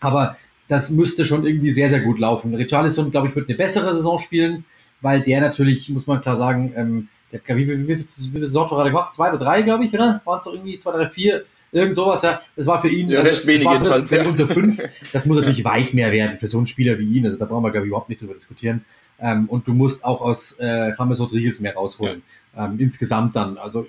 Aber 0.00 0.36
das 0.68 0.90
müsste 0.90 1.26
schon 1.26 1.46
irgendwie 1.46 1.72
sehr, 1.72 1.90
sehr 1.90 2.00
gut 2.00 2.18
laufen. 2.18 2.54
Richarlison, 2.54 3.10
glaube 3.10 3.28
ich, 3.28 3.36
wird 3.36 3.48
eine 3.48 3.58
bessere 3.58 3.94
Saison 3.94 4.18
spielen 4.18 4.64
weil 5.00 5.20
der 5.22 5.40
natürlich, 5.40 5.88
muss 5.88 6.06
man 6.06 6.20
klar 6.20 6.36
sagen, 6.36 6.72
ähm, 6.76 7.08
der 7.32 7.40
hat, 7.40 7.56
wie, 7.56 7.68
wie, 7.68 7.88
wie, 7.88 7.98
wie, 7.98 8.34
wie 8.34 8.40
Saison 8.40 8.70
hat 8.70 8.78
er 8.78 8.90
gemacht? 8.90 9.14
Zwei 9.14 9.30
oder 9.30 9.38
drei, 9.38 9.62
glaube 9.62 9.84
ich, 9.84 9.92
oder? 9.92 10.20
Waren 10.24 10.38
es 10.38 10.44
doch 10.44 10.52
irgendwie 10.52 10.78
zwei, 10.78 10.92
drei, 10.92 11.08
vier, 11.08 11.44
irgend 11.72 11.94
sowas, 11.94 12.22
ja. 12.22 12.40
Das 12.56 12.66
war 12.66 12.80
für 12.80 12.88
ihn, 12.88 13.08
ja, 13.08 13.20
also, 13.20 13.30
das 13.30 13.64
war 13.64 13.78
für 13.78 13.84
das, 13.88 14.10
ja. 14.10 14.24
unter 14.24 14.48
fünf. 14.48 14.80
Das 15.12 15.26
muss 15.26 15.38
natürlich 15.38 15.64
weit 15.64 15.94
mehr 15.94 16.12
werden 16.12 16.38
für 16.38 16.48
so 16.48 16.58
einen 16.58 16.66
Spieler 16.66 16.98
wie 16.98 17.16
ihn. 17.16 17.26
Also 17.26 17.36
da 17.36 17.44
brauchen 17.44 17.64
wir, 17.64 17.70
glaube 17.70 17.86
ich, 17.86 17.88
überhaupt 17.88 18.08
nicht 18.08 18.20
drüber 18.20 18.34
diskutieren. 18.34 18.84
Ähm, 19.20 19.46
und 19.46 19.66
du 19.66 19.74
musst 19.74 20.04
auch 20.04 20.20
aus 20.20 20.58
äh, 20.60 20.92
James 20.98 21.20
Rodriguez 21.20 21.60
mehr 21.60 21.74
rausholen. 21.74 22.22
Ja. 22.56 22.66
Ähm, 22.66 22.76
insgesamt 22.78 23.36
dann. 23.36 23.58
Also 23.58 23.86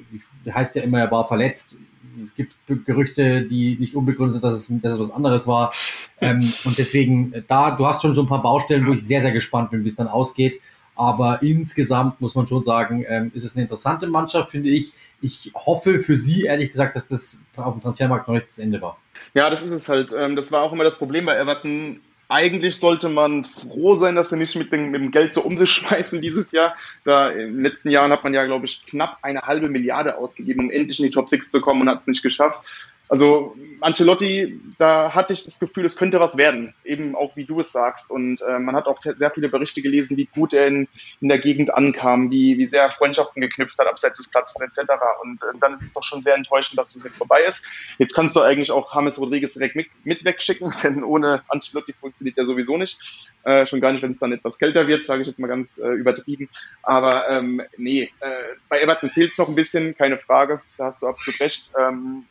heißt 0.50 0.76
ja 0.76 0.84
immer, 0.84 1.00
er 1.00 1.12
war 1.12 1.28
verletzt. 1.28 1.76
Es 2.26 2.36
gibt 2.36 2.86
Gerüchte, 2.86 3.44
die 3.44 3.78
nicht 3.80 3.96
unbegründet 3.96 4.36
sind, 4.36 4.44
dass 4.44 4.70
es, 4.70 4.82
dass 4.82 4.94
es 4.96 5.00
was 5.00 5.12
anderes 5.12 5.48
war. 5.48 5.72
Ähm, 6.20 6.54
und 6.66 6.78
deswegen, 6.78 7.34
äh, 7.34 7.42
da, 7.48 7.76
du 7.76 7.86
hast 7.86 8.02
schon 8.02 8.16
so 8.16 8.22
ein 8.22 8.28
paar 8.28 8.42
Baustellen, 8.42 8.86
wo 8.86 8.94
ich 8.94 9.02
sehr, 9.02 9.22
sehr 9.22 9.32
gespannt 9.32 9.72
bin, 9.72 9.86
wie 9.86 9.90
es 9.90 9.96
dann 9.96 10.08
ausgeht. 10.08 10.60
Aber 10.96 11.42
insgesamt 11.42 12.20
muss 12.22 12.36
man 12.36 12.48
schon 12.48 12.64
sagen, 12.64 13.06
ähm, 13.08 13.32
ist 13.34 13.46
es 13.46 13.56
eine 13.56 13.64
interessante 13.64 14.08
Mannschaft, 14.08 14.52
finde 14.52 14.70
ich. 14.70 14.94
Ich 15.22 15.52
hoffe 15.56 16.00
für 16.00 16.18
sie, 16.18 16.44
ehrlich 16.44 16.72
gesagt, 16.72 16.96
dass 16.96 17.08
das 17.08 17.40
auf 17.56 17.74
dem 17.74 17.82
Transfermarkt 17.82 18.28
noch 18.28 18.36
nicht 18.36 18.50
das 18.50 18.60
Ende 18.60 18.82
war. 18.82 18.98
Ja, 19.34 19.50
das 19.50 19.62
ist 19.62 19.72
es 19.72 19.88
halt. 19.88 20.14
Ähm, 20.14 20.36
das 20.36 20.52
war 20.52 20.64
auch 20.64 20.74
immer 20.74 20.84
das 20.84 20.98
Problem 20.98 21.26
bei 21.26 21.38
Everton 21.38 22.02
eigentlich 22.32 22.78
sollte 22.78 23.10
man 23.10 23.44
froh 23.44 23.96
sein, 23.98 24.16
dass 24.16 24.30
sie 24.30 24.38
nicht 24.38 24.56
mit 24.56 24.72
dem, 24.72 24.90
mit 24.92 25.02
dem, 25.02 25.12
Geld 25.12 25.34
so 25.34 25.42
um 25.42 25.58
sich 25.58 25.70
schmeißen 25.72 26.22
dieses 26.22 26.54
Jahr. 26.54 26.76
Da 27.04 27.30
in 27.30 27.56
den 27.56 27.64
letzten 27.64 27.90
Jahren 27.90 28.12
hat 28.12 28.24
man 28.24 28.34
ja, 28.34 28.46
glaube 28.46 28.66
ich, 28.66 28.86
knapp 28.86 29.18
eine 29.22 29.42
halbe 29.42 29.68
Milliarde 29.68 30.18
ausgegeben, 30.18 30.66
um 30.66 30.72
endlich 30.72 31.00
in 31.00 31.08
die 31.08 31.12
Top 31.12 31.28
6 31.28 31.52
zu 31.52 31.60
kommen 31.60 31.82
und 31.82 31.90
hat 31.90 32.00
es 32.00 32.08
nicht 32.08 32.24
geschafft. 32.24 32.66
Also 33.12 33.54
Ancelotti, 33.82 34.58
da 34.78 35.14
hatte 35.14 35.34
ich 35.34 35.44
das 35.44 35.60
Gefühl, 35.60 35.84
es 35.84 35.98
könnte 35.98 36.22
was 36.22 36.38
werden, 36.38 36.74
eben 36.86 37.14
auch 37.14 37.36
wie 37.36 37.44
du 37.44 37.60
es 37.60 37.74
sagst. 37.74 38.10
Und 38.10 38.42
äh, 38.42 38.58
man 38.58 38.74
hat 38.74 38.86
auch 38.86 39.02
sehr 39.04 39.32
viele 39.32 39.50
Berichte 39.50 39.82
gelesen, 39.82 40.16
wie 40.16 40.30
gut 40.34 40.54
er 40.54 40.68
in, 40.68 40.88
in 41.20 41.28
der 41.28 41.40
Gegend 41.40 41.74
ankam, 41.74 42.32
wie, 42.32 42.58
wie 42.58 42.68
sehr 42.68 42.90
Freundschaften 42.90 43.42
geknüpft 43.42 43.78
hat 43.78 43.88
abseits 43.88 44.16
des 44.16 44.32
Platzes 44.32 44.62
etc. 44.62 44.94
Und 45.22 45.44
äh, 45.44 45.58
dann 45.60 45.74
ist 45.74 45.82
es 45.82 45.92
doch 45.92 46.04
schon 46.04 46.24
sehr 46.24 46.36
enttäuschend, 46.36 46.80
dass 46.80 46.96
es 46.96 47.04
jetzt 47.04 47.18
vorbei 47.18 47.42
ist. 47.46 47.68
Jetzt 47.98 48.14
kannst 48.14 48.34
du 48.38 48.40
eigentlich 48.40 48.72
auch 48.72 48.96
James 48.96 49.20
Rodriguez 49.20 49.56
direkt 49.56 49.76
mit, 49.76 49.88
mit 50.06 50.24
wegschicken, 50.24 50.74
denn 50.84 51.04
ohne 51.04 51.44
Ancelotti 51.50 51.92
funktioniert 51.92 52.38
der 52.38 52.46
sowieso 52.46 52.78
nicht. 52.78 52.98
Äh, 53.44 53.66
schon 53.66 53.82
gar 53.82 53.92
nicht, 53.92 54.04
wenn 54.04 54.12
es 54.12 54.20
dann 54.20 54.32
etwas 54.32 54.58
kälter 54.58 54.88
wird, 54.88 55.06
sage 55.06 55.24
ich 55.24 55.28
jetzt 55.28 55.40
mal 55.40 55.48
ganz 55.48 55.80
äh, 55.80 55.90
übertrieben. 55.90 56.48
Aber 56.82 57.30
ähm, 57.30 57.62
nee, 57.76 58.10
äh, 58.22 58.30
bei 58.70 58.80
Everton 58.80 59.10
fehlt 59.10 59.32
es 59.32 59.38
noch 59.38 59.50
ein 59.50 59.56
bisschen, 59.56 59.98
keine 59.98 60.18
Frage, 60.18 60.62
da 60.78 60.86
hast 60.86 61.02
du 61.02 61.08
absolut 61.08 61.42
recht. 61.42 61.72
Ähm, 61.78 62.26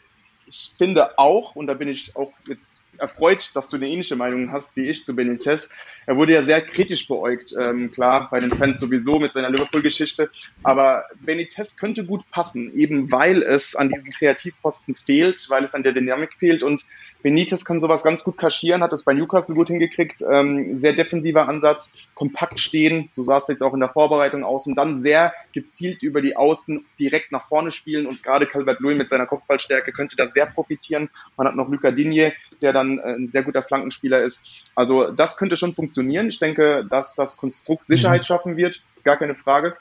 ich 0.50 0.74
finde 0.76 1.16
auch, 1.16 1.54
und 1.54 1.68
da 1.68 1.74
bin 1.74 1.88
ich 1.88 2.16
auch 2.16 2.32
jetzt 2.48 2.80
erfreut, 2.98 3.50
dass 3.54 3.68
du 3.68 3.76
eine 3.76 3.88
ähnliche 3.88 4.16
Meinung 4.16 4.50
hast 4.50 4.76
wie 4.76 4.88
ich 4.88 5.04
zu 5.04 5.14
Benitez. 5.14 5.72
Er 6.06 6.16
wurde 6.16 6.32
ja 6.32 6.42
sehr 6.42 6.60
kritisch 6.60 7.06
beäugt, 7.06 7.54
ähm, 7.58 7.92
klar, 7.92 8.26
bei 8.32 8.40
den 8.40 8.50
Fans 8.50 8.80
sowieso 8.80 9.20
mit 9.20 9.32
seiner 9.32 9.48
Liverpool-Geschichte. 9.48 10.28
Aber 10.64 11.04
Benitez 11.20 11.76
könnte 11.76 12.04
gut 12.04 12.28
passen, 12.32 12.76
eben 12.76 13.12
weil 13.12 13.42
es 13.42 13.76
an 13.76 13.90
diesen 13.90 14.12
Kreativposten 14.12 14.96
fehlt, 14.96 15.48
weil 15.50 15.62
es 15.62 15.74
an 15.74 15.84
der 15.84 15.92
Dynamik 15.92 16.32
fehlt 16.34 16.64
und 16.64 16.84
Benitez 17.22 17.64
kann 17.64 17.80
sowas 17.80 18.02
ganz 18.02 18.24
gut 18.24 18.38
kaschieren, 18.38 18.82
hat 18.82 18.92
es 18.92 19.04
bei 19.04 19.12
Newcastle 19.12 19.54
gut 19.54 19.68
hingekriegt. 19.68 20.22
Ähm, 20.22 20.78
sehr 20.78 20.94
defensiver 20.94 21.48
Ansatz, 21.48 21.92
kompakt 22.14 22.60
stehen, 22.60 23.08
so 23.12 23.22
sah 23.22 23.38
es 23.38 23.48
jetzt 23.48 23.62
auch 23.62 23.74
in 23.74 23.80
der 23.80 23.90
Vorbereitung 23.90 24.44
aus 24.44 24.66
und 24.66 24.76
dann 24.76 25.00
sehr 25.00 25.34
gezielt 25.52 26.02
über 26.02 26.22
die 26.22 26.36
Außen 26.36 26.84
direkt 26.98 27.32
nach 27.32 27.48
vorne 27.48 27.72
spielen 27.72 28.06
und 28.06 28.22
gerade 28.22 28.46
Calvert-Lewin 28.46 28.98
mit 28.98 29.08
seiner 29.08 29.26
Kopfballstärke 29.26 29.92
könnte 29.92 30.16
da 30.16 30.26
sehr 30.26 30.46
profitieren. 30.46 31.10
Man 31.36 31.46
hat 31.46 31.56
noch 31.56 31.68
Luca 31.68 31.90
Digne, 31.90 32.32
der 32.62 32.72
dann 32.72 32.98
äh, 32.98 33.14
ein 33.14 33.30
sehr 33.30 33.42
guter 33.42 33.62
Flankenspieler 33.62 34.22
ist. 34.22 34.70
Also 34.74 35.10
das 35.10 35.36
könnte 35.36 35.56
schon 35.56 35.74
funktionieren. 35.74 36.28
Ich 36.28 36.38
denke, 36.38 36.86
dass 36.88 37.14
das 37.14 37.36
Konstrukt 37.36 37.86
Sicherheit 37.86 38.22
mhm. 38.22 38.26
schaffen 38.26 38.56
wird, 38.56 38.82
gar 39.04 39.16
keine 39.16 39.34
Frage. 39.34 39.76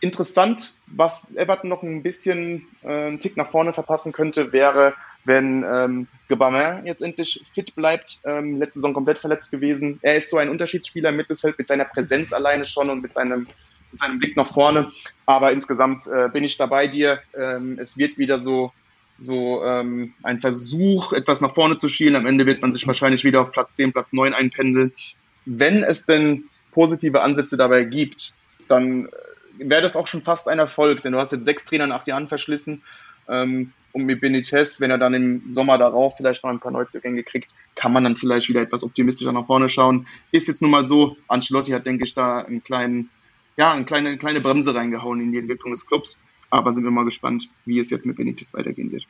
Interessant, 0.00 0.74
was 0.86 1.34
Everton 1.34 1.68
noch 1.68 1.82
ein 1.82 2.02
bisschen 2.02 2.66
äh, 2.82 2.88
einen 2.88 3.20
Tick 3.20 3.36
nach 3.36 3.50
vorne 3.50 3.72
verpassen 3.72 4.12
könnte, 4.12 4.52
wäre 4.52 4.94
wenn 5.24 5.64
ähm, 5.64 6.08
Gebamin 6.28 6.84
jetzt 6.86 7.02
endlich 7.02 7.40
fit 7.52 7.74
bleibt, 7.74 8.20
ähm, 8.24 8.58
letzte 8.58 8.80
Saison 8.80 8.94
komplett 8.94 9.18
verletzt 9.18 9.50
gewesen. 9.50 9.98
Er 10.02 10.16
ist 10.16 10.30
so 10.30 10.38
ein 10.38 10.48
Unterschiedsspieler 10.48 11.10
im 11.10 11.16
Mittelfeld 11.16 11.58
mit 11.58 11.68
seiner 11.68 11.84
Präsenz 11.84 12.32
alleine 12.32 12.66
schon 12.66 12.90
und 12.90 13.02
mit 13.02 13.14
seinem, 13.14 13.46
mit 13.92 14.00
seinem 14.00 14.18
Blick 14.18 14.36
nach 14.36 14.52
vorne. 14.52 14.90
Aber 15.26 15.52
insgesamt 15.52 16.06
äh, 16.06 16.28
bin 16.28 16.44
ich 16.44 16.56
dabei 16.56 16.86
dir. 16.86 17.20
Ähm, 17.38 17.78
es 17.78 17.98
wird 17.98 18.18
wieder 18.18 18.38
so, 18.38 18.72
so 19.16 19.64
ähm, 19.64 20.14
ein 20.22 20.40
Versuch, 20.40 21.12
etwas 21.12 21.40
nach 21.40 21.54
vorne 21.54 21.76
zu 21.76 21.88
schielen. 21.88 22.16
Am 22.16 22.26
Ende 22.26 22.46
wird 22.46 22.62
man 22.62 22.72
sich 22.72 22.86
wahrscheinlich 22.86 23.24
wieder 23.24 23.40
auf 23.40 23.52
Platz 23.52 23.74
10, 23.76 23.92
Platz 23.92 24.12
9 24.12 24.34
einpendeln. 24.34 24.92
Wenn 25.44 25.82
es 25.82 26.06
denn 26.06 26.44
positive 26.72 27.22
Ansätze 27.22 27.56
dabei 27.56 27.84
gibt, 27.84 28.32
dann 28.68 29.06
äh, 29.06 29.08
wäre 29.58 29.82
das 29.82 29.96
auch 29.96 30.06
schon 30.06 30.22
fast 30.22 30.48
ein 30.48 30.58
Erfolg, 30.58 31.02
denn 31.02 31.12
du 31.12 31.18
hast 31.18 31.32
jetzt 31.32 31.44
sechs 31.44 31.64
Trainer 31.64 31.86
nach 31.86 32.04
dir 32.04 32.16
an 32.16 32.28
verschlissen. 32.28 32.82
Ähm, 33.28 33.72
und 33.92 34.04
mit 34.04 34.20
Benitez, 34.20 34.80
wenn 34.80 34.90
er 34.90 34.98
dann 34.98 35.14
im 35.14 35.52
Sommer 35.52 35.78
darauf 35.78 36.16
vielleicht 36.16 36.44
noch 36.44 36.50
ein 36.50 36.60
paar 36.60 36.72
Neuzugänge 36.72 37.22
kriegt, 37.22 37.52
kann 37.74 37.92
man 37.92 38.04
dann 38.04 38.16
vielleicht 38.16 38.48
wieder 38.48 38.60
etwas 38.60 38.84
optimistischer 38.84 39.32
nach 39.32 39.46
vorne 39.46 39.68
schauen. 39.68 40.06
Ist 40.30 40.48
jetzt 40.48 40.62
nun 40.62 40.70
mal 40.70 40.86
so, 40.86 41.16
Ancelotti 41.28 41.72
hat, 41.72 41.86
denke 41.86 42.04
ich, 42.04 42.14
da 42.14 42.40
einen 42.40 42.62
kleinen, 42.62 43.08
ja, 43.56 43.72
eine 43.72 43.84
kleine, 43.84 44.10
eine 44.10 44.18
kleine 44.18 44.40
Bremse 44.40 44.74
reingehauen 44.74 45.20
in 45.20 45.32
die 45.32 45.38
Entwicklung 45.38 45.72
des 45.72 45.86
Clubs. 45.86 46.24
Aber 46.50 46.72
sind 46.72 46.84
wir 46.84 46.90
mal 46.90 47.04
gespannt, 47.04 47.48
wie 47.66 47.78
es 47.78 47.90
jetzt 47.90 48.06
mit 48.06 48.16
Benitez 48.16 48.54
weitergehen 48.54 48.90
wird. 48.90 49.04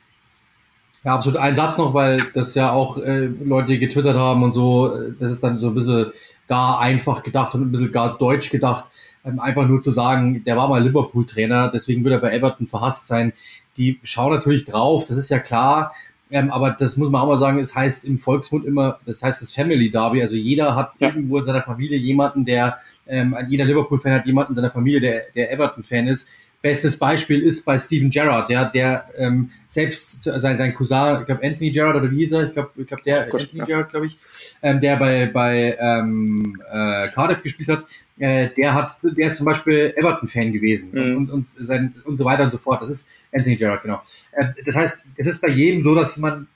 Ja, 1.03 1.15
absolut. 1.15 1.39
Ein 1.39 1.55
Satz 1.55 1.77
noch, 1.77 1.93
weil 1.93 2.27
das 2.33 2.55
ja 2.55 2.71
auch 2.71 2.97
äh, 2.97 3.25
Leute 3.25 3.79
getwittert 3.79 4.17
haben 4.17 4.43
und 4.43 4.53
so, 4.53 4.93
das 5.19 5.31
ist 5.31 5.43
dann 5.43 5.59
so 5.59 5.67
ein 5.67 5.75
bisschen 5.75 6.11
gar 6.47 6.79
einfach 6.79 7.23
gedacht 7.23 7.55
und 7.55 7.61
ein 7.61 7.71
bisschen 7.71 7.91
gar 7.91 8.17
deutsch 8.17 8.49
gedacht. 8.49 8.85
Ähm, 9.23 9.39
einfach 9.39 9.67
nur 9.67 9.81
zu 9.81 9.91
sagen, 9.91 10.43
der 10.43 10.57
war 10.57 10.67
mal 10.67 10.83
Liverpool-Trainer, 10.83 11.69
deswegen 11.73 12.03
wird 12.03 12.13
er 12.13 12.19
bei 12.19 12.33
Everton 12.33 12.67
verhasst 12.67 13.07
sein 13.07 13.33
die 13.79 13.99
schauen 14.03 14.33
natürlich 14.33 14.65
drauf, 14.65 15.05
das 15.05 15.17
ist 15.17 15.29
ja 15.29 15.39
klar. 15.39 15.95
Ähm, 16.31 16.51
aber 16.51 16.71
das 16.71 16.95
muss 16.97 17.09
man 17.09 17.21
auch 17.21 17.27
mal 17.27 17.39
sagen, 17.39 17.57
es 17.57 17.73
heißt 17.73 18.05
im 18.05 18.19
Volksmund 18.19 18.65
immer, 18.65 18.99
das 19.05 19.23
heißt 19.23 19.41
das 19.41 19.51
Family 19.51 19.89
Derby. 19.89 20.21
Also 20.21 20.35
jeder 20.35 20.75
hat 20.75 20.91
ja. 20.99 21.07
irgendwo 21.07 21.39
in 21.39 21.45
seiner 21.45 21.63
Familie 21.63 21.97
jemanden, 21.97 22.45
der, 22.45 22.77
ähm, 23.07 23.35
jeder 23.47 23.65
Liverpool-Fan 23.65 24.13
hat 24.13 24.27
jemanden 24.27 24.51
in 24.51 24.57
seiner 24.57 24.69
Familie, 24.69 25.01
der, 25.01 25.23
der 25.33 25.51
Everton-Fan 25.51 26.07
ist. 26.07 26.29
Bestes 26.61 26.99
Beispiel 26.99 27.41
ist 27.41 27.65
bei 27.65 27.77
Steven 27.77 28.09
Gerrard, 28.09 28.49
ja, 28.49 28.65
der 28.65 29.05
ähm, 29.17 29.49
selbst 29.69 30.23
sein, 30.23 30.57
sein 30.57 30.75
Cousin, 30.75 31.21
ich 31.21 31.25
glaube 31.25 31.41
Anthony 31.41 31.71
Gerrard 31.71 31.95
oder 31.95 32.11
wie 32.11 32.17
hieß 32.17 32.33
er? 32.33 32.47
Ich 32.47 32.51
glaube, 32.51 32.69
ich 32.75 32.85
glaub, 32.85 33.01
der 33.03 33.27
Gott, 33.27 33.41
Anthony 33.41 33.59
ja. 33.59 33.65
Gerrard, 33.65 33.89
glaube 33.89 34.07
ich, 34.07 34.17
ähm, 34.61 34.81
der 34.81 34.97
bei 34.97 35.25
bei 35.27 35.77
ähm, 35.79 36.61
äh, 36.69 37.07
Cardiff 37.09 37.41
gespielt 37.41 37.69
hat. 37.69 37.85
Äh, 38.19 38.49
der 38.57 38.73
hat, 38.73 38.97
der 39.01 39.29
ist 39.29 39.37
zum 39.37 39.45
Beispiel 39.45 39.93
Everton-Fan 39.95 40.51
gewesen 40.51 40.89
mhm. 40.91 41.17
und, 41.17 41.31
und, 41.31 41.47
sein, 41.47 41.95
und 42.03 42.17
so 42.17 42.25
weiter 42.25 42.43
und 42.43 42.51
so 42.51 42.57
fort. 42.57 42.81
Das 42.81 42.89
ist 42.89 43.07
Anthony 43.31 43.57
Gerrard, 43.57 43.83
genau. 43.83 44.01
Äh, 44.31 44.47
das 44.65 44.75
heißt, 44.75 45.05
es 45.15 45.27
ist 45.27 45.41
bei 45.41 45.49
jedem 45.49 45.83
so, 45.83 45.95
dass 45.95 46.17
man, 46.17 46.47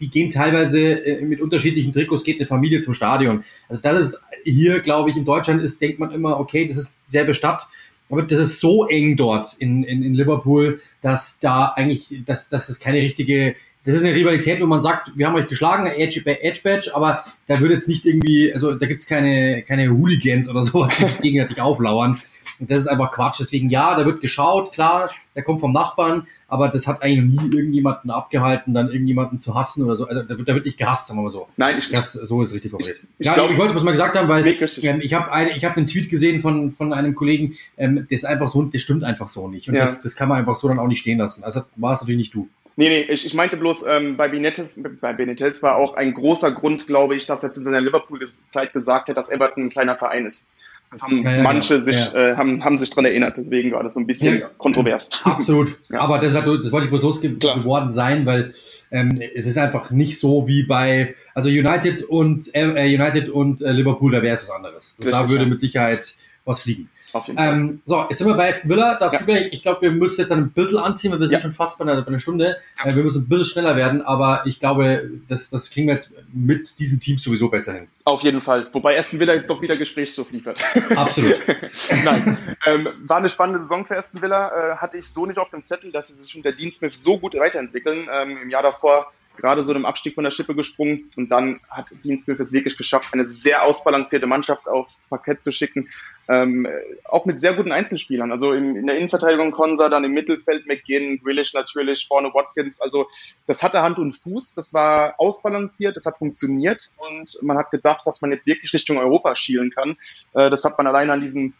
die 0.00 0.08
gehen 0.08 0.30
teilweise 0.30 1.04
äh, 1.04 1.22
mit 1.22 1.40
unterschiedlichen 1.40 1.92
Trikots, 1.92 2.24
geht 2.24 2.38
eine 2.38 2.46
Familie 2.46 2.80
zum 2.80 2.94
Stadion. 2.94 3.44
Also 3.68 3.82
das 3.82 3.98
ist 4.00 4.22
hier, 4.44 4.80
glaube 4.80 5.10
ich, 5.10 5.16
in 5.16 5.24
Deutschland 5.24 5.62
ist, 5.62 5.80
denkt 5.80 5.98
man 5.98 6.12
immer, 6.12 6.40
okay, 6.40 6.66
das 6.66 6.78
ist 6.78 6.96
dieselbe 7.08 7.34
Stadt, 7.34 7.66
aber 8.10 8.22
das 8.22 8.40
ist 8.40 8.60
so 8.60 8.86
eng 8.86 9.16
dort 9.16 9.54
in, 9.58 9.84
in, 9.84 10.02
in 10.02 10.14
Liverpool, 10.14 10.80
dass 11.00 11.38
da 11.38 11.66
eigentlich, 11.66 12.22
dass, 12.26 12.48
dass 12.48 12.68
es 12.68 12.78
keine 12.80 12.98
richtige 12.98 13.54
das 13.84 13.96
ist 13.96 14.04
eine 14.04 14.14
Rivalität, 14.14 14.60
wo 14.60 14.66
man 14.66 14.80
sagt, 14.80 15.10
wir 15.16 15.26
haben 15.26 15.34
euch 15.34 15.48
geschlagen, 15.48 15.86
Edge, 15.86 16.22
Edge 16.24 16.60
Badge, 16.62 16.92
aber 16.94 17.24
da 17.48 17.60
wird 17.60 17.72
jetzt 17.72 17.88
nicht 17.88 18.06
irgendwie, 18.06 18.52
also 18.54 18.74
da 18.74 18.86
gibt's 18.86 19.06
keine, 19.06 19.62
keine 19.62 19.90
Hooligans 19.90 20.48
oder 20.48 20.62
sowas, 20.64 20.92
die 20.96 21.04
sich 21.04 21.20
gegenseitig 21.20 21.60
auflauern. 21.60 22.22
Und 22.62 22.70
das 22.70 22.82
ist 22.82 22.86
einfach 22.86 23.10
Quatsch. 23.10 23.40
Deswegen 23.40 23.70
ja, 23.70 23.96
da 23.96 24.06
wird 24.06 24.20
geschaut, 24.20 24.72
klar, 24.72 25.10
der 25.34 25.42
kommt 25.42 25.58
vom 25.58 25.72
Nachbarn, 25.72 26.28
aber 26.46 26.68
das 26.68 26.86
hat 26.86 27.02
eigentlich 27.02 27.40
nie 27.40 27.56
irgendjemanden 27.56 28.12
abgehalten, 28.12 28.72
dann 28.72 28.86
irgendjemanden 28.86 29.40
zu 29.40 29.56
hassen 29.56 29.84
oder 29.84 29.96
so. 29.96 30.06
Also 30.06 30.22
da 30.22 30.38
wird, 30.38 30.48
da 30.48 30.54
wird 30.54 30.64
nicht 30.64 30.78
gehasst, 30.78 31.08
sagen 31.08 31.18
wir 31.18 31.24
mal 31.24 31.30
so. 31.30 31.48
Nein, 31.56 31.78
ich, 31.78 31.90
das, 31.90 32.12
so 32.12 32.40
ist 32.40 32.54
richtig 32.54 32.70
formuliert. 32.70 33.00
Ich, 33.18 33.26
ja, 33.26 33.34
glaub, 33.34 33.50
ich 33.50 33.58
wollte 33.58 33.76
es 33.76 33.82
mal 33.82 33.90
gesagt 33.90 34.16
haben, 34.16 34.28
weil 34.28 34.46
ähm, 34.46 35.00
ich 35.00 35.12
habe 35.12 35.32
eine, 35.32 35.56
ich 35.56 35.64
habe 35.64 35.76
einen 35.76 35.88
Tweet 35.88 36.08
gesehen 36.08 36.40
von 36.40 36.70
von 36.70 36.92
einem 36.92 37.16
Kollegen, 37.16 37.56
ähm, 37.76 38.06
das 38.08 38.20
ist 38.20 38.24
einfach 38.26 38.48
so, 38.48 38.62
das 38.62 38.80
stimmt 38.80 39.02
einfach 39.02 39.28
so 39.28 39.48
nicht 39.48 39.68
und 39.68 39.74
ja. 39.74 39.80
das, 39.80 40.00
das 40.00 40.14
kann 40.14 40.28
man 40.28 40.38
einfach 40.38 40.54
so 40.54 40.68
dann 40.68 40.78
auch 40.78 40.86
nicht 40.86 41.00
stehen 41.00 41.18
lassen. 41.18 41.42
Also 41.42 41.62
war 41.74 41.94
es 41.94 42.02
natürlich 42.02 42.18
nicht 42.18 42.34
du. 42.34 42.48
Nee, 42.76 42.88
nee, 42.88 43.12
ich, 43.12 43.26
ich 43.26 43.34
meinte 43.34 43.56
bloß, 43.56 43.84
ähm, 43.86 44.16
bei, 44.16 44.28
Benitez, 44.28 44.80
bei 45.00 45.12
Benitez 45.12 45.62
war 45.62 45.76
auch 45.76 45.94
ein 45.94 46.14
großer 46.14 46.52
Grund, 46.52 46.86
glaube 46.86 47.16
ich, 47.16 47.26
dass 47.26 47.42
er 47.42 47.52
zu 47.52 47.62
seiner 47.62 47.80
Liverpool-Zeit 47.80 48.72
gesagt 48.72 49.08
hat, 49.08 49.16
dass 49.16 49.30
Everton 49.30 49.64
ein 49.64 49.70
kleiner 49.70 49.96
Verein 49.96 50.26
ist. 50.26 50.48
Das 50.92 51.02
haben 51.02 51.22
ja, 51.22 51.36
ja, 51.36 51.42
manche 51.42 51.76
ja. 51.76 51.80
sich, 51.80 52.14
Äh, 52.14 52.36
haben, 52.36 52.62
haben 52.62 52.78
sich 52.78 52.90
dran 52.90 53.06
erinnert, 53.06 53.36
deswegen 53.38 53.72
war 53.72 53.82
das 53.82 53.94
so 53.94 54.00
ein 54.00 54.06
bisschen 54.06 54.42
kontrovers. 54.58 55.10
Absolut. 55.24 55.76
Aber 55.92 56.18
deshalb, 56.18 56.44
das 56.44 56.70
wollte 56.70 56.84
ich 56.84 56.90
bloß 56.90 57.02
losgeworden 57.02 57.90
sein, 57.90 58.26
weil 58.26 58.52
ähm, 58.90 59.18
es 59.34 59.46
ist 59.46 59.56
einfach 59.56 59.90
nicht 59.90 60.20
so 60.20 60.46
wie 60.46 60.64
bei, 60.64 61.14
also 61.34 61.48
United 61.48 62.04
und 62.04 62.54
äh, 62.54 62.94
United 62.94 63.30
und 63.30 63.62
äh, 63.62 63.72
Liverpool, 63.72 64.12
da 64.12 64.22
wäre 64.22 64.34
es 64.34 64.42
was 64.42 64.54
anderes. 64.54 64.96
Also 64.98 65.10
da 65.10 65.28
würde 65.30 65.46
mit 65.46 65.60
Sicherheit 65.60 66.14
was 66.44 66.60
fliegen. 66.60 66.90
Ähm, 67.36 67.82
so, 67.86 68.06
jetzt 68.08 68.18
sind 68.18 68.28
wir 68.28 68.34
bei 68.34 68.48
Aston 68.48 68.70
Villa. 68.70 68.98
Ja. 69.00 69.36
Ich 69.50 69.62
glaube, 69.62 69.82
wir 69.82 69.90
müssen 69.90 70.20
jetzt 70.20 70.32
ein 70.32 70.50
bisschen 70.50 70.78
anziehen, 70.78 71.12
weil 71.12 71.20
wir 71.20 71.26
sind 71.26 71.36
ja. 71.36 71.40
schon 71.40 71.52
fast 71.52 71.78
bei 71.78 71.84
einer, 71.84 72.00
bei 72.02 72.08
einer 72.08 72.20
Stunde. 72.20 72.56
Ja. 72.78 72.90
Äh, 72.90 72.96
wir 72.96 73.04
müssen 73.04 73.22
ein 73.22 73.28
bisschen 73.28 73.44
schneller 73.46 73.76
werden, 73.76 74.02
aber 74.02 74.42
ich 74.44 74.60
glaube, 74.60 75.10
das, 75.28 75.50
das 75.50 75.70
kriegen 75.70 75.88
wir 75.88 75.94
jetzt 75.94 76.12
mit 76.32 76.78
diesem 76.78 77.00
Team 77.00 77.18
sowieso 77.18 77.48
besser 77.48 77.74
hin. 77.74 77.88
Auf 78.04 78.22
jeden 78.22 78.40
Fall. 78.40 78.68
Wobei 78.72 78.98
Aston 78.98 79.20
Villa 79.20 79.34
jetzt 79.34 79.48
doch 79.48 79.60
wieder 79.62 79.76
Gesprächsstoff 79.76 80.30
liefert. 80.32 80.62
Absolut. 80.96 81.36
Nein. 82.04 82.38
Ähm, 82.66 82.88
war 83.04 83.18
eine 83.18 83.28
spannende 83.28 83.60
Saison 83.60 83.86
für 83.86 83.96
Aston 83.96 84.20
Villa. 84.22 84.72
Äh, 84.72 84.76
hatte 84.76 84.98
ich 84.98 85.08
so 85.08 85.26
nicht 85.26 85.38
auf 85.38 85.50
dem 85.50 85.66
Zettel, 85.66 85.92
dass 85.92 86.08
sie 86.08 86.14
sich 86.14 86.34
unter 86.34 86.52
Dean 86.52 86.72
Smith 86.72 87.02
so 87.02 87.18
gut 87.18 87.34
weiterentwickeln. 87.34 88.08
Ähm, 88.12 88.38
Im 88.42 88.50
Jahr 88.50 88.62
davor 88.62 89.12
gerade 89.36 89.62
so 89.62 89.72
einem 89.72 89.84
Abstieg 89.84 90.14
von 90.14 90.24
der 90.24 90.30
Schippe 90.30 90.54
gesprungen 90.54 91.10
und 91.16 91.30
dann 91.30 91.60
hat 91.70 91.88
Smith 91.88 92.38
es 92.38 92.52
wirklich 92.52 92.76
geschafft, 92.76 93.12
eine 93.12 93.24
sehr 93.24 93.64
ausbalancierte 93.64 94.26
Mannschaft 94.26 94.68
aufs 94.68 95.08
Parkett 95.08 95.42
zu 95.42 95.52
schicken, 95.52 95.88
ähm, 96.28 96.66
auch 97.04 97.24
mit 97.24 97.40
sehr 97.40 97.54
guten 97.54 97.72
Einzelspielern. 97.72 98.30
Also 98.30 98.52
in, 98.52 98.76
in 98.76 98.86
der 98.86 98.96
Innenverteidigung 98.96 99.50
Konsa, 99.50 99.88
dann 99.88 100.04
im 100.04 100.12
Mittelfeld 100.12 100.66
McGinn, 100.66 101.20
Grealish 101.22 101.54
natürlich, 101.54 102.06
vorne 102.06 102.32
Watkins. 102.34 102.80
Also 102.80 103.06
das 103.46 103.62
hatte 103.62 103.82
Hand 103.82 103.98
und 103.98 104.14
Fuß, 104.14 104.54
das 104.54 104.74
war 104.74 105.14
ausbalanciert, 105.18 105.96
das 105.96 106.06
hat 106.06 106.18
funktioniert 106.18 106.90
und 106.96 107.38
man 107.42 107.58
hat 107.58 107.70
gedacht, 107.70 108.06
dass 108.06 108.20
man 108.20 108.32
jetzt 108.32 108.46
wirklich 108.46 108.72
Richtung 108.72 108.98
Europa 108.98 109.34
schielen 109.36 109.70
kann. 109.70 109.96
Äh, 110.34 110.50
das 110.50 110.64
hat 110.64 110.78
man 110.78 110.86
alleine 110.86 111.12
an 111.12 111.20
diesem 111.20 111.54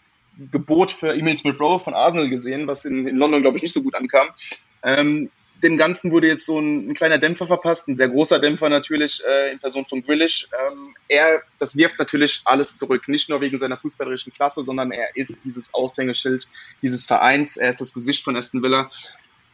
Gebot 0.51 0.93
für 0.93 1.15
Emil 1.15 1.37
Smith 1.37 1.61
Rowe 1.61 1.79
von 1.79 1.95
Arsenal 1.95 2.29
gesehen, 2.29 2.67
was 2.67 2.85
in, 2.85 3.07
in 3.07 3.17
London, 3.17 3.43
glaube 3.43 3.59
ich, 3.59 3.63
nicht 3.63 3.75
so 3.75 3.83
gut 3.83 3.95
ankam. 3.95 4.29
Ähm, 4.83 5.31
dem 5.63 5.77
Ganzen 5.77 6.11
wurde 6.11 6.27
jetzt 6.27 6.47
so 6.47 6.59
ein, 6.59 6.91
ein, 6.91 6.95
kleiner 6.95 7.19
Dämpfer 7.19 7.47
verpasst, 7.47 7.89
ein 7.89 7.97
sehr 7.97 8.09
großer 8.09 8.39
Dämpfer 8.39 8.69
natürlich 8.69 9.23
äh, 9.25 9.53
in 9.53 9.59
Person 9.59 9.87
von 9.87 10.03
Grealish. 10.03 10.49
Ähm, 10.53 10.95
er, 11.09 11.43
das 11.59 11.77
wirft 11.77 11.99
natürlich 11.99 12.43
alles 12.45 12.77
zurück, 12.77 13.09
nicht 13.09 13.29
nur 13.29 13.41
wegen 13.41 13.59
seiner 13.59 13.77
fußballerischen 13.77 14.33
Klasse, 14.33 14.65
sondern 14.65 14.91
er 14.91 15.17
ist 15.17 15.39
dieses 15.45 15.73
Aushängeschild 15.73 16.49
dieses 16.83 17.05
Vereins, 17.05 17.57
er 17.57 17.71
ist 17.71 17.81
das 17.81 17.95
Gesicht 17.95 18.25
von 18.25 18.37
Aston 18.37 18.63
Villa. 18.63 18.91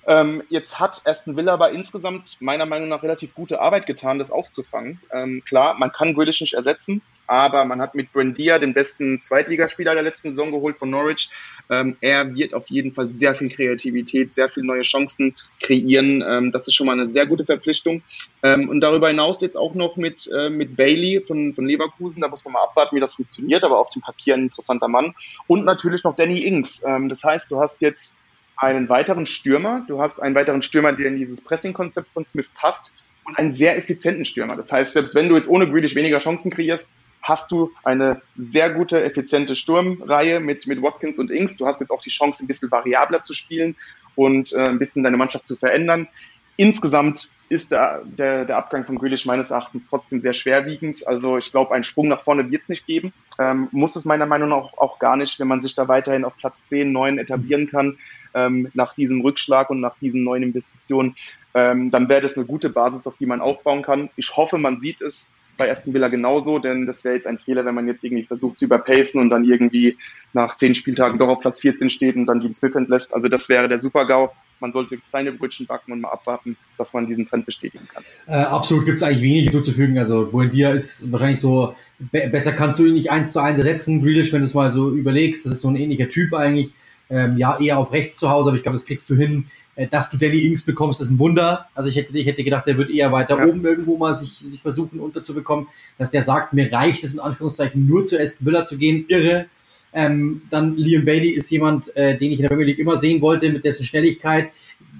Ähm, 0.08 0.42
jetzt 0.48 0.80
hat 0.80 1.02
Aston 1.04 1.36
Villa 1.36 1.52
aber 1.52 1.70
insgesamt 1.70 2.38
meiner 2.40 2.64
Meinung 2.64 2.88
nach 2.88 3.02
relativ 3.02 3.34
gute 3.34 3.60
Arbeit 3.60 3.84
getan, 3.84 4.18
das 4.18 4.30
aufzufangen. 4.30 4.98
Ähm, 5.12 5.42
klar, 5.44 5.76
man 5.78 5.92
kann 5.92 6.14
Grealish 6.14 6.40
nicht 6.40 6.54
ersetzen, 6.54 7.02
aber 7.26 7.66
man 7.66 7.82
hat 7.82 7.94
mit 7.94 8.10
Brandia 8.14 8.58
den 8.58 8.72
besten 8.72 9.20
Zweitligaspieler 9.20 9.92
der 9.92 10.02
letzten 10.02 10.30
Saison 10.30 10.50
geholt 10.50 10.78
von 10.78 10.88
Norwich. 10.88 11.28
Ähm, 11.68 11.98
er 12.00 12.34
wird 12.34 12.54
auf 12.54 12.70
jeden 12.70 12.92
Fall 12.92 13.10
sehr 13.10 13.34
viel 13.34 13.50
Kreativität, 13.50 14.32
sehr 14.32 14.48
viele 14.48 14.64
neue 14.64 14.80
Chancen 14.80 15.36
kreieren. 15.60 16.24
Ähm, 16.26 16.52
das 16.52 16.66
ist 16.66 16.74
schon 16.74 16.86
mal 16.86 16.94
eine 16.94 17.06
sehr 17.06 17.26
gute 17.26 17.44
Verpflichtung. 17.44 18.02
Ähm, 18.42 18.70
und 18.70 18.80
darüber 18.80 19.08
hinaus 19.08 19.42
jetzt 19.42 19.58
auch 19.58 19.74
noch 19.74 19.98
mit, 19.98 20.26
äh, 20.34 20.48
mit 20.48 20.74
Bailey 20.74 21.20
von, 21.20 21.52
von 21.52 21.66
Leverkusen. 21.66 22.22
Da 22.22 22.28
muss 22.28 22.46
man 22.46 22.54
mal 22.54 22.64
abwarten, 22.64 22.96
wie 22.96 23.00
das 23.00 23.12
funktioniert, 23.12 23.62
aber 23.62 23.78
auf 23.78 23.90
dem 23.90 24.00
Papier 24.00 24.36
ein 24.36 24.44
interessanter 24.44 24.88
Mann. 24.88 25.14
Und 25.46 25.66
natürlich 25.66 26.02
noch 26.02 26.16
Danny 26.16 26.46
Ings. 26.46 26.82
Ähm, 26.86 27.10
das 27.10 27.22
heißt, 27.24 27.50
du 27.50 27.60
hast 27.60 27.82
jetzt 27.82 28.16
einen 28.58 28.88
weiteren 28.88 29.26
Stürmer, 29.26 29.84
du 29.86 30.00
hast 30.00 30.20
einen 30.20 30.34
weiteren 30.34 30.62
Stürmer, 30.62 30.92
der 30.92 31.06
in 31.06 31.16
dieses 31.16 31.42
Pressing-Konzept 31.42 32.08
von 32.12 32.24
Smith 32.24 32.48
passt 32.54 32.92
und 33.24 33.38
einen 33.38 33.52
sehr 33.52 33.76
effizienten 33.76 34.24
Stürmer. 34.24 34.56
Das 34.56 34.72
heißt, 34.72 34.92
selbst 34.92 35.14
wenn 35.14 35.28
du 35.28 35.36
jetzt 35.36 35.48
ohne 35.48 35.70
Grealish 35.70 35.94
weniger 35.94 36.18
Chancen 36.18 36.50
kreierst, 36.50 36.90
hast 37.22 37.52
du 37.52 37.70
eine 37.84 38.20
sehr 38.36 38.70
gute, 38.70 39.02
effiziente 39.02 39.54
Sturmreihe 39.54 40.40
mit, 40.40 40.66
mit 40.66 40.82
Watkins 40.82 41.18
und 41.18 41.30
Ings. 41.30 41.56
Du 41.56 41.66
hast 41.66 41.80
jetzt 41.80 41.90
auch 41.90 42.00
die 42.00 42.10
Chance, 42.10 42.44
ein 42.44 42.46
bisschen 42.46 42.70
variabler 42.70 43.20
zu 43.20 43.34
spielen 43.34 43.76
und 44.14 44.52
äh, 44.52 44.68
ein 44.68 44.78
bisschen 44.78 45.04
deine 45.04 45.16
Mannschaft 45.16 45.46
zu 45.46 45.56
verändern. 45.56 46.08
Insgesamt 46.56 47.30
ist 47.48 47.70
der, 47.72 48.02
der, 48.04 48.44
der 48.44 48.56
Abgang 48.56 48.84
von 48.84 48.96
Grealish 48.98 49.24
meines 49.24 49.50
Erachtens 49.50 49.86
trotzdem 49.88 50.20
sehr 50.20 50.34
schwerwiegend. 50.34 51.06
Also 51.06 51.38
ich 51.38 51.50
glaube, 51.50 51.74
einen 51.74 51.84
Sprung 51.84 52.08
nach 52.08 52.22
vorne 52.22 52.50
wird 52.50 52.62
es 52.62 52.68
nicht 52.68 52.86
geben. 52.86 53.12
Ähm, 53.38 53.68
muss 53.72 53.96
es 53.96 54.04
meiner 54.04 54.26
Meinung 54.26 54.50
nach 54.50 54.56
auch, 54.56 54.78
auch 54.78 54.98
gar 54.98 55.16
nicht, 55.16 55.38
wenn 55.38 55.48
man 55.48 55.62
sich 55.62 55.74
da 55.74 55.88
weiterhin 55.88 56.24
auf 56.24 56.36
Platz 56.36 56.66
10, 56.66 56.92
9 56.92 57.18
etablieren 57.18 57.70
kann, 57.70 57.98
ähm, 58.34 58.68
nach 58.74 58.94
diesem 58.94 59.20
Rückschlag 59.20 59.70
und 59.70 59.80
nach 59.80 59.98
diesen 59.98 60.24
neuen 60.24 60.42
Investitionen. 60.42 61.14
Ähm, 61.54 61.90
dann 61.90 62.08
wäre 62.08 62.22
das 62.22 62.36
eine 62.36 62.46
gute 62.46 62.70
Basis, 62.70 63.06
auf 63.06 63.16
die 63.18 63.26
man 63.26 63.40
aufbauen 63.40 63.82
kann. 63.82 64.10
Ich 64.16 64.36
hoffe, 64.36 64.58
man 64.58 64.80
sieht 64.80 65.00
es 65.00 65.34
bei 65.58 65.70
Aston 65.70 65.92
Villa 65.92 66.08
genauso, 66.08 66.58
denn 66.58 66.86
das 66.86 67.04
wäre 67.04 67.16
jetzt 67.16 67.26
ein 67.26 67.38
Fehler, 67.38 67.64
wenn 67.64 67.74
man 67.74 67.86
jetzt 67.86 68.02
irgendwie 68.04 68.22
versucht 68.22 68.56
zu 68.56 68.64
überpacen 68.64 69.20
und 69.20 69.28
dann 69.28 69.44
irgendwie 69.44 69.98
nach 70.32 70.56
zehn 70.56 70.74
Spieltagen 70.74 71.18
doch 71.18 71.28
auf 71.28 71.40
Platz 71.40 71.60
14 71.60 71.90
steht 71.90 72.16
und 72.16 72.26
dann 72.26 72.40
Dean 72.40 72.54
Smith 72.54 72.74
entlässt. 72.74 73.12
Also 73.12 73.28
das 73.28 73.48
wäre 73.48 73.68
der 73.68 73.80
Super-GAU. 73.80 74.30
Man 74.60 74.72
sollte 74.72 74.98
kleine 75.10 75.32
Brötchen 75.32 75.66
backen 75.66 75.92
und 75.92 76.00
mal 76.00 76.10
abwarten, 76.10 76.56
dass 76.78 76.92
man 76.94 77.06
diesen 77.06 77.28
Trend 77.28 77.44
bestätigen 77.44 77.86
kann. 77.92 78.04
Äh, 78.26 78.44
absolut 78.44 78.86
gibt 78.86 78.96
es 78.96 79.02
eigentlich 79.02 79.22
wenig 79.22 79.44
hinzuzufügen. 79.44 79.98
Also 79.98 80.28
Buendia 80.30 80.72
ist 80.72 81.12
wahrscheinlich 81.12 81.40
so, 81.40 81.74
be 81.98 82.28
besser 82.30 82.52
kannst 82.52 82.80
du 82.80 82.86
ihn 82.86 82.94
nicht 82.94 83.10
eins 83.10 83.32
zu 83.32 83.40
eins 83.40 83.58
ersetzen. 83.58 84.02
Grealish, 84.02 84.32
wenn 84.32 84.40
du 84.40 84.46
es 84.46 84.54
mal 84.54 84.72
so 84.72 84.90
überlegst, 84.90 85.44
das 85.44 85.54
ist 85.54 85.62
so 85.62 85.68
ein 85.68 85.76
ähnlicher 85.76 86.08
Typ 86.08 86.32
eigentlich. 86.34 86.70
Ähm, 87.10 87.36
ja, 87.38 87.58
eher 87.58 87.78
auf 87.78 87.92
rechts 87.92 88.18
zu 88.18 88.28
Hause, 88.28 88.50
aber 88.50 88.56
ich 88.56 88.62
glaube, 88.62 88.76
das 88.78 88.86
kriegst 88.86 89.08
du 89.08 89.14
hin. 89.14 89.46
Äh, 89.78 89.86
dass 89.86 90.10
du 90.10 90.16
Danny 90.16 90.40
Ings 90.40 90.64
bekommst, 90.64 91.00
ist 91.00 91.10
ein 91.10 91.18
Wunder. 91.18 91.68
Also 91.74 91.88
ich 91.88 91.96
hätte, 91.96 92.16
ich 92.18 92.26
hätte 92.26 92.42
gedacht, 92.42 92.66
der 92.66 92.76
wird 92.76 92.90
eher 92.90 93.12
weiter 93.12 93.38
ja. 93.38 93.46
oben 93.46 93.64
irgendwo 93.64 93.96
mal 93.96 94.18
sich, 94.18 94.38
sich 94.38 94.60
versuchen 94.60 94.98
unterzubekommen. 94.98 95.68
Dass 95.98 96.10
der 96.10 96.22
sagt, 96.22 96.52
mir 96.52 96.72
reicht 96.72 97.04
es 97.04 97.14
in 97.14 97.20
Anführungszeichen 97.20 97.86
nur 97.86 98.06
zu 98.06 98.20
Aston 98.20 98.46
Villa 98.46 98.66
zu 98.66 98.76
gehen, 98.76 99.04
irre. 99.08 99.46
Ähm, 99.92 100.42
dann 100.50 100.76
Liam 100.76 101.04
Bailey 101.04 101.30
ist 101.30 101.50
jemand, 101.50 101.96
äh, 101.96 102.18
den 102.18 102.32
ich 102.32 102.38
in 102.38 102.42
der 102.42 102.48
Premier 102.48 102.66
League 102.66 102.78
immer 102.78 102.96
sehen 102.96 103.22
wollte, 103.22 103.48
mit 103.50 103.64
dessen 103.64 103.86
Schnelligkeit, 103.86 104.50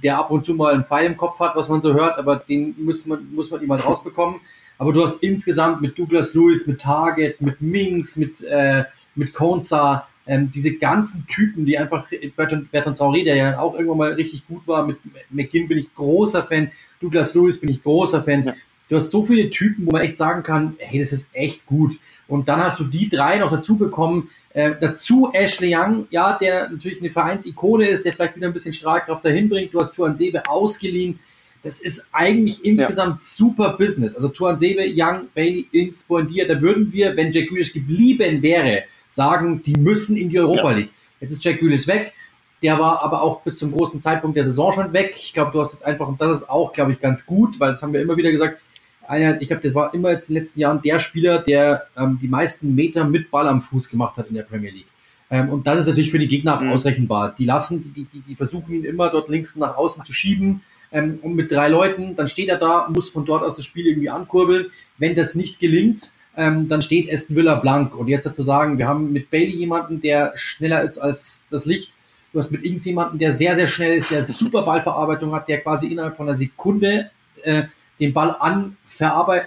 der 0.03 0.19
ab 0.19 0.31
und 0.31 0.47
zu 0.47 0.55
mal 0.55 0.73
einen 0.73 0.85
Pfeil 0.85 1.07
im 1.07 1.17
Kopf 1.17 1.41
hat, 1.41 1.57
was 1.57 1.69
man 1.69 1.83
so 1.83 1.93
hört, 1.93 2.19
aber 2.19 2.37
den 2.37 2.75
muss 2.79 3.05
man, 3.05 3.35
muss 3.35 3.51
man 3.51 3.61
ihm 3.61 3.69
mal 3.69 3.81
rausbekommen. 3.81 4.37
Aber 4.79 4.93
du 4.93 5.03
hast 5.03 5.23
insgesamt 5.23 5.83
mit 5.83 5.99
Douglas 5.99 6.35
Lewis, 6.35 6.67
mit 6.67 6.81
Target, 6.81 7.41
mit 7.41 7.61
Minks, 7.61 8.17
mit, 8.17 8.41
äh, 8.45 8.85
mit 9.17 9.35
Konza, 9.35 10.07
ähm, 10.29 10.53
diese 10.55 10.73
ganzen 10.75 11.27
Typen, 11.27 11.65
die 11.65 11.79
einfach, 11.79 12.07
Bertrand, 12.37 12.71
Bertrand 12.71 12.99
Traoré, 12.99 13.25
der 13.25 13.35
ja 13.35 13.59
auch 13.59 13.75
irgendwann 13.75 13.99
mal 13.99 14.13
richtig 14.13 14.47
gut 14.47 14.69
war, 14.69 14.87
mit 14.87 14.99
McGinn 15.31 15.67
bin 15.67 15.79
ich 15.79 15.93
großer 15.95 16.45
Fan, 16.45 16.71
Douglas 17.01 17.35
Lewis 17.35 17.59
bin 17.59 17.71
ich 17.71 17.83
großer 17.83 18.23
Fan. 18.23 18.45
Ja. 18.45 18.55
Du 18.91 18.97
hast 18.97 19.11
so 19.11 19.25
viele 19.25 19.51
Typen, 19.51 19.87
wo 19.87 19.93
man 19.93 20.03
echt 20.03 20.19
sagen 20.19 20.43
kann, 20.43 20.77
hey, 20.79 21.01
das 21.01 21.13
ist 21.13 21.35
echt 21.35 21.67
gut. 21.67 21.99
Und 22.27 22.49
dann 22.49 22.63
hast 22.63 22.79
du 22.79 22.85
die 22.85 23.09
drei 23.09 23.39
noch 23.39 23.51
dazu 23.51 23.77
bekommen, 23.77 24.29
äh, 24.53 24.73
dazu 24.79 25.31
Ashley 25.33 25.75
Young, 25.75 26.07
ja, 26.11 26.37
der 26.39 26.69
natürlich 26.69 27.01
eine 27.01 27.11
Vereinsikone 27.11 27.89
ist, 27.89 28.05
der 28.05 28.13
vielleicht 28.13 28.37
wieder 28.37 28.49
ein 28.49 28.53
bisschen 28.53 28.75
Strahlkraft 28.75 29.25
dahin 29.25 29.49
bringt. 29.49 29.73
Du 29.73 29.81
hast 29.81 29.95
Tuan 29.95 30.17
Sebe 30.17 30.43
ausgeliehen. 30.47 31.19
Das 31.63 31.81
ist 31.81 32.09
eigentlich 32.13 32.65
insgesamt 32.65 33.17
ja. 33.17 33.21
super 33.21 33.77
Business. 33.79 34.15
Also 34.15 34.29
Tuan 34.29 34.59
Sebe, 34.59 34.85
Young, 34.95 35.29
Bailey, 35.35 35.69
Ings, 35.73 36.05
Buendia, 36.05 36.47
da 36.47 36.61
würden 36.61 36.93
wir, 36.93 37.17
wenn 37.17 37.33
Jack 37.33 37.49
Grealish 37.49 37.73
geblieben 37.73 38.43
wäre, 38.43 38.85
sagen, 39.19 39.63
die 39.63 39.75
müssen 39.75 40.17
in 40.17 40.31
die 40.31 40.39
Europa 40.39 40.71
ja. 40.71 40.77
League. 40.79 40.91
Jetzt 41.21 41.33
ist 41.33 41.45
Jack 41.45 41.59
Grealish 41.59 41.87
weg. 41.87 42.15
Der 42.63 42.79
war 42.79 43.03
aber 43.03 43.23
auch 43.23 43.43
bis 43.43 43.59
zum 43.59 43.73
großen 43.73 44.01
Zeitpunkt 44.01 44.37
der 44.37 44.45
Saison 44.45 44.73
schon 44.73 44.93
weg. 44.93 45.15
Ich 45.19 45.33
glaube, 45.35 45.51
du 45.53 45.61
hast 45.61 45.75
jetzt 45.75 45.85
einfach, 45.85 46.09
und 46.09 46.21
das 46.21 46.39
ist 46.39 46.49
auch, 46.49 46.73
glaube 46.73 46.93
ich, 46.93 47.01
ganz 47.01 47.27
gut, 47.27 47.61
weil 47.61 47.73
das 47.73 47.83
haben 47.83 47.93
wir 47.93 48.01
immer 48.01 48.17
wieder 48.17 48.33
gesagt, 48.33 48.61
einer, 49.07 49.41
ich 49.41 49.49
glaube, 49.49 49.63
der 49.63 49.75
war 49.75 49.95
immer 49.95 50.11
jetzt 50.11 50.29
in 50.29 50.35
den 50.35 50.43
letzten 50.43 50.61
Jahren 50.61 50.83
der 50.83 51.01
Spieler, 51.01 51.39
der 51.41 51.87
ähm, 51.97 52.19
die 52.21 52.29
meisten 52.29 52.75
Meter 52.75 53.05
mit 53.05 53.31
Ball 53.31 53.49
am 53.49 53.63
Fuß 53.63 53.89
gemacht 53.91 54.17
hat 54.17 54.29
in 54.29 54.35
der 54.35 54.43
Premier 54.43 54.71
League. 54.71 54.87
Ähm, 55.31 55.49
und 55.51 55.67
das 55.67 55.81
ist 55.81 55.89
natürlich 55.89 56.11
für 56.11 56.19
die 56.19 56.29
Gegner 56.29 56.61
mhm. 56.61 56.73
ausrechenbar. 56.73 57.35
Die 57.39 57.45
lassen, 57.45 57.93
die, 57.95 58.05
die, 58.05 58.21
die 58.21 58.35
versuchen 58.35 58.75
ihn 58.75 58.85
immer 58.85 59.11
dort 59.11 59.29
links 59.29 59.57
nach 59.57 59.77
außen 59.77 60.05
zu 60.05 60.13
schieben. 60.13 60.63
Ähm, 60.91 61.19
und 61.23 61.35
mit 61.35 61.51
drei 61.51 61.69
Leuten, 61.69 62.17
dann 62.17 62.29
steht 62.29 62.49
er 62.49 62.59
da, 62.59 62.89
muss 62.89 63.11
von 63.11 63.25
dort 63.25 63.43
aus 63.43 63.57
das 63.57 63.65
Spiel 63.65 63.87
irgendwie 63.87 64.11
ankurbeln. 64.11 64.67
Wenn 64.99 65.15
das 65.15 65.35
nicht 65.35 65.59
gelingt, 65.59 66.11
ähm, 66.39 66.69
dann 66.69 66.83
steht 66.83 67.13
Aston 67.13 67.35
Villa 67.35 67.57
blank. 67.57 67.97
Und 67.97 68.07
jetzt 68.07 68.25
dazu 68.25 68.45
sagen, 68.45 68.79
wir 68.79 68.87
haben 68.87 69.13
mit 69.13 69.29
Bailey 69.31 69.57
jemanden, 69.57 70.01
der 70.01 70.33
schneller 70.37 70.83
ist 70.83 70.99
als 70.99 71.45
das 71.51 71.67
Licht. 71.67 71.93
Du 72.33 72.39
hast 72.39 72.53
mit 72.53 72.63
Ings 72.63 72.85
jemanden, 72.85 73.19
der 73.19 73.33
sehr, 73.33 73.57
sehr 73.57 73.67
schnell 73.67 73.97
ist, 73.97 74.13
der 74.13 74.25
super 74.25 74.63
Ballverarbeitung 74.63 75.35
hat, 75.35 75.49
der 75.49 75.61
quasi 75.61 75.89
innerhalb 75.89 76.17
von 76.17 76.29
einer 76.29 76.39
Sekunde 76.39 77.11
äh, 77.43 77.65
den 77.99 78.13
Ball 78.13 78.37
an, 78.39 78.77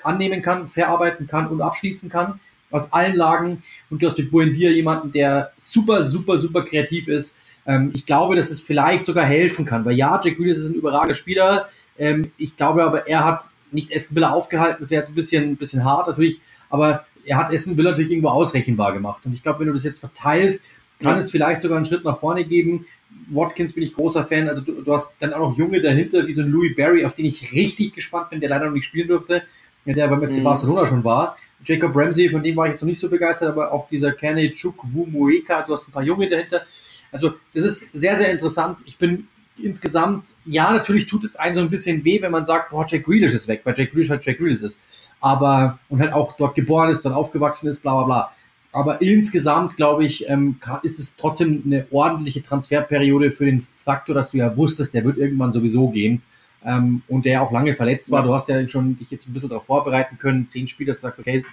annehmen 0.03 0.41
kann, 0.41 0.67
verarbeiten 0.67 1.27
kann 1.27 1.47
und 1.47 1.61
abschließen 1.61 2.09
kann 2.09 2.39
aus 2.71 2.91
allen 2.91 3.15
Lagen. 3.15 3.63
Und 3.89 4.01
du 4.01 4.07
hast 4.07 4.17
mit 4.17 4.29
Buendia 4.29 4.69
jemanden, 4.69 5.13
der 5.13 5.53
super, 5.59 6.03
super, 6.03 6.39
super 6.39 6.63
kreativ 6.63 7.07
ist. 7.07 7.37
Ähm, 7.65 7.91
ich 7.95 8.05
glaube, 8.05 8.35
dass 8.35 8.49
es 8.49 8.59
vielleicht 8.59 9.05
sogar 9.05 9.25
helfen 9.25 9.63
kann, 9.65 9.85
weil 9.85 9.95
ja, 9.95 10.19
Jack 10.21 10.35
Grealish 10.35 10.57
ist 10.57 10.71
ein 10.71 10.75
überragender 10.75 11.15
Spieler. 11.15 11.69
Ähm, 11.97 12.31
ich 12.37 12.57
glaube 12.57 12.83
aber, 12.83 13.07
er 13.07 13.23
hat 13.23 13.43
nicht 13.71 13.95
Aston 13.95 14.15
Villa 14.17 14.31
aufgehalten. 14.31 14.77
Das 14.81 14.89
wäre 14.89 15.01
jetzt 15.01 15.09
ein 15.09 15.15
bisschen, 15.15 15.51
ein 15.51 15.55
bisschen 15.55 15.85
hart 15.85 16.07
natürlich 16.07 16.41
aber 16.71 17.05
er 17.25 17.37
hat 17.37 17.53
Essen 17.53 17.77
Will 17.77 17.85
natürlich 17.85 18.11
irgendwo 18.11 18.29
ausrechenbar 18.29 18.93
gemacht. 18.93 19.21
Und 19.25 19.33
ich 19.33 19.43
glaube, 19.43 19.59
wenn 19.59 19.67
du 19.67 19.73
das 19.73 19.83
jetzt 19.83 19.99
verteilst, 19.99 20.65
kann 20.99 21.15
ja. 21.15 21.21
es 21.21 21.31
vielleicht 21.31 21.61
sogar 21.61 21.77
einen 21.77 21.85
Schritt 21.85 22.03
nach 22.03 22.17
vorne 22.17 22.45
geben. 22.45 22.85
Watkins 23.29 23.73
bin 23.73 23.83
ich 23.83 23.93
großer 23.93 24.25
Fan. 24.25 24.47
Also 24.47 24.61
du, 24.61 24.81
du, 24.81 24.93
hast 24.93 25.15
dann 25.19 25.33
auch 25.33 25.51
noch 25.51 25.57
Junge 25.57 25.81
dahinter, 25.81 26.25
wie 26.27 26.33
so 26.33 26.41
ein 26.41 26.49
Louis 26.49 26.75
Barry, 26.75 27.05
auf 27.05 27.15
den 27.15 27.25
ich 27.25 27.51
richtig 27.51 27.93
gespannt 27.93 28.31
bin, 28.31 28.39
der 28.39 28.49
leider 28.49 28.65
noch 28.65 28.73
nicht 28.73 28.85
spielen 28.85 29.07
durfte, 29.07 29.43
der 29.85 30.07
beim 30.07 30.21
FC 30.21 30.39
mhm. 30.39 30.43
Barcelona 30.43 30.87
schon 30.87 31.03
war. 31.03 31.37
Jacob 31.65 31.95
Ramsey, 31.95 32.29
von 32.29 32.41
dem 32.41 32.55
war 32.55 32.65
ich 32.65 32.71
jetzt 32.71 32.81
noch 32.81 32.89
nicht 32.89 32.99
so 32.99 33.09
begeistert, 33.09 33.49
aber 33.49 33.71
auch 33.71 33.87
dieser 33.89 34.13
Kane 34.13 34.51
Chukwumueka, 34.51 35.61
du 35.61 35.73
hast 35.73 35.87
ein 35.87 35.91
paar 35.91 36.03
Junge 36.03 36.27
dahinter. 36.27 36.63
Also 37.11 37.33
das 37.53 37.65
ist 37.65 37.91
sehr, 37.93 38.17
sehr 38.17 38.31
interessant. 38.31 38.79
Ich 38.85 38.97
bin 38.97 39.27
insgesamt, 39.61 40.25
ja, 40.45 40.71
natürlich 40.71 41.07
tut 41.07 41.23
es 41.23 41.35
einem 41.35 41.55
so 41.55 41.61
ein 41.61 41.69
bisschen 41.69 42.03
weh, 42.03 42.21
wenn 42.21 42.31
man 42.31 42.45
sagt, 42.45 42.71
boah, 42.71 42.85
Jack 42.87 43.05
Grealish 43.05 43.33
ist 43.33 43.47
weg, 43.47 43.61
weil 43.63 43.77
Jack 43.77 43.91
Grealish 43.91 44.09
halt 44.09 44.25
Jack 44.25 44.39
Grealish 44.39 44.61
ist 44.61 44.79
aber 45.21 45.79
und 45.87 46.01
halt 46.01 46.13
auch 46.13 46.35
dort 46.35 46.55
geboren 46.55 46.89
ist, 46.89 47.05
dort 47.05 47.15
aufgewachsen 47.15 47.69
ist, 47.69 47.81
bla 47.81 47.93
bla 47.93 48.03
bla. 48.03 48.31
Aber 48.73 49.01
insgesamt, 49.01 49.75
glaube 49.75 50.05
ich, 50.05 50.27
ähm, 50.29 50.57
ist 50.83 50.99
es 50.99 51.15
trotzdem 51.17 51.61
eine 51.65 51.85
ordentliche 51.91 52.43
Transferperiode 52.43 53.31
für 53.31 53.45
den 53.45 53.61
Faktor, 53.61 54.15
dass 54.15 54.31
du 54.31 54.37
ja 54.37 54.55
wusstest, 54.55 54.93
der 54.93 55.03
wird 55.03 55.17
irgendwann 55.17 55.51
sowieso 55.51 55.89
gehen. 55.89 56.21
Ähm, 56.63 57.01
und 57.07 57.25
der 57.25 57.41
auch 57.41 57.51
lange 57.51 57.73
verletzt 57.73 58.11
war. 58.11 58.23
Du 58.23 58.33
hast 58.33 58.47
ja 58.47 58.67
schon 58.69 58.97
dich 58.97 59.09
jetzt 59.09 59.27
ein 59.27 59.33
bisschen 59.33 59.49
darauf 59.49 59.65
vorbereiten 59.65 60.19
können. 60.19 60.47
Zehn 60.49 60.67
Spieler, 60.67 60.93
du 60.93 60.99
sagst, 60.99 61.19
okay, 61.19 61.43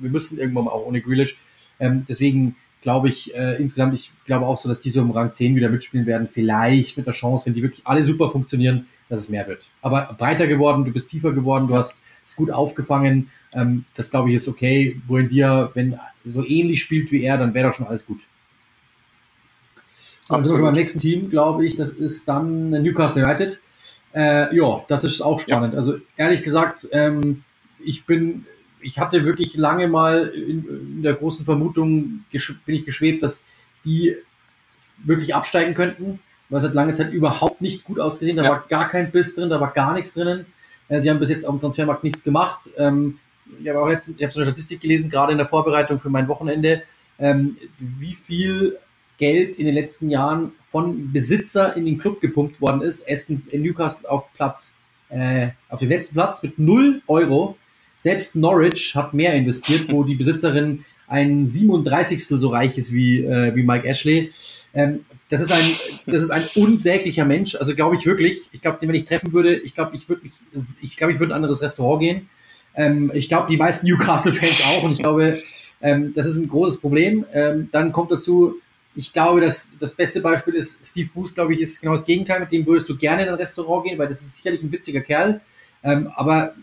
wir 0.00 0.10
müssen 0.10 0.38
irgendwann 0.38 0.64
mal 0.64 0.72
auch 0.72 0.86
ohne 0.86 1.00
Grealish. 1.00 1.38
Ähm, 1.80 2.04
deswegen 2.06 2.54
glaube 2.82 3.08
ich 3.08 3.34
äh, 3.34 3.56
insgesamt, 3.56 3.94
ich 3.94 4.10
glaube 4.26 4.46
auch 4.46 4.58
so, 4.58 4.68
dass 4.68 4.82
die 4.82 4.90
so 4.90 5.00
im 5.00 5.10
Rang 5.10 5.32
10 5.32 5.56
wieder 5.56 5.70
mitspielen 5.70 6.06
werden. 6.06 6.28
Vielleicht 6.30 6.96
mit 6.96 7.06
der 7.06 7.14
Chance, 7.14 7.46
wenn 7.46 7.54
die 7.54 7.62
wirklich 7.62 7.86
alle 7.86 8.04
super 8.04 8.30
funktionieren, 8.30 8.86
dass 9.08 9.20
es 9.20 9.28
mehr 9.30 9.48
wird. 9.48 9.62
Aber 9.80 10.14
breiter 10.18 10.46
geworden, 10.46 10.84
du 10.84 10.92
bist 10.92 11.10
tiefer 11.10 11.32
geworden, 11.32 11.66
du 11.66 11.74
hast 11.74 12.02
ist 12.28 12.36
gut 12.36 12.50
aufgefangen. 12.50 13.30
Ähm, 13.52 13.84
das 13.96 14.10
glaube 14.10 14.30
ich 14.30 14.36
ist 14.36 14.48
okay. 14.48 15.00
Buendia, 15.06 15.70
wenn 15.74 15.98
so 16.24 16.44
ähnlich 16.44 16.82
spielt 16.82 17.10
wie 17.10 17.22
er, 17.22 17.38
dann 17.38 17.54
wäre 17.54 17.68
doch 17.68 17.74
schon 17.74 17.86
alles 17.86 18.06
gut. 18.06 18.20
Sind 20.28 20.58
wir 20.58 20.62
beim 20.62 20.74
nächsten 20.74 21.00
Team, 21.00 21.30
glaube 21.30 21.64
ich, 21.64 21.76
das 21.76 21.90
ist 21.90 22.28
dann 22.28 22.70
Newcastle 22.70 23.24
United. 23.24 23.58
Äh, 24.14 24.54
ja, 24.54 24.84
das 24.88 25.04
ist 25.04 25.22
auch 25.22 25.40
spannend. 25.40 25.72
Ja. 25.72 25.78
Also 25.78 25.96
ehrlich 26.18 26.42
gesagt, 26.42 26.86
ähm, 26.92 27.44
ich 27.82 28.04
bin, 28.04 28.44
ich 28.80 28.98
hatte 28.98 29.24
wirklich 29.24 29.54
lange 29.54 29.88
mal 29.88 30.26
in, 30.28 30.66
in 30.68 31.02
der 31.02 31.14
großen 31.14 31.46
Vermutung 31.46 32.24
bin 32.30 32.74
ich 32.74 32.84
geschwebt, 32.84 33.22
dass 33.22 33.44
die 33.86 34.16
wirklich 35.04 35.34
absteigen 35.34 35.74
könnten, 35.74 36.18
weil 36.50 36.60
es 36.60 36.66
hat 36.66 36.74
lange 36.74 36.94
Zeit 36.94 37.12
überhaupt 37.12 37.62
nicht 37.62 37.84
gut 37.84 37.98
ausgesehen. 37.98 38.36
Da 38.36 38.44
ja. 38.44 38.50
war 38.50 38.64
gar 38.68 38.88
kein 38.88 39.10
Biss 39.10 39.34
drin, 39.34 39.48
da 39.48 39.60
war 39.60 39.72
gar 39.72 39.94
nichts 39.94 40.12
drinnen. 40.12 40.44
Äh, 40.88 41.00
sie 41.00 41.10
haben 41.10 41.18
bis 41.18 41.30
jetzt 41.30 41.44
auf 41.44 41.54
dem 41.54 41.60
Transfermarkt 41.60 42.04
nichts 42.04 42.24
gemacht. 42.24 42.70
Ähm, 42.76 43.18
ich 43.62 43.68
habe 43.68 43.80
auch 43.80 43.88
jetzt, 43.88 44.08
ich 44.08 44.22
habe 44.22 44.32
so 44.32 44.40
eine 44.40 44.50
Statistik 44.50 44.80
gelesen, 44.80 45.10
gerade 45.10 45.32
in 45.32 45.38
der 45.38 45.46
Vorbereitung 45.46 46.00
für 46.00 46.10
mein 46.10 46.28
Wochenende, 46.28 46.82
ähm, 47.18 47.56
wie 47.78 48.14
viel 48.14 48.78
Geld 49.18 49.58
in 49.58 49.66
den 49.66 49.74
letzten 49.74 50.10
Jahren 50.10 50.52
von 50.70 51.12
Besitzer 51.12 51.76
in 51.76 51.86
den 51.86 51.98
Club 51.98 52.20
gepumpt 52.20 52.60
worden 52.60 52.82
ist. 52.82 53.08
Aston 53.08 53.42
Newcastle 53.52 54.08
auf 54.08 54.32
Platz, 54.34 54.76
äh, 55.08 55.48
auf 55.68 55.80
dem 55.80 55.88
letzten 55.88 56.14
Platz 56.14 56.42
mit 56.42 56.58
0 56.58 57.02
Euro. 57.08 57.56
Selbst 57.96 58.36
Norwich 58.36 58.94
hat 58.94 59.14
mehr 59.14 59.34
investiert, 59.34 59.90
wo 59.90 60.04
die 60.04 60.14
Besitzerin 60.14 60.84
ein 61.08 61.48
37. 61.48 62.26
so 62.26 62.48
reich 62.48 62.78
ist 62.78 62.92
wie, 62.92 63.24
äh, 63.24 63.54
wie 63.56 63.62
Mike 63.62 63.88
Ashley. 63.88 64.30
Ähm, 64.74 65.04
das 65.30 65.40
ist 65.40 65.52
ein, 65.52 65.64
das 66.06 66.22
ist 66.22 66.30
ein 66.30 66.44
unsäglicher 66.54 67.24
Mensch. 67.24 67.54
Also 67.56 67.74
glaube 67.74 67.96
ich 67.96 68.06
wirklich. 68.06 68.40
Ich 68.52 68.62
glaube, 68.62 68.78
wenn 68.80 68.94
ich 68.94 69.04
treffen 69.04 69.32
würde, 69.32 69.54
ich 69.54 69.74
glaube, 69.74 69.96
ich 69.96 70.08
würde 70.08 70.22
mich, 70.22 70.32
ich 70.80 70.96
glaube, 70.96 71.12
ich 71.12 71.18
würde 71.18 71.32
ein 71.32 71.36
anderes 71.36 71.60
Restaurant 71.60 72.00
gehen. 72.00 72.28
Ähm, 72.74 73.10
ich 73.14 73.28
glaube, 73.28 73.48
die 73.50 73.56
meisten 73.56 73.86
Newcastle-Fans 73.86 74.64
auch. 74.68 74.84
Und 74.84 74.92
ich 74.92 75.00
glaube, 75.00 75.42
ähm, 75.80 76.12
das 76.14 76.26
ist 76.26 76.36
ein 76.36 76.48
großes 76.48 76.80
Problem. 76.80 77.24
Ähm, 77.32 77.68
dann 77.72 77.92
kommt 77.92 78.10
dazu, 78.10 78.54
ich 78.94 79.12
glaube, 79.12 79.40
dass 79.40 79.72
das 79.78 79.94
beste 79.94 80.20
Beispiel 80.20 80.54
ist, 80.54 80.84
Steve 80.84 81.08
Bruce, 81.12 81.34
glaube 81.34 81.54
ich, 81.54 81.60
ist 81.60 81.80
genau 81.80 81.92
das 81.92 82.04
Gegenteil. 82.04 82.40
Mit 82.40 82.50
dem 82.50 82.66
würdest 82.66 82.88
du 82.88 82.96
gerne 82.96 83.22
in 83.22 83.28
ein 83.28 83.34
Restaurant 83.34 83.84
gehen, 83.84 83.98
weil 83.98 84.08
das 84.08 84.20
ist 84.20 84.36
sicherlich 84.36 84.62
ein 84.62 84.72
witziger 84.72 85.00
Kerl. 85.00 85.40
Ähm, 85.84 86.10
aber 86.16 86.54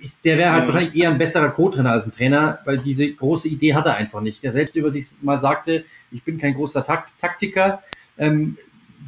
ich, 0.00 0.12
der 0.24 0.38
wäre 0.38 0.52
halt 0.52 0.62
mhm. 0.64 0.68
wahrscheinlich 0.68 0.94
eher 0.96 1.10
ein 1.10 1.18
besserer 1.18 1.48
Co-Trainer 1.48 1.90
als 1.90 2.06
ein 2.06 2.14
Trainer, 2.14 2.60
weil 2.64 2.78
diese 2.78 3.10
große 3.10 3.48
Idee 3.48 3.74
hat 3.74 3.86
er 3.86 3.96
einfach 3.96 4.20
nicht. 4.20 4.42
Der 4.42 4.52
selbst 4.52 4.76
über 4.76 4.90
sich 4.90 5.06
mal 5.20 5.40
sagte, 5.40 5.84
ich 6.10 6.22
bin 6.22 6.38
kein 6.38 6.54
großer 6.54 6.84
Takt 6.84 7.10
Taktiker. 7.20 7.82
Ähm, 8.18 8.56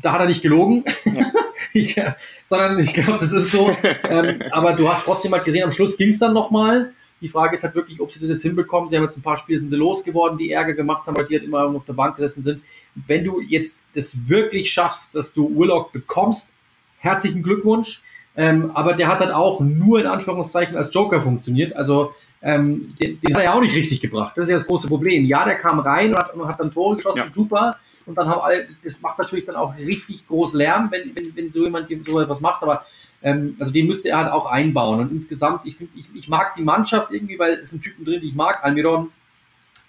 da 0.02 0.12
hat 0.12 0.20
er 0.20 0.26
nicht 0.26 0.42
gelogen, 0.42 0.84
ja. 1.04 1.32
ich, 1.72 2.00
sondern 2.44 2.78
ich 2.78 2.94
glaube, 2.94 3.18
das 3.18 3.32
ist 3.32 3.50
so. 3.50 3.74
ähm, 4.04 4.42
aber 4.52 4.74
du 4.74 4.88
hast 4.88 5.04
trotzdem 5.04 5.32
halt 5.32 5.44
gesehen, 5.44 5.64
am 5.64 5.72
Schluss 5.72 5.96
ging 5.96 6.10
es 6.10 6.18
dann 6.18 6.34
nochmal. 6.34 6.92
Die 7.20 7.28
Frage 7.28 7.56
ist 7.56 7.64
halt 7.64 7.74
wirklich, 7.74 8.00
ob 8.00 8.12
sie 8.12 8.20
das 8.20 8.28
jetzt 8.28 8.42
hinbekommen. 8.42 8.90
Sie 8.90 8.96
haben 8.96 9.04
jetzt 9.04 9.16
ein 9.16 9.22
paar 9.22 9.38
Spiele 9.38 9.58
sind 9.58 9.70
sie 9.70 9.76
losgeworden, 9.76 10.38
die 10.38 10.52
Ärger 10.52 10.74
gemacht 10.74 11.06
haben, 11.06 11.16
weil 11.16 11.26
die 11.26 11.34
halt 11.34 11.44
immer 11.44 11.64
auf 11.64 11.84
der 11.84 11.94
Bank 11.94 12.16
gesessen 12.16 12.44
sind. 12.44 12.62
Wenn 12.94 13.24
du 13.24 13.40
jetzt 13.40 13.78
das 13.94 14.28
wirklich 14.28 14.72
schaffst, 14.72 15.14
dass 15.14 15.32
du 15.32 15.48
Urlaub 15.48 15.92
bekommst, 15.92 16.50
herzlichen 16.98 17.42
Glückwunsch. 17.42 18.02
Ähm, 18.36 18.70
aber 18.74 18.92
der 18.92 19.08
hat 19.08 19.18
halt 19.18 19.32
auch 19.32 19.60
nur 19.60 19.98
in 19.98 20.06
Anführungszeichen 20.06 20.76
als 20.76 20.94
Joker 20.94 21.20
funktioniert. 21.20 21.74
Also 21.74 22.14
ähm, 22.40 22.94
den, 23.00 23.20
den, 23.20 23.34
hat 23.34 23.42
er 23.42 23.44
ja 23.44 23.54
auch 23.54 23.60
nicht 23.60 23.74
richtig 23.74 24.00
gebracht. 24.00 24.36
Das 24.36 24.44
ist 24.44 24.50
ja 24.50 24.56
das 24.56 24.66
große 24.66 24.88
Problem. 24.88 25.24
Ja, 25.24 25.44
der 25.44 25.56
kam 25.56 25.80
rein 25.80 26.10
und 26.10 26.18
hat, 26.18 26.34
und 26.34 26.46
hat 26.46 26.60
dann 26.60 26.72
Tore 26.72 26.96
geschossen, 26.96 27.18
ja. 27.18 27.28
super. 27.28 27.78
Und 28.06 28.16
dann 28.16 28.28
haben 28.28 28.40
alle, 28.40 28.68
das 28.82 29.02
macht 29.02 29.18
natürlich 29.18 29.44
dann 29.44 29.56
auch 29.56 29.76
richtig 29.76 30.26
groß 30.26 30.54
Lärm, 30.54 30.88
wenn, 30.90 31.14
wenn, 31.14 31.36
wenn 31.36 31.52
so 31.52 31.64
jemand 31.64 31.88
so 32.06 32.20
etwas 32.20 32.40
macht. 32.40 32.62
Aber 32.62 32.84
ähm, 33.22 33.56
also 33.58 33.72
den 33.72 33.86
müsste 33.86 34.08
er 34.08 34.18
halt 34.18 34.32
auch 34.32 34.46
einbauen. 34.46 35.00
Und 35.00 35.12
insgesamt, 35.12 35.66
ich 35.66 35.76
finde, 35.76 35.92
ich, 35.96 36.06
ich 36.14 36.28
mag 36.28 36.54
die 36.56 36.62
Mannschaft 36.62 37.12
irgendwie, 37.12 37.38
weil 37.38 37.54
es 37.54 37.70
sind 37.70 37.82
Typen 37.82 38.04
drin, 38.04 38.20
die 38.20 38.28
ich 38.28 38.34
mag. 38.34 38.64
Almiron 38.64 39.10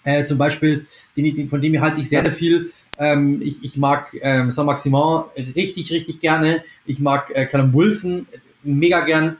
äh, 0.04 0.24
zum 0.24 0.38
Beispiel, 0.38 0.86
den, 1.16 1.34
den, 1.34 1.48
von 1.48 1.62
dem 1.62 1.80
halte 1.80 2.00
ich 2.00 2.08
sehr, 2.08 2.22
sehr 2.22 2.32
viel. 2.32 2.72
Ähm, 2.98 3.40
ich, 3.42 3.62
ich 3.62 3.76
mag 3.76 4.14
ähm, 4.20 4.52
Saint-Maximin 4.52 5.22
richtig, 5.56 5.90
richtig 5.90 6.20
gerne. 6.20 6.64
Ich 6.84 6.98
mag 6.98 7.30
äh, 7.34 7.46
Callum 7.46 7.72
Wilson 7.72 8.26
mega 8.62 9.00
gern. 9.00 9.36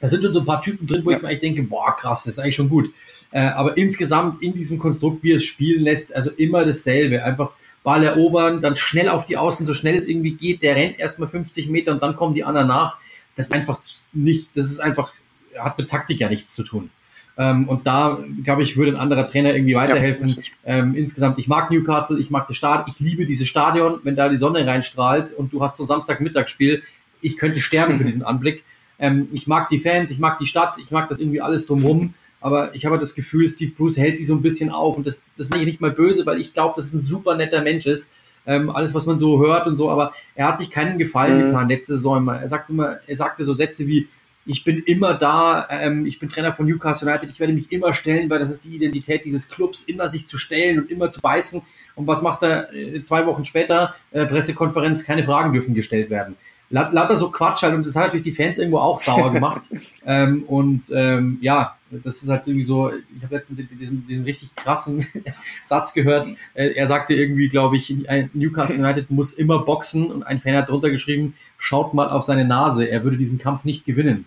Da 0.00 0.08
sind 0.08 0.22
schon 0.22 0.32
so 0.32 0.40
ein 0.40 0.46
paar 0.46 0.62
Typen 0.62 0.86
drin, 0.86 1.04
wo 1.04 1.10
ja. 1.10 1.16
ich 1.16 1.22
mir 1.22 1.28
eigentlich 1.28 1.40
denke, 1.40 1.62
boah, 1.62 1.96
krass, 1.96 2.24
das 2.24 2.34
ist 2.34 2.38
eigentlich 2.38 2.56
schon 2.56 2.68
gut. 2.68 2.92
Äh, 3.30 3.40
aber 3.40 3.76
insgesamt 3.76 4.42
in 4.42 4.54
diesem 4.54 4.78
Konstrukt, 4.78 5.22
wie 5.22 5.32
es 5.32 5.44
spielen 5.44 5.82
lässt, 5.84 6.14
also 6.14 6.30
immer 6.30 6.64
dasselbe. 6.64 7.24
Einfach 7.24 7.50
Ball 7.82 8.04
erobern, 8.04 8.60
dann 8.60 8.76
schnell 8.76 9.08
auf 9.08 9.26
die 9.26 9.36
Außen, 9.36 9.66
so 9.66 9.74
schnell 9.74 9.96
es 9.96 10.06
irgendwie 10.06 10.32
geht. 10.32 10.62
Der 10.62 10.76
rennt 10.76 10.98
erstmal 10.98 11.28
50 11.28 11.68
Meter 11.68 11.92
und 11.92 12.02
dann 12.02 12.16
kommen 12.16 12.34
die 12.34 12.44
anderen 12.44 12.68
nach. 12.68 12.96
Das 13.36 13.46
ist 13.46 13.54
einfach 13.54 13.78
nicht, 14.12 14.50
das 14.54 14.66
ist 14.66 14.80
einfach, 14.80 15.12
hat 15.58 15.78
mit 15.78 15.88
Taktik 15.88 16.20
ja 16.20 16.28
nichts 16.28 16.54
zu 16.54 16.64
tun. 16.64 16.90
Ähm, 17.38 17.68
und 17.68 17.86
da, 17.86 18.18
glaube 18.42 18.64
ich, 18.64 18.76
würde 18.76 18.92
ein 18.92 18.96
anderer 18.96 19.30
Trainer 19.30 19.54
irgendwie 19.54 19.76
weiterhelfen. 19.76 20.30
Ja, 20.30 20.42
ähm, 20.64 20.96
insgesamt, 20.96 21.38
ich 21.38 21.46
mag 21.46 21.70
Newcastle, 21.70 22.18
ich 22.18 22.30
mag 22.30 22.48
das 22.48 22.56
Stadion, 22.56 22.92
ich 22.92 23.00
liebe 23.00 23.26
dieses 23.26 23.48
Stadion, 23.48 24.00
wenn 24.02 24.16
da 24.16 24.28
die 24.28 24.38
Sonne 24.38 24.66
reinstrahlt 24.66 25.32
und 25.34 25.52
du 25.52 25.62
hast 25.62 25.76
so 25.76 25.84
ein 25.84 25.86
Samstagmittagsspiel. 25.86 26.82
Ich 27.20 27.36
könnte 27.36 27.60
sterben 27.60 27.98
für 27.98 28.04
diesen 28.06 28.24
Anblick. 28.24 28.64
Ähm, 28.98 29.28
ich 29.32 29.46
mag 29.46 29.68
die 29.68 29.78
Fans, 29.78 30.10
ich 30.10 30.18
mag 30.18 30.38
die 30.38 30.46
Stadt, 30.46 30.74
ich 30.78 30.90
mag 30.90 31.08
das 31.08 31.20
irgendwie 31.20 31.40
alles 31.40 31.66
drumherum. 31.66 32.14
Aber 32.40 32.74
ich 32.74 32.86
habe 32.86 32.98
das 32.98 33.14
Gefühl, 33.14 33.48
Steve 33.48 33.72
Bruce 33.76 33.96
hält 33.96 34.18
die 34.18 34.24
so 34.24 34.34
ein 34.34 34.42
bisschen 34.42 34.70
auf. 34.70 34.96
Und 34.96 35.06
das, 35.06 35.22
das 35.36 35.48
meine 35.48 35.62
ich 35.62 35.68
nicht 35.68 35.80
mal 35.80 35.90
böse, 35.90 36.24
weil 36.26 36.40
ich 36.40 36.54
glaube, 36.54 36.74
dass 36.76 36.86
es 36.86 36.94
ein 36.94 37.02
super 37.02 37.36
netter 37.36 37.62
Mensch 37.62 37.86
ist. 37.86 38.14
Ähm, 38.46 38.70
alles, 38.70 38.94
was 38.94 39.06
man 39.06 39.18
so 39.18 39.40
hört 39.40 39.66
und 39.66 39.76
so, 39.76 39.90
aber 39.90 40.14
er 40.34 40.48
hat 40.48 40.58
sich 40.58 40.70
keinen 40.70 40.98
Gefallen 40.98 41.38
mhm. 41.38 41.46
getan 41.46 41.68
letzte 41.68 41.94
Saison 41.94 42.18
immer. 42.18 42.40
Er 42.40 42.48
sagte 42.48 42.72
immer, 42.72 42.98
er 43.06 43.16
sagte 43.16 43.44
so 43.44 43.52
Sätze 43.52 43.86
wie, 43.86 44.08
ich 44.46 44.64
bin 44.64 44.82
immer 44.84 45.14
da, 45.14 45.68
ähm, 45.70 46.06
ich 46.06 46.18
bin 46.18 46.30
Trainer 46.30 46.52
von 46.52 46.64
Newcastle 46.64 47.06
United, 47.06 47.28
ich 47.28 47.40
werde 47.40 47.52
mich 47.52 47.70
immer 47.70 47.92
stellen, 47.92 48.30
weil 48.30 48.38
das 48.38 48.50
ist 48.50 48.64
die 48.64 48.76
Identität 48.76 49.26
dieses 49.26 49.50
Clubs, 49.50 49.82
immer 49.82 50.08
sich 50.08 50.28
zu 50.28 50.38
stellen 50.38 50.78
und 50.78 50.90
immer 50.90 51.10
zu 51.10 51.20
beißen. 51.20 51.60
Und 51.94 52.06
was 52.06 52.22
macht 52.22 52.42
er 52.42 52.72
äh, 52.72 53.02
zwei 53.04 53.26
Wochen 53.26 53.44
später? 53.44 53.94
Äh, 54.12 54.24
Pressekonferenz, 54.24 55.04
keine 55.04 55.24
Fragen 55.24 55.52
dürfen 55.52 55.74
gestellt 55.74 56.08
werden 56.08 56.36
lauter 56.70 57.16
so 57.16 57.30
Quatsch 57.30 57.62
halt 57.62 57.74
und 57.74 57.86
das 57.86 57.96
hat 57.96 58.06
natürlich 58.06 58.24
die 58.24 58.32
Fans 58.32 58.58
irgendwo 58.58 58.78
auch 58.78 59.00
sauer 59.00 59.32
gemacht. 59.32 59.62
ähm, 60.06 60.42
und 60.46 60.84
ähm, 60.92 61.38
ja, 61.40 61.76
das 61.90 62.22
ist 62.22 62.28
halt 62.28 62.46
irgendwie 62.46 62.66
so, 62.66 62.90
ich 63.16 63.22
habe 63.22 63.36
letztens 63.36 63.60
diesen, 63.70 64.06
diesen 64.06 64.24
richtig 64.24 64.54
krassen 64.54 65.06
Satz 65.64 65.94
gehört. 65.94 66.28
Äh, 66.54 66.72
er 66.74 66.86
sagte 66.86 67.14
irgendwie, 67.14 67.48
glaube 67.48 67.76
ich, 67.76 67.94
Newcastle 68.34 68.78
United 68.78 69.10
muss 69.10 69.32
immer 69.32 69.60
boxen 69.60 70.10
und 70.10 70.22
ein 70.22 70.40
Fan 70.40 70.54
hat 70.54 70.68
drunter 70.68 70.90
geschrieben, 70.90 71.34
schaut 71.56 71.94
mal 71.94 72.08
auf 72.08 72.24
seine 72.24 72.44
Nase, 72.44 72.84
er 72.84 73.02
würde 73.04 73.16
diesen 73.16 73.38
Kampf 73.38 73.64
nicht 73.64 73.86
gewinnen. 73.86 74.26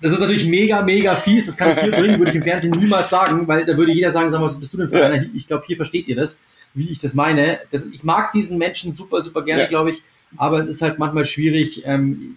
Das 0.00 0.12
ist 0.12 0.20
natürlich 0.20 0.46
mega, 0.46 0.82
mega 0.82 1.16
fies. 1.16 1.46
Das 1.46 1.56
kann 1.56 1.70
ich 1.70 1.80
hier 1.80 1.90
bringen, 1.90 2.18
würde 2.18 2.30
ich 2.30 2.36
im 2.36 2.44
Fernsehen 2.44 2.78
niemals 2.78 3.10
sagen, 3.10 3.48
weil 3.48 3.64
da 3.64 3.76
würde 3.76 3.90
jeder 3.90 4.12
sagen, 4.12 4.30
sag 4.30 4.38
mal, 4.38 4.46
was 4.46 4.60
bist 4.60 4.72
du 4.72 4.76
denn 4.76 4.90
für 4.90 5.04
einer? 5.04 5.24
Ich 5.34 5.48
glaube, 5.48 5.64
hier 5.66 5.76
versteht 5.76 6.06
ihr 6.06 6.14
das, 6.14 6.40
wie 6.74 6.88
ich 6.88 7.00
das 7.00 7.14
meine. 7.14 7.58
Das, 7.72 7.86
ich 7.86 8.04
mag 8.04 8.30
diesen 8.32 8.58
Menschen 8.58 8.94
super, 8.94 9.22
super 9.22 9.42
gerne, 9.42 9.62
ja. 9.62 9.68
glaube 9.68 9.90
ich 9.90 10.02
aber 10.36 10.58
es 10.58 10.68
ist 10.68 10.82
halt 10.82 10.98
manchmal 10.98 11.26
schwierig, 11.26 11.82
ähm, 11.86 12.36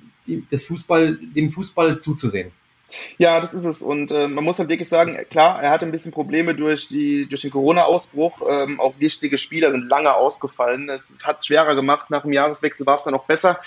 das 0.49 0.63
Fußball, 0.65 1.17
dem 1.21 1.51
Fußball 1.51 1.99
zuzusehen. 1.99 2.51
Ja, 3.17 3.39
das 3.39 3.53
ist 3.53 3.65
es. 3.65 3.81
Und 3.81 4.11
äh, 4.11 4.27
man 4.27 4.43
muss 4.43 4.59
halt 4.59 4.69
wirklich 4.69 4.89
sagen, 4.89 5.17
klar, 5.29 5.61
er 5.61 5.71
hatte 5.71 5.85
ein 5.85 5.91
bisschen 5.91 6.11
Probleme 6.11 6.55
durch, 6.55 6.87
die, 6.87 7.25
durch 7.25 7.41
den 7.41 7.51
Corona-Ausbruch. 7.51 8.41
Ähm, 8.49 8.79
auch 8.79 8.95
wichtige 8.99 9.37
Spieler 9.37 9.71
sind 9.71 9.87
lange 9.87 10.13
ausgefallen. 10.13 10.89
Es 10.89 11.15
hat 11.23 11.39
es 11.39 11.45
schwerer 11.45 11.75
gemacht. 11.75 12.09
Nach 12.09 12.23
dem 12.23 12.33
Jahreswechsel 12.33 12.85
war 12.85 12.95
es 12.95 13.03
dann 13.03 13.13
auch 13.13 13.25
besser. 13.25 13.59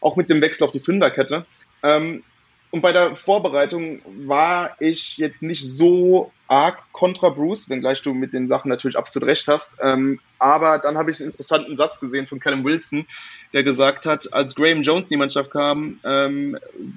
Auch 0.00 0.16
mit 0.16 0.30
dem 0.30 0.40
Wechsel 0.40 0.64
auf 0.64 0.72
die 0.72 0.80
Fünferkette. 0.80 1.44
Ähm, 1.82 2.22
und 2.70 2.82
bei 2.82 2.92
der 2.92 3.16
Vorbereitung 3.16 4.00
war 4.26 4.76
ich 4.78 5.18
jetzt 5.18 5.42
nicht 5.42 5.64
so 5.64 6.30
arg 6.46 6.78
kontra 6.92 7.28
Bruce, 7.30 7.68
wenngleich 7.68 8.00
du 8.02 8.14
mit 8.14 8.32
den 8.32 8.48
Sachen 8.48 8.68
natürlich 8.68 8.96
absolut 8.96 9.28
recht 9.28 9.48
hast. 9.48 9.78
Ähm, 9.82 10.20
aber 10.38 10.78
dann 10.78 10.96
habe 10.96 11.10
ich 11.10 11.20
einen 11.20 11.30
interessanten 11.30 11.76
Satz 11.76 11.98
gesehen 11.98 12.28
von 12.28 12.38
Callum 12.38 12.64
Wilson, 12.64 13.06
der 13.52 13.62
gesagt 13.62 14.06
hat, 14.06 14.32
als 14.32 14.54
Graham 14.54 14.82
Jones 14.82 15.06
in 15.06 15.10
die 15.10 15.16
Mannschaft 15.16 15.50
kam, 15.50 15.98
ähm, 16.04 16.56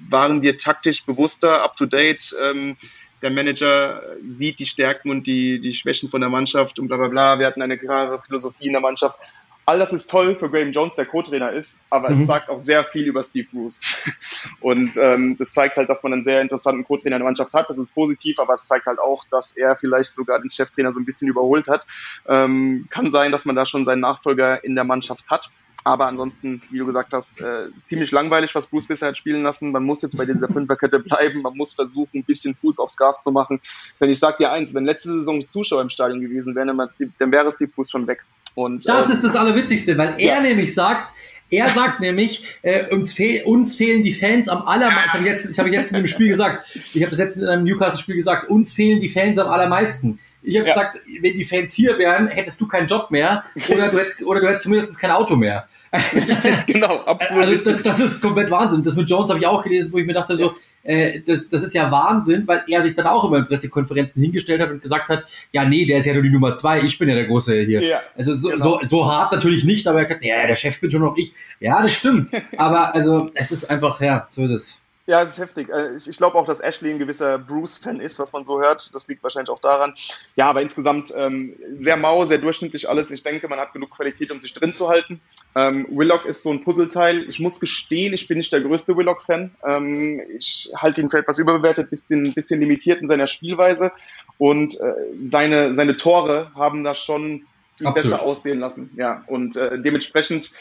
waren 0.10 0.41
wir 0.41 0.58
taktisch 0.58 1.04
bewusster, 1.06 1.64
up 1.64 1.78
to 1.78 1.86
date. 1.86 2.36
Ähm, 2.41 2.78
der 3.22 3.32
Manager 3.32 4.01
sieht 4.28 4.60
die 4.60 4.66
Stärken 4.66 5.10
und 5.10 5.26
die, 5.26 5.60
die 5.60 5.74
Schwächen 5.74 6.10
von 6.10 6.22
der 6.22 6.30
Mannschaft 6.30 6.78
und 6.78 6.88
bla 6.88 6.97
bla 6.97 7.08
bla. 7.08 7.39
Wir 7.39 7.47
hatten 7.47 7.62
eine 7.62 7.78
klare 7.78 8.22
Philosophie 8.22 8.68
in 8.68 8.74
der 8.74 8.82
Mannschaft. 8.82 9.18
All 9.66 9.80
das 9.80 9.93
ist 9.93 10.10
toll 10.10 10.36
für 10.36 10.49
Graham 10.49 10.74
Jones, 10.74 10.95
der 10.95 11.06
Co-Trainer 11.06 11.54
ist, 11.54 11.80
aber 11.89 12.10
mhm. 12.10 12.22
es 12.22 12.28
sagt 12.28 12.49
auch 12.49 12.60
sehr 12.60 12.84
viel 12.84 13.08
über 13.08 13.24
Steve 13.24 13.47
Bruce. 13.49 13.80
Und 14.60 14.97
ähm, 14.97 15.38
das 15.38 15.54
zeigt 15.54 15.78
halt, 15.78 15.88
dass 15.88 16.04
man 16.04 16.12
einen 16.12 16.26
sehr 16.26 16.41
interessanten 16.41 16.84
Co-Trainer 16.84 17.16
in 17.16 17.22
der 17.22 17.30
Mannschaft 17.30 17.54
hat. 17.54 17.70
Das 17.70 17.78
ist 17.78 17.93
positiv, 17.95 18.39
aber 18.39 18.56
es 18.56 18.68
zeigt 18.68 18.88
halt 18.88 18.99
auch, 18.99 19.24
dass 19.32 19.56
er 19.56 19.78
vielleicht 19.78 20.14
sogar 20.14 20.39
den 20.39 20.49
Cheftrainer 20.49 20.91
so 20.91 20.99
ein 20.99 21.06
bisschen 21.06 21.30
überholt 21.30 21.70
hat. 21.70 21.88
Ähm, 22.28 22.88
kann 22.89 23.14
sein, 23.14 23.32
dass 23.32 23.45
man 23.45 23.56
da 23.56 23.66
schon 23.66 23.86
seinen 23.86 24.01
Nachfolger 24.01 24.62
in 24.66 24.76
der 24.76 24.84
Mannschaft 24.84 25.30
hat. 25.30 25.49
Aber 25.84 26.07
ansonsten, 26.07 26.61
wie 26.69 26.79
du 26.79 26.86
gesagt 26.86 27.11
hast, 27.11 27.41
äh, 27.41 27.67
ziemlich 27.86 28.11
langweilig, 28.11 28.55
was 28.55 28.67
Bruce 28.67 28.88
bisher 28.88 29.09
hat 29.09 29.17
spielen 29.17 29.43
lassen. 29.43 29.71
Man 29.71 29.84
muss 29.84 30.01
jetzt 30.01 30.15
bei 30.15 30.25
dieser 30.25 30.47
Fünferkette 30.47 30.99
bleiben. 30.99 31.41
Man 31.41 31.57
muss 31.57 31.73
versuchen, 31.73 32.19
ein 32.19 32.23
bisschen 32.23 32.55
Fuß 32.55 32.79
aufs 32.79 32.95
Gas 32.95 33.21
zu 33.21 33.31
machen. 33.31 33.59
Denn 33.99 34.09
ich 34.09 34.19
sag 34.19 34.38
dir 34.38 34.51
eins, 34.51 34.73
wenn 34.73 34.86
letzte 34.86 35.09
Saison 35.11 35.39
die 35.39 35.47
Zuschauer 35.47 35.81
im 35.81 35.89
Stadion 35.89 36.21
gewesen 36.21 36.55
wären, 36.55 36.77
dann 37.19 37.31
wäre 37.31 37.51
Steve 37.51 37.71
Bruce 37.73 37.91
schon 37.91 38.07
weg. 38.07 38.23
Und, 38.55 38.88
das 38.88 39.07
ähm, 39.07 39.13
ist 39.13 39.23
das 39.23 39.36
Allerwitzigste, 39.36 39.97
weil 39.97 40.15
er 40.17 40.36
ja. 40.36 40.41
nämlich 40.41 40.73
sagt, 40.73 41.11
er 41.49 41.69
sagt 41.69 41.99
nämlich, 41.99 42.43
äh, 42.61 42.88
uns, 42.88 43.13
fehl, 43.13 43.43
uns 43.43 43.75
fehlen 43.75 44.03
die 44.03 44.13
Fans 44.13 44.49
am 44.49 44.63
allermeisten. 44.63 45.03
Das 45.03 45.13
habe 45.13 45.27
ich 45.27 45.34
jetzt, 45.34 45.57
das 45.57 45.65
ich 45.65 45.73
jetzt 45.73 45.91
in 45.91 45.97
dem 45.97 46.07
Spiel 46.07 46.29
gesagt. 46.29 46.65
Ich 46.93 47.01
habe 47.01 47.11
das 47.11 47.19
jetzt 47.19 47.38
in 47.38 47.47
einem 47.47 47.63
Newcastle-Spiel 47.63 48.15
gesagt. 48.15 48.49
Uns 48.49 48.73
fehlen 48.73 49.01
die 49.01 49.09
Fans 49.09 49.38
am 49.38 49.49
allermeisten. 49.49 50.19
Ich 50.41 50.57
habe 50.57 50.67
ja. 50.67 50.73
gesagt, 50.73 50.99
wenn 51.21 51.38
die 51.38 51.45
Fans 51.45 51.73
hier 51.73 51.97
wären, 51.97 52.27
hättest 52.27 52.59
du 52.59 52.67
keinen 52.67 52.88
Job 52.88 53.11
mehr 53.11 53.43
oder 53.69 53.89
du 53.89 53.99
hättest, 53.99 54.23
oder 54.23 54.41
du 54.41 54.47
hättest 54.47 54.63
zumindest 54.63 54.99
kein 54.99 55.11
Auto 55.11 55.36
mehr. 55.36 55.67
genau, 56.67 57.01
absolut. 57.05 57.43
Also 57.43 57.71
das, 57.71 57.83
das, 57.83 57.99
ist 57.99 58.21
komplett 58.21 58.49
Wahnsinn. 58.49 58.83
Das 58.83 58.95
mit 58.95 59.09
Jones 59.09 59.29
habe 59.29 59.39
ich 59.39 59.45
auch 59.45 59.63
gelesen, 59.63 59.91
wo 59.91 59.99
ich 59.99 60.05
mir 60.07 60.13
dachte 60.13 60.37
so, 60.37 60.55
äh, 60.83 61.21
das, 61.21 61.47
das 61.49 61.63
ist 61.63 61.73
ja 61.73 61.89
Wahnsinn, 61.91 62.47
weil 62.47 62.63
er 62.67 62.81
sich 62.81 62.95
dann 62.95 63.05
auch 63.05 63.23
immer 63.25 63.37
in 63.37 63.45
Pressekonferenzen 63.45 64.21
hingestellt 64.21 64.61
hat 64.61 64.71
und 64.71 64.81
gesagt 64.81 65.07
hat, 65.09 65.25
ja, 65.51 65.65
nee, 65.65 65.85
der 65.85 65.99
ist 65.99 66.05
ja 66.05 66.13
nur 66.13 66.23
die 66.23 66.31
Nummer 66.31 66.55
zwei, 66.55 66.81
ich 66.81 66.97
bin 66.97 67.09
ja 67.09 67.15
der 67.15 67.25
Große 67.25 67.61
hier. 67.61 67.81
Ja, 67.83 67.99
also 68.17 68.33
so, 68.33 68.49
genau. 68.49 68.63
so, 68.63 68.87
so 68.87 69.05
hart 69.11 69.31
natürlich 69.31 69.63
nicht, 69.65 69.87
aber 69.87 70.01
er 70.01 70.09
hat, 70.09 70.23
ja, 70.23 70.47
der 70.47 70.55
Chef 70.55 70.79
bin 70.81 70.91
schon 70.91 71.01
noch 71.01 71.15
ich. 71.15 71.33
Ja, 71.59 71.81
das 71.81 71.93
stimmt. 71.93 72.29
aber 72.57 72.93
also 72.93 73.29
es 73.35 73.51
ist 73.51 73.69
einfach, 73.69 74.01
ja, 74.01 74.27
so 74.31 74.43
ist 74.45 74.51
es. 74.51 74.82
Ja, 75.06 75.22
es 75.22 75.32
ist 75.32 75.38
heftig. 75.38 75.70
Äh, 75.70 75.97
ich, 75.97 76.18
glaube 76.18 76.38
auch, 76.38 76.45
dass 76.45 76.62
Ashley 76.62 76.91
ein 76.91 76.99
gewisser 76.99 77.38
Bruce-Fan 77.38 77.99
ist, 77.99 78.20
was 78.20 78.32
man 78.32 78.45
so 78.45 78.62
hört. 78.62 78.95
Das 78.95 79.08
liegt 79.10 79.22
wahrscheinlich 79.22 79.49
auch 79.49 79.60
daran. 79.60 79.95
Ja, 80.38 80.49
aber 80.49 80.62
insgesamt 80.62 81.14
ähm, 81.16 81.56
sehr 81.74 81.97
mau, 81.97 82.26
sehr 82.26 82.38
durchschnittlich 82.38 82.88
alles. 82.88 83.12
Ich 83.12 83.22
denke, 83.22 83.49
man 83.49 83.60
hat 83.60 83.74
genug 83.74 83.91
Qualität, 83.91 84.32
um 84.32 84.39
sich 84.39 84.54
drin 84.54 84.74
zu 84.74 84.88
halten. 84.88 85.20
Ähm, 85.56 85.86
Willock 85.89 86.26
ist 86.26 86.41
so 86.41 86.51
ein 86.51 86.64
Puzzleteil. 86.64 87.28
Ich 87.28 87.41
muss 87.41 87.60
gestehen, 87.60 88.14
ich 88.14 88.30
bin 88.30 88.38
nicht 88.38 88.54
der 88.54 88.62
größte 88.62 88.95
Willock-Fan. 88.95 89.51
Ähm, 89.68 90.22
ich 90.38 90.72
halte 90.78 91.01
ihn 91.01 91.10
für 91.10 91.18
etwas 91.18 91.38
überbewertet, 91.38 91.89
bisschen, 91.89 92.34
bisschen 92.34 92.62
limitiert 92.62 93.01
in 93.01 93.10
seiner 93.10 93.28
Spielweise. 93.28 93.91
Und 94.38 94.80
äh, 94.80 94.93
seine, 95.26 95.76
seine 95.76 95.97
Tore 95.97 96.51
haben 96.56 96.86
das 96.86 96.99
schon 96.99 97.45
besser 97.80 98.22
aussehen 98.22 98.60
lassen. 98.60 98.89
Ja, 98.95 99.24
und 99.28 99.58
äh, 99.58 99.82
dementsprechend 99.82 100.51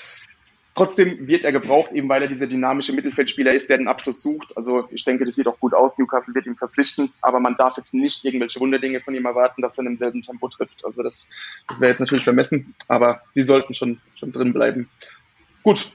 Trotzdem 0.74 1.26
wird 1.26 1.44
er 1.44 1.52
gebraucht, 1.52 1.92
eben 1.92 2.08
weil 2.08 2.22
er 2.22 2.28
dieser 2.28 2.46
dynamische 2.46 2.94
Mittelfeldspieler 2.94 3.52
ist, 3.52 3.68
der 3.68 3.76
den 3.76 3.88
Abschluss 3.88 4.22
sucht. 4.22 4.56
Also 4.56 4.88
ich 4.90 5.04
denke, 5.04 5.26
das 5.26 5.34
sieht 5.34 5.46
auch 5.46 5.60
gut 5.60 5.74
aus. 5.74 5.98
Newcastle 5.98 6.34
wird 6.34 6.46
ihn 6.46 6.56
verpflichten, 6.56 7.12
aber 7.20 7.40
man 7.40 7.56
darf 7.56 7.76
jetzt 7.76 7.92
nicht 7.92 8.24
irgendwelche 8.24 8.58
Wunderdinge 8.58 9.00
von 9.00 9.14
ihm 9.14 9.26
erwarten, 9.26 9.60
dass 9.60 9.76
er 9.76 9.80
in 9.80 9.90
demselben 9.90 10.22
Tempo 10.22 10.48
trifft. 10.48 10.84
Also 10.84 11.02
das, 11.02 11.28
das 11.68 11.80
wäre 11.80 11.90
jetzt 11.90 12.00
natürlich 12.00 12.24
vermessen, 12.24 12.74
aber 12.88 13.20
sie 13.32 13.42
sollten 13.42 13.74
schon, 13.74 14.00
schon 14.16 14.32
drin 14.32 14.54
bleiben. 14.54 14.88
Gut, 15.62 15.92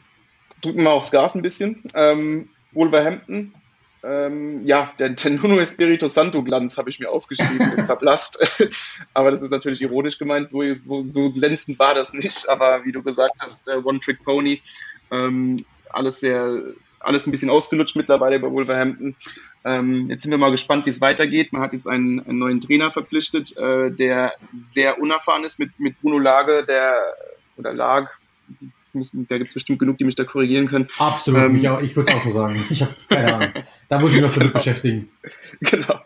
drücken 0.61 0.84
wir 0.84 0.91
aufs 0.91 1.11
Gas 1.11 1.34
ein 1.34 1.41
bisschen. 1.41 1.84
Ähm, 1.95 2.49
Wolverhampton 2.71 3.53
ähm, 4.04 4.66
ja, 4.66 4.93
der, 5.00 5.10
der 5.10 5.32
Nuno 5.32 5.60
Espirito 5.60 6.08
Santo 6.08 6.43
Glanz 6.43 6.78
habe 6.78 6.89
ich 6.89 7.00
mir 7.00 7.10
aufgeschrieben, 7.10 7.74
ist 7.76 7.86
verblasst. 7.86 8.39
aber 9.14 9.32
das 9.32 9.41
ist 9.41 9.52
natürlich 9.52 9.82
ironisch 9.82 10.18
gemeint, 10.18 10.50
so, 10.50 10.62
so, 10.76 11.02
so 11.02 11.32
glänzend 11.32 11.80
war 11.80 11.95
das 11.95 12.14
nicht. 12.14 12.48
Aber 12.50 12.86
wie 12.86 12.91
du 12.91 13.02
gesagt 13.02 13.36
hast, 13.39 13.68
der 13.68 13.86
One-Trick-Pony, 13.86 14.62
ähm, 15.12 15.58
alles 15.89 16.20
sehr, 16.20 16.62
alles 17.00 17.26
ein 17.26 17.32
bisschen 17.32 17.50
ausgelutscht 17.50 17.95
mittlerweile 17.95 18.39
bei 18.39 18.52
Wolverhampton. 18.52 19.16
Ähm, 19.66 20.10
jetzt 20.10 20.22
sind 20.22 20.32
wir 20.32 20.38
mal 20.38 20.52
gespannt, 20.52 20.86
wie 20.86 20.91
es 20.91 21.02
weitergeht. 21.02 21.52
Man 21.52 21.62
hat 21.62 21.74
jetzt 21.74 21.88
einen, 21.88 22.20
einen 22.22 22.39
neuen 22.39 22.62
Trainer 22.62 22.91
verpflichtet, 22.91 23.58
äh, 23.58 23.91
der 23.91 24.34
sehr 24.54 25.00
unerfahren 25.00 25.43
ist 25.43 25.60
mit, 25.60 25.80
mit 25.80 26.00
Bruno 26.02 26.20
Lage, 26.20 26.64
der 26.66 26.95
oder 27.58 27.74
Lag, 27.74 28.12
müssen, 28.93 29.27
da 29.27 29.38
gibt 29.38 29.49
es 29.49 29.53
bestimmt 29.53 29.79
genug, 29.79 29.97
die 29.97 30.03
mich 30.03 30.15
da 30.15 30.23
korrigieren 30.23 30.67
können. 30.67 30.88
Absolut, 30.97 31.41
ähm, 31.41 31.55
ich, 31.57 31.89
ich 31.89 31.95
würde 31.95 32.11
es 32.11 32.17
auch 32.17 32.23
so 32.23 32.31
sagen. 32.31 32.63
Ich 32.69 32.81
habe 32.81 32.93
keine 33.09 33.33
Ahnung. 33.33 33.53
Da 33.89 33.99
muss 33.99 34.11
ich 34.11 34.21
mich 34.21 34.27
noch 34.27 34.35
damit 34.35 34.53
beschäftigen. 34.53 35.09
Genau. 35.59 35.99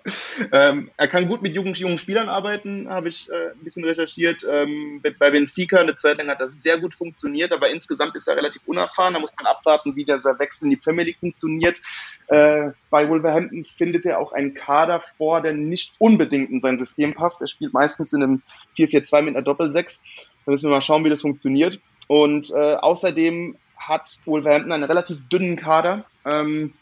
Ähm, 0.53 0.89
er 0.95 1.07
kann 1.09 1.27
gut 1.27 1.41
mit 1.41 1.53
jungen, 1.53 1.73
jungen 1.73 1.97
Spielern 1.97 2.29
arbeiten, 2.29 2.87
habe 2.87 3.09
ich 3.09 3.29
äh, 3.29 3.51
ein 3.51 3.63
bisschen 3.63 3.83
recherchiert. 3.83 4.45
Ähm, 4.49 5.01
bei 5.19 5.31
Benfica 5.31 5.81
eine 5.81 5.95
Zeit 5.95 6.19
lang 6.19 6.29
hat 6.29 6.39
das 6.39 6.61
sehr 6.61 6.79
gut 6.79 6.95
funktioniert, 6.95 7.51
aber 7.51 7.69
insgesamt 7.69 8.15
ist 8.15 8.27
er 8.27 8.37
relativ 8.37 8.61
unerfahren. 8.65 9.13
Da 9.13 9.19
muss 9.19 9.35
man 9.35 9.47
abwarten, 9.47 9.95
wie 9.95 10.05
dieser 10.05 10.39
Wechsel 10.39 10.65
in 10.65 10.69
die 10.69 10.77
Premier 10.77 11.03
League 11.03 11.19
funktioniert. 11.19 11.81
Äh, 12.27 12.69
bei 12.89 13.09
Wolverhampton 13.09 13.65
findet 13.65 14.05
er 14.05 14.19
auch 14.19 14.31
einen 14.31 14.53
Kader 14.53 15.03
vor, 15.17 15.41
der 15.41 15.53
nicht 15.53 15.95
unbedingt 15.97 16.49
in 16.49 16.61
sein 16.61 16.79
System 16.79 17.13
passt. 17.13 17.41
Er 17.41 17.47
spielt 17.47 17.73
meistens 17.73 18.13
in 18.13 18.23
einem 18.23 18.41
4-4-2 18.77 19.21
mit 19.23 19.35
einer 19.35 19.43
Doppel-6. 19.43 19.99
Da 20.45 20.51
müssen 20.51 20.69
wir 20.69 20.75
mal 20.75 20.81
schauen, 20.81 21.03
wie 21.03 21.09
das 21.09 21.21
funktioniert. 21.21 21.79
Und 22.11 22.49
äh, 22.49 22.73
außerdem 22.75 23.55
hat 23.77 24.19
Wolverhampton 24.25 24.73
einen 24.73 24.83
relativ 24.83 25.17
dünnen 25.29 25.55
Kader, 25.55 26.03
ähm, 26.25 26.73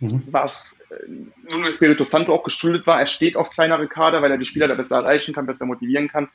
mhm. 0.00 0.22
was 0.30 0.80
äh, 0.88 1.10
nun 1.46 1.66
Espirito 1.66 2.04
Santo 2.04 2.34
auch 2.34 2.42
geschuldet 2.42 2.86
war. 2.86 2.98
Er 2.98 3.04
steht 3.04 3.36
auf 3.36 3.50
kleinere 3.50 3.86
Kader, 3.86 4.22
weil 4.22 4.30
er 4.30 4.38
die 4.38 4.46
Spieler 4.46 4.68
da 4.68 4.74
besser 4.74 4.96
erreichen 4.96 5.34
kann, 5.34 5.44
besser 5.44 5.66
motivieren 5.66 6.08
kann. 6.08 6.30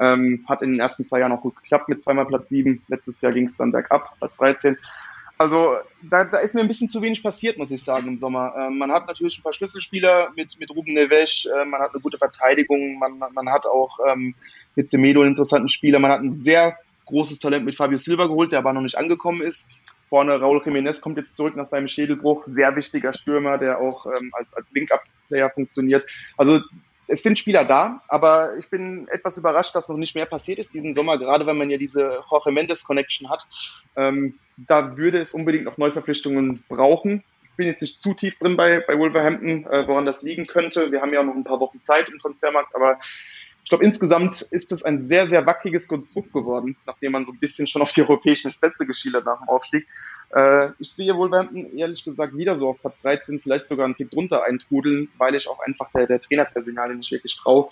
Ähm, 0.00 0.44
hat 0.48 0.62
in 0.62 0.72
den 0.72 0.80
ersten 0.80 1.04
zwei 1.04 1.20
Jahren 1.20 1.30
auch 1.30 1.42
gut 1.42 1.54
geklappt 1.54 1.88
mit 1.88 2.02
zweimal 2.02 2.26
Platz 2.26 2.48
sieben. 2.48 2.82
Letztes 2.88 3.20
Jahr 3.20 3.30
ging 3.30 3.46
es 3.46 3.56
dann 3.56 3.70
bergab, 3.70 4.18
Platz 4.18 4.36
13. 4.38 4.76
Also 5.38 5.76
da, 6.02 6.24
da 6.24 6.38
ist 6.38 6.56
mir 6.56 6.62
ein 6.62 6.68
bisschen 6.68 6.88
zu 6.88 7.02
wenig 7.02 7.22
passiert, 7.22 7.56
muss 7.56 7.70
ich 7.70 7.84
sagen, 7.84 8.08
im 8.08 8.18
Sommer. 8.18 8.52
Ähm, 8.58 8.78
man 8.78 8.90
hat 8.90 9.06
natürlich 9.06 9.38
ein 9.38 9.42
paar 9.44 9.52
Schlüsselspieler 9.52 10.32
mit, 10.34 10.58
mit 10.58 10.72
Ruben 10.72 10.92
Neves, 10.92 11.44
äh, 11.44 11.64
man 11.64 11.80
hat 11.80 11.92
eine 11.92 12.00
gute 12.00 12.18
Verteidigung, 12.18 12.98
man, 12.98 13.20
man 13.32 13.48
hat 13.48 13.64
auch 13.64 14.00
ähm, 14.08 14.34
mit 14.74 14.88
Semedo 14.88 15.20
einen 15.20 15.30
interessanten 15.30 15.68
Spieler, 15.68 16.00
man 16.00 16.10
hat 16.10 16.18
einen 16.18 16.34
sehr 16.34 16.76
großes 17.06 17.38
Talent 17.38 17.64
mit 17.64 17.74
Fabio 17.76 17.98
Silva 17.98 18.26
geholt, 18.26 18.52
der 18.52 18.58
aber 18.60 18.72
noch 18.72 18.82
nicht 18.82 18.98
angekommen 18.98 19.40
ist. 19.40 19.70
Vorne 20.08 20.34
Raúl 20.34 20.62
Jiménez 20.62 21.00
kommt 21.00 21.16
jetzt 21.16 21.36
zurück 21.36 21.56
nach 21.56 21.66
seinem 21.66 21.88
Schädelbruch. 21.88 22.44
Sehr 22.44 22.76
wichtiger 22.76 23.12
Stürmer, 23.12 23.58
der 23.58 23.80
auch 23.80 24.06
ähm, 24.06 24.30
als, 24.34 24.54
als 24.54 24.66
Link-Up-Player 24.72 25.50
funktioniert. 25.50 26.08
Also 26.36 26.60
es 27.08 27.22
sind 27.22 27.38
Spieler 27.38 27.64
da, 27.64 28.02
aber 28.08 28.56
ich 28.56 28.68
bin 28.68 29.08
etwas 29.08 29.36
überrascht, 29.38 29.74
dass 29.74 29.88
noch 29.88 29.96
nicht 29.96 30.14
mehr 30.14 30.26
passiert 30.26 30.58
ist 30.58 30.74
diesen 30.74 30.94
Sommer, 30.94 31.18
gerade 31.18 31.46
wenn 31.46 31.56
man 31.56 31.70
ja 31.70 31.78
diese 31.78 32.22
Jorge 32.28 32.52
Mendes 32.52 32.84
Connection 32.84 33.30
hat. 33.30 33.46
Ähm, 33.96 34.34
da 34.56 34.96
würde 34.96 35.20
es 35.20 35.32
unbedingt 35.32 35.64
noch 35.64 35.78
Neuverpflichtungen 35.78 36.64
brauchen. 36.68 37.22
Ich 37.44 37.56
bin 37.56 37.68
jetzt 37.68 37.82
nicht 37.82 38.00
zu 38.00 38.14
tief 38.14 38.38
drin 38.38 38.56
bei, 38.56 38.80
bei 38.80 38.98
Wolverhampton, 38.98 39.66
äh, 39.66 39.86
woran 39.86 40.04
das 40.04 40.22
liegen 40.22 40.46
könnte. 40.46 40.92
Wir 40.92 41.00
haben 41.00 41.12
ja 41.12 41.20
auch 41.20 41.24
noch 41.24 41.34
ein 41.34 41.44
paar 41.44 41.60
Wochen 41.60 41.80
Zeit 41.80 42.08
im 42.08 42.18
Transfermarkt, 42.18 42.74
aber 42.74 42.98
ich 43.66 43.70
glaube, 43.70 43.84
insgesamt 43.84 44.42
ist 44.42 44.70
es 44.70 44.84
ein 44.84 45.00
sehr, 45.00 45.26
sehr 45.26 45.44
wackeliges 45.44 45.88
Konstrukt 45.88 46.32
geworden, 46.32 46.76
nachdem 46.86 47.10
man 47.10 47.24
so 47.24 47.32
ein 47.32 47.38
bisschen 47.40 47.66
schon 47.66 47.82
auf 47.82 47.90
die 47.90 48.02
europäischen 48.02 48.54
Plätze 48.54 48.86
geschielt 48.86 49.16
hat 49.16 49.24
nach 49.24 49.40
dem 49.40 49.48
Aufstieg. 49.48 49.88
Äh, 50.32 50.68
ich 50.78 50.92
sehe 50.92 51.16
Wolverhampton 51.16 51.76
ehrlich 51.76 52.04
gesagt 52.04 52.36
wieder 52.36 52.56
so 52.56 52.68
auf 52.68 52.80
Platz 52.80 53.02
13, 53.02 53.40
vielleicht 53.40 53.66
sogar 53.66 53.86
einen 53.86 53.96
Tick 53.96 54.12
drunter 54.12 54.44
eintrudeln, 54.44 55.08
weil 55.18 55.34
ich 55.34 55.48
auch 55.48 55.58
einfach 55.66 55.90
der, 55.90 56.06
der 56.06 56.20
Trainerpersonal 56.20 56.94
nicht 56.94 57.10
wirklich 57.10 57.36
traue. 57.36 57.68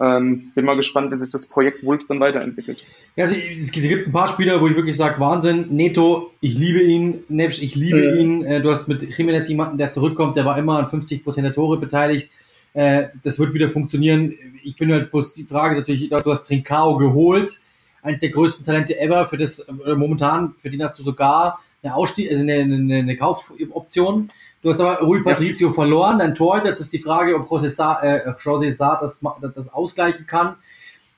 Ähm, 0.00 0.50
bin 0.54 0.64
mal 0.64 0.76
gespannt, 0.76 1.12
wie 1.12 1.18
sich 1.18 1.28
das 1.28 1.46
Projekt 1.50 1.84
Wolves 1.84 2.06
dann 2.06 2.20
weiterentwickelt. 2.20 2.78
Ja, 3.14 3.24
also 3.24 3.36
es 3.36 3.70
gibt 3.70 4.06
ein 4.06 4.12
paar 4.12 4.28
Spieler, 4.28 4.62
wo 4.62 4.66
ich 4.66 4.76
wirklich 4.76 4.96
sage, 4.96 5.20
Wahnsinn, 5.20 5.66
Neto, 5.68 6.30
ich 6.40 6.54
liebe 6.54 6.80
ihn, 6.80 7.22
Nebsch, 7.28 7.60
ich 7.60 7.74
liebe 7.74 8.14
mhm. 8.14 8.18
ihn. 8.18 8.44
Äh, 8.46 8.62
du 8.62 8.70
hast 8.70 8.88
mit 8.88 9.02
Jiménez 9.02 9.46
jemanden, 9.46 9.76
der 9.76 9.90
zurückkommt, 9.90 10.38
der 10.38 10.46
war 10.46 10.56
immer 10.56 10.78
an 10.78 10.88
50 10.88 11.22
Prozent 11.22 11.44
der 11.44 11.52
Tore 11.52 11.76
beteiligt. 11.76 12.30
Äh, 12.74 13.08
das 13.22 13.38
wird 13.38 13.54
wieder 13.54 13.70
funktionieren. 13.70 14.34
Ich 14.62 14.76
bin 14.76 14.92
halt 14.92 15.10
bloß 15.10 15.32
die 15.32 15.44
Frage 15.44 15.76
ist 15.76 15.88
natürlich, 15.88 16.10
du 16.10 16.30
hast 16.30 16.46
Trincao 16.46 16.98
geholt, 16.98 17.60
eines 18.02 18.20
der 18.20 18.30
größten 18.30 18.66
Talente 18.66 18.98
ever. 18.98 19.26
Für 19.26 19.38
das 19.38 19.60
äh, 19.60 19.94
momentan, 19.94 20.54
für 20.60 20.70
den 20.70 20.82
hast 20.82 20.98
du 20.98 21.02
sogar 21.02 21.60
eine 21.82 21.94
Ausstieg, 21.94 22.30
also 22.30 22.42
eine, 22.42 22.54
eine, 22.54 22.96
eine 22.96 23.16
Kaufoption. 23.16 24.30
Du 24.60 24.70
hast 24.70 24.80
aber 24.80 25.00
Rui 25.00 25.22
Patricio 25.22 25.68
ja. 25.68 25.74
verloren, 25.74 26.18
dein 26.18 26.34
Tor. 26.34 26.64
Jetzt 26.64 26.80
ist 26.80 26.92
die 26.92 26.98
Frage, 26.98 27.36
ob 27.36 27.48
José 27.48 27.68
Sa, 27.68 28.02
äh, 28.02 28.30
José 28.42 28.72
Sa 28.72 28.98
das, 29.00 29.20
das 29.54 29.72
ausgleichen 29.72 30.26
kann. 30.26 30.56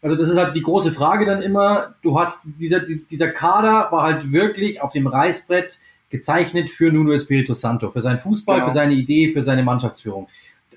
Also 0.03 0.15
das 0.15 0.29
ist 0.29 0.37
halt 0.37 0.55
die 0.55 0.63
große 0.63 0.93
Frage 0.93 1.25
dann 1.25 1.43
immer. 1.43 1.95
Du 2.03 2.19
hast 2.19 2.47
dieser 2.59 2.81
dieser 2.81 3.29
Kader 3.29 3.89
war 3.91 4.03
halt 4.03 4.31
wirklich 4.31 4.81
auf 4.83 4.93
dem 4.93 5.07
Reißbrett 5.07 5.79
gezeichnet 6.11 6.71
für 6.71 6.93
Nuno 6.93 7.13
Espirito 7.13 7.55
Santo, 7.55 7.91
für 7.91 8.03
seinen 8.03 8.19
Fußball, 8.19 8.57
genau. 8.57 8.69
für 8.69 8.75
seine 8.75 8.95
Idee, 8.95 9.33
für 9.33 9.43
seine 9.43 9.63
Mannschaftsführung. 9.63 10.29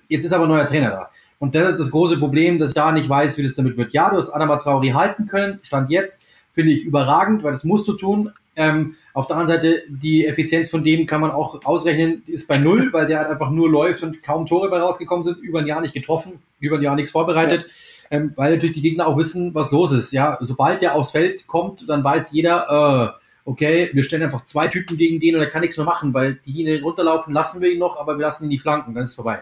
Jetzt 0.10 0.26
ist 0.26 0.34
aber 0.34 0.44
ein 0.44 0.50
neuer 0.50 0.66
Trainer 0.66 0.90
da. 0.90 1.10
Und 1.40 1.56
das 1.56 1.72
ist 1.72 1.80
das 1.80 1.92
große 1.92 2.18
Problem, 2.18 2.60
dass 2.60 2.70
ich 2.70 2.76
da 2.76 2.92
nicht 2.92 3.08
weiß, 3.08 3.38
wie 3.38 3.44
das 3.44 3.56
damit 3.56 3.78
wird. 3.78 3.94
Ja, 3.94 4.10
du 4.10 4.18
hast 4.18 4.32
Adama 4.32 4.58
Traori 4.58 4.90
halten 4.90 5.28
können, 5.28 5.60
stand 5.64 5.90
jetzt, 5.90 6.24
finde 6.52 6.74
ich 6.74 6.84
überragend, 6.84 7.44
weil 7.44 7.54
das 7.54 7.64
musst 7.64 7.88
du 7.88 7.94
tun. 7.94 8.34
Ähm, 8.58 8.96
auf 9.14 9.28
der 9.28 9.38
anderen 9.38 9.62
Seite, 9.62 9.84
die 9.88 10.26
Effizienz 10.26 10.70
von 10.70 10.84
dem 10.84 11.06
kann 11.06 11.22
man 11.22 11.32
auch 11.32 11.64
ausrechnen, 11.64 12.24
ist 12.28 12.50
bei 12.50 12.58
null, 12.58 12.90
weil 12.92 13.08
der 13.08 13.20
halt 13.20 13.30
einfach 13.30 13.52
nur 13.52 13.70
läuft 13.70 14.04
und 14.04 14.22
kaum 14.22 14.48
Tore 14.48 14.70
bei 14.70 14.80
rausgekommen 14.80 15.24
sind, 15.24 15.38
über 15.38 15.60
ein 15.60 15.68
Jahr 15.68 15.80
nicht 15.80 15.94
getroffen, 15.94 16.40
über 16.60 16.76
ein 16.76 16.82
Jahr 16.82 16.96
nichts 16.96 17.12
vorbereitet, 17.12 17.68
ja. 18.12 18.18
ähm, 18.18 18.34
weil 18.36 18.54
natürlich 18.54 18.76
die 18.76 18.82
Gegner 18.82 19.08
auch 19.08 19.18
wissen, 19.18 19.56
was 19.56 19.72
los 19.72 19.94
ist. 19.94 20.12
Ja, 20.12 20.38
sobald 20.42 20.82
der 20.82 20.96
aufs 20.96 21.12
Feld 21.12 21.48
kommt, 21.48 21.88
dann 21.88 22.04
weiß 22.04 22.34
jeder, 22.34 23.16
äh, 23.16 23.50
okay, 23.50 23.90
wir 23.94 24.04
stellen 24.04 24.24
einfach 24.24 24.44
zwei 24.44 24.68
Typen 24.68 24.98
gegen 24.98 25.22
den 25.22 25.36
und 25.36 25.42
er 25.42 25.50
kann 25.50 25.62
nichts 25.62 25.78
mehr 25.78 25.86
machen, 25.86 26.14
weil 26.14 26.40
die 26.46 26.52
Linie 26.52 26.82
runterlaufen, 26.82 27.34
lassen 27.34 27.62
wir 27.62 27.72
ihn 27.72 27.80
noch, 27.80 27.98
aber 27.98 28.18
wir 28.18 28.26
lassen 28.26 28.44
ihn 28.44 28.50
die 28.50 28.60
Flanken, 28.60 28.94
dann 28.94 29.06
ist 29.06 29.12
es 29.12 29.16
vorbei. 29.16 29.42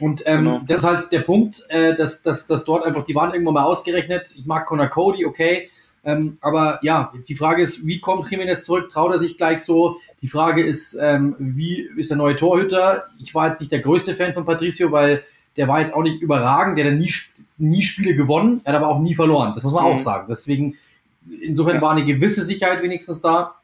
Und 0.00 0.22
ähm, 0.26 0.44
genau. 0.44 0.60
das 0.66 0.78
ist 0.78 0.86
halt 0.86 1.12
der 1.12 1.20
Punkt, 1.20 1.64
äh, 1.68 1.96
dass, 1.96 2.22
dass, 2.22 2.46
dass 2.46 2.64
dort 2.64 2.84
einfach, 2.84 3.04
die 3.04 3.14
waren 3.14 3.32
irgendwann 3.32 3.54
mal 3.54 3.64
ausgerechnet. 3.64 4.34
Ich 4.36 4.44
mag 4.44 4.66
Connor 4.66 4.88
Cody, 4.88 5.24
okay. 5.24 5.70
Ähm, 6.04 6.36
aber 6.40 6.80
ja, 6.82 7.12
die 7.26 7.34
Frage 7.34 7.62
ist, 7.62 7.86
wie 7.86 8.00
kommt 8.00 8.26
Jiménez 8.26 8.62
zurück? 8.62 8.90
Traut 8.90 9.12
er 9.12 9.18
sich 9.18 9.38
gleich 9.38 9.62
so? 9.62 9.96
Die 10.20 10.28
Frage 10.28 10.62
ist, 10.62 10.98
ähm, 11.00 11.34
wie 11.38 11.88
ist 11.96 12.10
der 12.10 12.16
neue 12.16 12.36
Torhüter? 12.36 13.04
Ich 13.18 13.34
war 13.34 13.48
jetzt 13.48 13.60
nicht 13.60 13.72
der 13.72 13.80
größte 13.80 14.14
Fan 14.14 14.34
von 14.34 14.44
Patricio, 14.44 14.92
weil 14.92 15.22
der 15.56 15.68
war 15.68 15.80
jetzt 15.80 15.94
auch 15.94 16.02
nicht 16.02 16.20
überragend. 16.20 16.76
Der 16.76 16.86
hat 16.86 16.94
nie, 16.98 17.12
nie 17.58 17.82
Spiele 17.82 18.16
gewonnen, 18.16 18.60
er 18.64 18.74
hat 18.74 18.82
aber 18.82 18.90
auch 18.90 19.00
nie 19.00 19.14
verloren. 19.14 19.52
Das 19.54 19.64
muss 19.64 19.72
man 19.72 19.84
mhm. 19.84 19.92
auch 19.92 19.96
sagen. 19.96 20.26
Deswegen, 20.28 20.76
insofern 21.40 21.76
ja. 21.76 21.82
war 21.82 21.92
eine 21.92 22.04
gewisse 22.04 22.44
Sicherheit 22.44 22.82
wenigstens 22.82 23.22
da. 23.22 23.54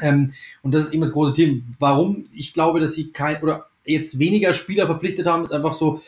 Ähm, 0.00 0.32
und 0.62 0.72
das 0.72 0.84
ist 0.84 0.92
eben 0.92 1.02
das 1.02 1.12
große 1.12 1.34
Thema. 1.34 1.62
Warum 1.80 2.26
ich 2.32 2.54
glaube, 2.54 2.78
dass 2.78 2.94
sie 2.94 3.10
kein, 3.10 3.42
oder 3.42 3.66
jetzt 3.84 4.18
weniger 4.18 4.54
Spieler 4.54 4.86
verpflichtet 4.86 5.26
haben, 5.26 5.44
ist 5.44 5.52
einfach 5.52 5.74
so, 5.74 6.00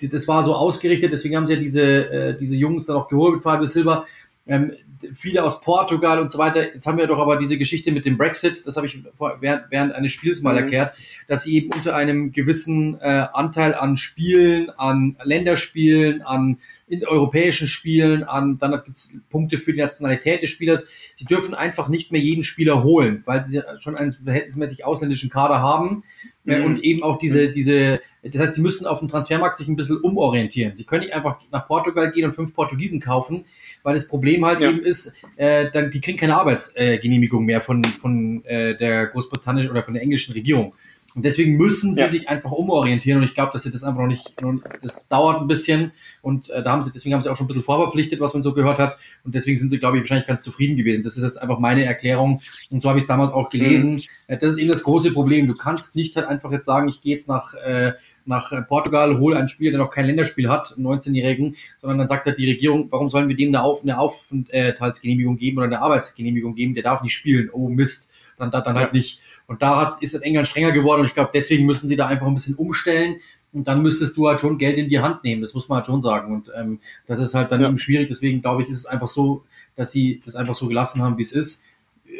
das 0.00 0.28
war 0.28 0.44
so 0.44 0.54
ausgerichtet, 0.54 1.12
deswegen 1.12 1.36
haben 1.36 1.46
sie 1.46 1.54
ja 1.54 1.60
diese, 1.60 1.82
äh, 1.82 2.38
diese 2.38 2.56
Jungs 2.56 2.86
dann 2.86 2.96
auch 2.96 3.08
geholt 3.08 3.34
mit 3.34 3.42
Fabio 3.42 3.66
Silva. 3.66 4.06
Ähm, 4.46 4.72
viele 5.14 5.44
aus 5.44 5.60
Portugal 5.60 6.20
und 6.20 6.32
so 6.32 6.38
weiter. 6.38 6.74
Jetzt 6.74 6.86
haben 6.86 6.98
wir 6.98 7.06
doch 7.06 7.18
aber 7.18 7.36
diese 7.36 7.58
Geschichte 7.58 7.92
mit 7.92 8.06
dem 8.06 8.16
Brexit, 8.16 8.66
das 8.66 8.76
habe 8.76 8.86
ich 8.86 8.98
während, 9.40 9.64
während 9.70 9.92
eines 9.92 10.12
Spiels 10.12 10.42
mal 10.42 10.52
mhm. 10.52 10.58
erklärt, 10.58 10.94
dass 11.26 11.44
sie 11.44 11.56
eben 11.56 11.70
unter 11.72 11.94
einem 11.94 12.32
gewissen 12.32 12.98
äh, 13.00 13.26
Anteil 13.32 13.74
an 13.74 13.96
Spielen, 13.96 14.70
an 14.70 15.16
Länderspielen, 15.22 16.22
an 16.22 16.58
in 16.88 17.06
europäischen 17.06 17.68
Spielen, 17.68 18.24
an 18.24 18.58
dann 18.58 18.72
gibt 18.84 18.96
es 18.96 19.12
Punkte 19.28 19.58
für 19.58 19.72
die 19.72 19.80
Nationalität 19.80 20.42
des 20.42 20.50
Spielers. 20.50 20.88
Sie 21.16 21.26
dürfen 21.26 21.54
einfach 21.54 21.88
nicht 21.88 22.12
mehr 22.12 22.20
jeden 22.20 22.44
Spieler 22.44 22.82
holen, 22.82 23.22
weil 23.26 23.46
sie 23.46 23.62
schon 23.78 23.96
einen 23.96 24.12
verhältnismäßig 24.12 24.84
ausländischen 24.84 25.28
Kader 25.28 25.60
haben 25.60 26.04
äh, 26.46 26.58
mhm. 26.58 26.64
und 26.64 26.82
eben 26.82 27.02
auch 27.02 27.18
diese, 27.18 27.50
diese, 27.50 28.00
das 28.22 28.40
heißt, 28.40 28.54
sie 28.54 28.62
müssen 28.62 28.86
auf 28.86 29.00
dem 29.00 29.08
Transfermarkt 29.08 29.58
sich 29.58 29.68
ein 29.68 29.76
bisschen 29.76 29.98
umorientieren. 29.98 30.76
Sie 30.76 30.84
können 30.84 31.02
nicht 31.02 31.14
einfach 31.14 31.38
nach 31.52 31.66
Portugal 31.66 32.10
gehen 32.10 32.24
und 32.24 32.32
fünf 32.32 32.54
Portugiesen 32.54 33.00
kaufen, 33.00 33.44
weil 33.82 33.94
das 33.94 34.08
Problem 34.08 34.44
halt 34.44 34.60
ja. 34.60 34.70
eben 34.70 34.82
ist, 34.82 35.14
äh, 35.36 35.70
dann, 35.72 35.90
die 35.90 36.00
kriegen 36.00 36.18
keine 36.18 36.36
Arbeitsgenehmigung 36.36 37.44
mehr 37.44 37.60
von, 37.60 37.84
von 37.84 38.44
äh, 38.44 38.76
der 38.76 39.06
großbritannischen 39.06 39.70
oder 39.70 39.82
von 39.82 39.94
der 39.94 40.02
englischen 40.02 40.32
Regierung. 40.32 40.74
Und 41.18 41.24
deswegen 41.24 41.56
müssen 41.56 41.96
sie 41.96 42.00
ja. 42.00 42.06
sich 42.06 42.28
einfach 42.28 42.52
umorientieren. 42.52 43.18
Und 43.18 43.24
ich 43.24 43.34
glaube, 43.34 43.50
dass 43.52 43.64
sie 43.64 43.72
das 43.72 43.82
einfach 43.82 44.02
noch 44.02 44.06
nicht, 44.06 44.36
das 44.82 45.08
dauert 45.08 45.40
ein 45.40 45.48
bisschen. 45.48 45.90
Und 46.22 46.48
äh, 46.50 46.62
da 46.62 46.70
haben 46.70 46.84
sie, 46.84 46.92
deswegen 46.92 47.12
haben 47.12 47.22
sie 47.22 47.28
auch 47.28 47.36
schon 47.36 47.46
ein 47.46 47.48
bisschen 47.48 47.64
vorverpflichtet, 47.64 48.20
was 48.20 48.34
man 48.34 48.44
so 48.44 48.54
gehört 48.54 48.78
hat. 48.78 48.98
Und 49.24 49.34
deswegen 49.34 49.58
sind 49.58 49.70
sie, 49.70 49.80
glaube 49.80 49.96
ich, 49.96 50.04
wahrscheinlich 50.04 50.28
ganz 50.28 50.44
zufrieden 50.44 50.76
gewesen. 50.76 51.02
Das 51.02 51.16
ist 51.16 51.24
jetzt 51.24 51.42
einfach 51.42 51.58
meine 51.58 51.84
Erklärung. 51.84 52.40
Und 52.70 52.84
so 52.84 52.88
habe 52.88 53.00
ich 53.00 53.02
es 53.02 53.08
damals 53.08 53.32
auch 53.32 53.50
gelesen. 53.50 53.96
Mhm. 53.96 54.02
Äh, 54.28 54.38
das 54.38 54.52
ist 54.52 54.58
eben 54.58 54.70
das 54.70 54.84
große 54.84 55.10
Problem. 55.10 55.48
Du 55.48 55.56
kannst 55.56 55.96
nicht 55.96 56.14
halt 56.14 56.28
einfach 56.28 56.52
jetzt 56.52 56.66
sagen, 56.66 56.88
ich 56.88 57.00
gehe 57.00 57.14
jetzt 57.14 57.28
nach, 57.28 57.52
äh, 57.54 57.94
nach 58.24 58.52
Portugal, 58.68 59.18
hole 59.18 59.36
einen 59.36 59.48
Spieler, 59.48 59.72
der 59.72 59.80
noch 59.80 59.90
kein 59.90 60.06
Länderspiel 60.06 60.48
hat, 60.48 60.72
einen 60.76 60.86
19-Jährigen, 60.86 61.56
sondern 61.80 61.98
dann 61.98 62.06
sagt 62.06 62.26
halt 62.26 62.38
die 62.38 62.48
Regierung, 62.48 62.86
warum 62.92 63.08
sollen 63.08 63.28
wir 63.28 63.34
dem 63.34 63.48
eine, 63.48 63.64
Auf 63.64 63.82
eine 63.82 63.98
Aufenthaltsgenehmigung 63.98 65.36
geben 65.36 65.58
oder 65.58 65.66
eine 65.66 65.80
Arbeitsgenehmigung 65.80 66.54
geben? 66.54 66.74
Der 66.74 66.84
darf 66.84 67.02
nicht 67.02 67.14
spielen. 67.14 67.50
Oh 67.52 67.68
Mist. 67.68 68.12
Dann, 68.38 68.52
dann, 68.52 68.62
dann 68.62 68.76
halt 68.76 68.92
nicht. 68.92 69.20
Und 69.48 69.62
da 69.62 69.80
hat, 69.80 70.02
ist 70.02 70.14
es 70.14 70.20
England 70.20 70.46
strenger 70.46 70.72
geworden 70.72 71.00
und 71.00 71.06
ich 71.06 71.14
glaube, 71.14 71.30
deswegen 71.32 71.64
müssen 71.64 71.88
sie 71.88 71.96
da 71.96 72.06
einfach 72.06 72.26
ein 72.26 72.34
bisschen 72.34 72.54
umstellen. 72.54 73.16
Und 73.50 73.66
dann 73.66 73.82
müsstest 73.82 74.14
du 74.18 74.28
halt 74.28 74.42
schon 74.42 74.58
Geld 74.58 74.76
in 74.76 74.90
die 74.90 75.00
Hand 75.00 75.24
nehmen, 75.24 75.40
das 75.40 75.54
muss 75.54 75.70
man 75.70 75.76
halt 75.76 75.86
schon 75.86 76.02
sagen. 76.02 76.34
Und 76.34 76.50
ähm, 76.54 76.80
das 77.06 77.18
ist 77.18 77.34
halt 77.34 77.50
dann 77.50 77.62
ja. 77.62 77.68
eben 77.68 77.78
schwierig. 77.78 78.08
Deswegen 78.08 78.42
glaube 78.42 78.62
ich, 78.62 78.68
ist 78.68 78.78
es 78.78 78.86
einfach 78.86 79.08
so, 79.08 79.42
dass 79.74 79.90
sie 79.90 80.20
das 80.22 80.36
einfach 80.36 80.54
so 80.54 80.68
gelassen 80.68 81.02
haben, 81.02 81.16
wie 81.16 81.22
es 81.22 81.32
ist. 81.32 81.64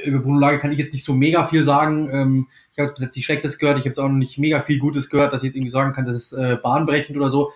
Über 0.04 0.20
Bruno 0.20 0.40
Lage 0.40 0.58
kann 0.58 0.72
ich 0.72 0.78
jetzt 0.78 0.94
nicht 0.94 1.04
so 1.04 1.12
mega 1.12 1.46
viel 1.46 1.64
sagen. 1.64 2.08
Ähm, 2.10 2.46
ich 2.72 2.78
habe 2.78 2.94
jetzt 2.98 3.14
nicht 3.14 3.26
Schlechtes 3.26 3.58
gehört, 3.58 3.76
ich 3.76 3.82
habe 3.82 3.90
jetzt 3.90 3.98
auch 3.98 4.08
noch 4.08 4.16
nicht 4.16 4.38
mega 4.38 4.62
viel 4.62 4.78
Gutes 4.78 5.10
gehört, 5.10 5.34
dass 5.34 5.42
ich 5.42 5.48
jetzt 5.48 5.56
irgendwie 5.56 5.70
sagen 5.70 5.92
kann, 5.92 6.06
das 6.06 6.16
ist 6.16 6.32
äh, 6.32 6.56
bahnbrechend 6.62 7.16
oder 7.16 7.28
so. 7.28 7.52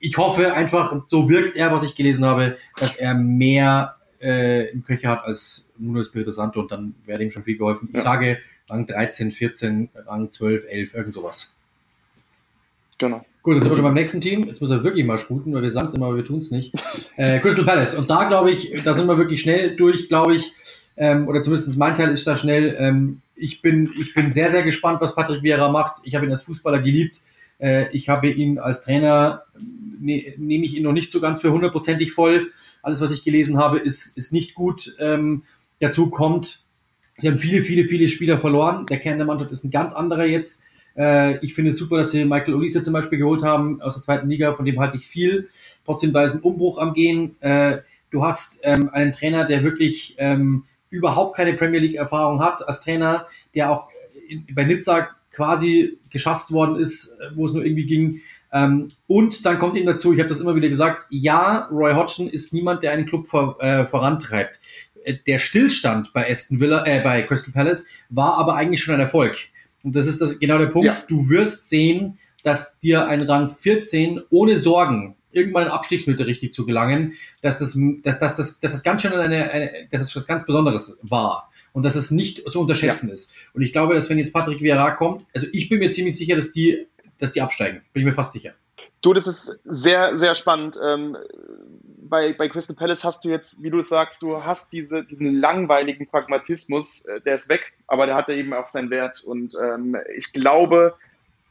Ich 0.00 0.18
hoffe 0.18 0.52
einfach, 0.52 0.94
so 1.06 1.30
wirkt 1.30 1.56
er, 1.56 1.72
was 1.72 1.82
ich 1.82 1.94
gelesen 1.94 2.26
habe, 2.26 2.58
dass 2.78 2.98
er 2.98 3.14
mehr 3.14 3.96
äh, 4.20 4.70
im 4.70 4.84
Köcher 4.84 5.08
hat 5.08 5.24
als 5.24 5.72
Nuno 5.78 6.00
Espirito 6.00 6.32
Santo 6.32 6.60
und 6.60 6.70
dann 6.70 6.94
wäre 7.06 7.22
ihm 7.22 7.30
schon 7.30 7.44
viel 7.44 7.56
geholfen. 7.56 7.88
Ich 7.90 7.98
ja. 7.98 8.02
sage 8.02 8.38
Rang 8.68 8.86
13, 8.86 9.32
14, 9.32 9.90
Rang 10.06 10.30
12, 10.30 10.64
11, 10.68 10.94
irgend 10.94 11.12
sowas. 11.12 11.54
Genau. 12.98 13.24
Gut, 13.42 13.56
jetzt 13.56 13.64
sind 13.64 13.72
wir 13.72 13.76
schon 13.76 13.84
beim 13.84 13.94
nächsten 13.94 14.20
Team. 14.20 14.44
Jetzt 14.44 14.62
muss 14.62 14.70
er 14.70 14.82
wirklich 14.82 15.04
mal 15.04 15.18
sputen, 15.18 15.52
weil 15.52 15.62
wir 15.62 15.70
sagen 15.70 15.88
es 15.88 15.94
immer, 15.94 16.06
aber 16.06 16.16
wir 16.16 16.24
tun 16.24 16.38
es 16.38 16.50
nicht. 16.50 16.72
Äh, 17.16 17.38
Crystal 17.38 17.64
Palace. 17.64 17.94
Und 17.94 18.10
da 18.10 18.24
glaube 18.24 18.50
ich, 18.50 18.82
da 18.82 18.92
sind 18.92 19.06
wir 19.06 19.16
wirklich 19.16 19.40
schnell 19.40 19.76
durch, 19.76 20.08
glaube 20.08 20.34
ich. 20.34 20.52
Ähm, 20.96 21.28
oder 21.28 21.42
zumindest 21.42 21.78
mein 21.78 21.94
Teil 21.94 22.10
ist 22.10 22.26
da 22.26 22.36
schnell. 22.36 22.76
Ähm, 22.76 23.20
ich, 23.36 23.62
bin, 23.62 23.92
ich 24.00 24.14
bin 24.14 24.32
sehr, 24.32 24.50
sehr 24.50 24.64
gespannt, 24.64 25.00
was 25.00 25.14
Patrick 25.14 25.44
Vieira 25.44 25.70
macht. 25.70 25.98
Ich 26.02 26.16
habe 26.16 26.26
ihn 26.26 26.32
als 26.32 26.42
Fußballer 26.42 26.80
geliebt. 26.80 27.20
Äh, 27.60 27.88
ich 27.92 28.08
habe 28.08 28.30
ihn 28.30 28.58
als 28.58 28.82
Trainer, 28.82 29.44
ne, 30.00 30.34
nehme 30.38 30.64
ich 30.64 30.74
ihn 30.74 30.82
noch 30.82 30.92
nicht 30.92 31.12
so 31.12 31.20
ganz 31.20 31.40
für 31.40 31.52
hundertprozentig 31.52 32.12
voll. 32.12 32.50
Alles, 32.82 33.00
was 33.00 33.12
ich 33.12 33.22
gelesen 33.22 33.58
habe, 33.58 33.78
ist, 33.78 34.18
ist 34.18 34.32
nicht 34.32 34.54
gut. 34.54 34.96
Ähm, 34.98 35.44
dazu 35.78 36.10
kommt, 36.10 36.63
Sie 37.16 37.28
haben 37.28 37.38
viele, 37.38 37.62
viele, 37.62 37.88
viele 37.88 38.08
Spieler 38.08 38.38
verloren. 38.38 38.86
Der 38.86 38.98
Kern 38.98 39.18
der 39.18 39.26
Mannschaft 39.26 39.52
ist 39.52 39.64
ein 39.64 39.70
ganz 39.70 39.94
anderer 39.94 40.24
jetzt. 40.24 40.64
Äh, 40.96 41.38
ich 41.44 41.54
finde 41.54 41.70
es 41.70 41.78
super, 41.78 41.98
dass 41.98 42.10
sie 42.10 42.24
Michael 42.24 42.54
Olise 42.54 42.82
zum 42.82 42.92
Beispiel 42.92 43.18
geholt 43.18 43.42
haben 43.42 43.80
aus 43.82 43.94
der 43.94 44.02
zweiten 44.02 44.28
Liga, 44.28 44.52
von 44.54 44.64
dem 44.64 44.80
halte 44.80 44.96
ich 44.96 45.06
viel. 45.06 45.48
Trotzdem, 45.84 46.12
da 46.12 46.24
ist 46.24 46.34
ein 46.34 46.42
Umbruch 46.42 46.78
am 46.78 46.92
Gehen. 46.92 47.40
Äh, 47.40 47.78
du 48.10 48.24
hast 48.24 48.60
ähm, 48.64 48.90
einen 48.92 49.12
Trainer, 49.12 49.44
der 49.44 49.62
wirklich 49.62 50.14
ähm, 50.18 50.64
überhaupt 50.90 51.36
keine 51.36 51.54
Premier 51.54 51.80
League-Erfahrung 51.80 52.40
hat 52.40 52.66
als 52.66 52.80
Trainer, 52.80 53.26
der 53.54 53.70
auch 53.70 53.90
bei 54.52 54.64
Nizza 54.64 55.08
quasi 55.30 55.98
geschasst 56.10 56.52
worden 56.52 56.76
ist, 56.76 57.18
wo 57.34 57.46
es 57.46 57.52
nur 57.52 57.64
irgendwie 57.64 57.86
ging. 57.86 58.20
Ähm, 58.52 58.92
und 59.08 59.44
dann 59.44 59.58
kommt 59.58 59.76
eben 59.76 59.86
dazu, 59.86 60.12
ich 60.12 60.20
habe 60.20 60.28
das 60.28 60.40
immer 60.40 60.54
wieder 60.54 60.68
gesagt, 60.68 61.06
ja, 61.10 61.68
Roy 61.72 61.92
Hodgson 61.94 62.28
ist 62.28 62.52
niemand, 62.52 62.84
der 62.84 62.92
einen 62.92 63.04
Club 63.04 63.26
äh, 63.58 63.84
vorantreibt. 63.86 64.60
Äh, 65.04 65.18
der 65.26 65.38
Stillstand 65.38 66.12
bei 66.12 66.30
Aston 66.30 66.60
Villa, 66.60 66.84
äh, 66.86 67.00
bei 67.00 67.22
Crystal 67.22 67.52
Palace 67.52 67.86
war 68.08 68.38
aber 68.38 68.56
eigentlich 68.56 68.82
schon 68.82 68.94
ein 68.94 69.00
Erfolg. 69.00 69.36
Und 69.82 69.94
das 69.94 70.06
ist 70.06 70.20
das, 70.20 70.38
genau 70.38 70.58
der 70.58 70.66
Punkt. 70.66 70.86
Ja. 70.86 71.02
Du 71.08 71.28
wirst 71.28 71.68
sehen, 71.68 72.18
dass 72.42 72.78
dir 72.80 73.06
ein 73.06 73.22
Rang 73.22 73.50
14 73.50 74.22
ohne 74.30 74.58
Sorgen 74.58 75.16
irgendwann 75.30 75.64
in 75.66 75.70
Abstiegsmitte 75.70 76.26
richtig 76.26 76.52
zu 76.52 76.64
gelangen, 76.64 77.14
dass 77.42 77.58
das, 77.58 77.78
dass, 78.02 78.18
dass 78.18 78.36
das, 78.36 78.60
dass 78.60 78.72
das 78.72 78.82
ganz 78.82 79.02
schön 79.02 79.12
eine, 79.12 79.50
eine, 79.50 79.88
dass 79.90 80.00
es 80.00 80.14
was 80.14 80.26
ganz 80.26 80.46
Besonderes 80.46 80.98
war 81.02 81.50
und 81.72 81.82
dass 81.82 81.96
es 81.96 82.10
nicht 82.10 82.50
zu 82.50 82.60
unterschätzen 82.60 83.08
ja. 83.08 83.14
ist. 83.14 83.34
Und 83.52 83.62
ich 83.62 83.72
glaube, 83.72 83.94
dass 83.94 84.08
wenn 84.08 84.18
jetzt 84.18 84.32
Patrick 84.32 84.60
Vieira 84.60 84.92
kommt, 84.92 85.26
also 85.34 85.46
ich 85.52 85.68
bin 85.68 85.80
mir 85.80 85.90
ziemlich 85.90 86.16
sicher, 86.16 86.36
dass 86.36 86.52
die, 86.52 86.86
dass 87.18 87.32
die 87.32 87.40
absteigen. 87.40 87.82
Bin 87.92 88.02
ich 88.02 88.06
mir 88.06 88.14
fast 88.14 88.32
sicher. 88.32 88.54
Du, 89.02 89.12
das 89.12 89.26
ist 89.26 89.58
sehr, 89.64 90.16
sehr 90.16 90.34
spannend. 90.34 90.78
Ähm, 90.82 91.16
bei, 92.08 92.32
bei 92.32 92.48
Crystal 92.48 92.76
Palace 92.76 93.04
hast 93.04 93.24
du 93.24 93.28
jetzt, 93.28 93.62
wie 93.62 93.70
du 93.70 93.80
sagst, 93.80 94.22
du 94.22 94.44
hast 94.44 94.72
diese, 94.72 95.04
diesen 95.04 95.40
langweiligen 95.40 96.06
Pragmatismus, 96.06 97.06
äh, 97.06 97.20
der 97.20 97.36
ist 97.36 97.48
weg, 97.48 97.72
aber 97.86 98.06
der 98.06 98.14
hat 98.14 98.28
ja 98.28 98.34
eben 98.34 98.52
auch 98.52 98.68
seinen 98.68 98.90
Wert. 98.90 99.22
Und 99.24 99.56
ähm, 99.60 99.96
ich 100.16 100.32
glaube, 100.32 100.94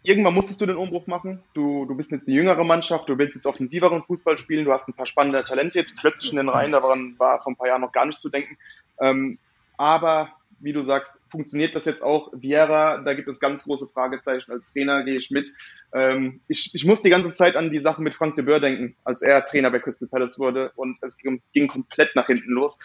irgendwann 0.04 0.34
musstest 0.34 0.62
du 0.62 0.66
den 0.66 0.78
Umbruch 0.78 1.08
machen. 1.08 1.42
Du, 1.54 1.86
du 1.86 1.96
bist 1.96 2.12
jetzt 2.12 2.28
eine 2.28 2.38
jüngere 2.38 2.64
Mannschaft, 2.64 3.10
du 3.10 3.18
willst 3.18 3.36
jetzt 3.36 3.46
offensiveren 3.46 4.04
Fußball 4.04 4.38
spielen, 4.38 4.66
du 4.66 4.72
hast 4.72 4.88
ein 4.88 4.94
paar 4.94 5.08
spannende 5.08 5.44
Talente 5.44 5.80
jetzt 5.80 5.96
plötzlich 5.98 6.32
in 6.32 6.38
den 6.38 6.50
Reihen, 6.50 6.72
daran 6.72 7.18
war 7.18 7.42
vor 7.42 7.52
ein 7.52 7.56
paar 7.56 7.68
Jahren 7.68 7.82
noch 7.82 7.92
gar 7.92 8.06
nicht 8.06 8.20
zu 8.20 8.30
denken. 8.30 8.58
Ähm, 9.00 9.40
aber 9.78 10.30
wie 10.64 10.74
du 10.74 10.82
sagst, 10.82 11.18
funktioniert 11.30 11.76
das 11.76 11.86
jetzt 11.86 12.04
auch? 12.04 12.32
Vieira, 12.34 13.00
da 13.00 13.14
gibt 13.14 13.28
es 13.28 13.40
ganz 13.40 13.66
große 13.66 13.88
Fragezeichen. 13.88 14.52
Als 14.52 14.72
Trainer 14.72 15.04
gehe 15.04 15.18
ich 15.18 15.30
mit. 15.30 15.50
Ähm, 15.94 16.42
ich, 16.48 16.74
ich 16.74 16.86
muss 16.86 17.02
die 17.02 17.10
ganze 17.10 17.34
Zeit 17.34 17.56
an 17.56 17.70
die 17.70 17.80
Sache 17.80 18.02
mit 18.02 18.16
Frank 18.16 18.36
de 18.36 18.46
Boer 18.46 18.60
denken, 18.60 18.96
als 19.04 19.22
er 19.22 19.44
Trainer 19.44 19.72
bei 19.72 19.80
Crystal 19.80 20.08
Palace 20.08 20.40
wurde 20.40 20.72
und 20.76 20.98
es 21.02 21.18
ging, 21.18 21.42
ging 21.54 21.68
komplett 21.68 22.16
nach 22.16 22.28
hinten 22.28 22.52
los. 22.52 22.80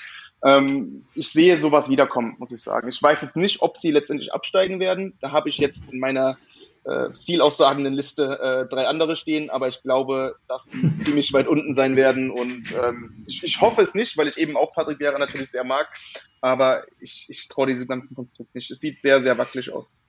Ähm, 0.44 1.04
ich 1.14 1.28
sehe 1.30 1.56
sowas 1.56 1.88
wiederkommen, 1.88 2.36
muss 2.38 2.52
ich 2.52 2.60
sagen. 2.60 2.88
Ich 2.88 3.02
weiß 3.02 3.22
jetzt 3.22 3.36
nicht, 3.36 3.62
ob 3.62 3.76
sie 3.76 3.90
letztendlich 3.90 4.32
absteigen 4.32 4.80
werden. 4.80 5.16
Da 5.20 5.32
habe 5.32 5.48
ich 5.48 5.58
jetzt 5.58 5.92
in 5.92 6.00
meiner 6.00 6.36
äh, 6.84 7.10
viel 7.24 7.40
aussagenden 7.40 7.94
Liste 7.94 8.38
äh, 8.40 8.68
drei 8.68 8.86
andere 8.86 9.16
stehen, 9.16 9.50
aber 9.50 9.68
ich 9.68 9.82
glaube, 9.82 10.36
dass 10.48 10.64
sie 10.64 10.90
ziemlich 11.04 11.32
weit 11.32 11.48
unten 11.48 11.74
sein 11.74 11.96
werden 11.96 12.30
und 12.30 12.74
ähm, 12.82 13.24
ich, 13.26 13.42
ich 13.42 13.60
hoffe 13.60 13.82
es 13.82 13.94
nicht, 13.94 14.16
weil 14.16 14.28
ich 14.28 14.38
eben 14.38 14.56
auch 14.56 14.72
Patrick 14.72 14.98
Vieira 14.98 15.18
natürlich 15.18 15.50
sehr 15.50 15.64
mag, 15.64 15.88
aber 16.40 16.84
ich, 17.00 17.26
ich 17.28 17.48
traue 17.48 17.66
diesem 17.66 17.88
ganzen 17.88 18.14
Konstrukt 18.14 18.54
nicht. 18.54 18.70
Es 18.70 18.80
sieht 18.80 19.00
sehr, 19.00 19.22
sehr 19.22 19.38
wackelig 19.38 19.72
aus. 19.72 20.00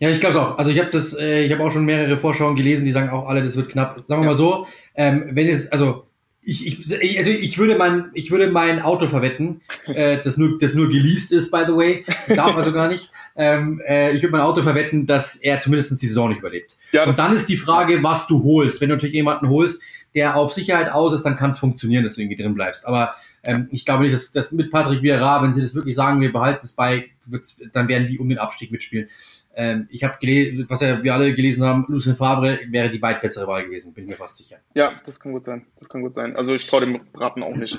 Ja, 0.00 0.10
ich 0.10 0.20
glaube 0.20 0.40
auch. 0.40 0.58
Also 0.58 0.70
ich 0.70 0.78
habe 0.78 0.90
das, 0.90 1.16
äh, 1.18 1.44
ich 1.44 1.52
habe 1.52 1.62
auch 1.62 1.70
schon 1.70 1.84
mehrere 1.84 2.18
Vorschauen 2.18 2.56
gelesen, 2.56 2.84
die 2.84 2.92
sagen 2.92 3.10
auch 3.10 3.28
alle, 3.28 3.44
das 3.44 3.56
wird 3.56 3.68
knapp. 3.68 3.96
Sagen 4.06 4.22
wir 4.22 4.26
ja. 4.26 4.30
mal 4.32 4.34
so, 4.34 4.66
ähm, 4.94 5.30
wenn 5.32 5.48
es, 5.48 5.70
also 5.70 6.06
ich, 6.44 6.66
ich, 6.66 7.18
also 7.18 7.30
ich 7.30 7.58
würde 7.58 7.76
mein, 7.76 8.10
ich 8.14 8.30
würde 8.30 8.50
mein 8.50 8.82
Auto 8.82 9.06
verwetten, 9.06 9.60
äh, 9.86 10.18
das 10.22 10.36
nur, 10.36 10.58
das 10.58 10.74
nur 10.74 10.88
geleased 10.88 11.32
ist, 11.32 11.50
by 11.50 11.62
the 11.66 11.74
way, 11.74 12.04
darf 12.28 12.56
also 12.56 12.72
gar 12.72 12.88
nicht. 12.88 13.10
Ähm, 13.36 13.80
äh, 13.86 14.14
ich 14.14 14.22
würde 14.22 14.32
mein 14.32 14.42
Auto 14.42 14.62
verwetten, 14.62 15.06
dass 15.06 15.36
er 15.36 15.60
zumindest 15.60 16.02
die 16.02 16.06
Saison 16.06 16.28
nicht 16.28 16.40
überlebt. 16.40 16.76
Ja, 16.92 17.06
Und 17.06 17.18
dann 17.18 17.32
ist 17.32 17.48
die 17.48 17.56
Frage, 17.56 18.02
was 18.02 18.26
du 18.26 18.42
holst. 18.42 18.80
Wenn 18.80 18.88
du 18.88 18.96
natürlich 18.96 19.14
jemanden 19.14 19.48
holst, 19.48 19.82
der 20.14 20.36
auf 20.36 20.52
Sicherheit 20.52 20.90
aus 20.92 21.14
ist, 21.14 21.22
dann 21.22 21.36
kann 21.36 21.52
es 21.52 21.58
funktionieren, 21.58 22.04
dass 22.04 22.14
du 22.14 22.20
irgendwie 22.20 22.42
drin 22.42 22.54
bleibst. 22.54 22.86
Aber 22.86 23.14
ähm, 23.42 23.68
ich 23.70 23.84
glaube 23.84 24.02
nicht, 24.02 24.14
dass, 24.14 24.32
dass 24.32 24.52
mit 24.52 24.70
Patrick 24.70 25.02
Vieira, 25.02 25.42
wenn 25.42 25.54
sie 25.54 25.62
das 25.62 25.74
wirklich 25.74 25.94
sagen, 25.94 26.20
wir 26.20 26.32
behalten 26.32 26.64
es 26.64 26.74
bei, 26.74 27.10
dann 27.72 27.88
werden 27.88 28.08
die 28.08 28.18
um 28.18 28.28
den 28.28 28.38
Abstieg 28.38 28.70
mitspielen. 28.70 29.08
Ähm, 29.54 29.86
ich 29.90 30.02
habe 30.02 30.16
gelesen, 30.18 30.66
was 30.68 30.80
ja 30.80 31.02
wir 31.02 31.12
alle 31.12 31.34
gelesen 31.34 31.64
haben, 31.64 31.84
Lucien 31.88 32.16
Fabre 32.16 32.60
wäre 32.68 32.90
die 32.90 33.02
weit 33.02 33.20
bessere 33.20 33.46
Wahl 33.46 33.64
gewesen, 33.64 33.92
bin 33.92 34.06
mir 34.06 34.16
fast 34.16 34.38
sicher. 34.38 34.58
Ja, 34.74 35.00
das 35.04 35.20
kann 35.20 35.32
gut 35.32 35.44
sein. 35.44 35.66
Das 35.78 35.88
kann 35.88 36.00
gut 36.00 36.14
sein. 36.14 36.36
Also 36.36 36.54
ich 36.54 36.66
traue 36.66 36.80
dem 36.80 37.00
Braten 37.12 37.42
auch 37.42 37.54
nicht. 37.54 37.78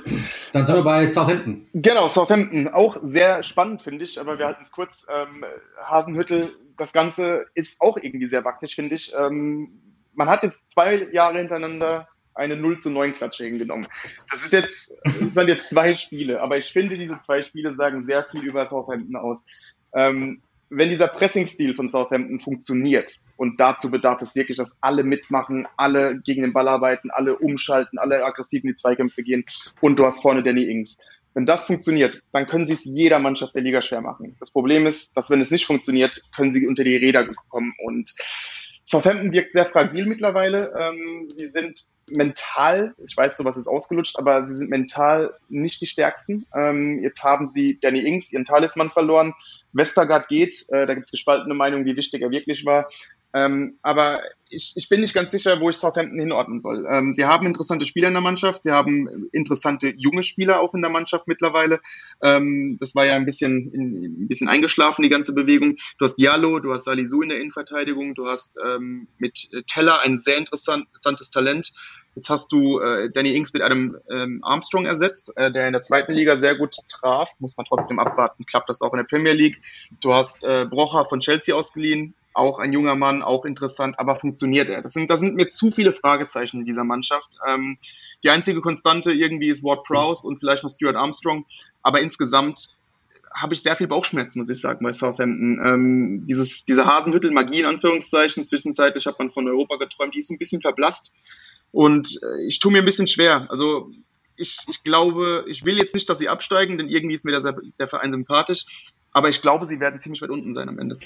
Dann 0.51 0.65
sind 0.65 0.75
wir 0.75 0.83
bei 0.83 1.07
Southampton. 1.07 1.65
Genau, 1.73 2.07
Southampton. 2.09 2.67
Auch 2.67 2.97
sehr 3.01 3.41
spannend, 3.43 3.81
finde 3.81 4.05
ich, 4.05 4.19
aber 4.19 4.37
wir 4.37 4.45
halten 4.45 4.61
es 4.63 4.71
kurz. 4.71 5.07
Ähm, 5.09 5.43
Hasenhüttel, 5.83 6.55
das 6.77 6.93
Ganze 6.93 7.45
ist 7.55 7.81
auch 7.81 7.97
irgendwie 7.97 8.27
sehr 8.27 8.45
wackelig, 8.45 8.75
finde 8.75 8.95
ich. 8.95 9.13
Ähm, 9.17 9.79
man 10.13 10.29
hat 10.29 10.43
jetzt 10.43 10.71
zwei 10.71 11.07
Jahre 11.11 11.39
hintereinander 11.39 12.07
eine 12.35 12.55
0 12.55 12.79
zu 12.79 12.89
9 12.89 13.13
Klatsche 13.13 13.45
hingenommen. 13.45 13.87
Das 14.29 14.43
ist 14.43 14.53
jetzt, 14.53 14.95
das 15.03 15.33
sind 15.33 15.47
jetzt 15.47 15.69
zwei 15.69 15.95
Spiele, 15.95 16.41
aber 16.41 16.57
ich 16.57 16.71
finde, 16.71 16.97
diese 16.97 17.19
zwei 17.19 17.41
Spiele 17.41 17.73
sagen 17.73 18.05
sehr 18.05 18.23
viel 18.25 18.43
über 18.43 18.65
Southampton 18.67 19.15
aus. 19.15 19.45
Ähm, 19.93 20.41
wenn 20.75 20.89
dieser 20.89 21.07
Pressing-Stil 21.07 21.75
von 21.75 21.89
Southampton 21.89 22.39
funktioniert, 22.39 23.19
und 23.37 23.59
dazu 23.59 23.91
bedarf 23.91 24.21
es 24.21 24.35
wirklich, 24.35 24.57
dass 24.57 24.77
alle 24.81 25.03
mitmachen, 25.03 25.67
alle 25.77 26.19
gegen 26.19 26.41
den 26.41 26.53
Ball 26.53 26.67
arbeiten, 26.67 27.11
alle 27.11 27.37
umschalten, 27.37 27.99
alle 27.99 28.23
aggressiv 28.25 28.63
in 28.63 28.69
die 28.69 28.75
Zweikämpfe 28.75 29.23
gehen, 29.23 29.45
und 29.81 29.99
du 29.99 30.05
hast 30.05 30.21
vorne 30.21 30.43
Danny 30.43 30.63
Ings, 30.63 30.97
Wenn 31.33 31.45
das 31.45 31.65
funktioniert, 31.65 32.21
dann 32.31 32.47
können 32.47 32.65
sie 32.65 32.73
es 32.73 32.85
jeder 32.85 33.19
Mannschaft 33.19 33.55
der 33.55 33.63
Liga 33.63 33.81
schwer 33.81 34.01
machen. 34.01 34.35
Das 34.39 34.51
Problem 34.51 34.85
ist, 34.85 35.17
dass 35.17 35.29
wenn 35.29 35.41
es 35.41 35.51
nicht 35.51 35.65
funktioniert, 35.65 36.21
können 36.35 36.53
sie 36.53 36.67
unter 36.67 36.83
die 36.83 36.95
Räder 36.95 37.27
kommen. 37.49 37.73
Und 37.83 38.13
Southampton 38.85 39.31
wirkt 39.31 39.53
sehr 39.53 39.65
fragil 39.65 40.05
mittlerweile. 40.05 40.73
Ähm, 40.79 41.27
sie 41.33 41.47
sind 41.47 41.87
mental, 42.11 42.93
ich 43.03 43.17
weiß, 43.17 43.37
sowas 43.37 43.57
ist 43.57 43.67
ausgelutscht, 43.67 44.19
aber 44.19 44.45
sie 44.45 44.55
sind 44.55 44.69
mental 44.69 45.33
nicht 45.49 45.81
die 45.81 45.87
stärksten. 45.87 46.45
Ähm, 46.55 47.01
jetzt 47.01 47.23
haben 47.23 47.47
sie 47.47 47.79
Danny 47.81 48.05
Ings, 48.05 48.31
ihren 48.31 48.45
Talisman, 48.45 48.91
verloren. 48.91 49.33
Westergaard 49.73 50.27
geht, 50.27 50.65
äh, 50.69 50.85
da 50.85 50.93
gibt 50.93 51.07
es 51.07 51.11
gespaltene 51.11 51.53
Meinungen, 51.53 51.85
wie 51.85 51.95
wichtig 51.95 52.21
er 52.21 52.31
wirklich 52.31 52.65
war. 52.65 52.87
Ähm, 53.33 53.79
aber 53.81 54.21
ich, 54.49 54.73
ich 54.75 54.89
bin 54.89 55.01
nicht 55.01 55.13
ganz 55.13 55.31
sicher, 55.31 55.59
wo 55.59 55.69
ich 55.69 55.77
Southampton 55.77 56.19
hinordnen 56.19 56.59
soll. 56.59 56.85
Ähm, 56.87 57.13
sie 57.13 57.25
haben 57.25 57.47
interessante 57.47 57.85
Spieler 57.85 58.07
in 58.09 58.13
der 58.13 58.21
Mannschaft, 58.21 58.63
sie 58.63 58.71
haben 58.71 59.27
interessante 59.31 59.93
junge 59.97 60.23
Spieler 60.23 60.61
auch 60.61 60.73
in 60.73 60.81
der 60.81 60.91
Mannschaft 60.91 61.27
mittlerweile. 61.27 61.79
Ähm, 62.21 62.77
das 62.79 62.93
war 62.93 63.05
ja 63.05 63.15
ein 63.15 63.25
bisschen, 63.25 63.71
in, 63.73 64.23
ein 64.23 64.27
bisschen 64.27 64.47
eingeschlafen, 64.47 65.01
die 65.01 65.09
ganze 65.09 65.33
Bewegung. 65.33 65.75
Du 65.97 66.05
hast 66.05 66.17
Diallo, 66.17 66.59
du 66.59 66.71
hast 66.71 66.83
Salisu 66.83 67.23
in 67.23 67.29
der 67.29 67.39
Innenverteidigung, 67.39 68.13
du 68.13 68.27
hast 68.27 68.59
ähm, 68.63 69.07
mit 69.17 69.49
Teller 69.67 70.01
ein 70.01 70.17
sehr 70.17 70.37
interessantes 70.37 71.31
Talent. 71.31 71.71
Jetzt 72.15 72.29
hast 72.29 72.51
du 72.51 72.79
äh, 72.79 73.09
Danny 73.09 73.35
Ings 73.35 73.53
mit 73.53 73.63
einem 73.63 73.97
ähm, 74.11 74.43
Armstrong 74.43 74.85
ersetzt, 74.85 75.35
äh, 75.35 75.51
der 75.51 75.65
in 75.65 75.73
der 75.73 75.81
zweiten 75.81 76.11
Liga 76.11 76.37
sehr 76.37 76.55
gut 76.55 76.75
traf. 76.87 77.31
Muss 77.39 77.57
man 77.57 77.65
trotzdem 77.65 77.97
abwarten, 77.97 78.45
klappt 78.45 78.69
das 78.69 78.81
auch 78.81 78.93
in 78.93 78.97
der 78.97 79.05
Premier 79.05 79.33
League. 79.33 79.59
Du 79.99 80.13
hast 80.13 80.43
äh, 80.43 80.67
Brocher 80.69 81.05
von 81.09 81.21
Chelsea 81.21 81.55
ausgeliehen, 81.55 82.13
auch 82.33 82.59
ein 82.59 82.73
junger 82.73 82.95
Mann, 82.95 83.21
auch 83.21 83.45
interessant, 83.45 83.99
aber 83.99 84.15
funktioniert 84.15 84.69
er? 84.69 84.81
Das 84.81 84.93
sind, 84.93 85.09
das 85.09 85.19
sind 85.19 85.35
mir 85.35 85.47
zu 85.49 85.71
viele 85.71 85.91
Fragezeichen 85.91 86.59
in 86.59 86.65
dieser 86.65 86.83
Mannschaft. 86.83 87.37
Ähm, 87.47 87.77
die 88.23 88.29
einzige 88.29 88.61
Konstante 88.61 89.11
irgendwie 89.11 89.49
ist 89.49 89.63
Ward 89.63 89.83
Prowse 89.83 90.27
und 90.27 90.39
vielleicht 90.39 90.63
noch 90.63 90.69
Stuart 90.69 90.95
Armstrong, 90.95 91.45
aber 91.81 92.01
insgesamt 92.01 92.75
habe 93.33 93.53
ich 93.53 93.63
sehr 93.63 93.75
viel 93.75 93.87
Bauchschmerzen, 93.87 94.39
muss 94.39 94.49
ich 94.49 94.61
sagen, 94.61 94.83
bei 94.83 94.93
Southampton. 94.93 95.59
Ähm, 95.65 96.25
dieses, 96.25 96.65
diese 96.65 96.85
Hasenhüttel-Magie 96.85 97.61
in 97.61 97.65
Anführungszeichen, 97.65 98.45
zwischenzeitlich 98.45 99.05
hat 99.05 99.17
man 99.17 99.31
von 99.31 99.47
Europa 99.47 99.77
geträumt, 99.77 100.13
die 100.13 100.19
ist 100.19 100.29
ein 100.29 100.37
bisschen 100.37 100.61
verblasst. 100.61 101.11
Und 101.71 102.19
äh, 102.21 102.47
ich 102.47 102.59
tue 102.59 102.71
mir 102.71 102.79
ein 102.79 102.85
bisschen 102.85 103.07
schwer. 103.07 103.47
Also 103.49 103.89
ich, 104.35 104.57
ich 104.69 104.83
glaube, 104.83 105.45
ich 105.47 105.65
will 105.65 105.77
jetzt 105.77 105.93
nicht, 105.93 106.09
dass 106.09 106.17
sie 106.17 106.29
absteigen, 106.29 106.77
denn 106.77 106.89
irgendwie 106.89 107.15
ist 107.15 107.25
mir 107.25 107.31
der, 107.31 107.55
der 107.79 107.87
Verein 107.87 108.11
sympathisch. 108.11 108.93
Aber 109.11 109.29
ich 109.29 109.41
glaube, 109.41 109.65
sie 109.67 109.79
werden 109.79 109.99
ziemlich 109.99 110.21
weit 110.23 110.31
unten 110.31 110.53
sein 110.55 110.67
am 110.69 110.79
Ende. 110.79 110.97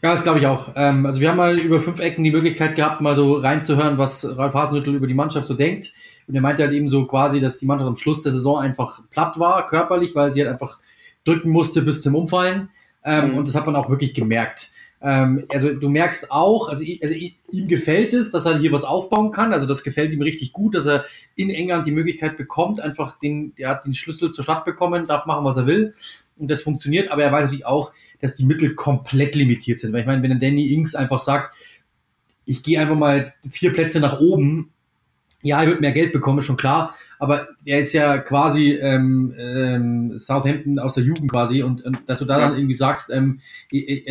Ja, 0.00 0.12
das 0.12 0.22
glaube 0.22 0.38
ich 0.38 0.46
auch. 0.46 0.70
Ähm, 0.74 1.04
also 1.04 1.20
wir 1.20 1.28
haben 1.28 1.36
mal 1.36 1.58
über 1.58 1.80
fünf 1.82 2.00
Ecken 2.00 2.24
die 2.24 2.30
Möglichkeit 2.30 2.76
gehabt, 2.76 3.02
mal 3.02 3.14
so 3.14 3.34
reinzuhören, 3.34 3.98
was 3.98 4.38
Ralf 4.38 4.54
Hasenhüttl 4.54 4.94
über 4.94 5.06
die 5.06 5.14
Mannschaft 5.14 5.48
so 5.48 5.54
denkt. 5.54 5.92
Und 6.26 6.34
er 6.34 6.40
meinte 6.40 6.62
halt 6.62 6.72
eben 6.72 6.88
so 6.88 7.06
quasi, 7.06 7.40
dass 7.40 7.58
die 7.58 7.66
Mannschaft 7.66 7.88
am 7.88 7.96
Schluss 7.96 8.22
der 8.22 8.32
Saison 8.32 8.58
einfach 8.58 9.02
platt 9.10 9.38
war, 9.38 9.66
körperlich, 9.66 10.14
weil 10.14 10.30
sie 10.30 10.40
halt 10.40 10.52
einfach 10.52 10.78
drücken 11.24 11.50
musste 11.50 11.82
bis 11.82 12.00
zum 12.00 12.14
Umfallen. 12.14 12.70
Ähm, 13.04 13.32
mhm. 13.32 13.38
Und 13.38 13.48
das 13.48 13.54
hat 13.54 13.66
man 13.66 13.76
auch 13.76 13.90
wirklich 13.90 14.14
gemerkt. 14.14 14.70
Ähm, 15.02 15.46
also 15.48 15.74
du 15.74 15.88
merkst 15.88 16.30
auch, 16.30 16.68
also, 16.68 16.84
also 17.02 17.14
ihm 17.14 17.68
gefällt 17.68 18.14
es, 18.14 18.30
dass 18.30 18.46
er 18.46 18.58
hier 18.58 18.72
was 18.72 18.84
aufbauen 18.84 19.32
kann. 19.32 19.52
Also 19.52 19.66
das 19.66 19.82
gefällt 19.82 20.12
ihm 20.12 20.22
richtig 20.22 20.52
gut, 20.52 20.74
dass 20.74 20.86
er 20.86 21.04
in 21.34 21.50
England 21.50 21.86
die 21.86 21.92
Möglichkeit 21.92 22.36
bekommt, 22.36 22.80
einfach 22.80 23.18
den, 23.18 23.54
der 23.56 23.70
hat 23.70 23.84
den 23.84 23.94
Schlüssel 23.94 24.32
zur 24.32 24.44
Stadt 24.44 24.64
bekommen, 24.64 25.06
darf 25.08 25.26
machen, 25.26 25.44
was 25.44 25.56
er 25.56 25.66
will. 25.66 25.94
Und 26.38 26.50
das 26.50 26.62
funktioniert, 26.62 27.10
aber 27.10 27.24
er 27.24 27.32
weiß 27.32 27.44
natürlich 27.44 27.66
auch, 27.66 27.92
dass 28.20 28.36
die 28.36 28.44
Mittel 28.44 28.74
komplett 28.74 29.34
limitiert 29.34 29.80
sind. 29.80 29.92
Weil 29.92 30.00
ich 30.00 30.06
meine, 30.06 30.22
wenn 30.22 30.40
Danny 30.40 30.72
Inks 30.72 30.94
einfach 30.94 31.20
sagt, 31.20 31.54
ich 32.44 32.62
gehe 32.62 32.80
einfach 32.80 32.96
mal 32.96 33.34
vier 33.50 33.72
Plätze 33.72 34.00
nach 34.00 34.20
oben, 34.20 34.72
ja, 35.42 35.60
er 35.60 35.68
wird 35.68 35.80
mehr 35.80 35.92
Geld 35.92 36.12
bekommen, 36.12 36.38
ist 36.38 36.44
schon 36.44 36.56
klar, 36.56 36.94
aber 37.22 37.46
er 37.64 37.78
ist 37.78 37.92
ja 37.92 38.18
quasi 38.18 38.72
ähm, 38.72 39.32
ähm, 39.38 40.18
Southampton 40.18 40.80
aus 40.80 40.94
der 40.94 41.04
Jugend 41.04 41.30
quasi 41.30 41.62
und, 41.62 41.84
und 41.84 41.98
dass 42.08 42.18
du 42.18 42.24
da 42.24 42.40
dann 42.40 42.56
irgendwie 42.56 42.74
sagst, 42.74 43.12
ähm, 43.14 43.38
die 43.70 44.04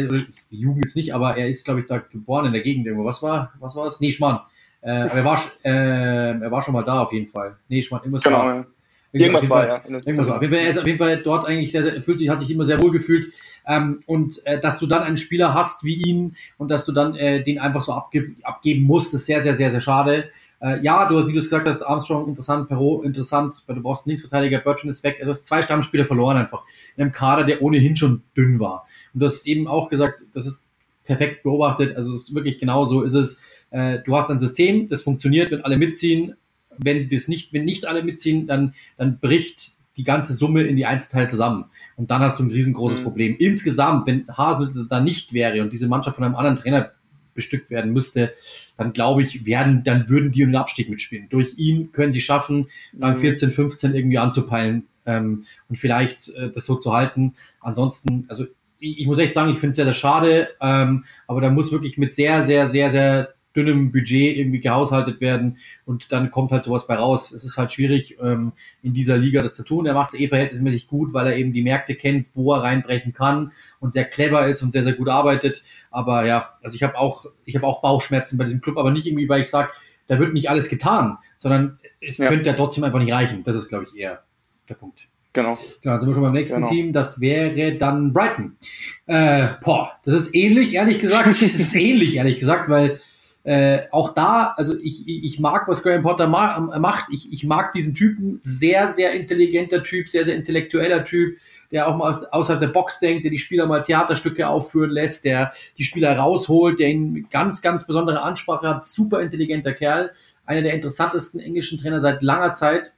Jugend 0.52 0.86
jetzt 0.86 0.96
nicht, 0.96 1.14
aber 1.14 1.36
er 1.36 1.50
ist, 1.50 1.66
glaube 1.66 1.82
ich, 1.82 1.88
da 1.88 1.98
geboren 1.98 2.46
in 2.46 2.54
der 2.54 2.62
Gegend 2.62 2.88
irgendwo. 2.88 3.04
Was 3.04 3.22
war, 3.22 3.52
was 3.60 3.76
war 3.76 3.86
es? 3.86 4.00
Nee, 4.00 4.14
Schmarrn. 4.14 4.40
Äh, 4.80 4.92
aber 4.92 5.14
er 5.14 5.26
war, 5.26 5.40
äh, 5.66 6.40
er 6.40 6.52
war 6.52 6.62
schon 6.62 6.74
mal 6.74 6.86
da 6.86 7.02
auf 7.02 7.12
jeden 7.12 7.28
Fall. 7.28 7.58
Nee, 7.68 7.82
Schmarrn, 7.82 8.04
irgendwas 8.06 8.24
genau, 8.24 8.38
war. 8.38 8.56
Ja. 8.56 8.66
Irgendwas 9.12 9.50
war, 9.50 9.68
ja. 9.68 9.82
Irgendwas 9.90 10.28
war. 10.30 10.36
Auf 10.38 10.42
jeden 10.42 10.54
Fall, 10.54 10.64
er 10.64 10.70
ist 10.70 10.80
auf 10.80 10.88
jeden 10.88 11.00
Fall 11.00 11.18
dort 11.18 11.46
eigentlich 11.46 11.74
sehr, 11.74 11.84
sehr, 11.84 12.02
fühlt 12.02 12.18
sich, 12.18 12.30
hat 12.30 12.40
sich 12.40 12.52
immer 12.52 12.64
sehr 12.64 12.82
wohl 12.82 12.92
gefühlt. 12.92 13.34
Ähm, 13.68 14.04
und 14.06 14.46
äh, 14.46 14.58
dass 14.58 14.80
du 14.80 14.88
dann 14.88 15.04
einen 15.04 15.18
Spieler 15.18 15.54
hast 15.54 15.84
wie 15.84 15.96
ihn 15.96 16.38
und 16.58 16.72
dass 16.72 16.86
du 16.86 16.94
dann 16.94 17.16
äh, 17.16 17.44
den 17.44 17.60
einfach 17.60 17.82
so 17.82 17.92
abge 17.92 18.36
abgeben 18.44 18.86
musst, 18.86 19.14
ist 19.14 19.26
sehr, 19.26 19.42
sehr, 19.42 19.54
sehr, 19.54 19.70
sehr 19.70 19.82
schade. 19.82 20.30
Äh, 20.62 20.82
ja, 20.84 21.08
du, 21.10 21.28
wie 21.28 21.34
du 21.34 21.40
es 21.40 21.46
gesagt 21.46 21.68
hast, 21.68 21.82
Armstrong 21.82 22.28
interessant, 22.28 22.68
Perot 22.68 23.04
interessant, 23.04 23.64
weil 23.66 23.76
du 23.76 23.82
brauchst 23.82 24.06
einen 24.06 24.12
Linksverteidiger, 24.12 24.60
Bertrand 24.60 24.92
ist 24.92 25.04
weg. 25.04 25.16
Also 25.16 25.26
du 25.26 25.32
hast 25.32 25.48
zwei 25.48 25.62
Stammspieler 25.64 26.06
verloren 26.06 26.38
einfach 26.38 26.64
in 26.96 27.04
einem 27.04 27.12
Kader, 27.12 27.44
der 27.44 27.62
ohnehin 27.62 27.96
schon 27.96 28.24
dünn 28.38 28.60
war. 28.60 28.86
Und 29.14 29.22
du 29.22 29.26
hast 29.26 29.48
eben 29.48 29.68
auch 29.68 29.90
gesagt, 29.90 30.22
das 30.34 30.46
ist 30.46 30.70
perfekt 31.04 31.44
beobachtet, 31.44 31.96
also 31.96 32.14
es 32.14 32.30
ist 32.30 32.36
wirklich 32.36 32.60
genau 32.60 32.86
so 32.86 33.02
ist 33.02 33.16
es. 33.16 33.42
Äh, 33.72 34.00
du 34.06 34.16
hast 34.16 34.30
ein 34.30 34.40
System, 34.40 34.88
das 34.88 35.02
funktioniert, 35.02 35.52
wenn 35.52 35.66
alle 35.66 35.78
mitziehen. 35.78 36.36
Wenn 36.78 37.10
das 37.10 37.28
nicht, 37.28 37.54
wenn 37.54 37.66
nicht 37.66 37.86
alle 37.88 38.04
mitziehen, 38.04 38.48
dann, 38.48 38.76
dann 38.98 39.20
bricht 39.20 39.74
die 39.98 40.04
ganze 40.04 40.34
Summe 40.34 40.64
in 40.64 40.78
die 40.78 40.86
Einzelteile 40.86 41.28
zusammen. 41.28 41.66
Und 41.96 42.12
dann 42.12 42.22
hast 42.22 42.40
du 42.40 42.44
ein 42.44 42.52
riesengroßes 42.52 43.00
mhm. 43.00 43.04
Problem. 43.04 43.36
Insgesamt, 43.40 44.08
wenn 44.08 44.28
Hasen 44.28 44.88
da 44.90 45.02
nicht 45.02 45.34
wäre 45.34 45.62
und 45.62 45.74
diese 45.74 45.88
Mannschaft 45.88 46.16
von 46.16 46.26
einem 46.26 46.36
anderen 46.36 46.58
Trainer 46.58 46.92
bestückt 47.34 47.70
werden 47.70 47.94
müsste, 47.94 48.34
dann 48.78 48.94
glaube 48.94 49.22
ich, 49.22 49.46
werden, 49.46 49.84
dann 49.84 50.10
würden 50.10 50.32
die 50.32 50.44
um 50.44 50.52
den 50.52 50.56
Abstieg 50.56 50.90
mitspielen. 50.90 51.30
Durch 51.30 51.58
ihn 51.58 51.92
können 51.92 52.14
sie 52.14 52.22
schaffen, 52.22 52.68
Rang 53.00 53.18
14, 53.18 53.50
mhm. 53.50 53.54
15 53.54 53.96
irgendwie 53.96 54.18
anzupeilen 54.18 54.88
ähm, 55.06 55.46
und 55.70 55.78
vielleicht 55.78 56.30
äh, 56.30 56.52
das 56.52 56.66
so 56.66 56.76
zu 56.76 56.94
halten. 56.94 57.36
Ansonsten, 57.60 58.26
also 58.28 58.46
ich, 58.80 59.00
ich 59.00 59.06
muss 59.08 59.20
echt 59.20 59.34
sagen, 59.34 59.52
ich 59.52 59.60
finde 59.60 59.72
es 59.72 59.76
sehr, 59.78 59.86
sehr 59.86 59.94
schade, 59.94 60.50
ähm, 60.60 61.06
aber 61.28 61.42
da 61.42 61.50
muss 61.50 61.72
wirklich 61.72 61.98
mit 61.98 62.14
sehr, 62.14 62.46
sehr, 62.46 62.68
sehr, 62.68 62.90
sehr 62.90 63.34
dünnem 63.56 63.92
Budget 63.92 64.38
irgendwie 64.38 64.60
gehaushaltet 64.60 65.22
werden 65.22 65.58
und 65.86 66.12
dann 66.12 66.32
kommt 66.32 66.52
halt 66.52 66.64
sowas 66.64 66.88
bei 66.88 66.96
raus. 66.96 67.32
Es 67.32 67.44
ist 67.44 67.58
halt 67.58 67.72
schwierig, 67.72 68.18
ähm, 68.22 68.54
in 68.82 68.94
dieser 68.94 69.18
Liga 69.18 69.42
das 69.42 69.56
zu 69.56 69.64
tun. 69.64 69.86
Er 69.86 69.94
macht 69.94 70.14
es 70.14 70.20
eh 70.20 70.28
verhältnismäßig 70.28 70.88
gut, 70.88 71.14
weil 71.14 71.28
er 71.28 71.36
eben 71.36 71.54
die 71.54 71.64
Märkte 71.64 71.96
kennt, 71.96 72.30
wo 72.34 72.54
er 72.54 72.64
reinbrechen 72.64 73.14
kann 73.14 73.52
und 73.80 73.94
sehr 73.94 74.06
clever 74.06 74.48
ist 74.48 74.62
und 74.62 74.72
sehr, 74.72 74.84
sehr 74.84 74.94
gut 74.94 75.10
arbeitet. 75.10 75.64
Aber 75.90 76.26
ja, 76.26 76.50
also 76.64 76.76
ich 76.76 76.84
habe 76.84 76.98
auch, 76.98 77.26
ich 77.46 77.56
habe 77.56 77.68
auch 77.68 77.82
Bauchschmerzen 77.82 78.38
bei 78.38 78.46
diesem 78.46 78.62
Club, 78.62 78.78
aber 78.78 78.92
nicht 78.92 79.06
irgendwie, 79.06 79.30
weil 79.30 79.42
ich 79.42 79.50
sage, 79.50 79.72
da 80.08 80.20
wird 80.20 80.34
nicht 80.34 80.50
alles 80.50 80.70
getan, 80.70 81.18
sondern 81.38 81.80
es 82.00 82.18
ja. 82.18 82.28
könnte 82.28 82.50
ja 82.50 82.56
trotzdem 82.56 82.84
einfach 82.84 83.00
nicht 83.00 83.14
reichen. 83.14 83.44
Das 83.44 83.56
ist, 83.56 83.70
glaube 83.70 83.86
ich, 83.86 84.00
eher 84.00 84.24
der 84.68 84.76
Punkt. 84.76 85.08
Genau. 85.34 85.58
Genau, 85.82 85.94
dann 85.94 86.02
sind 86.02 86.10
wir 86.10 86.14
schon 86.16 86.24
beim 86.24 86.34
nächsten 86.34 86.58
genau. 86.60 86.70
Team. 86.70 86.94
Das 86.94 87.22
wäre 87.22 87.78
dann 87.78 88.12
Brighton. 88.12 88.58
Äh, 89.06 89.50
boah, 89.64 89.94
das 90.04 90.16
ist 90.16 90.36
ähnlich, 90.36 90.74
ehrlich 90.74 91.00
gesagt. 91.00 91.28
das 91.30 91.42
ist 91.42 91.76
ähnlich, 91.76 92.16
ehrlich 92.18 92.40
gesagt, 92.40 92.70
weil 92.70 93.00
äh, 93.44 93.88
auch 93.92 94.14
da, 94.14 94.54
also 94.56 94.76
ich, 94.82 95.08
ich 95.08 95.40
mag, 95.40 95.68
was 95.68 95.82
Graham 95.82 96.04
Potter 96.04 96.28
ma 96.28 96.60
macht. 96.80 97.08
Ich, 97.12 97.34
ich 97.34 97.44
mag 97.44 97.74
diesen 97.74 97.96
Typen, 97.96 98.40
sehr, 98.44 98.94
sehr 98.94 99.14
intelligenter 99.14 99.84
Typ, 99.84 100.10
sehr, 100.10 100.26
sehr 100.26 100.36
intellektueller 100.36 101.04
Typ, 101.06 101.38
der 101.72 101.88
auch 101.88 101.98
mal 101.98 102.10
aus, 102.10 102.24
außerhalb 102.26 102.60
der 102.60 102.68
Box 102.68 103.00
denkt, 103.00 103.24
der 103.24 103.32
die 103.32 103.40
Spieler 103.40 103.66
mal 103.66 103.82
Theaterstücke 103.82 104.48
aufführen 104.48 104.92
lässt, 104.92 105.26
der 105.26 105.54
die 105.78 105.84
Spieler 105.84 106.16
rausholt, 106.18 106.80
der 106.80 106.90
ihnen 106.90 107.28
ganz, 107.32 107.62
ganz 107.62 107.88
besondere 107.88 108.22
Ansprache 108.22 108.68
hat. 108.68 108.86
Super 108.86 109.22
intelligenter 109.22 109.74
Kerl. 109.74 110.12
Einer 110.46 110.62
der 110.62 110.74
interessantesten 110.74 111.40
englischen 111.40 111.80
Trainer 111.80 112.00
seit 112.00 112.22
langer 112.22 112.54
Zeit. 112.54 112.94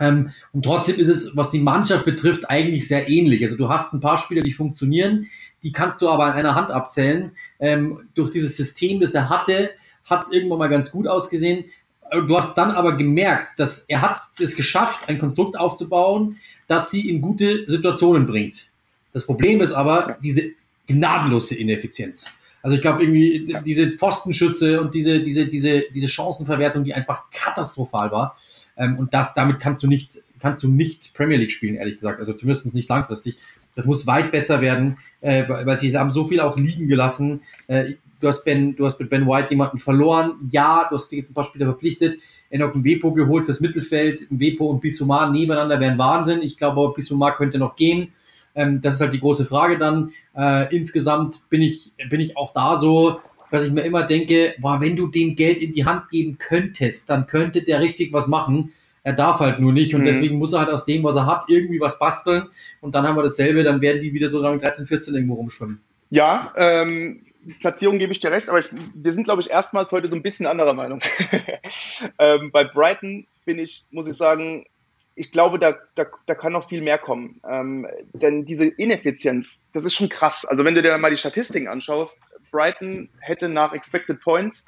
Ähm, 0.00 0.30
und 0.52 0.64
trotzdem 0.64 0.98
ist 0.98 1.08
es, 1.08 1.36
was 1.36 1.50
die 1.50 1.60
Mannschaft 1.60 2.06
betrifft, 2.06 2.48
eigentlich 2.48 2.88
sehr 2.88 3.08
ähnlich. 3.08 3.44
Also 3.44 3.56
du 3.56 3.68
hast 3.68 3.92
ein 3.92 4.00
paar 4.00 4.18
Spieler, 4.18 4.42
die 4.42 4.52
funktionieren, 4.52 5.28
die 5.62 5.72
kannst 5.72 6.02
du 6.02 6.08
aber 6.08 6.26
an 6.26 6.32
einer 6.32 6.54
Hand 6.54 6.70
abzählen. 6.70 7.32
Ähm, 7.58 8.08
durch 8.14 8.30
dieses 8.30 8.56
System, 8.56 9.00
das 9.00 9.14
er 9.14 9.28
hatte, 9.28 9.70
hat 10.04 10.24
es 10.24 10.32
irgendwann 10.32 10.58
mal 10.58 10.68
ganz 10.68 10.90
gut 10.90 11.06
ausgesehen. 11.06 11.64
Du 12.26 12.36
hast 12.36 12.54
dann 12.58 12.72
aber 12.72 12.96
gemerkt, 12.96 13.58
dass 13.58 13.84
er 13.84 14.02
hat 14.02 14.18
es 14.40 14.56
geschafft, 14.56 15.08
ein 15.08 15.18
Konstrukt 15.18 15.56
aufzubauen, 15.56 16.36
das 16.66 16.90
sie 16.90 17.08
in 17.08 17.20
gute 17.20 17.70
Situationen 17.70 18.26
bringt. 18.26 18.70
Das 19.12 19.26
Problem 19.26 19.60
ist 19.60 19.72
aber 19.72 20.18
diese 20.22 20.50
gnadenlose 20.88 21.54
Ineffizienz. 21.54 22.34
Also 22.62 22.76
ich 22.76 22.82
glaube 22.82 23.02
irgendwie 23.02 23.54
diese 23.64 23.92
Pfostenschüsse 23.92 24.80
und 24.80 24.94
diese 24.94 25.20
diese 25.20 25.46
diese 25.46 25.84
diese 25.94 26.08
Chancenverwertung, 26.08 26.84
die 26.84 26.94
einfach 26.94 27.30
katastrophal 27.30 28.10
war. 28.10 28.36
Ähm, 28.76 28.98
und 28.98 29.14
das, 29.14 29.34
damit 29.34 29.60
kannst 29.60 29.82
du 29.82 29.86
nicht, 29.86 30.22
kannst 30.40 30.62
du 30.62 30.68
nicht 30.68 31.14
Premier 31.14 31.36
League 31.36 31.52
spielen, 31.52 31.76
ehrlich 31.76 31.96
gesagt. 31.96 32.18
Also 32.18 32.32
zumindest 32.32 32.74
nicht 32.74 32.88
langfristig. 32.88 33.36
Das 33.80 33.86
muss 33.86 34.06
weit 34.06 34.30
besser 34.30 34.60
werden, 34.60 34.98
äh, 35.22 35.48
weil 35.48 35.78
sie 35.78 35.96
haben 35.96 36.10
so 36.10 36.24
viel 36.24 36.40
auch 36.40 36.58
liegen 36.58 36.86
gelassen. 36.86 37.40
Äh, 37.66 37.94
du 38.20 38.28
hast 38.28 38.44
Ben, 38.44 38.76
du 38.76 38.84
hast 38.84 39.00
mit 39.00 39.08
Ben 39.08 39.26
White 39.26 39.48
jemanden 39.48 39.78
verloren. 39.78 40.34
Ja, 40.50 40.86
du 40.90 40.96
hast 40.96 41.10
jetzt 41.12 41.30
ein 41.30 41.34
paar 41.34 41.44
Spieler 41.44 41.64
verpflichtet. 41.64 42.18
Enoch 42.50 42.74
ein 42.74 42.84
Wepo 42.84 43.10
geholt 43.14 43.46
fürs 43.46 43.60
Mittelfeld. 43.60 44.26
Wepo 44.28 44.66
und 44.66 44.82
Bissouma 44.82 45.30
nebeneinander 45.30 45.80
wären 45.80 45.96
Wahnsinn. 45.96 46.42
Ich 46.42 46.58
glaube, 46.58 46.92
Bissouma 46.94 47.30
könnte 47.30 47.56
noch 47.56 47.74
gehen. 47.74 48.12
Ähm, 48.54 48.82
das 48.82 48.96
ist 48.96 49.00
halt 49.00 49.14
die 49.14 49.20
große 49.20 49.46
Frage 49.46 49.78
dann. 49.78 50.12
Äh, 50.36 50.76
insgesamt 50.76 51.48
bin 51.48 51.62
ich, 51.62 51.92
bin 52.10 52.20
ich 52.20 52.36
auch 52.36 52.52
da 52.52 52.76
so, 52.76 53.20
was 53.48 53.64
ich 53.64 53.72
mir 53.72 53.80
immer 53.80 54.02
denke, 54.02 54.56
boah, 54.58 54.78
wenn 54.82 54.94
du 54.94 55.06
dem 55.06 55.36
Geld 55.36 55.62
in 55.62 55.72
die 55.72 55.86
Hand 55.86 56.10
geben 56.10 56.36
könntest, 56.36 57.08
dann 57.08 57.26
könnte 57.26 57.62
der 57.62 57.80
richtig 57.80 58.12
was 58.12 58.28
machen. 58.28 58.72
Er 59.02 59.14
darf 59.14 59.40
halt 59.40 59.60
nur 59.60 59.72
nicht 59.72 59.94
und 59.94 60.02
mhm. 60.02 60.06
deswegen 60.06 60.38
muss 60.38 60.52
er 60.52 60.60
halt 60.60 60.70
aus 60.70 60.84
dem, 60.84 61.02
was 61.02 61.16
er 61.16 61.26
hat, 61.26 61.44
irgendwie 61.48 61.80
was 61.80 61.98
basteln 61.98 62.48
und 62.80 62.94
dann 62.94 63.06
haben 63.06 63.16
wir 63.16 63.22
dasselbe, 63.22 63.62
dann 63.62 63.80
werden 63.80 64.02
die 64.02 64.12
wieder 64.12 64.28
so 64.28 64.40
Rang 64.40 64.60
13, 64.60 64.86
14 64.86 65.14
irgendwo 65.14 65.34
rumschwimmen. 65.34 65.80
Ja, 66.10 66.52
ähm, 66.56 67.22
Platzierung 67.60 67.98
gebe 67.98 68.12
ich 68.12 68.20
dir 68.20 68.30
recht, 68.30 68.48
aber 68.48 68.58
ich, 68.58 68.68
wir 68.94 69.12
sind, 69.12 69.24
glaube 69.24 69.40
ich, 69.40 69.50
erstmals 69.50 69.92
heute 69.92 70.08
so 70.08 70.16
ein 70.16 70.22
bisschen 70.22 70.46
anderer 70.46 70.74
Meinung. 70.74 71.00
ähm, 72.18 72.50
bei 72.52 72.64
Brighton 72.64 73.26
bin 73.44 73.58
ich, 73.58 73.84
muss 73.90 74.06
ich 74.06 74.16
sagen, 74.16 74.66
ich 75.14 75.32
glaube, 75.32 75.58
da, 75.58 75.74
da, 75.94 76.06
da 76.26 76.34
kann 76.34 76.52
noch 76.52 76.68
viel 76.68 76.82
mehr 76.82 76.98
kommen. 76.98 77.40
Ähm, 77.48 77.86
denn 78.12 78.44
diese 78.44 78.66
Ineffizienz, 78.66 79.64
das 79.72 79.84
ist 79.84 79.94
schon 79.94 80.08
krass. 80.08 80.44
Also 80.44 80.64
wenn 80.64 80.74
du 80.74 80.82
dir 80.82 80.96
mal 80.98 81.10
die 81.10 81.16
Statistiken 81.16 81.68
anschaust, 81.68 82.22
Brighton 82.50 83.08
hätte 83.20 83.48
nach 83.48 83.72
Expected 83.72 84.20
Points 84.20 84.66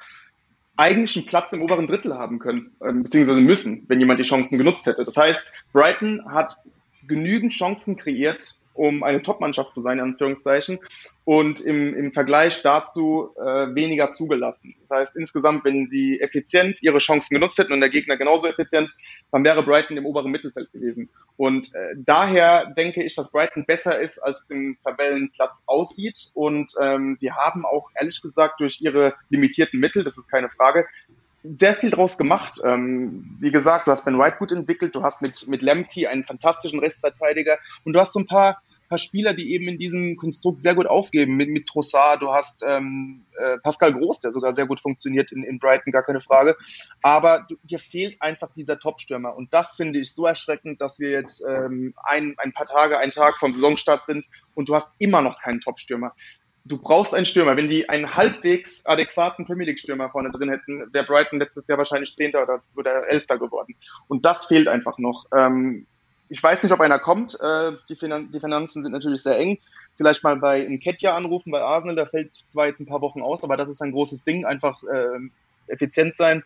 eigentlich 0.77 1.15
einen 1.15 1.25
Platz 1.25 1.53
im 1.53 1.61
oberen 1.61 1.87
Drittel 1.87 2.15
haben 2.15 2.39
können, 2.39 2.71
ähm, 2.81 3.03
beziehungsweise 3.03 3.41
müssen, 3.41 3.85
wenn 3.87 3.99
jemand 3.99 4.19
die 4.19 4.23
Chancen 4.23 4.57
genutzt 4.57 4.85
hätte. 4.85 5.05
Das 5.05 5.17
heißt, 5.17 5.53
Brighton 5.71 6.23
hat 6.25 6.57
genügend 7.07 7.53
Chancen 7.53 7.97
kreiert, 7.97 8.55
um 8.73 9.03
eine 9.03 9.21
Top-Mannschaft 9.21 9.73
zu 9.73 9.81
sein, 9.81 9.99
in 9.99 10.05
Anführungszeichen, 10.05 10.79
und 11.25 11.61
im, 11.61 11.95
im 11.95 12.11
Vergleich 12.11 12.61
dazu 12.61 13.29
äh, 13.37 13.73
weniger 13.73 14.11
zugelassen. 14.11 14.75
Das 14.81 14.89
heißt, 14.89 15.15
insgesamt, 15.15 15.63
wenn 15.63 15.87
sie 15.87 16.19
effizient 16.19 16.81
ihre 16.81 16.97
Chancen 16.97 17.35
genutzt 17.35 17.57
hätten 17.57 17.71
und 17.71 17.79
der 17.79 17.89
Gegner 17.89 18.17
genauso 18.17 18.47
effizient, 18.47 18.93
dann 19.31 19.43
wäre 19.43 19.63
Brighton 19.63 19.95
im 19.95 20.05
oberen 20.05 20.31
Mittelfeld 20.31 20.71
gewesen. 20.73 21.09
Und 21.37 21.73
äh, 21.75 21.95
daher 21.95 22.73
denke 22.75 23.03
ich, 23.03 23.15
dass 23.15 23.31
Brighton 23.31 23.65
besser 23.65 23.99
ist, 23.99 24.19
als 24.19 24.43
es 24.43 24.49
im 24.49 24.77
Tabellenplatz 24.83 25.63
aussieht. 25.67 26.31
Und 26.33 26.71
ähm, 26.81 27.15
sie 27.15 27.31
haben 27.31 27.65
auch, 27.65 27.89
ehrlich 27.99 28.21
gesagt, 28.21 28.59
durch 28.59 28.81
ihre 28.81 29.13
limitierten 29.29 29.79
Mittel, 29.79 30.03
das 30.03 30.17
ist 30.17 30.29
keine 30.29 30.49
Frage, 30.49 30.85
sehr 31.43 31.75
viel 31.75 31.91
draus 31.91 32.17
gemacht. 32.17 32.59
Ähm, 32.63 33.37
wie 33.39 33.51
gesagt, 33.51 33.87
du 33.87 33.91
hast 33.91 34.05
Ben 34.05 34.17
White 34.17 34.37
gut 34.39 34.51
entwickelt, 34.51 34.95
du 34.95 35.03
hast 35.03 35.21
mit, 35.21 35.47
mit 35.47 35.61
Lemke 35.61 36.09
einen 36.09 36.23
fantastischen 36.23 36.79
Rechtsverteidiger 36.79 37.57
und 37.83 37.93
du 37.93 37.99
hast 37.99 38.13
so 38.13 38.19
ein 38.19 38.25
paar, 38.25 38.61
paar 38.87 38.97
Spieler, 38.97 39.33
die 39.33 39.51
eben 39.51 39.67
in 39.67 39.77
diesem 39.77 40.15
Konstrukt 40.15 40.61
sehr 40.61 40.73
gut 40.73 40.87
aufgeben. 40.87 41.35
Mit, 41.35 41.49
mit 41.49 41.67
Trossard, 41.67 42.21
du 42.21 42.31
hast 42.31 42.63
ähm, 42.65 43.25
äh, 43.37 43.57
Pascal 43.57 43.93
Groß, 43.93 44.21
der 44.21 44.31
sogar 44.31 44.53
sehr 44.53 44.65
gut 44.65 44.79
funktioniert 44.79 45.33
in, 45.33 45.43
in 45.43 45.59
Brighton, 45.59 45.91
gar 45.91 46.03
keine 46.03 46.21
Frage. 46.21 46.55
Aber 47.01 47.45
du, 47.49 47.55
dir 47.63 47.79
fehlt 47.79 48.21
einfach 48.21 48.49
dieser 48.55 48.79
Topstürmer 48.79 49.35
und 49.35 49.53
das 49.53 49.75
finde 49.75 49.99
ich 49.99 50.13
so 50.13 50.25
erschreckend, 50.25 50.79
dass 50.79 50.99
wir 50.99 51.11
jetzt 51.11 51.43
ähm, 51.45 51.93
ein, 52.03 52.35
ein 52.37 52.53
paar 52.53 52.67
Tage, 52.67 52.97
einen 52.99 53.11
Tag 53.11 53.37
vom 53.37 53.51
Saisonstart 53.51 54.05
sind 54.05 54.27
und 54.55 54.69
du 54.69 54.75
hast 54.75 54.93
immer 54.97 55.21
noch 55.21 55.41
keinen 55.41 55.59
Topstürmer 55.59 56.13
du 56.65 56.77
brauchst 56.77 57.13
einen 57.13 57.25
Stürmer. 57.25 57.57
Wenn 57.57 57.69
die 57.69 57.89
einen 57.89 58.15
halbwegs 58.15 58.85
adäquaten 58.85 59.45
Premier 59.45 59.67
League 59.67 59.79
Stürmer 59.79 60.09
vorne 60.09 60.31
drin 60.31 60.49
hätten, 60.49 60.93
wäre 60.93 61.05
Brighton 61.05 61.39
letztes 61.39 61.67
Jahr 61.67 61.77
wahrscheinlich 61.77 62.15
Zehnter 62.15 62.43
oder, 62.43 62.61
oder 62.75 63.07
Elfter 63.07 63.37
geworden. 63.37 63.75
Und 64.07 64.25
das 64.25 64.45
fehlt 64.45 64.67
einfach 64.67 64.97
noch. 64.97 65.25
Ähm, 65.33 65.85
ich 66.29 66.41
weiß 66.41 66.63
nicht, 66.63 66.71
ob 66.71 66.81
einer 66.81 66.99
kommt. 66.99 67.39
Äh, 67.39 67.73
die, 67.89 67.95
Finan 67.95 68.31
die, 68.31 68.39
Finanzen 68.39 68.83
sind 68.83 68.91
natürlich 68.91 69.21
sehr 69.21 69.37
eng. 69.37 69.59
Vielleicht 69.97 70.23
mal 70.23 70.37
bei 70.37 70.61
Nketja 70.63 71.15
anrufen, 71.15 71.51
bei 71.51 71.61
Arsenal. 71.61 71.95
Da 71.95 72.05
fällt 72.05 72.33
zwar 72.47 72.67
jetzt 72.67 72.79
ein 72.79 72.87
paar 72.87 73.01
Wochen 73.01 73.21
aus, 73.21 73.43
aber 73.43 73.57
das 73.57 73.69
ist 73.69 73.81
ein 73.81 73.91
großes 73.91 74.23
Ding. 74.23 74.45
Einfach 74.45 74.81
äh, 74.83 75.19
effizient 75.67 76.15
sein. 76.15 76.43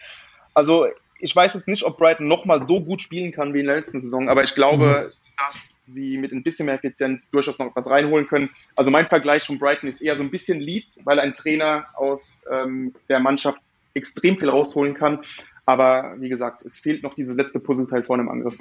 Also 0.54 0.88
ich 1.20 1.36
weiß 1.36 1.54
jetzt 1.54 1.68
nicht, 1.68 1.84
ob 1.84 1.98
Brighton 1.98 2.28
nochmal 2.28 2.66
so 2.66 2.82
gut 2.82 3.02
spielen 3.02 3.32
kann 3.32 3.54
wie 3.54 3.60
in 3.60 3.68
der 3.68 3.78
letzten 3.78 4.02
Saison, 4.02 4.30
aber 4.30 4.44
ich 4.44 4.56
glaube, 4.56 5.12
mhm. 5.12 5.14
dass 5.38 5.67
sie 5.88 6.18
mit 6.18 6.32
ein 6.32 6.44
bisschen 6.44 6.66
mehr 6.66 6.76
Effizienz 6.76 7.32
durchaus 7.32 7.60
noch 7.60 7.76
was 7.76 7.90
reinholen 7.90 8.28
können. 8.28 8.50
Also 8.76 8.92
mein 8.92 9.08
Vergleich 9.08 9.46
von 9.46 9.58
Brighton 9.58 9.90
ist 9.90 10.02
eher 10.02 10.16
so 10.16 10.24
ein 10.24 10.32
bisschen 10.32 10.60
Leeds, 10.60 11.06
weil 11.06 11.20
ein 11.20 11.34
Trainer 11.34 11.88
aus 11.96 12.46
ähm, 12.52 12.94
der 13.10 13.20
Mannschaft 13.20 13.60
extrem 13.94 14.38
viel 14.38 14.50
rausholen 14.50 14.94
kann. 14.94 15.20
Aber 15.66 16.16
wie 16.20 16.30
gesagt, 16.30 16.64
es 16.64 16.80
fehlt 16.80 17.04
noch 17.04 17.16
dieses 17.16 17.36
letzte 17.36 17.60
Puzzleteil 17.60 18.04
vorne 18.04 18.24
im 18.24 18.30
Angriff. 18.30 18.58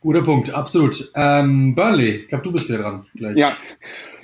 Guter 0.00 0.22
Punkt, 0.22 0.54
absolut. 0.54 1.10
Ähm, 1.14 1.74
Burnley, 1.74 2.22
ich 2.22 2.28
glaube, 2.28 2.44
du 2.44 2.52
bist 2.52 2.70
wieder 2.70 2.78
dran. 2.78 3.06
Gleich. 3.14 3.36
Ja. 3.36 3.54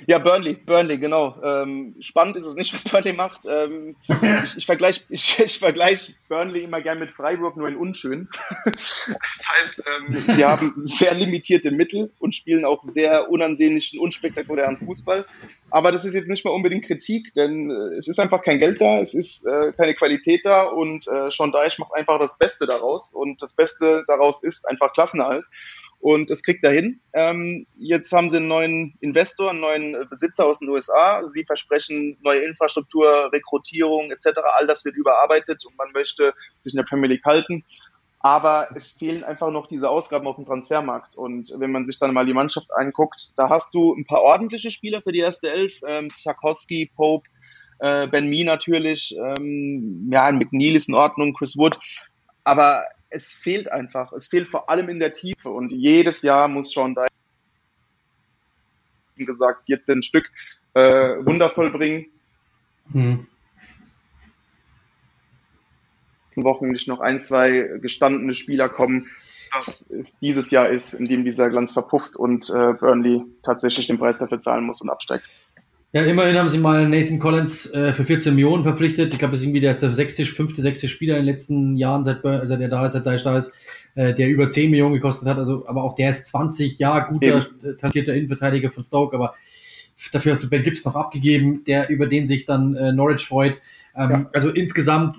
ja, 0.07 0.17
Burnley, 0.17 0.53
Burnley, 0.53 0.97
genau. 0.97 1.35
Ähm, 1.43 1.93
spannend 1.99 2.35
ist 2.35 2.47
es 2.47 2.55
nicht, 2.55 2.73
was 2.73 2.83
Burnley 2.83 3.13
macht. 3.13 3.41
Ähm, 3.47 3.95
ich 4.43 4.57
ich 4.57 4.65
vergleiche 4.65 5.03
ich, 5.09 5.39
ich 5.39 5.59
vergleich 5.59 6.15
Burnley 6.29 6.63
immer 6.63 6.81
gern 6.81 6.97
mit 6.97 7.11
Freiburg, 7.11 7.57
nur 7.57 7.67
in 7.67 7.75
unschön. 7.75 8.27
das 8.65 9.15
heißt, 9.51 9.83
ähm, 9.99 10.35
die 10.35 10.43
haben 10.43 10.73
sehr 10.77 11.13
limitierte 11.13 11.69
Mittel 11.69 12.11
und 12.17 12.33
spielen 12.33 12.65
auch 12.65 12.81
sehr 12.81 13.29
unansehnlichen, 13.29 13.99
unspektakulären 13.99 14.77
Fußball. 14.77 15.25
Aber 15.69 15.91
das 15.91 16.05
ist 16.05 16.13
jetzt 16.13 16.29
nicht 16.29 16.45
mal 16.45 16.51
unbedingt 16.51 16.85
Kritik, 16.85 17.33
denn 17.33 17.69
äh, 17.69 17.97
es 17.97 18.07
ist 18.07 18.19
einfach 18.19 18.41
kein 18.41 18.59
Geld 18.59 18.79
da, 18.79 18.99
es 18.99 19.13
ist 19.13 19.45
äh, 19.45 19.73
keine 19.73 19.93
Qualität 19.95 20.45
da 20.45 20.63
und 20.63 21.07
äh, 21.07 21.29
Sean 21.29 21.51
Deich 21.51 21.77
macht 21.77 21.93
einfach 21.93 22.19
das 22.19 22.37
Beste 22.37 22.65
daraus 22.65 23.13
und 23.13 23.41
das 23.41 23.53
Beste 23.53 24.05
daraus 24.07 24.43
ist 24.43 24.67
einfach 24.67 24.93
Klassenerhalt 24.93 25.45
und 25.99 26.29
das 26.29 26.43
kriegt 26.43 26.63
er 26.63 26.71
hin. 26.71 27.01
Ähm, 27.13 27.65
jetzt 27.75 28.11
haben 28.11 28.29
sie 28.29 28.37
einen 28.37 28.47
neuen 28.47 28.95
Investor, 29.01 29.49
einen 29.49 29.59
neuen 29.59 30.07
Besitzer 30.09 30.45
aus 30.45 30.59
den 30.59 30.69
USA. 30.69 31.21
Sie 31.29 31.43
versprechen 31.43 32.17
neue 32.21 32.39
Infrastruktur, 32.39 33.29
Rekrutierung 33.33 34.11
etc. 34.11 34.39
All 34.57 34.67
das 34.67 34.85
wird 34.85 34.95
überarbeitet 34.95 35.65
und 35.65 35.77
man 35.77 35.91
möchte 35.93 36.33
sich 36.59 36.73
in 36.73 36.77
der 36.77 36.83
Premier 36.83 37.09
League 37.09 37.25
halten. 37.25 37.63
Aber 38.19 38.69
es 38.75 38.91
fehlen 38.91 39.23
einfach 39.23 39.51
noch 39.51 39.67
diese 39.67 39.89
Ausgaben 39.89 40.27
auf 40.27 40.35
dem 40.35 40.45
Transfermarkt. 40.45 41.15
Und 41.15 41.53
wenn 41.57 41.71
man 41.71 41.85
sich 41.87 41.99
dann 41.99 42.13
mal 42.13 42.25
die 42.25 42.33
Mannschaft 42.33 42.67
anguckt, 42.75 43.31
da 43.35 43.49
hast 43.49 43.73
du 43.73 43.93
ein 43.93 44.05
paar 44.05 44.21
ordentliche 44.21 44.71
Spieler 44.71 45.01
für 45.01 45.11
die 45.11 45.19
erste 45.19 45.51
Elf. 45.51 45.79
Ähm, 45.87 46.09
Tarkowski, 46.23 46.91
Pope, 46.95 47.27
äh, 47.79 48.07
Ben 48.07 48.29
Mee 48.29 48.43
natürlich. 48.43 49.15
Ähm, 49.17 50.09
ja, 50.11 50.31
McNeil 50.31 50.75
ist 50.75 50.89
in 50.89 50.95
Ordnung, 50.95 51.33
Chris 51.33 51.57
Wood. 51.57 51.77
Aber 52.43 52.83
es 53.09 53.33
fehlt 53.33 53.71
einfach. 53.71 54.13
Es 54.13 54.27
fehlt 54.27 54.47
vor 54.47 54.69
allem 54.69 54.89
in 54.89 54.99
der 54.99 55.11
Tiefe. 55.11 55.49
Und 55.49 55.71
jedes 55.71 56.21
Jahr 56.21 56.47
muss 56.47 56.71
Sean 56.71 56.95
Dye, 56.95 57.07
gesagt, 59.25 59.65
14 59.65 60.03
Stück 60.03 60.29
äh, 60.73 60.81
wundervoll 61.25 61.71
bringen. 61.71 62.07
Hm 62.91 63.27
nächsten 66.37 66.43
Wochen 66.43 66.69
nicht 66.69 66.87
noch 66.87 66.99
ein, 66.99 67.19
zwei 67.19 67.79
gestandene 67.81 68.33
Spieler 68.33 68.69
kommen, 68.69 69.07
dass 69.51 69.89
es 69.89 70.19
dieses 70.19 70.51
Jahr 70.51 70.69
ist, 70.69 70.93
in 70.93 71.07
dem 71.07 71.23
dieser 71.23 71.49
Glanz 71.49 71.73
verpufft 71.73 72.15
und 72.15 72.49
äh, 72.49 72.73
Burnley 72.73 73.23
tatsächlich 73.43 73.87
den 73.87 73.97
Preis 73.97 74.19
dafür 74.19 74.39
zahlen 74.39 74.65
muss 74.65 74.81
und 74.81 74.89
absteigt. 74.89 75.25
Ja, 75.93 76.03
immerhin 76.03 76.37
haben 76.37 76.49
sie 76.49 76.57
mal 76.57 76.87
Nathan 76.87 77.17
Collins 77.17 77.73
äh, 77.73 77.93
für 77.93 78.03
14 78.03 78.35
Millionen 78.35 78.63
verpflichtet. 78.63 79.13
Ich 79.13 79.19
glaube, 79.19 79.31
das 79.31 79.39
ist 79.39 79.45
irgendwie 79.45 79.61
der, 79.61 79.73
der 79.73 79.93
sechste, 79.93 80.25
fünfte, 80.25 80.61
sechste 80.61 80.89
Spieler 80.89 81.15
in 81.15 81.21
den 81.21 81.31
letzten 81.31 81.77
Jahren, 81.77 82.03
seit, 82.03 82.21
seit 82.23 82.59
er 82.59 82.67
da 82.67 82.85
ist, 82.85 82.91
seit 82.93 83.05
er 83.05 83.17
da 83.17 83.37
ist, 83.37 83.55
äh, 83.95 84.13
der 84.13 84.27
über 84.27 84.49
10 84.49 84.69
Millionen 84.69 84.95
gekostet 84.95 85.29
hat. 85.29 85.37
Also, 85.37 85.65
aber 85.67 85.83
auch 85.83 85.95
der 85.95 86.09
ist 86.09 86.27
20 86.27 86.77
Jahre 86.77 87.07
guter, 87.07 87.37
Eben. 87.37 87.77
talentierter 87.77 88.13
Innenverteidiger 88.15 88.69
von 88.69 88.83
Stoke, 88.83 89.15
aber 89.15 89.35
dafür 90.11 90.33
hast 90.33 90.43
du 90.43 90.49
Ben 90.49 90.63
Gibbs 90.63 90.83
noch 90.83 90.95
abgegeben, 90.95 91.63
der 91.65 91.89
über 91.89 92.07
den 92.07 92.27
sich 92.27 92.45
dann 92.45 92.75
äh, 92.75 92.91
Norwich 92.91 93.25
freut. 93.25 93.61
Ähm, 93.95 94.11
ja. 94.11 94.29
Also 94.33 94.49
insgesamt 94.49 95.17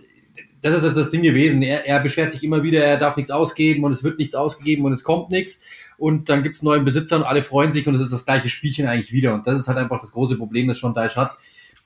das 0.61 0.83
ist 0.83 0.97
das 0.97 1.11
Ding 1.11 1.23
gewesen. 1.23 1.63
Er, 1.63 1.87
er 1.87 2.01
beschwert 2.01 2.33
sich 2.33 2.43
immer 2.43 2.63
wieder, 2.63 2.85
er 2.85 2.97
darf 2.97 3.17
nichts 3.17 3.31
ausgeben 3.31 3.85
und 3.85 3.93
es 3.93 4.03
wird 4.03 4.19
nichts 4.19 4.35
ausgegeben 4.35 4.85
und 4.85 4.93
es 4.93 5.05
kommt 5.05 5.31
nichts. 5.31 5.63
Und 5.99 6.29
dann 6.29 6.45
gibt's 6.45 6.63
neuen 6.63 6.85
Besitzer 6.85 7.17
und 7.17 7.25
alle 7.25 7.43
freuen 7.43 7.73
sich 7.73 7.87
und 7.87 7.95
es 7.97 8.01
ist 8.01 8.13
das 8.13 8.25
gleiche 8.25 8.49
Spielchen 8.49 8.87
eigentlich 8.87 9.13
wieder. 9.13 9.35
Und 9.35 9.47
das 9.47 9.59
ist 9.59 9.69
halt 9.69 9.79
einfach 9.79 10.01
das 10.01 10.13
große 10.13 10.37
Problem, 10.37 10.69
das 10.69 10.79
schon 10.79 10.95
Deich 10.95 11.17
hat. 11.17 11.37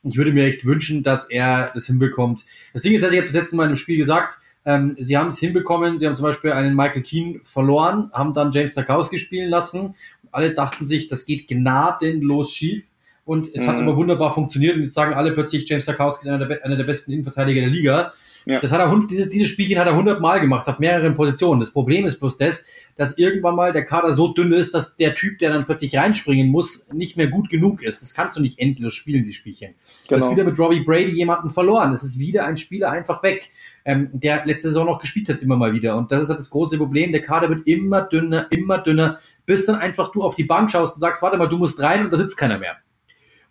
Ich 0.05 0.17
würde 0.17 0.33
mir 0.33 0.45
echt 0.45 0.65
wünschen, 0.65 1.03
dass 1.03 1.31
er 1.31 1.71
das 1.75 1.87
hinbekommt. 1.87 2.45
Das 2.73 2.83
Ding 2.83 2.93
ist, 2.93 3.03
dass 3.03 3.13
ich 3.13 3.19
habe 3.19 3.29
das 3.29 3.37
letzte 3.37 3.57
Mal 3.57 3.71
im 3.71 3.77
Spiel 3.77 3.97
gesagt, 3.97 4.39
ähm, 4.65 4.95
sie 4.99 5.17
haben 5.17 5.29
es 5.29 5.39
hinbekommen, 5.39 5.99
sie 5.99 6.07
haben 6.07 6.15
zum 6.15 6.25
Beispiel 6.25 6.53
einen 6.53 6.77
Michael 6.77 7.03
Keane 7.03 7.41
verloren, 7.45 8.11
haben 8.13 8.35
dann 8.35 8.53
James 8.53 8.75
Tarkowski 8.75 9.19
spielen 9.19 9.49
lassen. 9.49 9.95
Alle 10.31 10.55
dachten 10.55 10.87
sich, 10.87 11.09
das 11.09 11.25
geht 11.25 11.49
gnadenlos 11.49 12.53
schief. 12.53 12.85
Und 13.25 13.55
es 13.55 13.65
mhm. 13.65 13.69
hat 13.69 13.79
immer 13.79 13.97
wunderbar 13.97 14.35
funktioniert. 14.35 14.77
Und 14.77 14.83
jetzt 14.83 14.95
sagen 14.95 15.15
alle 15.15 15.33
plötzlich, 15.33 15.69
James 15.69 15.85
Tarkowski 15.85 16.27
ist 16.27 16.33
einer 16.33 16.47
der, 16.47 16.65
einer 16.65 16.77
der 16.77 16.85
besten 16.85 17.13
Innenverteidiger 17.13 17.61
der 17.63 17.71
Liga. 17.71 18.13
Ja. 18.45 18.61
Das 18.61 18.73
hat 18.73 18.81
er, 18.81 19.07
dieses, 19.09 19.31
dieses 19.31 19.49
Spielchen 19.49 19.79
hat 19.79 19.87
er 19.87 19.97
hundertmal 19.97 20.41
gemacht, 20.41 20.67
auf 20.69 20.79
mehreren 20.79 21.15
Positionen. 21.15 21.61
Das 21.61 21.73
Problem 21.73 22.05
ist 22.05 22.19
bloß 22.19 22.39
das, 22.39 22.67
dass 22.97 23.19
irgendwann 23.19 23.55
mal 23.55 23.73
der 23.73 23.85
Kader 23.85 24.13
so 24.13 24.33
dünn 24.33 24.53
ist, 24.53 24.75
dass 24.75 24.97
der 24.97 25.15
Typ, 25.15 25.39
der 25.39 25.51
dann 25.51 25.65
plötzlich 25.65 25.97
reinspringen 25.97 26.49
muss, 26.49 26.93
nicht 26.93 27.17
mehr 27.17 27.29
gut 27.29 27.51
genug 27.51 27.83
ist. 27.83 28.03
Das 28.03 28.15
kannst 28.15 28.37
du 28.37 28.43
nicht 28.43 28.59
endlos 28.59 28.95
spielen, 28.95 29.25
die 29.25 29.33
Spielchen. 29.33 29.69
Genau. 29.69 29.79
Du 30.09 30.15
hast 30.15 30.21
genau. 30.23 30.31
wieder 30.33 30.45
mit 30.45 30.59
Robbie 30.59 30.81
Brady 30.81 31.13
jemanden 31.13 31.51
verloren. 31.51 31.93
Es 31.93 32.03
ist 32.03 32.19
wieder 32.19 32.45
ein 32.45 32.57
Spieler 32.57 32.91
einfach 32.91 33.23
weg, 33.23 33.51
ähm, 33.85 34.11
der 34.13 34.45
letzte 34.45 34.69
Saison 34.69 34.87
noch 34.87 35.01
gespielt 35.01 35.29
hat, 35.29 35.41
immer 35.41 35.57
mal 35.57 35.73
wieder. 35.73 35.97
Und 35.97 36.13
das 36.13 36.25
ist 36.25 36.29
halt 36.29 36.41
das 36.41 36.51
große 36.51 36.79
Problem. 36.79 37.13
Der 37.13 37.23
Kader 37.23 37.49
wird 37.49 37.67
immer 37.67 38.03
dünner, 38.03 38.47
immer 38.51 38.79
dünner, 38.79 39.19
bis 39.47 39.67
dann 39.67 39.77
einfach 39.77 40.13
du 40.13 40.23
auf 40.23 40.35
die 40.35 40.45
Bank 40.45 40.71
schaust 40.71 40.97
und 40.97 41.01
sagst, 41.01 41.23
warte 41.23 41.37
mal, 41.37 41.49
du 41.49 41.59
musst 41.59 41.81
rein 41.81 42.05
und 42.05 42.13
da 42.13 42.19
sitzt 42.19 42.37
keiner 42.37 42.59
mehr. 42.59 42.77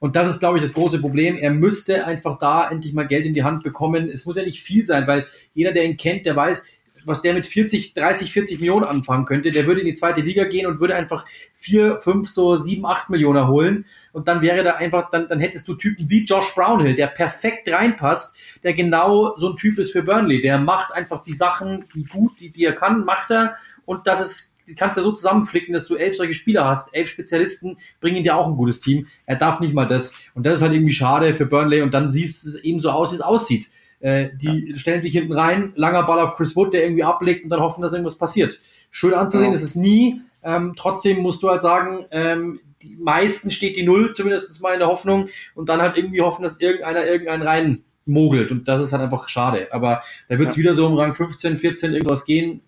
Und 0.02 0.16
das 0.16 0.28
ist, 0.28 0.40
glaube 0.40 0.58
ich, 0.58 0.64
das 0.64 0.74
große 0.74 1.00
Problem. 1.00 1.38
Er 1.38 1.52
müsste 1.52 2.08
einfach 2.08 2.40
da 2.40 2.68
endlich 2.72 2.92
mal 2.92 3.08
Geld 3.08 3.24
in 3.24 3.36
die 3.36 3.44
Hand 3.44 3.62
bekommen. 3.62 4.10
Es 4.10 4.26
muss 4.26 4.36
ja 4.36 4.42
nicht 4.42 4.64
viel 4.64 4.84
sein, 4.84 5.06
weil 5.06 5.28
jeder, 5.54 5.74
der 5.74 5.86
ihn 5.86 5.96
kennt, 5.96 6.26
der 6.26 6.36
weiß, 6.36 6.66
was 7.06 7.22
der 7.22 7.36
mit 7.36 7.46
40, 7.46 7.94
30, 7.94 8.34
40 8.34 8.60
Millionen 8.60 8.86
anfangen 8.86 9.26
könnte, 9.26 9.52
der 9.52 9.68
würde 9.68 9.82
in 9.82 9.86
die 9.86 9.94
zweite 9.94 10.22
Liga 10.22 10.46
gehen 10.46 10.66
und 10.66 10.80
würde 10.80 10.96
einfach 10.96 11.28
vier, 11.54 12.02
fünf, 12.02 12.32
so 12.32 12.58
sieben, 12.58 12.84
acht 12.88 13.12
Millionen 13.12 13.48
holen. 13.48 13.86
Und 14.12 14.28
dann 14.28 14.42
wäre 14.42 14.64
da 14.64 14.72
einfach, 14.72 15.12
dann, 15.12 15.30
dann 15.30 15.40
hättest 15.40 15.68
du 15.68 15.76
Typen 15.76 16.10
wie 16.10 16.26
Josh 16.26 16.56
Brownhill, 16.56 16.96
der 16.96 17.08
perfekt 17.08 17.72
reinpasst, 17.72 18.36
der 18.64 18.74
genau 18.74 19.38
so 19.38 19.52
ein 19.52 19.56
Typ 19.56 19.78
ist 19.78 19.92
für 19.92 20.02
Burnley. 20.02 20.42
Der 20.42 20.58
macht 20.58 20.94
einfach 20.94 21.24
die 21.24 21.34
Sachen, 21.34 21.86
die 21.94 22.06
gut, 22.06 22.40
die, 22.40 22.50
die 22.50 22.66
er 22.66 22.74
kann, 22.74 23.06
macht 23.06 23.30
er. 23.30 23.56
Und 23.86 24.08
das 24.08 24.20
ist 24.20 24.51
kannst 24.76 24.98
du 24.98 25.02
so 25.02 25.12
zusammenflicken, 25.12 25.74
dass 25.74 25.88
du 25.88 25.96
elf 25.96 26.16
solche 26.16 26.34
Spieler 26.34 26.66
hast. 26.66 26.96
Elf 26.96 27.10
Spezialisten 27.10 27.78
bringen 28.00 28.24
dir 28.24 28.36
auch 28.36 28.48
ein 28.48 28.58
gutes 28.58 28.80
Team. 28.80 29.08
Er 29.26 29.36
darf 29.36 29.60
nicht 29.60 29.74
mal 29.74 29.88
das. 29.88 30.18
Und 30.34 30.46
das 30.46 30.58
ist 30.58 30.62
halt 30.62 30.74
irgendwie 30.74 30.94
schade 30.94 31.36
für 31.36 31.46
Burnley. 31.46 31.82
Und 31.82 31.94
dann 31.94 32.12
siehst 32.12 32.46
es 32.46 32.56
eben 32.56 32.80
so 32.80 32.92
aus, 32.92 33.12
wie 33.12 33.16
es 33.16 33.22
aussieht. 33.22 33.68
Äh, 34.00 34.30
die 34.36 34.70
ja. 34.70 34.76
stellen 34.76 35.02
sich 35.02 35.14
hinten 35.14 35.34
rein, 35.34 35.74
langer 35.76 36.04
Ball 36.04 36.20
auf 36.20 36.36
Chris 36.36 36.56
Wood, 36.56 36.74
der 36.74 36.84
irgendwie 36.84 37.04
ablegt 37.04 37.44
und 37.44 37.50
dann 37.52 37.60
hoffen, 37.60 37.82
dass 37.82 37.94
irgendwas 37.94 38.18
passiert. 38.18 38.60
Schön 38.90 39.14
anzusehen 39.14 39.52
ja. 39.52 39.56
ist 39.56 39.64
es 39.64 39.76
nie. 39.76 40.22
Ähm, 40.44 40.74
trotzdem 40.76 41.20
musst 41.20 41.44
du 41.44 41.50
halt 41.50 41.62
sagen, 41.62 42.06
ähm, 42.10 42.60
die 42.82 42.98
meisten 43.00 43.52
steht 43.52 43.78
die 43.78 43.84
Null, 43.84 44.14
zumindest 44.14 44.62
mal 44.62 44.74
in 44.74 44.80
der 44.80 44.88
Hoffnung, 44.88 45.30
und 45.54 45.70
dann 45.70 45.82
halt 45.82 45.98
irgendwie 45.98 46.22
hoffen, 46.22 46.42
dass 46.42 46.60
irgendeiner 46.60 47.06
irgendeinen 47.06 47.44
rein 47.44 47.84
mogelt. 48.06 48.52
Und 48.52 48.68
das 48.68 48.82
ist 48.82 48.92
halt 48.92 49.04
einfach 49.04 49.30
schade. 49.30 49.68
Aber 49.72 50.02
da 50.30 50.40
wird 50.40 50.50
es 50.50 50.56
ja. 50.56 50.60
wieder 50.60 50.74
so 50.74 50.88
um 50.88 50.98
Rang 50.98 51.14
15, 51.14 51.58
14 51.58 51.94
irgendwas 51.94 52.26
gehen. 52.26 52.62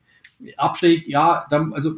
Abstieg, 0.58 1.08
ja, 1.08 1.46
dann, 1.50 1.74
also 1.74 1.92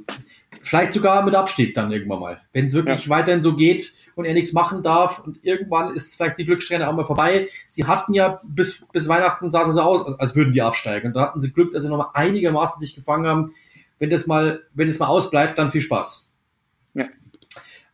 vielleicht 0.62 0.94
sogar 0.94 1.24
mit 1.24 1.36
Abstieg 1.36 1.74
dann 1.74 1.92
irgendwann 1.92 2.20
mal. 2.20 2.42
Wenn 2.54 2.66
es 2.66 2.74
wirklich 2.74 3.06
ja. 3.06 3.10
weiterhin 3.10 3.42
so 3.42 3.56
geht, 3.56 3.94
und 4.16 4.26
er 4.26 4.34
nichts 4.34 4.54
machen 4.54 4.82
darf. 4.82 5.20
Und 5.20 5.44
irgendwann 5.44 5.94
ist 5.94 6.16
vielleicht 6.16 6.38
die 6.38 6.46
Glückssträhne 6.46 6.88
auch 6.88 6.94
mal 6.94 7.06
vorbei. 7.06 7.50
Sie 7.68 7.86
hatten 7.86 8.14
ja 8.14 8.42
bis, 8.44 8.86
bis 8.92 9.08
Weihnachten 9.08 9.52
sah 9.52 9.62
es 9.62 9.74
so 9.74 9.82
aus, 9.82 10.06
als, 10.06 10.20
als 10.20 10.36
würden 10.36 10.54
die 10.54 10.62
absteigen. 10.62 11.08
Und 11.08 11.14
da 11.14 11.22
hatten 11.22 11.40
sie 11.40 11.52
Glück, 11.52 11.72
dass 11.72 11.84
sie 11.84 11.90
nochmal 11.90 12.10
einigermaßen 12.14 12.80
sich 12.80 12.96
gefangen 12.96 13.28
haben. 13.28 13.54
Wenn 14.00 14.10
das 14.10 14.28
mal, 14.28 14.62
wenn 14.74 14.88
das 14.88 15.00
mal 15.00 15.08
ausbleibt, 15.08 15.60
dann 15.60 15.72
viel 15.72 15.82
Spaß. 15.82 16.34
Ja. 16.94 17.06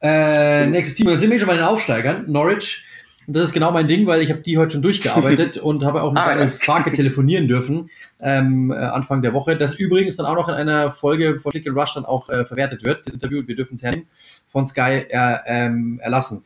Äh, 0.02 0.68
nächstes 0.68 0.96
Team, 0.96 1.08
dann 1.08 1.20
sind 1.20 1.32
wir 1.32 1.40
schon 1.40 1.48
bei 1.48 1.56
den 1.56 1.64
Aufsteigern. 1.64 2.26
Norwich 2.28 2.86
und 3.32 3.38
das 3.38 3.46
ist 3.46 3.54
genau 3.54 3.72
mein 3.72 3.88
Ding, 3.88 4.08
weil 4.08 4.22
ich 4.22 4.30
habe 4.30 4.42
die 4.42 4.58
heute 4.58 4.74
schon 4.74 4.82
durchgearbeitet 4.82 5.56
und 5.64 5.86
habe 5.86 6.04
auch 6.04 6.12
mit 6.12 6.22
ah, 6.22 6.38
ja. 6.38 6.50
Farke 6.50 6.92
telefonieren 6.92 7.48
dürfen 7.48 7.90
ähm, 8.20 8.72
äh, 8.72 8.76
Anfang 8.76 9.22
der 9.22 9.32
Woche. 9.32 9.56
Das 9.56 9.76
übrigens 9.76 10.18
dann 10.18 10.26
auch 10.26 10.36
noch 10.36 10.50
in 10.50 10.56
einer 10.56 10.92
Folge 10.92 11.40
von 11.40 11.54
Click 11.54 11.66
and 11.66 11.78
Rush 11.78 11.94
dann 11.94 12.04
auch 12.04 12.28
äh, 12.28 12.44
verwertet 12.44 12.84
wird. 12.84 13.08
Das 13.08 13.14
Interview, 13.14 13.42
wir 13.48 13.56
dürfen 13.56 13.76
es 13.76 13.84
Herrn 13.84 14.04
von 14.50 14.68
Sky 14.68 15.06
äh, 15.08 15.38
ähm, 15.46 16.02
erlassen. 16.04 16.44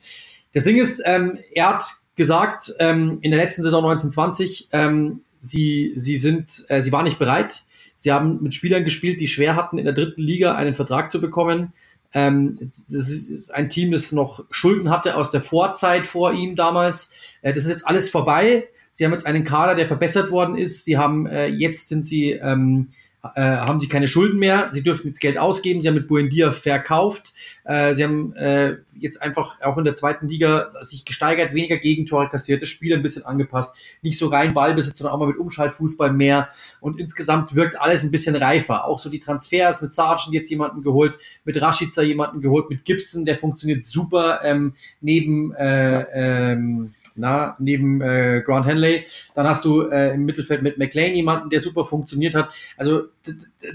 Das 0.54 0.66
Ding 0.66 0.78
ist, 0.78 1.02
ähm, 1.04 1.40
er 1.56 1.70
hat 1.70 1.86
gesagt, 2.16 2.72
ähm, 2.78 3.18
in 3.22 3.32
der 3.32 3.40
letzten 3.40 3.64
Saison 3.64 3.84
1920, 3.84 4.68
ähm, 4.72 5.22
sie, 5.40 5.92
sie 5.96 6.20
sind, 6.20 6.68
äh, 6.68 6.84
sie 6.84 6.92
waren 6.92 7.06
nicht 7.06 7.18
bereit. 7.18 7.64
Sie 7.98 8.12
haben 8.12 8.44
mit 8.44 8.54
Spielern 8.54 8.84
gespielt, 8.84 9.20
die 9.20 9.28
schwer 9.28 9.56
hatten, 9.56 9.80
in 9.80 9.86
der 9.86 9.96
dritten 9.96 10.22
Liga 10.22 10.54
einen 10.54 10.76
Vertrag 10.76 11.12
zu 11.12 11.20
bekommen. 11.20 11.74
Ähm, 12.16 12.58
das 12.90 13.10
ist 13.10 13.54
ein 13.54 13.70
Team, 13.70 13.92
das 13.92 14.14
noch 14.14 14.46
Schulden 14.50 14.90
hatte 14.90 15.18
aus 15.18 15.32
der 15.32 15.42
Vorzeit 15.42 16.08
vor 16.08 16.32
ihm 16.32 16.56
damals. 16.56 17.12
Äh, 17.42 17.54
das 17.54 17.66
ist 17.66 17.70
jetzt 17.70 17.88
alles 17.88 18.10
vorbei. 18.10 18.68
Sie 18.94 19.04
haben 19.04 19.12
jetzt 19.12 19.26
einen 19.26 19.44
Kader, 19.44 19.76
der 19.76 19.88
verbessert 19.88 20.32
worden 20.32 20.58
ist. 20.58 20.86
Sie 20.86 20.98
haben 20.98 21.28
äh, 21.28 21.48
jetzt 21.48 21.90
sind 21.90 22.08
sie 22.08 22.32
ähm, 22.32 22.94
äh, 23.36 23.42
haben 23.42 23.80
sie 23.80 23.88
keine 23.88 24.08
Schulden 24.08 24.40
mehr, 24.40 24.70
sie 24.72 24.84
dürfen 24.84 25.08
jetzt 25.08 25.20
Geld 25.20 25.38
ausgeben, 25.38 25.82
sie 25.82 25.88
haben 25.88 25.96
mit 25.96 26.08
Buendia 26.08 26.52
verkauft, 26.52 27.34
äh, 27.64 27.94
sie 27.96 28.04
haben 28.04 28.34
äh, 28.36 28.78
jetzt 29.00 29.22
einfach 29.22 29.62
auch 29.62 29.78
in 29.78 29.86
der 29.86 29.96
zweiten 29.96 30.28
Liga 30.28 30.70
sich 30.82 31.06
gesteigert, 31.06 31.54
weniger 31.54 31.78
Gegentore 31.78 32.30
kassiert, 32.30 32.62
das 32.62 32.70
Spiel 32.70 32.94
ein 32.94 33.04
bisschen 33.04 33.26
angepasst, 33.26 33.78
nicht 34.02 34.18
so 34.18 34.28
rein 34.28 34.54
Ballbesitz, 34.54 34.98
sondern 34.98 35.16
auch 35.16 35.20
mal 35.20 35.28
mit 35.28 35.38
Umschaltfußball 35.38 36.12
mehr. 36.12 36.50
Und 36.82 37.00
insgesamt 37.00 37.56
wirkt 37.56 37.80
alles 37.80 38.04
ein 38.04 38.12
bisschen 38.12 38.36
reifer, 38.36 38.86
auch 38.86 39.00
so 39.00 39.10
die 39.10 39.20
Transfers 39.20 39.82
mit 39.82 39.94
Sargent 39.94 40.34
jetzt 40.34 40.50
jemanden 40.50 40.82
geholt, 40.82 41.18
mit 41.44 41.62
Rashica 41.62 42.02
jemanden 42.02 42.42
geholt, 42.42 42.70
mit 42.70 42.86
Gibson, 42.86 43.26
der 43.26 43.38
funktioniert 43.38 43.84
super 43.84 44.42
ähm, 44.44 44.74
neben 45.02 45.54
äh, 45.54 46.52
ähm, 46.52 46.94
na, 47.18 47.56
neben 47.60 48.02
äh, 48.02 48.42
Grant 48.46 48.66
Henley. 48.66 49.06
Dann 49.34 49.48
hast 49.48 49.66
du 49.66 49.82
äh, 49.82 50.14
im 50.14 50.26
Mittelfeld 50.26 50.62
mit 50.62 50.78
McLean 50.78 51.16
jemanden, 51.16 51.50
der 51.50 51.62
super 51.62 51.86
funktioniert 51.86 52.36
hat. 52.36 52.50
Also 52.78 53.04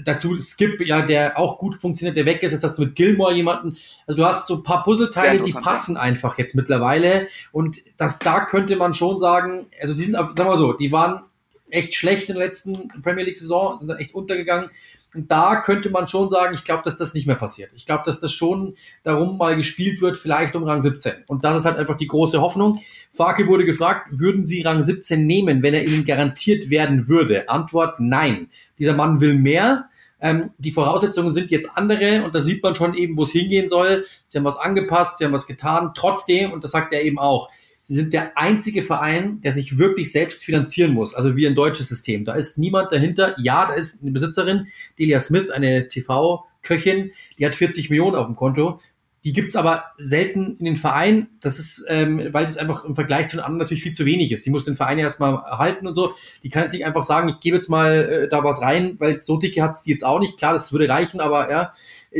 dazu 0.03 0.37
Skip, 0.37 0.81
ja, 0.85 1.01
der 1.01 1.37
auch 1.37 1.57
gut 1.57 1.81
funktioniert, 1.81 2.17
der 2.17 2.25
weg 2.25 2.43
ist. 2.43 2.51
Jetzt 2.51 2.63
hast 2.63 2.77
du 2.77 2.83
mit 2.83 2.95
Gilmore 2.95 3.33
jemanden. 3.33 3.77
Also 4.07 4.21
du 4.21 4.25
hast 4.25 4.47
so 4.47 4.55
ein 4.55 4.63
paar 4.63 4.83
Puzzleteile, 4.83 5.43
die 5.43 5.53
passen 5.53 5.97
einfach 5.97 6.37
jetzt 6.37 6.55
mittlerweile. 6.55 7.27
Und 7.51 7.77
das, 7.97 8.19
da 8.19 8.45
könnte 8.45 8.75
man 8.75 8.93
schon 8.93 9.19
sagen, 9.19 9.67
also 9.81 9.93
die 9.93 10.03
sind, 10.03 10.13
sagen 10.13 10.35
wir 10.35 10.45
mal 10.45 10.57
so, 10.57 10.73
die 10.73 10.91
waren 10.91 11.21
echt 11.69 11.95
schlecht 11.95 12.29
in 12.29 12.35
der 12.35 12.45
letzten 12.45 12.89
Premier 13.01 13.23
League 13.23 13.37
Saison, 13.37 13.79
sind 13.79 13.87
dann 13.87 13.97
echt 13.97 14.13
untergegangen. 14.13 14.69
Und 15.13 15.29
da 15.29 15.57
könnte 15.57 15.89
man 15.89 16.07
schon 16.07 16.29
sagen, 16.29 16.55
ich 16.55 16.63
glaube, 16.63 16.83
dass 16.85 16.97
das 16.97 17.13
nicht 17.13 17.27
mehr 17.27 17.35
passiert. 17.35 17.71
Ich 17.75 17.85
glaube, 17.85 18.03
dass 18.05 18.21
das 18.21 18.31
schon 18.31 18.75
darum 19.03 19.37
mal 19.37 19.57
gespielt 19.57 20.01
wird, 20.01 20.17
vielleicht 20.17 20.55
um 20.55 20.63
Rang 20.63 20.81
17. 20.81 21.25
Und 21.27 21.43
das 21.43 21.57
ist 21.57 21.65
halt 21.65 21.77
einfach 21.77 21.97
die 21.97 22.07
große 22.07 22.39
Hoffnung. 22.39 22.81
Farke 23.11 23.45
wurde 23.47 23.65
gefragt, 23.65 24.07
würden 24.11 24.45
Sie 24.45 24.61
Rang 24.61 24.83
17 24.83 25.25
nehmen, 25.27 25.63
wenn 25.63 25.73
er 25.73 25.85
Ihnen 25.85 26.05
garantiert 26.05 26.69
werden 26.69 27.09
würde? 27.09 27.49
Antwort 27.49 27.99
nein. 27.99 28.49
Dieser 28.79 28.93
Mann 28.93 29.19
will 29.19 29.35
mehr. 29.35 29.89
Ähm, 30.21 30.51
die 30.57 30.71
Voraussetzungen 30.71 31.33
sind 31.33 31.51
jetzt 31.51 31.71
andere 31.75 32.23
und 32.23 32.33
da 32.33 32.41
sieht 32.41 32.63
man 32.63 32.75
schon 32.75 32.93
eben, 32.93 33.17
wo 33.17 33.23
es 33.23 33.31
hingehen 33.31 33.67
soll. 33.67 34.05
Sie 34.25 34.37
haben 34.37 34.45
was 34.45 34.57
angepasst, 34.57 35.17
sie 35.17 35.25
haben 35.25 35.33
was 35.33 35.47
getan. 35.47 35.91
Trotzdem, 35.93 36.53
und 36.53 36.63
das 36.63 36.71
sagt 36.71 36.93
er 36.93 37.03
eben 37.03 37.19
auch, 37.19 37.49
Sie 37.91 37.97
sind 37.97 38.13
der 38.13 38.37
einzige 38.37 38.83
Verein, 38.83 39.41
der 39.41 39.51
sich 39.51 39.77
wirklich 39.77 40.13
selbst 40.13 40.45
finanzieren 40.45 40.93
muss, 40.93 41.13
also 41.13 41.35
wie 41.35 41.45
ein 41.45 41.55
deutsches 41.55 41.89
System. 41.89 42.23
Da 42.23 42.35
ist 42.35 42.57
niemand 42.57 42.89
dahinter. 42.93 43.35
Ja, 43.37 43.65
da 43.65 43.73
ist 43.73 44.01
eine 44.01 44.11
Besitzerin, 44.11 44.67
Delia 44.97 45.19
Smith, 45.19 45.49
eine 45.49 45.89
TV-Köchin, 45.89 47.11
die 47.37 47.45
hat 47.45 47.57
40 47.57 47.89
Millionen 47.89 48.15
auf 48.15 48.27
dem 48.27 48.37
Konto. 48.37 48.79
Die 49.25 49.33
gibt's 49.33 49.57
aber 49.57 49.87
selten 49.97 50.55
in 50.57 50.63
den 50.63 50.77
Verein. 50.77 51.31
Das 51.41 51.59
ist, 51.59 51.85
ähm, 51.89 52.29
weil 52.31 52.45
das 52.45 52.55
einfach 52.55 52.85
im 52.85 52.95
Vergleich 52.95 53.27
zu 53.27 53.35
den 53.35 53.43
anderen 53.43 53.57
natürlich 53.59 53.83
viel 53.83 53.91
zu 53.91 54.05
wenig 54.05 54.31
ist. 54.31 54.45
Die 54.45 54.51
muss 54.51 54.63
den 54.63 54.77
Verein 54.77 54.97
erstmal 54.97 55.33
erhalten 55.33 55.85
und 55.85 55.95
so. 55.95 56.13
Die 56.43 56.49
kann 56.49 56.63
jetzt 56.63 56.71
nicht 56.71 56.85
einfach 56.85 57.03
sagen, 57.03 57.27
ich 57.27 57.41
gebe 57.41 57.57
jetzt 57.57 57.67
mal 57.67 57.91
äh, 57.91 58.29
da 58.29 58.41
was 58.41 58.61
rein, 58.61 58.95
weil 58.99 59.19
so 59.19 59.35
dicke 59.35 59.61
hat's 59.61 59.83
die 59.83 59.91
jetzt 59.91 60.05
auch 60.05 60.19
nicht. 60.21 60.37
Klar, 60.37 60.53
das 60.53 60.71
würde 60.71 60.87
reichen, 60.87 61.19
aber 61.19 61.51
ja, 61.51 61.73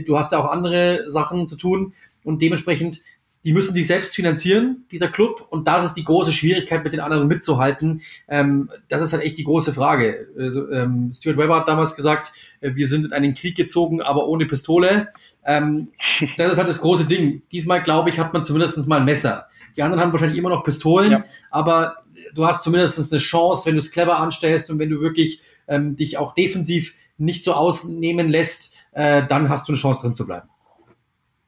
du 0.06 0.18
hast 0.18 0.34
ja 0.34 0.40
auch 0.40 0.52
andere 0.52 1.10
Sachen 1.10 1.48
zu 1.48 1.56
tun. 1.56 1.94
Und 2.24 2.42
dementsprechend 2.42 3.02
die 3.44 3.54
müssen 3.54 3.74
sich 3.74 3.88
selbst 3.88 4.16
finanzieren, 4.16 4.86
dieser 4.92 5.08
Club, 5.08 5.48
und 5.50 5.68
das 5.68 5.86
ist 5.86 5.94
die 5.96 6.04
große 6.04 6.32
Schwierigkeit, 6.32 6.84
mit 6.84 6.94
den 6.94 7.00
anderen 7.00 7.28
mitzuhalten. 7.28 8.02
Ähm, 8.28 8.70
das 8.88 9.02
ist 9.02 9.14
halt 9.14 9.24
echt 9.24 9.38
die 9.38 9.44
große 9.44 9.74
Frage. 9.74 10.28
Also, 10.38 10.70
ähm, 10.70 11.12
Stuart 11.14 11.38
Weber 11.38 11.56
hat 11.56 11.68
damals 11.68 11.96
gesagt, 11.96 12.34
äh, 12.62 12.76
wir 12.76 12.88
sind 12.88 13.06
in 13.06 13.14
einen 13.14 13.34
Krieg 13.34 13.56
gezogen, 13.56 14.02
aber 14.02 14.28
ohne 14.28 14.46
Pistole. 14.46 15.10
Ähm, 15.44 15.90
das 16.38 16.54
ist 16.54 16.58
halt 16.60 16.70
das 16.70 16.82
große 16.82 17.06
Ding. 17.06 17.42
Diesmal, 17.52 17.82
glaube 17.82 18.10
ich, 18.10 18.20
hat 18.20 18.34
man 18.34 18.44
zumindest 18.44 18.88
mal 18.88 19.00
ein 19.00 19.06
Messer. 19.06 19.48
Die 19.76 19.84
anderen 19.84 20.02
haben 20.02 20.12
wahrscheinlich 20.12 20.38
immer 20.38 20.50
noch 20.50 20.64
Pistolen, 20.64 21.12
ja. 21.12 21.24
aber 21.50 22.04
du 22.36 22.46
hast 22.46 22.64
zumindest 22.64 23.12
eine 23.12 23.20
Chance, 23.20 23.66
wenn 23.66 23.76
du 23.76 23.80
es 23.80 23.92
clever 23.92 24.20
anstellst 24.20 24.70
und 24.70 24.80
wenn 24.80 24.90
du 24.90 25.00
wirklich 25.00 25.42
ähm, 25.68 25.96
dich 25.96 26.18
auch 26.18 26.34
defensiv 26.34 26.96
nicht 27.18 27.44
so 27.44 27.54
ausnehmen 27.54 28.30
lässt, 28.30 28.74
äh, 28.92 29.26
dann 29.26 29.50
hast 29.50 29.68
du 29.68 29.72
eine 29.72 29.80
Chance 29.80 30.02
drin 30.02 30.16
zu 30.16 30.26
bleiben. 30.26 30.50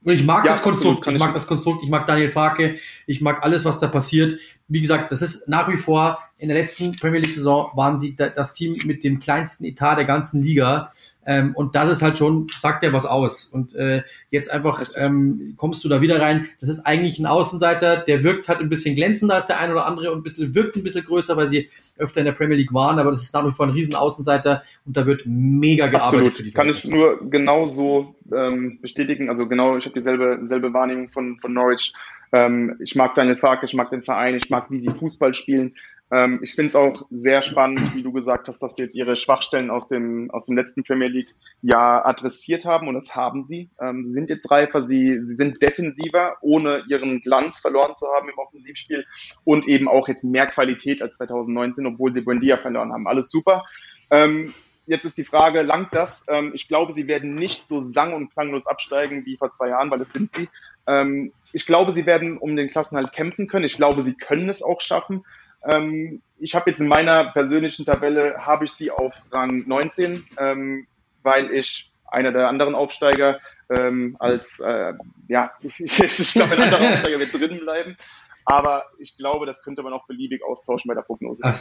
Und 0.04 0.12
ich 0.12 0.24
mag 0.24 0.44
ja, 0.44 0.52
das 0.52 0.62
Konstrukt, 0.62 1.08
ich 1.08 1.18
mag 1.18 1.34
das 1.34 1.48
Konstrukt, 1.48 1.82
ich 1.84 1.90
mag 1.90 2.06
Daniel 2.06 2.30
Farke, 2.30 2.78
ich 3.08 3.22
mag 3.22 3.42
alles, 3.42 3.64
was 3.64 3.80
da 3.80 3.88
passiert. 3.88 4.38
Wie 4.68 4.82
gesagt, 4.82 5.12
das 5.12 5.22
ist 5.22 5.48
nach 5.48 5.70
wie 5.70 5.78
vor, 5.78 6.20
in 6.38 6.50
der 6.50 6.58
letzten 6.58 6.98
Premier 6.98 7.22
League 7.22 7.34
Saison 7.34 7.72
waren 7.76 8.00
sie 8.00 8.16
das 8.16 8.54
Team 8.54 8.76
mit 8.86 9.04
dem 9.04 9.20
kleinsten 9.20 9.64
Etat 9.64 9.96
der 9.96 10.06
ganzen 10.06 10.44
Liga. 10.44 10.92
Ähm, 11.26 11.56
und 11.56 11.76
das 11.76 11.90
ist 11.90 12.02
halt 12.02 12.18
schon, 12.18 12.48
sagt 12.50 12.84
ja 12.84 12.92
was 12.92 13.06
aus. 13.06 13.46
Und 13.46 13.76
äh, 13.76 14.04
jetzt 14.30 14.52
einfach 14.52 14.84
ähm, 14.98 15.54
kommst 15.58 15.84
du 15.84 15.90
da 15.90 16.02
wieder 16.02 16.20
rein. 16.20 16.50
Das 16.60 16.70
ist 16.70 16.86
eigentlich 16.86 17.20
ein 17.20 17.26
Außenseiter, 17.26 17.98
der 17.98 18.24
wirkt 18.24 18.50
halt 18.50 18.60
ein 18.60 18.70
bisschen 18.70 18.96
glänzender 18.96 19.36
als 19.36 19.48
der 19.48 19.60
ein 19.60 19.72
oder 19.72 19.86
andere 19.86 20.12
und 20.12 20.20
ein 20.20 20.24
bisschen, 20.24 20.54
wirkt 20.54 20.76
ein 20.76 20.84
bisschen 20.84 21.06
größer, 21.06 21.38
weil 21.38 21.48
sie 21.48 21.70
öfter 21.98 22.20
in 22.20 22.26
der 22.26 22.34
Premier 22.34 22.58
League 22.58 22.74
waren, 22.74 23.00
aber 23.00 23.12
das 23.12 23.24
ist 23.24 23.34
nach 23.34 23.46
wie 23.46 23.52
vor 23.52 23.68
ein 23.68 23.72
riesen 23.72 23.96
Außenseiter 23.96 24.64
und 24.86 24.98
da 24.98 25.06
wird 25.06 25.24
mega 25.26 25.88
gearbeitet 25.88 26.14
Absolut. 26.14 26.34
für 26.34 26.44
die 26.44 26.52
Kann 26.52 26.70
ich 26.70 26.86
nur 26.86 27.30
genauso 27.30 28.16
ähm, 28.34 28.80
bestätigen. 28.82 29.30
Also 29.30 29.48
genau, 29.48 29.78
ich 29.78 29.86
habe 29.86 29.94
dieselbe 29.94 30.40
selbe 30.42 30.74
Wahrnehmung 30.74 31.10
von, 31.10 31.40
von 31.40 31.54
Norwich. 31.54 31.94
Ähm, 32.32 32.76
ich 32.80 32.96
mag 32.96 33.16
Daniel 33.16 33.38
Fark, 33.38 33.64
ich 33.64 33.74
mag 33.74 33.90
den 33.90 34.04
Verein, 34.04 34.36
ich 34.36 34.50
mag, 34.50 34.70
wie 34.70 34.80
sie 34.80 34.90
Fußball 34.90 35.34
spielen. 35.34 35.76
Ähm, 36.14 36.40
ich 36.44 36.54
finde 36.54 36.68
es 36.68 36.76
auch 36.76 37.08
sehr 37.10 37.42
spannend, 37.42 37.96
wie 37.96 38.04
du 38.04 38.12
gesagt 38.12 38.48
hast, 38.48 38.62
dass 38.62 38.76
sie 38.76 38.84
jetzt 38.84 38.96
ihre 38.96 39.16
Schwachstellen 39.16 39.72
aus 39.72 39.88
dem, 39.88 40.30
aus 40.30 40.46
dem 40.46 40.56
letzten 40.56 40.84
Premier 40.84 41.08
League 41.08 41.34
ja 41.64 42.06
adressiert 42.06 42.66
haben 42.66 42.88
und 42.88 42.94
das 42.94 43.16
haben 43.16 43.44
sie. 43.44 43.72
Ähm, 43.82 44.06
sie 44.06 44.12
sind 44.12 44.30
jetzt 44.30 44.52
reifer, 44.52 44.84
sie, 44.84 45.08
sie 45.08 45.34
sind 45.34 45.64
defensiver, 45.64 46.38
ohne 46.42 46.84
ihren 46.88 47.20
Glanz 47.22 47.60
verloren 47.60 47.96
zu 47.96 48.06
haben 48.16 48.30
im 48.30 48.38
Offensivspiel 48.38 49.08
und 49.44 49.68
eben 49.68 49.88
auch 49.88 50.08
jetzt 50.08 50.24
mehr 50.24 50.46
Qualität 50.46 51.02
als 51.02 51.18
2019, 51.18 51.88
obwohl 51.88 52.14
sie 52.14 52.22
Buendia 52.22 52.58
verloren 52.58 52.94
haben. 52.94 53.08
Alles 53.08 53.32
super. 53.32 53.66
Ähm, 54.12 54.54
jetzt 54.86 55.06
ist 55.06 55.18
die 55.18 55.24
Frage, 55.24 55.64
langt 55.64 55.96
das? 55.96 56.28
Ähm, 56.30 56.52
ich 56.54 56.68
glaube, 56.68 56.92
sie 56.92 57.08
werden 57.08 57.34
nicht 57.34 57.68
so 57.68 57.80
sang- 57.80 58.14
und 58.14 58.32
klanglos 58.32 58.68
absteigen 58.68 59.26
wie 59.26 59.38
vor 59.38 59.52
zwei 59.52 59.70
Jahren, 59.70 59.90
weil 59.90 60.00
das 60.00 60.14
sind 60.14 60.32
sie. 60.32 60.48
Ähm, 60.86 61.34
ich 61.54 61.66
glaube, 61.66 61.92
sie 61.92 62.06
werden 62.06 62.38
um 62.38 62.56
den 62.56 62.68
Klassenhalt 62.68 63.14
kämpfen 63.14 63.48
können. 63.48 63.66
Ich 63.66 63.78
glaube, 63.78 64.04
sie 64.04 64.16
können 64.16 64.50
es 64.50 64.62
auch 64.62 64.80
schaffen. 64.80 65.24
Ähm, 65.68 66.22
ich 66.40 66.56
habe 66.56 66.70
jetzt 66.70 66.80
in 66.80 66.88
meiner 66.88 67.32
persönlichen 67.32 67.86
Tabelle, 67.86 68.36
habe 68.38 68.66
ich 68.66 68.72
sie 68.72 68.92
auf 68.92 69.14
Rang 69.32 69.68
19, 69.68 70.26
ähm, 70.38 70.88
weil 71.24 71.52
ich 71.52 71.92
einer 72.08 72.32
der 72.32 72.48
anderen 72.48 72.76
Aufsteiger 72.76 73.40
ähm, 73.70 74.16
als, 74.20 74.60
äh, 74.60 74.94
ja, 75.28 75.52
ich, 75.62 75.80
ich 75.80 76.34
glaube, 76.34 76.56
ein 76.56 76.62
anderer 76.62 76.94
Aufsteiger 76.94 77.20
wird 77.20 77.34
drin 77.34 77.60
bleiben. 77.60 77.98
Aber 78.46 78.84
ich 79.00 79.16
glaube, 79.18 79.46
das 79.46 79.64
könnte 79.64 79.84
man 79.84 79.94
auch 79.94 80.06
beliebig 80.06 80.44
austauschen 80.44 80.90
bei 80.90 80.96
der 80.96 81.02
Prognose. 81.02 81.44
Ach. 81.46 81.58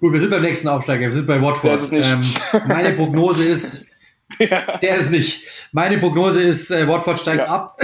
Gut, 0.00 0.12
wir 0.14 0.20
sind 0.20 0.30
beim 0.30 0.42
nächsten 0.42 0.68
Aufsteiger, 0.68 1.06
wir 1.06 1.12
sind 1.12 1.26
bei 1.26 1.40
Watford. 1.40 1.92
Ähm, 1.92 2.22
meine 2.66 2.92
Prognose 2.92 3.44
ist, 3.44 3.86
ja. 4.38 4.78
der 4.78 4.96
ist 4.96 5.10
nicht. 5.10 5.68
Meine 5.72 5.98
Prognose 5.98 6.42
ist, 6.42 6.70
äh, 6.70 6.88
Watford 6.88 7.20
steigt 7.20 7.44
ja. 7.44 7.54
ab. 7.54 7.78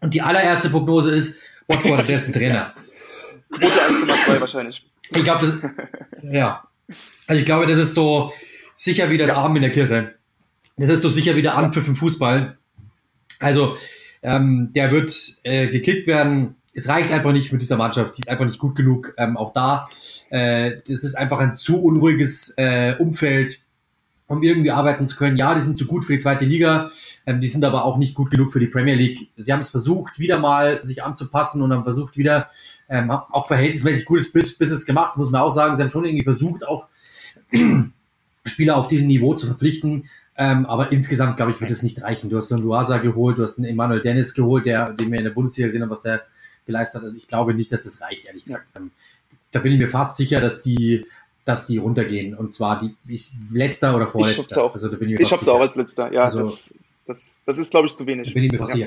Und 0.00 0.14
die 0.14 0.22
allererste 0.22 0.70
Prognose 0.70 1.14
ist, 1.14 1.42
Watford, 1.66 2.08
ein 2.08 2.32
Trainer. 2.32 2.74
Quote 3.50 3.66
1,2 3.66 4.40
wahrscheinlich. 4.40 4.86
Ich 5.10 5.24
glaube, 5.24 5.46
das, 5.46 5.72
ja. 6.22 6.64
Also 7.26 7.40
ich 7.40 7.46
glaube, 7.46 7.66
das 7.66 7.78
ist 7.78 7.94
so 7.94 8.32
sicher 8.76 9.10
wie 9.10 9.18
das 9.18 9.28
ja. 9.28 9.36
Abend 9.36 9.56
in 9.56 9.62
der 9.62 9.72
Kirche. 9.72 10.14
Das 10.76 10.88
ist 10.88 11.02
so 11.02 11.08
sicher 11.08 11.36
wie 11.36 11.42
der 11.42 11.56
Anpfiff 11.56 11.86
im 11.86 11.96
Fußball. 11.96 12.56
Also, 13.38 13.76
ähm, 14.22 14.70
der 14.74 14.90
wird 14.90 15.14
äh, 15.42 15.68
gekickt 15.68 16.06
werden. 16.06 16.56
Es 16.72 16.88
reicht 16.88 17.10
einfach 17.10 17.32
nicht 17.32 17.52
mit 17.52 17.62
dieser 17.62 17.76
Mannschaft. 17.76 18.16
Die 18.16 18.22
ist 18.22 18.28
einfach 18.28 18.44
nicht 18.44 18.58
gut 18.58 18.76
genug. 18.76 19.14
Ähm, 19.18 19.36
auch 19.36 19.52
da, 19.52 19.88
äh, 20.30 20.76
das 20.86 21.04
ist 21.04 21.16
einfach 21.16 21.38
ein 21.38 21.56
zu 21.56 21.82
unruhiges 21.82 22.54
äh, 22.56 22.94
Umfeld 22.98 23.60
um 24.30 24.44
irgendwie 24.44 24.70
arbeiten 24.70 25.08
zu 25.08 25.16
können. 25.16 25.36
Ja, 25.36 25.54
die 25.54 25.60
sind 25.60 25.76
zu 25.76 25.86
gut 25.86 26.04
für 26.04 26.12
die 26.12 26.20
zweite 26.20 26.44
Liga, 26.44 26.88
ähm, 27.26 27.40
die 27.40 27.48
sind 27.48 27.64
aber 27.64 27.84
auch 27.84 27.96
nicht 27.96 28.14
gut 28.14 28.30
genug 28.30 28.52
für 28.52 28.60
die 28.60 28.68
Premier 28.68 28.94
League. 28.94 29.32
Sie 29.36 29.52
haben 29.52 29.58
es 29.58 29.70
versucht, 29.70 30.20
wieder 30.20 30.38
mal 30.38 30.84
sich 30.84 31.02
anzupassen 31.02 31.62
und 31.62 31.72
haben 31.72 31.82
versucht, 31.82 32.16
wieder 32.16 32.48
ähm, 32.90 33.10
auch 33.10 33.46
verhältnismäßig 33.46 34.04
gutes 34.04 34.32
Business 34.32 34.84
gemacht, 34.84 35.16
muss 35.16 35.30
man 35.30 35.40
auch 35.40 35.52
sagen. 35.52 35.76
Sie 35.76 35.82
haben 35.82 35.88
schon 35.88 36.04
irgendwie 36.04 36.24
versucht, 36.24 36.66
auch 36.66 36.88
Spieler 38.44 38.76
auf 38.76 38.88
diesem 38.88 39.06
Niveau 39.06 39.34
zu 39.34 39.46
verpflichten. 39.46 40.10
Ähm, 40.36 40.66
aber 40.66 40.90
insgesamt, 40.90 41.36
glaube 41.36 41.52
ich, 41.52 41.60
wird 41.60 41.70
es 41.70 41.82
nicht 41.82 42.02
reichen. 42.02 42.30
Du 42.30 42.36
hast 42.36 42.48
so 42.48 42.56
einen 42.56 42.64
Luasa 42.64 42.98
geholt, 42.98 43.38
du 43.38 43.42
hast 43.42 43.58
einen 43.58 43.66
Emmanuel 43.66 44.00
Dennis 44.00 44.34
geholt, 44.34 44.66
der, 44.66 44.90
den 44.90 45.10
wir 45.10 45.18
in 45.18 45.24
der 45.24 45.30
Bundesliga 45.30 45.68
gesehen 45.68 45.82
haben, 45.82 45.90
was 45.90 46.02
der 46.02 46.22
geleistet 46.66 47.00
hat. 47.00 47.04
Also 47.04 47.16
ich 47.16 47.28
glaube 47.28 47.54
nicht, 47.54 47.72
dass 47.72 47.84
das 47.84 48.00
reicht, 48.00 48.26
ehrlich 48.26 48.44
gesagt. 48.44 48.66
Ja. 48.74 48.80
Ähm, 48.80 48.90
da 49.52 49.60
bin 49.60 49.72
ich 49.72 49.78
mir 49.78 49.90
fast 49.90 50.16
sicher, 50.16 50.40
dass 50.40 50.62
die 50.62 51.06
dass 51.44 51.66
die 51.66 51.78
runtergehen. 51.78 52.34
Und 52.34 52.54
zwar 52.54 52.80
die 52.80 52.94
ich, 53.08 53.30
letzter 53.52 53.96
oder 53.96 54.06
vorletzter. 54.06 54.40
Ich 54.40 54.46
hab's 54.46 54.58
auch, 54.58 54.74
also, 54.74 54.88
da 54.88 54.96
bin 54.96 55.10
ich 55.10 55.20
ich 55.20 55.32
hab's 55.32 55.48
auch 55.48 55.60
als 55.60 55.74
letzter, 55.74 56.12
ja. 56.12 56.24
Also, 56.24 56.42
das, 56.42 56.74
das, 57.06 57.42
das 57.46 57.58
ist, 57.58 57.70
glaube 57.70 57.86
ich, 57.86 57.96
zu 57.96 58.06
wenig. 58.06 58.32
bin 58.34 58.44
ich 58.44 58.52
mir 58.52 58.58
fast 58.58 58.76
ja. 58.76 58.86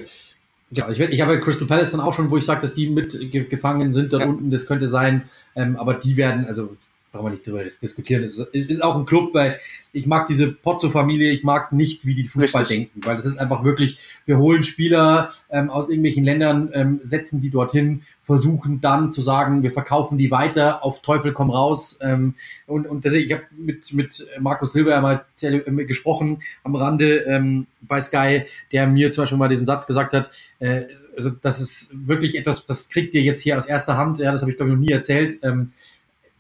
Ja, 0.73 0.89
ich, 0.89 0.99
ich 0.99 1.21
habe 1.21 1.39
Crystal 1.39 1.67
Palace 1.67 1.91
dann 1.91 2.01
auch 2.01 2.13
schon, 2.13 2.31
wo 2.31 2.37
ich 2.37 2.45
sage, 2.45 2.61
dass 2.61 2.73
die 2.73 2.89
mitgefangen 2.89 3.93
sind 3.93 4.13
dort 4.13 4.23
ja. 4.23 4.29
unten. 4.29 4.51
Das 4.51 4.65
könnte 4.65 4.89
sein. 4.89 5.23
Ähm, 5.55 5.75
aber 5.75 5.93
die 5.93 6.17
werden, 6.17 6.45
also 6.45 6.75
brauchen 7.13 7.27
wir 7.27 7.31
nicht 7.31 7.45
drüber 7.45 7.63
diskutieren. 7.63 8.23
Es 8.23 8.39
ist, 8.39 8.53
ist 8.53 8.83
auch 8.83 8.97
ein 8.97 9.05
Club, 9.05 9.33
weil 9.33 9.59
ich 9.93 10.07
mag 10.07 10.27
diese 10.27 10.47
Pozzo-Familie, 10.47 11.31
ich 11.31 11.43
mag 11.43 11.71
nicht, 11.71 12.07
wie 12.07 12.15
die 12.15 12.27
Fußball 12.27 12.63
Richtig. 12.63 12.89
denken, 12.91 13.05
weil 13.05 13.15
das 13.15 13.27
ist 13.27 13.37
einfach 13.37 13.63
wirklich, 13.63 13.99
wir 14.25 14.39
holen 14.39 14.63
Spieler 14.63 15.31
ähm, 15.51 15.69
aus 15.69 15.89
irgendwelchen 15.89 16.23
Ländern, 16.23 16.71
ähm, 16.73 16.99
setzen 17.03 17.39
die 17.39 17.51
dorthin, 17.51 18.01
versuchen 18.23 18.81
dann 18.81 19.11
zu 19.11 19.21
sagen, 19.21 19.61
wir 19.61 19.71
verkaufen 19.71 20.17
die 20.17 20.31
weiter, 20.31 20.83
auf 20.83 21.03
Teufel 21.03 21.33
komm 21.33 21.51
raus. 21.51 21.99
Ähm, 22.01 22.33
und, 22.65 22.87
und 22.87 23.05
deswegen, 23.05 23.27
ich 23.27 23.33
habe 23.33 23.43
mit, 23.55 23.93
mit 23.93 24.27
Markus 24.39 24.73
Silber 24.73 24.99
mal 24.99 25.23
äh, 25.41 25.85
gesprochen 25.85 26.41
am 26.63 26.75
Rande 26.75 27.19
ähm, 27.27 27.67
bei 27.81 28.01
Sky, 28.01 28.41
der 28.71 28.87
mir 28.87 29.11
zum 29.11 29.21
Beispiel 29.21 29.37
mal 29.37 29.49
diesen 29.49 29.67
Satz 29.67 29.85
gesagt 29.85 30.13
hat, 30.13 30.31
äh, 30.57 30.81
also 31.15 31.29
das 31.29 31.61
ist 31.61 31.91
wirklich 32.07 32.35
etwas, 32.35 32.65
das 32.65 32.89
kriegt 32.89 33.13
ihr 33.13 33.21
jetzt 33.21 33.41
hier 33.41 33.55
aus 33.59 33.67
erster 33.67 33.97
Hand, 33.97 34.17
ja, 34.17 34.31
das 34.31 34.41
habe 34.41 34.49
ich 34.49 34.57
glaube 34.57 34.71
ich 34.71 34.77
noch 34.77 34.83
nie 34.83 34.91
erzählt. 34.91 35.37
Ähm, 35.43 35.71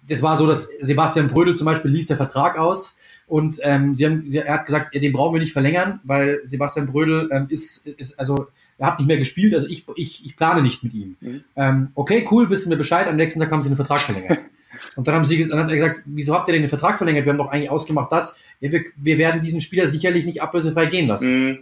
das 0.07 0.21
war 0.21 0.37
so, 0.37 0.47
dass 0.47 0.69
Sebastian 0.81 1.27
Brödel 1.27 1.55
zum 1.55 1.65
Beispiel 1.65 1.91
lief 1.91 2.05
der 2.05 2.17
Vertrag 2.17 2.57
aus 2.57 2.99
und 3.27 3.59
ähm, 3.63 3.95
sie 3.95 4.05
haben, 4.05 4.23
sie, 4.27 4.37
er 4.37 4.55
hat 4.55 4.65
gesagt, 4.65 4.93
den 4.93 5.13
brauchen 5.13 5.35
wir 5.35 5.41
nicht 5.41 5.53
verlängern, 5.53 5.99
weil 6.03 6.41
Sebastian 6.43 6.87
Brödel 6.87 7.29
ähm, 7.31 7.47
ist, 7.49 7.87
ist, 7.87 8.19
also 8.19 8.47
er 8.77 8.87
hat 8.87 8.99
nicht 8.99 9.07
mehr 9.07 9.17
gespielt, 9.17 9.53
also 9.53 9.67
ich, 9.67 9.85
ich, 9.95 10.25
ich 10.25 10.35
plane 10.35 10.61
nicht 10.61 10.83
mit 10.83 10.93
ihm. 10.93 11.15
Mhm. 11.21 11.43
Ähm, 11.55 11.87
okay, 11.95 12.27
cool, 12.31 12.49
wissen 12.49 12.69
wir 12.69 12.77
Bescheid, 12.77 13.07
am 13.07 13.15
nächsten 13.15 13.39
Tag 13.39 13.51
haben 13.51 13.63
sie 13.63 13.69
den 13.69 13.75
Vertrag 13.75 13.99
verlängert. 13.99 14.39
Und 14.95 15.07
dann 15.07 15.15
haben 15.15 15.25
sie 15.25 15.47
dann 15.47 15.59
hat 15.59 15.69
er 15.69 15.77
gesagt, 15.77 16.01
wieso 16.05 16.33
habt 16.33 16.47
ihr 16.49 16.53
denn 16.53 16.63
den 16.63 16.69
Vertrag 16.69 16.97
verlängert? 16.97 17.25
Wir 17.25 17.31
haben 17.31 17.37
doch 17.37 17.49
eigentlich 17.49 17.69
ausgemacht, 17.69 18.11
dass 18.11 18.39
ja, 18.59 18.71
wir, 18.71 18.83
wir 18.95 19.17
werden 19.17 19.41
diesen 19.41 19.61
Spieler 19.61 19.87
sicherlich 19.87 20.25
nicht 20.25 20.41
ablösefrei 20.41 20.87
gehen 20.87 21.07
lassen. 21.07 21.47
Mhm. 21.47 21.59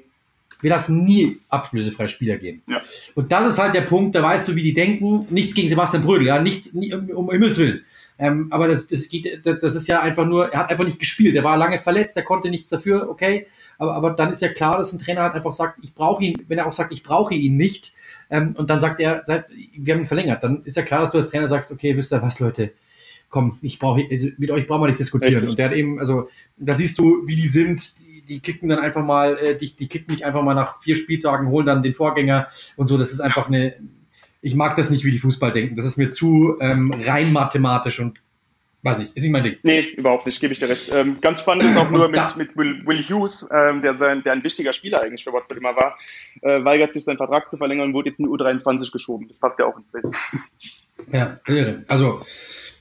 Wir 0.62 0.70
lassen 0.70 1.06
nie 1.06 1.40
ablösefrei 1.50 2.08
Spieler 2.08 2.38
gehen. 2.38 2.62
Ja. 2.68 2.82
Und 3.16 3.32
das 3.32 3.54
ist 3.54 3.60
halt 3.60 3.74
der 3.74 3.82
Punkt, 3.82 4.16
da 4.16 4.22
weißt 4.22 4.48
du, 4.48 4.56
wie 4.56 4.64
die 4.64 4.74
denken. 4.74 5.26
Nichts 5.30 5.56
gegen 5.56 5.70
Sebastian 5.70 6.04
Brödel, 6.04 6.28
ja, 6.28 6.42
nichts 6.42 6.74
nie, 6.74 6.94
um, 6.94 7.10
um 7.10 7.32
Himmels 7.32 7.58
Willen. 7.58 7.84
Ähm, 8.22 8.48
aber 8.52 8.68
das, 8.68 8.88
das 8.88 9.10
geht, 9.10 9.42
das 9.44 9.74
ist 9.74 9.88
ja 9.88 10.00
einfach 10.00 10.28
nur, 10.28 10.54
er 10.54 10.60
hat 10.60 10.70
einfach 10.70 10.86
nicht 10.86 11.00
gespielt. 11.00 11.36
Er 11.36 11.44
war 11.44 11.58
lange 11.58 11.80
verletzt, 11.80 12.16
er 12.16 12.22
konnte 12.22 12.52
nichts 12.52 12.70
dafür, 12.70 13.10
okay. 13.10 13.48
Aber, 13.80 13.96
aber 13.96 14.12
dann 14.12 14.32
ist 14.32 14.44
ja 14.44 14.50
klar, 14.50 14.78
dass 14.78 14.94
ein 14.94 15.00
Trainer 15.00 15.24
halt 15.24 15.34
einfach 15.34 15.54
sagt, 15.54 15.80
ich 15.82 15.96
brauche 15.96 16.24
ihn, 16.24 16.36
wenn 16.48 16.60
er 16.60 16.68
auch 16.68 16.74
sagt, 16.74 16.94
ich 16.94 17.02
brauche 17.02 17.34
ihn 17.34 17.58
nicht, 17.58 17.94
ähm, 18.30 18.56
und 18.56 18.70
dann 18.70 18.80
sagt 18.80 19.00
er, 19.00 19.26
wir 19.26 19.94
haben 19.94 20.02
ihn 20.02 20.08
verlängert, 20.08 20.44
dann 20.44 20.64
ist 20.66 20.78
ja 20.78 20.84
klar, 20.84 21.00
dass 21.00 21.12
du 21.12 21.18
als 21.18 21.32
Trainer 21.32 21.48
sagst, 21.48 21.72
okay, 21.72 21.98
wisst 21.98 22.14
ihr 22.14 22.22
was, 22.22 22.40
Leute, 22.40 22.74
komm, 23.32 23.58
ich 23.64 23.80
brauche, 23.80 24.06
also 24.10 24.28
mit 24.38 24.52
euch 24.52 24.68
brauchen 24.68 24.84
wir 24.84 24.88
nicht 24.90 25.00
diskutieren. 25.00 25.34
Richtig. 25.34 25.50
Und 25.50 25.58
der 25.58 25.70
hat 25.70 25.76
eben, 25.76 25.98
also, 25.98 26.28
da 26.58 26.76
siehst 26.76 27.00
du, 27.00 27.26
wie 27.26 27.36
die 27.36 27.48
sind, 27.48 28.00
die, 28.00 28.22
die 28.22 28.40
kicken 28.40 28.70
dann 28.70 28.78
einfach 28.78 29.04
mal, 29.04 29.36
äh, 29.40 29.58
die, 29.58 29.76
die 29.76 29.88
kicken 29.88 30.14
nicht 30.14 30.26
einfach 30.26 30.44
mal 30.44 30.54
nach 30.54 30.80
vier 30.84 30.96
Spieltagen, 30.96 31.50
holen 31.50 31.66
dann 31.66 31.82
den 31.82 31.96
Vorgänger 31.96 32.50
und 32.76 32.86
so, 32.86 33.00
das 33.00 33.14
ist 33.14 33.20
einfach 33.20 33.48
eine, 33.48 33.74
ich 34.42 34.56
mag 34.56 34.76
das 34.76 34.90
nicht, 34.90 35.06
wie 35.06 35.12
die 35.12 35.20
Fußball 35.20 35.54
denken. 35.54 35.76
Das 35.76 35.86
ist 35.86 35.98
mir 35.98 36.12
zu 36.12 36.58
ähm, 36.60 36.92
rein 36.92 37.32
mathematisch 37.32 38.00
und 38.00 38.20
weiß 38.84 38.98
nicht, 38.98 39.16
ist 39.16 39.24
nicht 39.24 39.32
mein 39.32 39.44
Ding. 39.44 39.58
Nee, 39.64 39.82
überhaupt 39.96 40.26
nicht, 40.26 40.40
gebe 40.40 40.54
ich 40.54 40.60
dir 40.60 40.70
recht. 40.70 40.92
Ähm, 40.94 41.18
ganz 41.22 41.42
spannend 41.42 41.66
ist 41.66 41.78
auch 41.78 41.90
nur 41.92 42.10
mit, 42.10 42.36
mit 42.36 42.58
Will, 42.58 42.86
Will 42.86 43.04
Hughes, 43.08 43.48
ähm, 43.56 43.82
der, 43.82 43.96
sein, 43.96 44.24
der 44.24 44.34
ein 44.34 44.44
wichtiger 44.44 44.74
Spieler 44.74 45.02
eigentlich 45.02 45.24
für 45.24 45.32
Watford 45.32 45.58
immer 45.58 45.76
war, 45.76 45.98
äh, 46.42 46.64
weigert 46.64 46.94
sich 46.94 47.04
seinen 47.04 47.18
Vertrag 47.18 47.50
zu 47.50 47.58
verlängern 47.58 47.90
und 47.90 47.94
wurde 47.94 48.10
jetzt 48.10 48.20
in 48.20 48.26
die 48.26 48.32
U23 48.32 48.92
geschoben. 48.92 49.28
Das 49.28 49.40
passt 49.40 49.60
ja 49.60 49.66
auch 49.66 49.78
ins 49.78 49.90
Bild. 49.90 50.06
Ja, 51.12 51.40
irre. 51.48 51.84
Also 51.88 52.22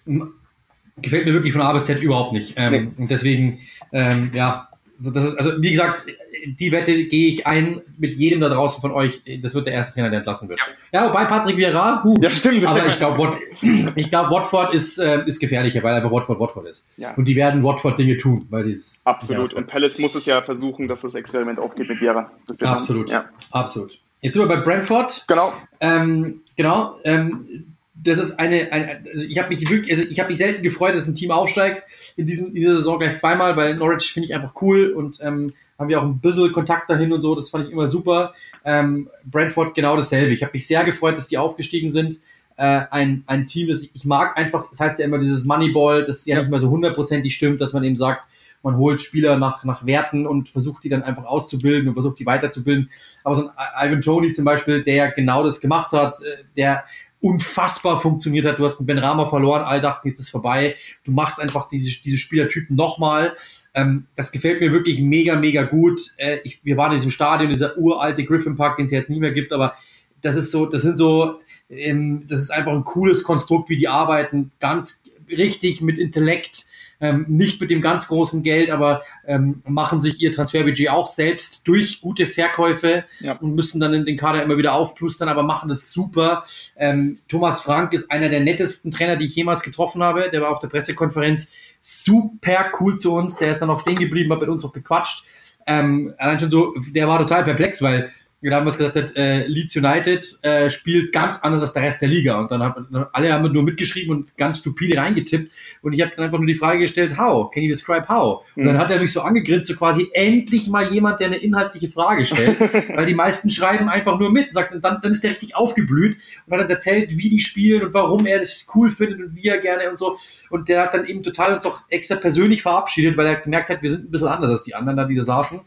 gefällt 0.04 1.24
mir 1.24 1.32
wirklich 1.32 1.52
von 1.52 1.62
A 1.62 1.72
bis 1.72 1.86
Z 1.86 2.02
überhaupt 2.02 2.32
nicht. 2.32 2.54
Ähm, 2.56 2.70
nee. 2.72 3.02
Und 3.02 3.10
deswegen, 3.10 3.60
ähm, 3.92 4.30
ja, 4.34 4.68
also 4.98 5.10
das 5.10 5.24
ist, 5.26 5.36
also 5.36 5.62
wie 5.62 5.70
gesagt, 5.70 6.04
die 6.46 6.72
Wette 6.72 7.04
gehe 7.04 7.28
ich 7.28 7.46
ein 7.46 7.80
mit 7.98 8.14
jedem 8.14 8.40
da 8.40 8.48
draußen 8.48 8.80
von 8.80 8.92
euch. 8.92 9.22
Das 9.42 9.54
wird 9.54 9.66
der 9.66 9.74
erste 9.74 9.94
Trainer, 9.94 10.10
der 10.10 10.18
entlassen 10.18 10.48
wird. 10.48 10.60
Ja, 10.92 11.02
ja 11.02 11.08
wobei 11.08 11.24
Patrick 11.24 11.56
Vieira, 11.56 12.02
huh, 12.04 12.14
ja, 12.20 12.30
stimmt. 12.30 12.64
aber 12.66 12.86
ich 12.86 12.98
glaube, 12.98 13.18
Wat, 13.18 13.38
ich 13.96 14.10
glaube, 14.10 14.30
Watford 14.30 14.74
ist, 14.74 14.98
äh, 14.98 15.24
ist 15.26 15.40
gefährlicher, 15.40 15.82
weil 15.82 15.94
einfach 15.94 16.10
Watford 16.10 16.40
Watford 16.40 16.66
ist. 16.66 16.86
Ja. 16.96 17.14
Und 17.14 17.26
die 17.26 17.36
werden 17.36 17.62
Watford 17.62 17.98
Dinge 17.98 18.16
tun, 18.16 18.46
weil 18.50 18.64
sie 18.64 18.72
es. 18.72 19.02
Absolut. 19.04 19.52
Und 19.54 19.66
Palace 19.66 19.98
muss 19.98 20.14
es 20.14 20.26
ja 20.26 20.42
versuchen, 20.42 20.88
dass 20.88 21.02
das 21.02 21.14
Experiment 21.14 21.58
aufgeht 21.58 21.88
mit 21.88 22.00
Vieira. 22.00 22.30
Absolut. 22.60 23.10
Ja. 23.10 23.26
Absolut. 23.50 23.98
Jetzt 24.20 24.34
sind 24.34 24.42
wir 24.42 24.48
bei 24.48 24.60
Brentford. 24.60 25.24
Genau. 25.26 25.52
Ähm, 25.80 26.42
genau. 26.56 26.98
Ähm, 27.04 27.66
das 28.02 28.18
ist 28.18 28.38
eine, 28.38 28.72
eine 28.72 29.02
also 29.12 29.24
ich 29.24 29.38
habe 29.38 29.48
mich 29.48 29.68
wirklich, 29.68 29.96
also 29.96 30.10
ich 30.10 30.18
habe 30.20 30.30
mich 30.30 30.38
selten 30.38 30.62
gefreut, 30.62 30.94
dass 30.94 31.06
ein 31.06 31.14
Team 31.14 31.30
aufsteigt 31.30 31.84
in 32.16 32.26
diesem 32.26 32.48
in 32.48 32.54
dieser 32.54 32.76
Saison 32.76 32.98
gleich 32.98 33.16
zweimal, 33.16 33.56
weil 33.56 33.74
Norwich 33.76 34.12
finde 34.12 34.26
ich 34.26 34.34
einfach 34.34 34.52
cool 34.62 34.92
und 34.92 35.18
ähm, 35.20 35.52
haben 35.80 35.88
wir 35.88 35.98
auch 35.98 36.04
ein 36.04 36.20
bisschen 36.20 36.52
Kontakt 36.52 36.90
dahin 36.90 37.10
und 37.10 37.22
so, 37.22 37.34
das 37.34 37.48
fand 37.48 37.66
ich 37.66 37.72
immer 37.72 37.88
super. 37.88 38.34
Ähm, 38.66 39.08
Brentford 39.24 39.74
genau 39.74 39.96
dasselbe. 39.96 40.34
Ich 40.34 40.42
habe 40.42 40.52
mich 40.52 40.66
sehr 40.66 40.84
gefreut, 40.84 41.16
dass 41.16 41.26
die 41.26 41.38
aufgestiegen 41.38 41.90
sind. 41.90 42.20
Äh, 42.56 42.82
ein, 42.90 43.24
ein 43.26 43.46
Team, 43.46 43.68
das 43.68 43.82
ich, 43.82 43.90
ich 43.94 44.04
mag 44.04 44.36
einfach, 44.36 44.68
das 44.68 44.78
heißt 44.78 44.98
ja 44.98 45.06
immer 45.06 45.18
dieses 45.18 45.46
Moneyball, 45.46 46.04
das 46.04 46.26
ja, 46.26 46.36
ja. 46.36 46.42
nicht 46.42 46.50
mehr 46.50 46.60
so 46.60 46.68
hundertprozentig 46.68 47.34
stimmt, 47.34 47.62
dass 47.62 47.72
man 47.72 47.82
eben 47.82 47.96
sagt, 47.96 48.26
man 48.62 48.76
holt 48.76 49.00
Spieler 49.00 49.38
nach, 49.38 49.64
nach 49.64 49.86
Werten 49.86 50.26
und 50.26 50.50
versucht 50.50 50.84
die 50.84 50.90
dann 50.90 51.02
einfach 51.02 51.24
auszubilden 51.24 51.88
und 51.88 51.94
versucht 51.94 52.18
die 52.18 52.26
weiterzubilden. 52.26 52.90
Aber 53.24 53.36
so 53.36 53.50
ein 53.56 53.88
Ivan 53.88 54.02
Tony 54.02 54.32
zum 54.32 54.44
Beispiel, 54.44 54.84
der 54.84 54.94
ja 54.94 55.10
genau 55.10 55.42
das 55.42 55.62
gemacht 55.62 55.92
hat, 55.92 56.20
äh, 56.20 56.44
der 56.58 56.84
unfassbar 57.22 58.00
funktioniert 58.00 58.44
hat. 58.46 58.58
Du 58.58 58.64
hast 58.64 58.78
einen 58.78 58.86
Ben 58.86 58.98
Rama 58.98 59.26
verloren, 59.26 59.62
all 59.62 59.80
dachten, 59.80 60.08
jetzt 60.08 60.20
ist 60.20 60.30
vorbei. 60.30 60.74
Du 61.04 61.12
machst 61.12 61.40
einfach 61.40 61.70
diese, 61.70 62.02
diese 62.02 62.18
Spielertypen 62.18 62.76
nochmal. 62.76 63.34
Ähm, 63.80 64.06
das 64.16 64.32
gefällt 64.32 64.60
mir 64.60 64.72
wirklich 64.72 65.00
mega, 65.00 65.36
mega 65.36 65.62
gut. 65.62 66.00
Äh, 66.16 66.38
ich, 66.44 66.60
wir 66.64 66.76
waren 66.76 66.92
in 66.92 66.98
diesem 66.98 67.10
Stadion, 67.10 67.50
dieser 67.50 67.78
uralte 67.78 68.24
Griffin 68.24 68.56
Park, 68.56 68.76
den 68.76 68.86
es 68.86 68.92
jetzt 68.92 69.10
nie 69.10 69.20
mehr 69.20 69.32
gibt, 69.32 69.52
aber 69.52 69.74
das 70.22 70.36
ist 70.36 70.50
so, 70.50 70.66
das 70.66 70.82
sind 70.82 70.98
so, 70.98 71.40
ähm, 71.68 72.24
das 72.28 72.40
ist 72.40 72.50
einfach 72.50 72.72
ein 72.72 72.84
cooles 72.84 73.22
Konstrukt, 73.22 73.70
wie 73.70 73.76
die 73.76 73.88
arbeiten, 73.88 74.52
ganz 74.60 75.02
richtig 75.28 75.80
mit 75.80 75.98
Intellekt, 75.98 76.66
ähm, 77.00 77.24
nicht 77.28 77.60
mit 77.60 77.70
dem 77.70 77.80
ganz 77.80 78.08
großen 78.08 78.42
Geld, 78.42 78.70
aber 78.70 79.02
ähm, 79.26 79.62
machen 79.66 80.02
sich 80.02 80.20
ihr 80.20 80.32
Transferbudget 80.32 80.90
auch 80.90 81.06
selbst 81.06 81.66
durch 81.66 82.02
gute 82.02 82.26
Verkäufe 82.26 83.04
ja. 83.20 83.38
und 83.38 83.54
müssen 83.54 83.80
dann 83.80 83.94
in 83.94 84.04
den 84.04 84.18
Kader 84.18 84.42
immer 84.42 84.58
wieder 84.58 84.74
aufplustern, 84.74 85.30
aber 85.30 85.42
machen 85.42 85.70
es 85.70 85.92
super. 85.92 86.44
Ähm, 86.76 87.18
Thomas 87.28 87.62
Frank 87.62 87.94
ist 87.94 88.10
einer 88.10 88.28
der 88.28 88.40
nettesten 88.40 88.90
Trainer, 88.90 89.16
die 89.16 89.24
ich 89.24 89.34
jemals 89.34 89.62
getroffen 89.62 90.02
habe. 90.02 90.28
Der 90.30 90.42
war 90.42 90.50
auf 90.50 90.60
der 90.60 90.68
Pressekonferenz 90.68 91.54
super 91.80 92.70
cool 92.80 92.96
zu 92.96 93.14
uns. 93.14 93.36
Der 93.36 93.52
ist 93.52 93.60
dann 93.60 93.70
auch 93.70 93.80
stehen 93.80 93.96
geblieben, 93.96 94.32
hat 94.32 94.40
mit 94.40 94.48
uns 94.48 94.64
auch 94.64 94.72
gequatscht. 94.72 95.24
Ähm, 95.66 96.14
allein 96.18 96.40
schon 96.40 96.50
so, 96.50 96.74
der 96.94 97.08
war 97.08 97.18
total 97.18 97.44
perplex, 97.44 97.82
weil 97.82 98.12
da 98.48 98.56
haben 98.56 98.64
wir 98.64 98.72
gesagt, 98.72 99.16
äh, 99.16 99.46
Leeds 99.46 99.76
United 99.76 100.38
äh, 100.42 100.70
spielt 100.70 101.12
ganz 101.12 101.40
anders 101.40 101.60
als 101.60 101.74
der 101.74 101.82
Rest 101.82 102.00
der 102.00 102.08
Liga. 102.08 102.40
Und 102.40 102.50
dann 102.50 102.62
haben 102.62 103.06
alle 103.12 103.32
haben 103.34 103.52
nur 103.52 103.62
mitgeschrieben 103.62 104.16
und 104.16 104.36
ganz 104.38 104.60
stupide 104.60 104.96
reingetippt. 104.96 105.52
Und 105.82 105.92
ich 105.92 106.00
habe 106.00 106.12
dann 106.16 106.24
einfach 106.24 106.38
nur 106.38 106.46
die 106.46 106.54
Frage 106.54 106.78
gestellt, 106.78 107.18
how? 107.18 107.50
Can 107.50 107.62
you 107.62 107.68
describe 107.68 108.08
how? 108.08 108.46
Und 108.56 108.64
dann 108.64 108.76
mhm. 108.76 108.78
hat 108.78 108.90
er 108.90 108.98
mich 108.98 109.12
so 109.12 109.20
angegrinst, 109.20 109.68
so 109.68 109.74
quasi 109.74 110.08
endlich 110.14 110.68
mal 110.68 110.90
jemand, 110.90 111.20
der 111.20 111.26
eine 111.26 111.36
inhaltliche 111.36 111.90
Frage 111.90 112.24
stellt. 112.24 112.58
weil 112.96 113.04
die 113.04 113.14
meisten 113.14 113.50
schreiben 113.50 113.90
einfach 113.90 114.18
nur 114.18 114.32
mit. 114.32 114.48
Und 114.48 114.54
sagt, 114.54 114.74
und 114.74 114.82
dann, 114.82 115.00
dann 115.02 115.10
ist 115.10 115.22
der 115.22 115.32
richtig 115.32 115.54
aufgeblüht 115.54 116.16
und 116.46 116.52
hat 116.54 116.60
dann 116.60 116.70
erzählt, 116.70 117.18
wie 117.18 117.28
die 117.28 117.42
spielen 117.42 117.82
und 117.82 117.92
warum 117.92 118.24
er 118.24 118.38
das 118.38 118.66
cool 118.74 118.90
findet 118.90 119.20
und 119.20 119.34
wie 119.34 119.48
er 119.48 119.58
gerne 119.58 119.90
und 119.90 119.98
so. 119.98 120.16
Und 120.48 120.70
der 120.70 120.84
hat 120.84 120.94
dann 120.94 121.04
eben 121.04 121.22
total 121.22 121.54
uns 121.54 121.66
auch 121.66 121.82
extra 121.90 122.16
persönlich 122.16 122.62
verabschiedet, 122.62 123.18
weil 123.18 123.26
er 123.26 123.36
gemerkt 123.36 123.68
hat, 123.68 123.82
wir 123.82 123.90
sind 123.90 124.06
ein 124.06 124.10
bisschen 124.10 124.28
anders 124.28 124.50
als 124.50 124.62
die 124.62 124.74
anderen 124.74 124.96
da, 124.96 125.04
die 125.04 125.14
da 125.14 125.24
saßen. 125.24 125.60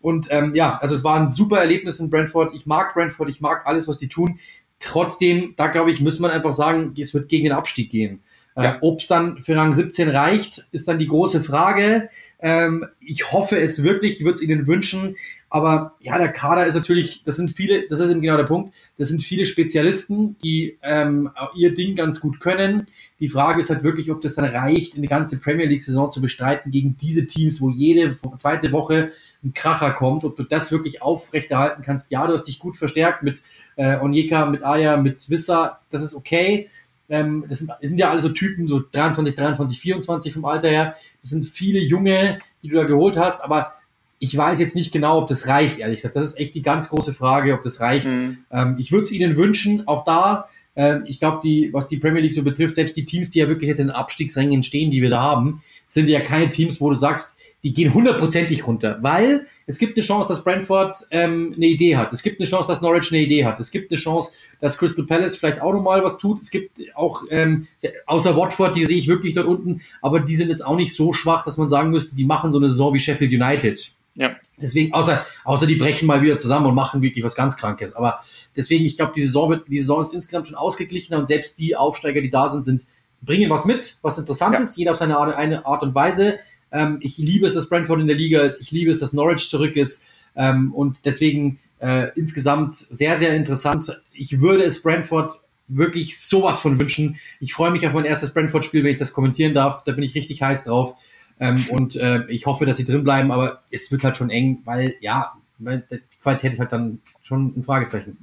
Und 0.00 0.28
ähm, 0.30 0.54
ja, 0.54 0.78
also 0.80 0.94
es 0.94 1.04
war 1.04 1.16
ein 1.16 1.28
super 1.28 1.58
Erlebnis 1.58 2.00
in 2.00 2.10
Brentford. 2.10 2.54
Ich 2.54 2.66
mag 2.66 2.94
Brentford, 2.94 3.28
ich 3.28 3.40
mag 3.40 3.66
alles, 3.66 3.86
was 3.86 3.98
die 3.98 4.08
tun. 4.08 4.38
Trotzdem, 4.78 5.54
da 5.56 5.66
glaube 5.68 5.90
ich, 5.90 6.00
muss 6.00 6.20
man 6.20 6.30
einfach 6.30 6.54
sagen, 6.54 6.94
es 6.98 7.12
wird 7.12 7.28
gegen 7.28 7.44
den 7.44 7.52
Abstieg 7.52 7.90
gehen. 7.90 8.20
Äh, 8.56 8.64
ja. 8.64 8.74
Äh, 8.74 8.78
Ob 8.80 9.00
es 9.00 9.06
dann 9.06 9.42
für 9.42 9.56
Rang 9.56 9.72
17 9.72 10.08
reicht, 10.08 10.66
ist 10.72 10.88
dann 10.88 10.98
die 10.98 11.06
große 11.06 11.42
Frage. 11.42 12.08
Ähm, 12.40 12.86
ich 13.00 13.32
hoffe 13.32 13.58
es 13.58 13.82
wirklich, 13.82 14.18
ich 14.18 14.24
würde 14.24 14.36
es 14.36 14.42
ihnen 14.42 14.66
wünschen. 14.66 15.16
Aber 15.52 15.96
ja, 15.98 16.16
der 16.16 16.28
Kader 16.28 16.64
ist 16.66 16.76
natürlich, 16.76 17.24
das 17.24 17.34
sind 17.34 17.50
viele, 17.50 17.88
das 17.88 17.98
ist 17.98 18.10
eben 18.10 18.20
genau 18.20 18.36
der 18.36 18.44
Punkt, 18.44 18.72
das 18.98 19.08
sind 19.08 19.20
viele 19.20 19.44
Spezialisten, 19.44 20.38
die 20.38 20.78
ähm, 20.80 21.28
ihr 21.56 21.74
Ding 21.74 21.96
ganz 21.96 22.20
gut 22.20 22.38
können. 22.38 22.86
Die 23.18 23.28
Frage 23.28 23.60
ist 23.60 23.68
halt 23.68 23.82
wirklich, 23.82 24.12
ob 24.12 24.20
das 24.20 24.36
dann 24.36 24.44
reicht, 24.44 24.96
eine 24.96 25.08
ganze 25.08 25.40
Premier 25.40 25.66
League-Saison 25.66 26.12
zu 26.12 26.20
bestreiten 26.20 26.70
gegen 26.70 26.96
diese 26.96 27.26
Teams, 27.26 27.60
wo 27.60 27.68
jede 27.68 28.16
zweite 28.38 28.70
Woche 28.70 29.10
ein 29.42 29.52
Kracher 29.52 29.90
kommt, 29.90 30.22
ob 30.22 30.36
du 30.36 30.44
das 30.44 30.70
wirklich 30.70 31.02
aufrechterhalten 31.02 31.82
kannst. 31.82 32.12
Ja, 32.12 32.28
du 32.28 32.34
hast 32.34 32.44
dich 32.44 32.60
gut 32.60 32.76
verstärkt 32.76 33.24
mit 33.24 33.40
äh, 33.74 33.98
Onyeka, 33.98 34.46
mit 34.46 34.62
Aya, 34.62 34.98
mit 34.98 35.28
Wissa, 35.30 35.80
das 35.90 36.04
ist 36.04 36.14
okay. 36.14 36.70
Ähm, 37.08 37.44
das, 37.48 37.58
sind, 37.58 37.70
das 37.70 37.88
sind 37.88 37.98
ja 37.98 38.08
alle 38.08 38.20
so 38.20 38.28
Typen, 38.28 38.68
so 38.68 38.80
23, 38.80 39.34
23, 39.34 39.80
24 39.80 40.32
vom 40.32 40.44
Alter 40.44 40.68
her. 40.68 40.94
Das 41.22 41.30
sind 41.30 41.44
viele 41.44 41.80
Junge, 41.80 42.38
die 42.62 42.68
du 42.68 42.76
da 42.76 42.84
geholt 42.84 43.16
hast, 43.16 43.42
aber 43.42 43.72
ich 44.20 44.36
weiß 44.36 44.60
jetzt 44.60 44.76
nicht 44.76 44.92
genau, 44.92 45.18
ob 45.18 45.28
das 45.28 45.48
reicht, 45.48 45.78
ehrlich 45.78 45.96
gesagt. 45.96 46.14
Das 46.14 46.24
ist 46.24 46.38
echt 46.38 46.54
die 46.54 46.62
ganz 46.62 46.90
große 46.90 47.14
Frage, 47.14 47.54
ob 47.54 47.62
das 47.62 47.80
reicht. 47.80 48.06
Mhm. 48.06 48.38
Ähm, 48.52 48.76
ich 48.78 48.92
würde 48.92 49.04
es 49.04 49.12
Ihnen 49.12 49.36
wünschen, 49.36 49.88
auch 49.88 50.04
da. 50.04 50.44
Ähm, 50.76 51.04
ich 51.06 51.18
glaube, 51.18 51.40
die, 51.42 51.72
was 51.72 51.88
die 51.88 51.96
Premier 51.96 52.20
League 52.20 52.34
so 52.34 52.42
betrifft, 52.42 52.74
selbst 52.74 52.96
die 52.96 53.06
Teams, 53.06 53.30
die 53.30 53.38
ja 53.38 53.48
wirklich 53.48 53.68
jetzt 53.68 53.80
in 53.80 53.88
den 53.88 53.96
Abstiegsrängen 53.96 54.62
stehen, 54.62 54.90
die 54.90 55.00
wir 55.00 55.08
da 55.08 55.22
haben, 55.22 55.62
sind 55.86 56.06
ja 56.06 56.20
keine 56.20 56.50
Teams, 56.50 56.82
wo 56.82 56.90
du 56.90 56.96
sagst, 56.96 57.38
die 57.62 57.72
gehen 57.72 57.92
hundertprozentig 57.92 58.66
runter, 58.66 58.98
weil 59.00 59.46
es 59.66 59.78
gibt 59.78 59.96
eine 59.96 60.04
Chance, 60.04 60.28
dass 60.28 60.44
Brentford 60.44 60.96
ähm, 61.10 61.52
eine 61.56 61.66
Idee 61.66 61.96
hat. 61.96 62.12
Es 62.12 62.22
gibt 62.22 62.40
eine 62.40 62.48
Chance, 62.48 62.68
dass 62.68 62.80
Norwich 62.80 63.10
eine 63.12 63.22
Idee 63.22 63.44
hat. 63.44 63.58
Es 63.60 63.70
gibt 63.70 63.90
eine 63.90 63.98
Chance, 63.98 64.32
dass 64.60 64.78
Crystal 64.78 65.06
Palace 65.06 65.36
vielleicht 65.36 65.60
auch 65.60 65.72
nochmal 65.72 66.02
was 66.02 66.18
tut. 66.18 66.40
Es 66.42 66.50
gibt 66.50 66.78
auch, 66.94 67.24
ähm, 67.30 67.66
außer 68.06 68.36
Watford, 68.36 68.76
die 68.76 68.86
sehe 68.86 68.98
ich 68.98 69.08
wirklich 69.08 69.34
dort 69.34 69.46
unten, 69.46 69.80
aber 70.00 70.20
die 70.20 70.36
sind 70.36 70.48
jetzt 70.48 70.64
auch 70.64 70.76
nicht 70.76 70.94
so 70.94 71.12
schwach, 71.12 71.44
dass 71.44 71.58
man 71.58 71.68
sagen 71.68 71.90
müsste, 71.90 72.16
die 72.16 72.24
machen 72.24 72.52
so 72.52 72.58
eine 72.58 72.68
Saison 72.68 72.94
wie 72.94 73.00
Sheffield 73.00 73.32
United. 73.32 73.92
Ja. 74.20 74.36
Deswegen, 74.60 74.92
außer, 74.92 75.24
außer 75.44 75.66
die 75.66 75.76
brechen 75.76 76.06
mal 76.06 76.20
wieder 76.20 76.36
zusammen 76.36 76.66
und 76.66 76.74
machen 76.74 77.00
wirklich 77.00 77.24
was 77.24 77.34
ganz 77.34 77.56
Krankes. 77.56 77.94
Aber 77.94 78.20
deswegen, 78.54 78.84
ich 78.84 78.98
glaube, 78.98 79.12
die 79.16 79.22
Saison 79.22 79.48
wird, 79.48 79.66
die 79.68 79.78
Saison 79.78 80.02
ist 80.02 80.12
insgesamt 80.12 80.46
schon 80.46 80.56
ausgeglichener 80.56 81.18
und 81.18 81.26
selbst 81.26 81.58
die 81.58 81.74
Aufsteiger, 81.74 82.20
die 82.20 82.28
da 82.28 82.50
sind, 82.50 82.66
sind, 82.66 82.86
bringen 83.22 83.48
was 83.48 83.64
mit, 83.64 83.96
was 84.02 84.18
interessant 84.18 84.56
ja. 84.56 84.60
ist, 84.60 84.76
jeder 84.76 84.90
auf 84.90 84.98
seine 84.98 85.16
Art, 85.16 85.34
eine 85.34 85.64
Art 85.64 85.82
und 85.82 85.94
Weise. 85.94 86.38
Ähm, 86.70 86.98
ich 87.00 87.16
liebe 87.16 87.46
es, 87.46 87.54
dass 87.54 87.70
Brentford 87.70 87.98
in 87.98 88.08
der 88.08 88.16
Liga 88.16 88.42
ist. 88.42 88.60
Ich 88.60 88.70
liebe 88.70 88.90
es, 88.90 89.00
dass 89.00 89.14
Norwich 89.14 89.48
zurück 89.48 89.74
ist. 89.74 90.04
Ähm, 90.36 90.74
und 90.74 90.98
deswegen 91.06 91.58
äh, 91.78 92.08
insgesamt 92.14 92.76
sehr, 92.76 93.18
sehr 93.18 93.34
interessant. 93.34 94.02
Ich 94.12 94.42
würde 94.42 94.64
es 94.64 94.82
Brentford 94.82 95.40
wirklich 95.66 96.20
sowas 96.20 96.60
von 96.60 96.78
wünschen. 96.78 97.16
Ich 97.40 97.54
freue 97.54 97.70
mich 97.70 97.86
auf 97.86 97.94
mein 97.94 98.04
erstes 98.04 98.34
Brentford-Spiel, 98.34 98.84
wenn 98.84 98.92
ich 98.92 98.98
das 98.98 99.14
kommentieren 99.14 99.54
darf. 99.54 99.82
Da 99.84 99.92
bin 99.92 100.04
ich 100.04 100.14
richtig 100.14 100.42
heiß 100.42 100.64
drauf. 100.64 100.96
Ähm, 101.40 101.64
und 101.70 101.96
äh, 101.96 102.24
ich 102.28 102.46
hoffe, 102.46 102.66
dass 102.66 102.76
sie 102.76 102.84
drin 102.84 103.04
bleiben, 103.04 103.32
aber 103.32 103.62
es 103.70 103.90
wird 103.90 104.04
halt 104.04 104.16
schon 104.16 104.30
eng, 104.30 104.60
weil 104.64 104.94
ja, 105.00 105.32
die 105.58 106.00
Qualität 106.22 106.52
ist 106.52 106.60
halt 106.60 106.72
dann 106.72 107.00
schon 107.22 107.54
ein 107.56 107.64
Fragezeichen. 107.64 108.18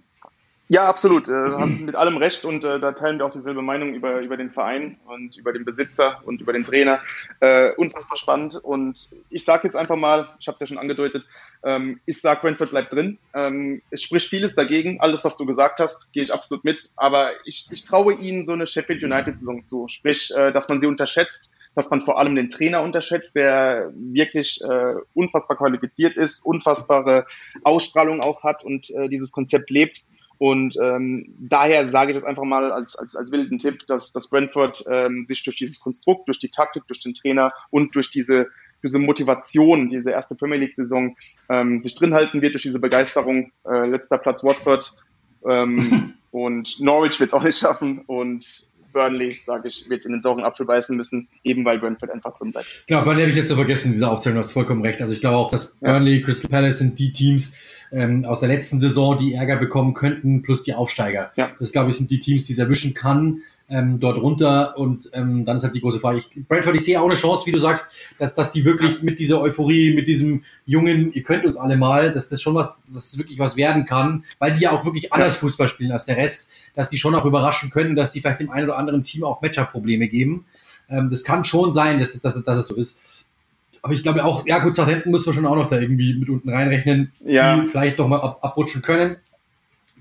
Ja, 0.70 0.86
absolut. 0.86 1.30
Äh, 1.30 1.32
haben 1.32 1.86
mit 1.86 1.96
allem 1.96 2.18
recht 2.18 2.44
und 2.44 2.66
äh, 2.66 2.78
da 2.78 2.92
teilen 2.92 3.20
wir 3.20 3.26
auch 3.26 3.32
dieselbe 3.32 3.62
Meinung 3.62 3.94
über, 3.94 4.20
über 4.20 4.36
den 4.36 4.52
Verein 4.52 4.98
und 5.06 5.38
über 5.38 5.54
den 5.54 5.64
Besitzer 5.64 6.22
und 6.26 6.42
über 6.42 6.52
den 6.52 6.66
Trainer. 6.66 7.02
Äh, 7.40 7.72
unfassbar 7.76 8.18
spannend. 8.18 8.56
Und 8.62 9.12
ich 9.30 9.46
sage 9.46 9.66
jetzt 9.66 9.78
einfach 9.78 9.96
mal, 9.96 10.28
ich 10.40 10.48
habe 10.48 10.56
es 10.56 10.60
ja 10.60 10.68
schon 10.68 10.78
angedeutet, 10.78 11.30
ähm, 11.64 12.02
ich 12.06 12.20
sage, 12.20 12.42
Brentford 12.42 12.72
bleibt 12.72 12.92
drin. 12.92 13.18
Ähm, 13.34 13.82
es 13.92 14.04
spricht 14.04 14.28
vieles 14.30 14.56
dagegen. 14.56 15.00
Alles, 15.00 15.24
was 15.24 15.38
du 15.38 15.46
gesagt 15.46 15.80
hast, 15.80 16.12
gehe 16.12 16.24
ich 16.24 16.34
absolut 16.34 16.66
mit. 16.66 16.90
Aber 16.98 17.32
ich, 17.46 17.68
ich 17.72 17.86
traue 17.86 18.14
ihnen 18.16 18.44
so 18.44 18.52
eine 18.52 18.68
Sheffield 18.68 19.02
United-Saison 19.02 19.64
zu. 19.64 19.88
Sprich, 19.88 20.36
äh, 20.36 20.52
dass 20.52 20.68
man 20.68 20.82
sie 20.82 20.88
unterschätzt, 20.88 21.50
dass 21.78 21.92
man 21.92 22.02
vor 22.02 22.18
allem 22.18 22.36
den 22.36 22.50
Trainer 22.50 22.82
unterschätzt, 22.82 23.36
der 23.36 23.92
wirklich 23.94 24.60
äh, 24.64 24.96
unfassbar 25.14 25.58
qualifiziert 25.58 26.18
ist, 26.18 26.44
unfassbare 26.44 27.28
Ausstrahlung 27.64 28.20
auch 28.20 28.44
hat 28.44 28.64
und 28.64 28.90
äh, 28.90 29.08
dieses 29.08 29.32
Konzept 29.32 29.70
lebt. 29.70 30.04
Und 30.40 30.76
ähm, 30.82 31.36
daher 31.40 31.88
sage 31.88 32.12
ich 32.12 32.18
das 32.18 32.24
einfach 32.24 32.46
mal 32.46 32.72
als, 32.72 32.96
als, 32.96 33.16
als 33.16 33.32
wilden 33.32 33.60
Tipp, 33.60 33.86
dass, 33.86 34.12
dass 34.12 34.28
Brentford 34.28 34.86
ähm, 34.90 35.24
sich 35.26 35.44
durch 35.44 35.58
dieses 35.58 35.80
Konstrukt, 35.80 36.28
durch 36.28 36.40
die 36.40 36.50
Taktik, 36.50 36.82
durch 36.88 37.02
den 37.02 37.14
Trainer 37.14 37.54
und 37.70 37.94
durch 37.94 38.10
diese, 38.10 38.48
diese 38.84 38.98
Motivation, 38.98 39.88
diese 39.88 40.10
erste 40.10 40.34
Premier 40.34 40.58
League-Saison 40.58 41.16
ähm, 41.50 41.84
sich 41.84 41.94
drin 41.94 42.16
halten 42.16 42.42
wird, 42.42 42.56
durch 42.56 42.64
diese 42.64 42.80
Begeisterung. 42.80 43.52
Äh, 43.70 43.86
letzter 43.86 44.18
Platz 44.18 44.44
Watford. 44.44 44.98
Ähm, 45.48 46.16
und 46.32 46.80
Norwich 46.80 47.20
wird 47.20 47.30
es 47.30 47.34
auch 47.36 47.44
nicht 47.44 47.60
schaffen. 47.60 48.00
Und 48.08 48.68
Burnley, 48.98 49.40
sage 49.46 49.68
ich, 49.68 49.90
wird 49.90 50.06
in 50.06 50.12
den 50.12 50.22
sauren 50.22 50.44
Apfel 50.44 50.66
beißen 50.66 50.98
müssen, 50.98 51.28
eben 51.44 51.64
weil 51.66 51.78
Brentford 51.78 52.10
einfach 52.10 52.34
drin 52.34 52.52
bleibt. 52.52 52.86
Genau, 52.88 53.04
Burnley 53.04 53.22
habe 53.22 53.32
ich 53.32 53.38
jetzt 53.38 53.50
so 53.50 53.56
vergessen, 53.56 53.92
diese 53.92 54.10
Aufzählung, 54.10 54.38
du 54.38 54.40
hast 54.40 54.52
vollkommen 54.52 54.82
recht. 54.82 55.02
Also 55.02 55.14
ich 55.14 55.22
glaube 55.22 55.38
auch, 55.38 55.52
dass 55.52 55.76
Burnley, 55.76 56.18
ja. 56.18 56.26
Crystal 56.26 56.50
Palace 56.50 56.80
sind 56.80 56.98
die 56.98 57.14
Teams, 57.14 57.56
ähm, 57.92 58.26
aus 58.26 58.42
der 58.42 58.50
letzten 58.50 58.80
Saison, 58.80 59.18
die 59.18 59.34
Ärger 59.34 59.58
bekommen 59.58 59.94
könnten, 59.94 60.42
plus 60.42 60.64
die 60.64 60.74
Aufsteiger. 60.74 61.32
Ja. 61.36 61.50
Das, 61.60 61.72
glaube 61.72 61.90
ich, 61.90 61.98
sind 61.98 62.12
die 62.12 62.20
Teams, 62.20 62.44
die 62.46 62.54
es 62.54 62.60
erwischen 62.60 62.94
kann, 62.94 63.42
ähm, 63.70 64.00
dort 64.00 64.18
runter. 64.22 64.78
Und 64.78 65.10
ähm, 65.14 65.46
dann 65.46 65.58
ist 65.58 65.64
halt 65.64 65.76
die 65.76 65.82
große 65.82 66.00
Frage. 66.00 66.20
Ich, 66.20 66.48
Brentford, 66.48 66.76
ich 66.76 66.84
sehe 66.84 67.00
auch 67.00 67.06
eine 67.06 67.16
Chance, 67.16 67.46
wie 67.46 67.52
du 67.52 67.60
sagst, 67.60 67.94
dass, 68.20 68.36
dass 68.36 68.52
die 68.52 68.66
wirklich 68.66 69.02
mit 69.02 69.20
dieser 69.20 69.42
Euphorie, 69.42 69.94
mit 69.94 70.08
diesem 70.08 70.44
jungen, 70.66 71.14
ihr 71.14 71.24
könnt 71.24 71.46
uns 71.46 71.58
alle 71.58 71.78
mal, 71.78 72.12
dass 72.12 72.30
das 72.30 72.42
schon 72.42 72.56
was, 72.56 72.78
dass 72.88 73.14
es 73.14 73.18
wirklich 73.18 73.40
was 73.40 73.58
werden 73.58 73.86
kann, 73.86 74.24
weil 74.40 74.54
die 74.54 74.64
ja 74.64 74.72
auch 74.72 74.86
wirklich 74.86 75.14
anders 75.14 75.38
Fußball 75.38 75.68
spielen 75.68 75.92
als 75.92 76.06
der 76.06 76.18
Rest, 76.18 76.50
dass 76.76 76.90
die 76.90 76.98
schon 76.98 77.16
auch 77.16 77.26
überraschen 77.26 77.70
können, 77.70 77.96
dass 77.96 78.12
die 78.12 78.22
vielleicht 78.22 78.40
dem 78.40 78.50
einen 78.50 78.68
oder 78.68 78.78
anderen 78.78 79.04
Team 79.04 79.24
auch 79.24 79.42
Matchup-Probleme 79.42 80.08
geben. 80.08 80.46
Ähm, 80.90 81.10
das 81.10 81.24
kann 81.24 81.44
schon 81.44 81.74
sein, 81.74 82.00
dass 82.00 82.16
es, 82.16 82.22
dass, 82.22 82.42
dass 82.44 82.60
es 82.60 82.68
so 82.68 82.76
ist. 82.76 83.00
Aber 83.82 83.94
ich 83.94 84.04
glaube 84.04 84.24
auch, 84.24 84.46
ja 84.46 84.60
gut, 84.60 84.76
Southampton 84.76 85.12
müssen 85.12 85.28
wir 85.28 85.34
schon 85.34 85.46
auch 85.46 85.56
noch 85.56 85.68
da 85.68 85.80
irgendwie 85.80 86.14
mit 86.16 86.30
unten 86.30 86.50
reinrechnen, 86.50 87.12
ja. 87.26 87.58
die 87.58 87.68
vielleicht 87.68 87.98
noch 87.98 88.08
mal 88.08 88.20
ab, 88.20 88.40
abrutschen 88.42 88.82
können. 88.82 89.18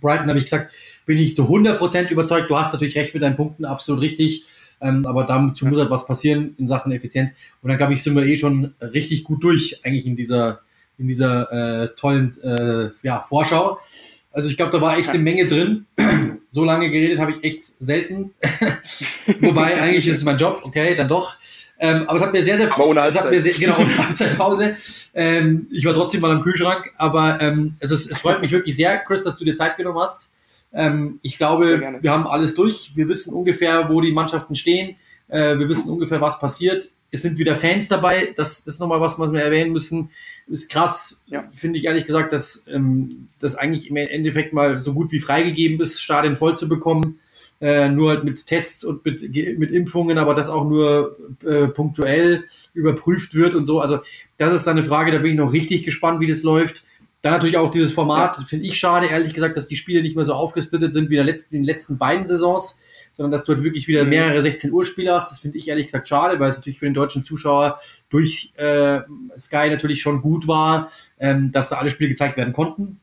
Brighton 0.01 0.29
habe 0.29 0.39
ich 0.39 0.45
gesagt, 0.45 0.73
bin 1.07 1.19
ich 1.19 1.35
zu 1.35 1.45
100% 1.45 2.09
überzeugt. 2.09 2.51
Du 2.51 2.57
hast 2.57 2.73
natürlich 2.73 2.97
recht 2.97 3.15
mit 3.15 3.23
deinen 3.23 3.37
Punkten, 3.37 3.65
absolut 3.65 4.03
richtig. 4.03 4.45
Ähm, 4.81 5.07
aber 5.07 5.25
dazu 5.25 5.67
muss 5.67 5.79
halt 5.79 5.91
was 5.91 6.07
passieren 6.07 6.55
in 6.59 6.69
Sachen 6.69 6.93
Effizienz. 6.93 7.33
Und 7.63 7.71
dann 7.71 7.79
glaube 7.79 7.95
ich, 7.95 8.03
sind 8.03 8.15
wir 8.15 8.25
eh 8.25 8.37
schon 8.37 8.75
richtig 8.81 9.25
gut 9.25 9.43
durch, 9.43 9.81
eigentlich 9.85 10.07
in 10.07 10.17
dieser, 10.17 10.61
in 10.99 11.09
dieser 11.09 11.85
äh, 11.85 11.89
tollen 11.97 12.37
äh, 12.43 12.91
ja, 13.03 13.25
Vorschau. 13.29 13.79
Also 14.33 14.51
ich 14.51 14.57
glaube, 14.57 14.73
da 14.73 14.81
war 14.83 14.99
echt 14.99 15.09
eine 15.09 15.19
Menge 15.19 15.49
drin. 15.49 15.87
so 16.49 16.65
lange 16.65 16.91
geredet 16.91 17.19
habe 17.19 17.33
ich 17.33 17.45
echt 17.45 17.65
selten. 17.65 18.35
Wobei 19.41 19.81
eigentlich 19.81 20.07
ist 20.07 20.19
es 20.19 20.25
mein 20.25 20.39
Job, 20.39 20.61
okay, 20.65 20.95
dann 20.95 21.09
doch. 21.09 21.37
Ähm, 21.79 22.05
aber 22.09 22.17
es 22.17 22.23
hat 22.23 22.33
mir 22.33 22.43
sehr, 22.43 22.57
sehr, 22.57 22.79
ohne 22.79 23.01
es 23.07 23.19
hat 23.19 23.31
mir 23.31 23.41
sehr, 23.41 23.53
genau, 23.53 23.77
ohne 23.77 23.99
Halbzeitpause. 24.07 24.77
Ähm, 25.15 25.69
ich 25.71 25.85
war 25.85 25.95
trotzdem 25.95 26.23
mal 26.23 26.31
am 26.31 26.43
Kühlschrank, 26.43 26.93
aber 26.97 27.41
ähm, 27.41 27.77
es, 27.81 27.91
es 27.91 28.19
freut 28.19 28.41
mich 28.41 28.53
wirklich 28.53 28.77
sehr, 28.77 28.99
Chris, 28.99 29.25
dass 29.25 29.37
du 29.37 29.45
dir 29.45 29.57
Zeit 29.57 29.77
genommen 29.77 29.99
hast. 29.99 30.33
Ähm, 30.73 31.19
ich 31.23 31.39
glaube, 31.39 31.81
wir 32.01 32.11
haben 32.11 32.27
alles 32.27 32.55
durch. 32.55 32.93
Wir 32.95 33.09
wissen 33.09 33.35
ungefähr, 33.35 33.89
wo 33.89 34.01
die 34.01 34.13
Mannschaften 34.13 34.55
stehen. 34.55 34.97
Äh, 35.29 35.59
wir 35.59 35.69
wissen 35.69 35.91
ungefähr, 35.91 36.21
was 36.21 36.39
passiert. 36.39 36.89
Es 37.11 37.23
sind 37.23 37.39
wieder 37.39 37.57
Fans 37.57 37.89
dabei. 37.89 38.35
Das, 38.37 38.61
ist 38.61 38.81
nochmal 38.81 39.01
was, 39.01 39.19
was 39.19 39.33
wir 39.33 39.41
erwähnen 39.41 39.73
müssen. 39.73 40.11
Ist 40.49 40.71
krass, 40.71 41.25
ja. 41.27 41.49
finde 41.53 41.79
ich 41.79 41.85
ehrlich 41.85 42.07
gesagt, 42.07 42.33
dass 42.33 42.67
ähm, 42.69 43.29
das 43.39 43.55
eigentlich 43.55 43.89
im 43.89 43.97
Endeffekt 43.97 44.53
mal 44.53 44.79
so 44.79 44.93
gut 44.95 45.13
wie 45.13 45.21
freigegeben 45.21 45.81
ist, 45.81 46.03
Stadien 46.03 46.37
voll 46.37 46.57
zu 46.57 46.69
bekommen 46.69 47.19
äh, 47.61 47.89
nur 47.89 48.11
halt 48.11 48.25
mit 48.25 48.47
Tests 48.47 48.85
und 48.85 49.05
mit, 49.05 49.23
mit 49.59 49.71
Impfungen, 49.71 50.19
aber 50.19 50.35
das 50.35 50.49
auch 50.49 50.69
nur 50.69 51.17
äh, 51.45 51.69
punktuell 51.69 52.45
überprüft 52.75 53.35
wird 53.35 53.55
und 53.55 53.67
so. 53.67 53.81
Also 53.81 54.01
das 54.37 54.53
ist 54.53 54.67
dann 54.67 54.77
eine 54.77 54.87
Frage, 54.87 55.13
da 55.13 55.19
bin 55.19 55.33
ich 55.33 55.39
noch 55.39 55.53
richtig 55.53 55.83
gespannt, 55.83 56.21
wie 56.21 56.27
das 56.27 56.43
läuft. 56.43 56.85
Dann 57.23 57.33
natürlich 57.33 57.57
auch 57.57 57.71
dieses 57.71 57.93
Format, 57.93 58.37
finde 58.47 58.67
ich 58.67 58.79
schade, 58.79 59.07
ehrlich 59.07 59.35
gesagt, 59.35 59.57
dass 59.57 59.67
die 59.67 59.77
Spiele 59.77 60.03
nicht 60.03 60.17
mehr 60.17 60.25
so 60.25 60.35
aufgesplittet 60.35 60.93
sind 60.93 61.11
wie 61.11 61.17
in, 61.17 61.25
letzten, 61.25 61.55
in 61.55 61.63
den 61.63 61.67
letzten 61.67 61.99
beiden 61.99 62.27
Saisons, 62.27 62.81
sondern 63.17 63.33
dass 63.33 63.45
du 63.45 63.55
halt 63.55 63.65
wirklich 63.65 63.89
wieder 63.89 64.05
mhm. 64.05 64.11
mehrere 64.11 64.43
16 64.43 64.73
Uhr 64.73 64.85
Spiele 64.85 65.15
hast. 65.15 65.31
Das 65.31 65.39
finde 65.39 65.57
ich 65.57 65.69
ehrlich 65.69 65.87
gesagt 65.87 66.07
schade, 66.07 66.39
weil 66.39 66.51
es 66.51 66.57
natürlich 66.57 66.79
für 66.79 66.85
den 66.85 66.95
deutschen 66.95 67.25
Zuschauer 67.25 67.81
durch 68.11 68.53
äh, 68.57 69.01
Sky 69.39 69.71
natürlich 69.71 70.03
schon 70.03 70.21
gut 70.21 70.47
war, 70.47 70.91
ähm, 71.19 71.51
dass 71.51 71.71
da 71.71 71.77
alle 71.77 71.89
Spiele 71.89 72.11
gezeigt 72.11 72.37
werden 72.37 72.53
konnten. 72.53 73.01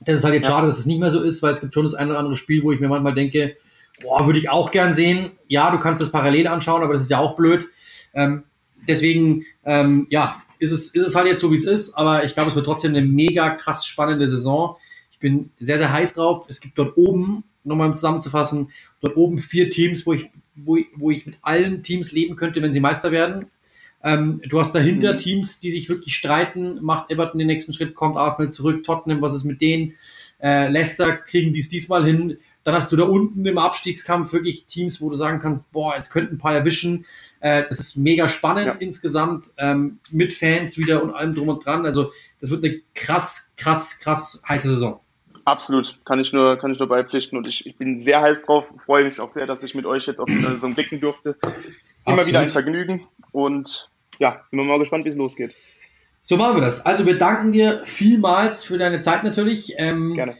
Das 0.00 0.18
ist 0.18 0.24
halt 0.24 0.34
jetzt 0.34 0.46
ja. 0.46 0.52
schade, 0.52 0.66
dass 0.66 0.78
es 0.78 0.86
nicht 0.86 0.98
mehr 0.98 1.10
so 1.10 1.22
ist, 1.22 1.42
weil 1.42 1.52
es 1.52 1.60
gibt 1.60 1.74
schon 1.74 1.84
das 1.84 1.94
eine 1.94 2.10
oder 2.10 2.18
andere 2.18 2.36
Spiel, 2.36 2.64
wo 2.64 2.72
ich 2.72 2.80
mir 2.80 2.88
manchmal 2.88 3.14
denke, 3.14 3.56
boah, 4.02 4.26
würde 4.26 4.38
ich 4.38 4.50
auch 4.50 4.70
gern 4.70 4.94
sehen. 4.94 5.30
Ja, 5.46 5.70
du 5.70 5.78
kannst 5.78 6.02
das 6.02 6.10
parallel 6.10 6.48
anschauen, 6.48 6.82
aber 6.82 6.94
das 6.94 7.02
ist 7.02 7.10
ja 7.10 7.18
auch 7.18 7.36
blöd. 7.36 7.68
Ähm, 8.14 8.42
deswegen, 8.88 9.44
ähm, 9.64 10.06
ja, 10.10 10.42
ist 10.58 10.72
es, 10.72 10.88
ist 10.88 11.06
es 11.06 11.14
halt 11.14 11.26
jetzt 11.26 11.40
so, 11.40 11.52
wie 11.52 11.56
es 11.56 11.66
ist, 11.66 11.94
aber 11.94 12.24
ich 12.24 12.34
glaube, 12.34 12.50
es 12.50 12.56
wird 12.56 12.66
trotzdem 12.66 12.94
eine 12.94 13.06
mega 13.06 13.50
krass 13.50 13.86
spannende 13.86 14.28
Saison. 14.28 14.76
Ich 15.12 15.18
bin 15.18 15.50
sehr, 15.60 15.78
sehr 15.78 15.92
heiß 15.92 16.14
drauf. 16.14 16.46
Es 16.48 16.60
gibt 16.60 16.76
dort 16.78 16.96
oben, 16.96 17.44
nochmal 17.64 17.94
zusammenzufassen, 17.94 18.70
dort 19.00 19.16
oben 19.16 19.38
vier 19.38 19.70
Teams, 19.70 20.06
wo 20.06 20.12
ich, 20.12 20.30
wo, 20.54 20.78
wo 20.96 21.10
ich 21.10 21.26
mit 21.26 21.36
allen 21.42 21.82
Teams 21.82 22.12
leben 22.12 22.36
könnte, 22.36 22.62
wenn 22.62 22.72
sie 22.72 22.80
Meister 22.80 23.12
werden. 23.12 23.46
Ähm, 24.02 24.40
du 24.48 24.58
hast 24.58 24.72
dahinter 24.72 25.14
mhm. 25.14 25.18
Teams, 25.18 25.60
die 25.60 25.70
sich 25.70 25.88
wirklich 25.88 26.16
streiten. 26.16 26.78
Macht 26.82 27.10
Everton 27.10 27.38
den 27.38 27.46
nächsten 27.46 27.72
Schritt, 27.72 27.94
kommt 27.94 28.16
Arsenal 28.16 28.50
zurück, 28.50 28.84
Tottenham, 28.84 29.20
was 29.20 29.34
ist 29.34 29.44
mit 29.44 29.60
denen? 29.60 29.94
Äh, 30.42 30.68
Leicester 30.68 31.16
kriegen 31.16 31.52
dies 31.52 31.68
diesmal 31.68 32.04
hin. 32.04 32.38
Dann 32.62 32.74
hast 32.74 32.92
du 32.92 32.96
da 32.96 33.04
unten 33.04 33.44
im 33.44 33.58
Abstiegskampf 33.58 34.32
wirklich 34.32 34.66
Teams, 34.66 35.00
wo 35.00 35.08
du 35.08 35.16
sagen 35.16 35.38
kannst, 35.38 35.72
boah, 35.72 35.94
es 35.96 36.10
könnten 36.10 36.34
ein 36.36 36.38
paar 36.38 36.54
erwischen. 36.54 37.06
Äh, 37.40 37.64
das 37.68 37.80
ist 37.80 37.96
mega 37.96 38.28
spannend 38.28 38.66
ja. 38.66 38.74
insgesamt, 38.74 39.52
ähm, 39.56 39.98
mit 40.10 40.34
Fans 40.34 40.76
wieder 40.76 41.02
und 41.02 41.14
allem 41.14 41.34
drum 41.34 41.48
und 41.48 41.64
dran. 41.64 41.84
Also 41.84 42.12
das 42.40 42.50
wird 42.50 42.64
eine 42.64 42.80
krass, 42.94 43.54
krass, 43.56 43.98
krass 44.00 44.42
heiße 44.46 44.68
Saison. 44.68 45.00
Absolut, 45.50 45.98
kann 46.04 46.20
ich 46.20 46.32
nur, 46.32 46.56
kann 46.58 46.72
ich 46.72 46.78
nur 46.78 46.86
beipflichten 46.86 47.36
und 47.36 47.48
ich, 47.48 47.66
ich 47.66 47.76
bin 47.76 48.02
sehr 48.02 48.20
heiß 48.20 48.44
drauf, 48.44 48.66
freue 48.86 49.04
mich 49.04 49.18
auch 49.18 49.28
sehr, 49.28 49.46
dass 49.46 49.64
ich 49.64 49.74
mit 49.74 49.84
euch 49.84 50.06
jetzt 50.06 50.20
auf 50.20 50.26
die 50.26 50.40
Saison 50.40 50.74
blicken 50.74 51.00
durfte. 51.00 51.36
Immer 51.42 52.18
Absolut. 52.18 52.26
wieder 52.28 52.38
ein 52.38 52.50
Vergnügen 52.50 53.08
und 53.32 53.90
ja, 54.18 54.42
sind 54.46 54.60
wir 54.60 54.64
mal 54.64 54.78
gespannt, 54.78 55.04
wie 55.06 55.08
es 55.08 55.16
losgeht. 55.16 55.56
So 56.22 56.36
machen 56.36 56.58
wir 56.58 56.60
das. 56.60 56.86
Also 56.86 57.04
wir 57.04 57.18
danken 57.18 57.50
dir 57.50 57.80
vielmals 57.84 58.62
für 58.62 58.78
deine 58.78 59.00
Zeit 59.00 59.24
natürlich. 59.24 59.74
Ähm, 59.76 60.14
Gerne 60.14 60.36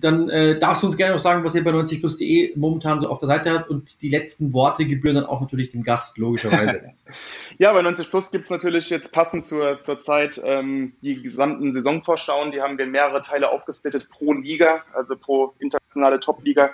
dann 0.00 0.28
äh, 0.28 0.58
darfst 0.58 0.82
du 0.82 0.86
uns 0.86 0.96
gerne 0.96 1.14
noch 1.14 1.20
sagen, 1.20 1.44
was 1.44 1.54
ihr 1.54 1.64
bei 1.64 1.70
90plus.de 1.70 2.56
momentan 2.56 3.00
so 3.00 3.08
auf 3.08 3.18
der 3.18 3.28
Seite 3.28 3.52
habt 3.52 3.70
und 3.70 4.02
die 4.02 4.08
letzten 4.08 4.52
Worte 4.52 4.86
gebühren 4.86 5.16
dann 5.16 5.26
auch 5.26 5.40
natürlich 5.40 5.70
dem 5.70 5.82
Gast, 5.82 6.18
logischerweise. 6.18 6.92
ja, 7.58 7.72
bei 7.72 7.82
90 7.82 8.10
Plus 8.10 8.30
gibt 8.30 8.44
es 8.44 8.50
natürlich 8.50 8.90
jetzt 8.90 9.12
passend 9.12 9.46
zur, 9.46 9.82
zur 9.82 10.00
Zeit 10.00 10.40
ähm, 10.44 10.94
die 11.02 11.22
gesamten 11.22 11.72
Saisonvorschauen. 11.74 12.52
Die 12.52 12.60
haben 12.60 12.78
wir 12.78 12.84
in 12.84 12.90
mehrere 12.90 13.22
Teile 13.22 13.50
aufgesplittet 13.50 14.08
pro 14.08 14.32
Liga, 14.32 14.82
also 14.92 15.16
pro 15.16 15.54
internationale 15.58 16.20
Top-Liga. 16.20 16.70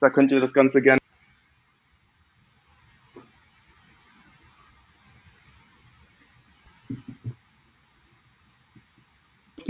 Da 0.00 0.10
könnt 0.10 0.32
ihr 0.32 0.40
das 0.40 0.54
Ganze 0.54 0.80
gerne 0.80 1.00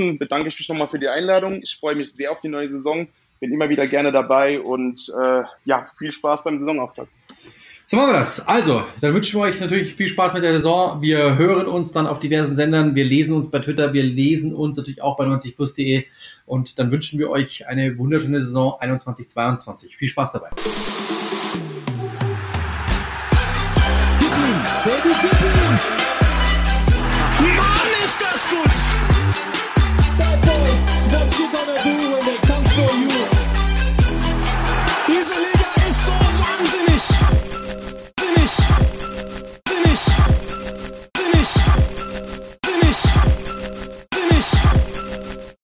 Ansonsten 0.00 0.18
bedanke 0.18 0.48
ich 0.48 0.58
mich 0.58 0.68
nochmal 0.68 0.88
für 0.88 0.98
die 0.98 1.08
Einladung. 1.08 1.60
Ich 1.62 1.76
freue 1.76 1.94
mich 1.94 2.12
sehr 2.12 2.32
auf 2.32 2.40
die 2.40 2.48
neue 2.48 2.68
Saison. 2.68 3.06
Bin 3.38 3.52
immer 3.52 3.68
wieder 3.68 3.86
gerne 3.86 4.12
dabei 4.12 4.60
und 4.60 5.12
äh, 5.20 5.42
ja, 5.64 5.86
viel 5.98 6.12
Spaß 6.12 6.44
beim 6.44 6.58
Saisonauftakt. 6.58 7.08
So 7.86 7.96
machen 7.96 8.10
wir 8.10 8.18
das. 8.18 8.46
Also, 8.46 8.82
dann 9.00 9.12
wünschen 9.14 9.38
wir 9.38 9.44
euch 9.44 9.60
natürlich 9.60 9.94
viel 9.94 10.08
Spaß 10.08 10.32
mit 10.32 10.42
der 10.42 10.52
Saison. 10.52 11.02
Wir 11.02 11.36
hören 11.36 11.66
uns 11.66 11.92
dann 11.92 12.06
auf 12.06 12.18
diversen 12.18 12.54
Sendern. 12.54 12.94
Wir 12.94 13.04
lesen 13.04 13.34
uns 13.34 13.50
bei 13.50 13.58
Twitter. 13.58 13.92
Wir 13.92 14.04
lesen 14.04 14.54
uns 14.54 14.76
natürlich 14.76 15.02
auch 15.02 15.16
bei 15.16 15.24
90plus.de. 15.24 16.04
Und 16.46 16.78
dann 16.78 16.90
wünschen 16.90 17.18
wir 17.18 17.30
euch 17.30 17.66
eine 17.66 17.98
wunderschöne 17.98 18.40
Saison 18.42 18.78
21-22. 18.80 19.96
Viel 19.96 20.08
Spaß 20.08 20.32
dabei. 20.32 20.50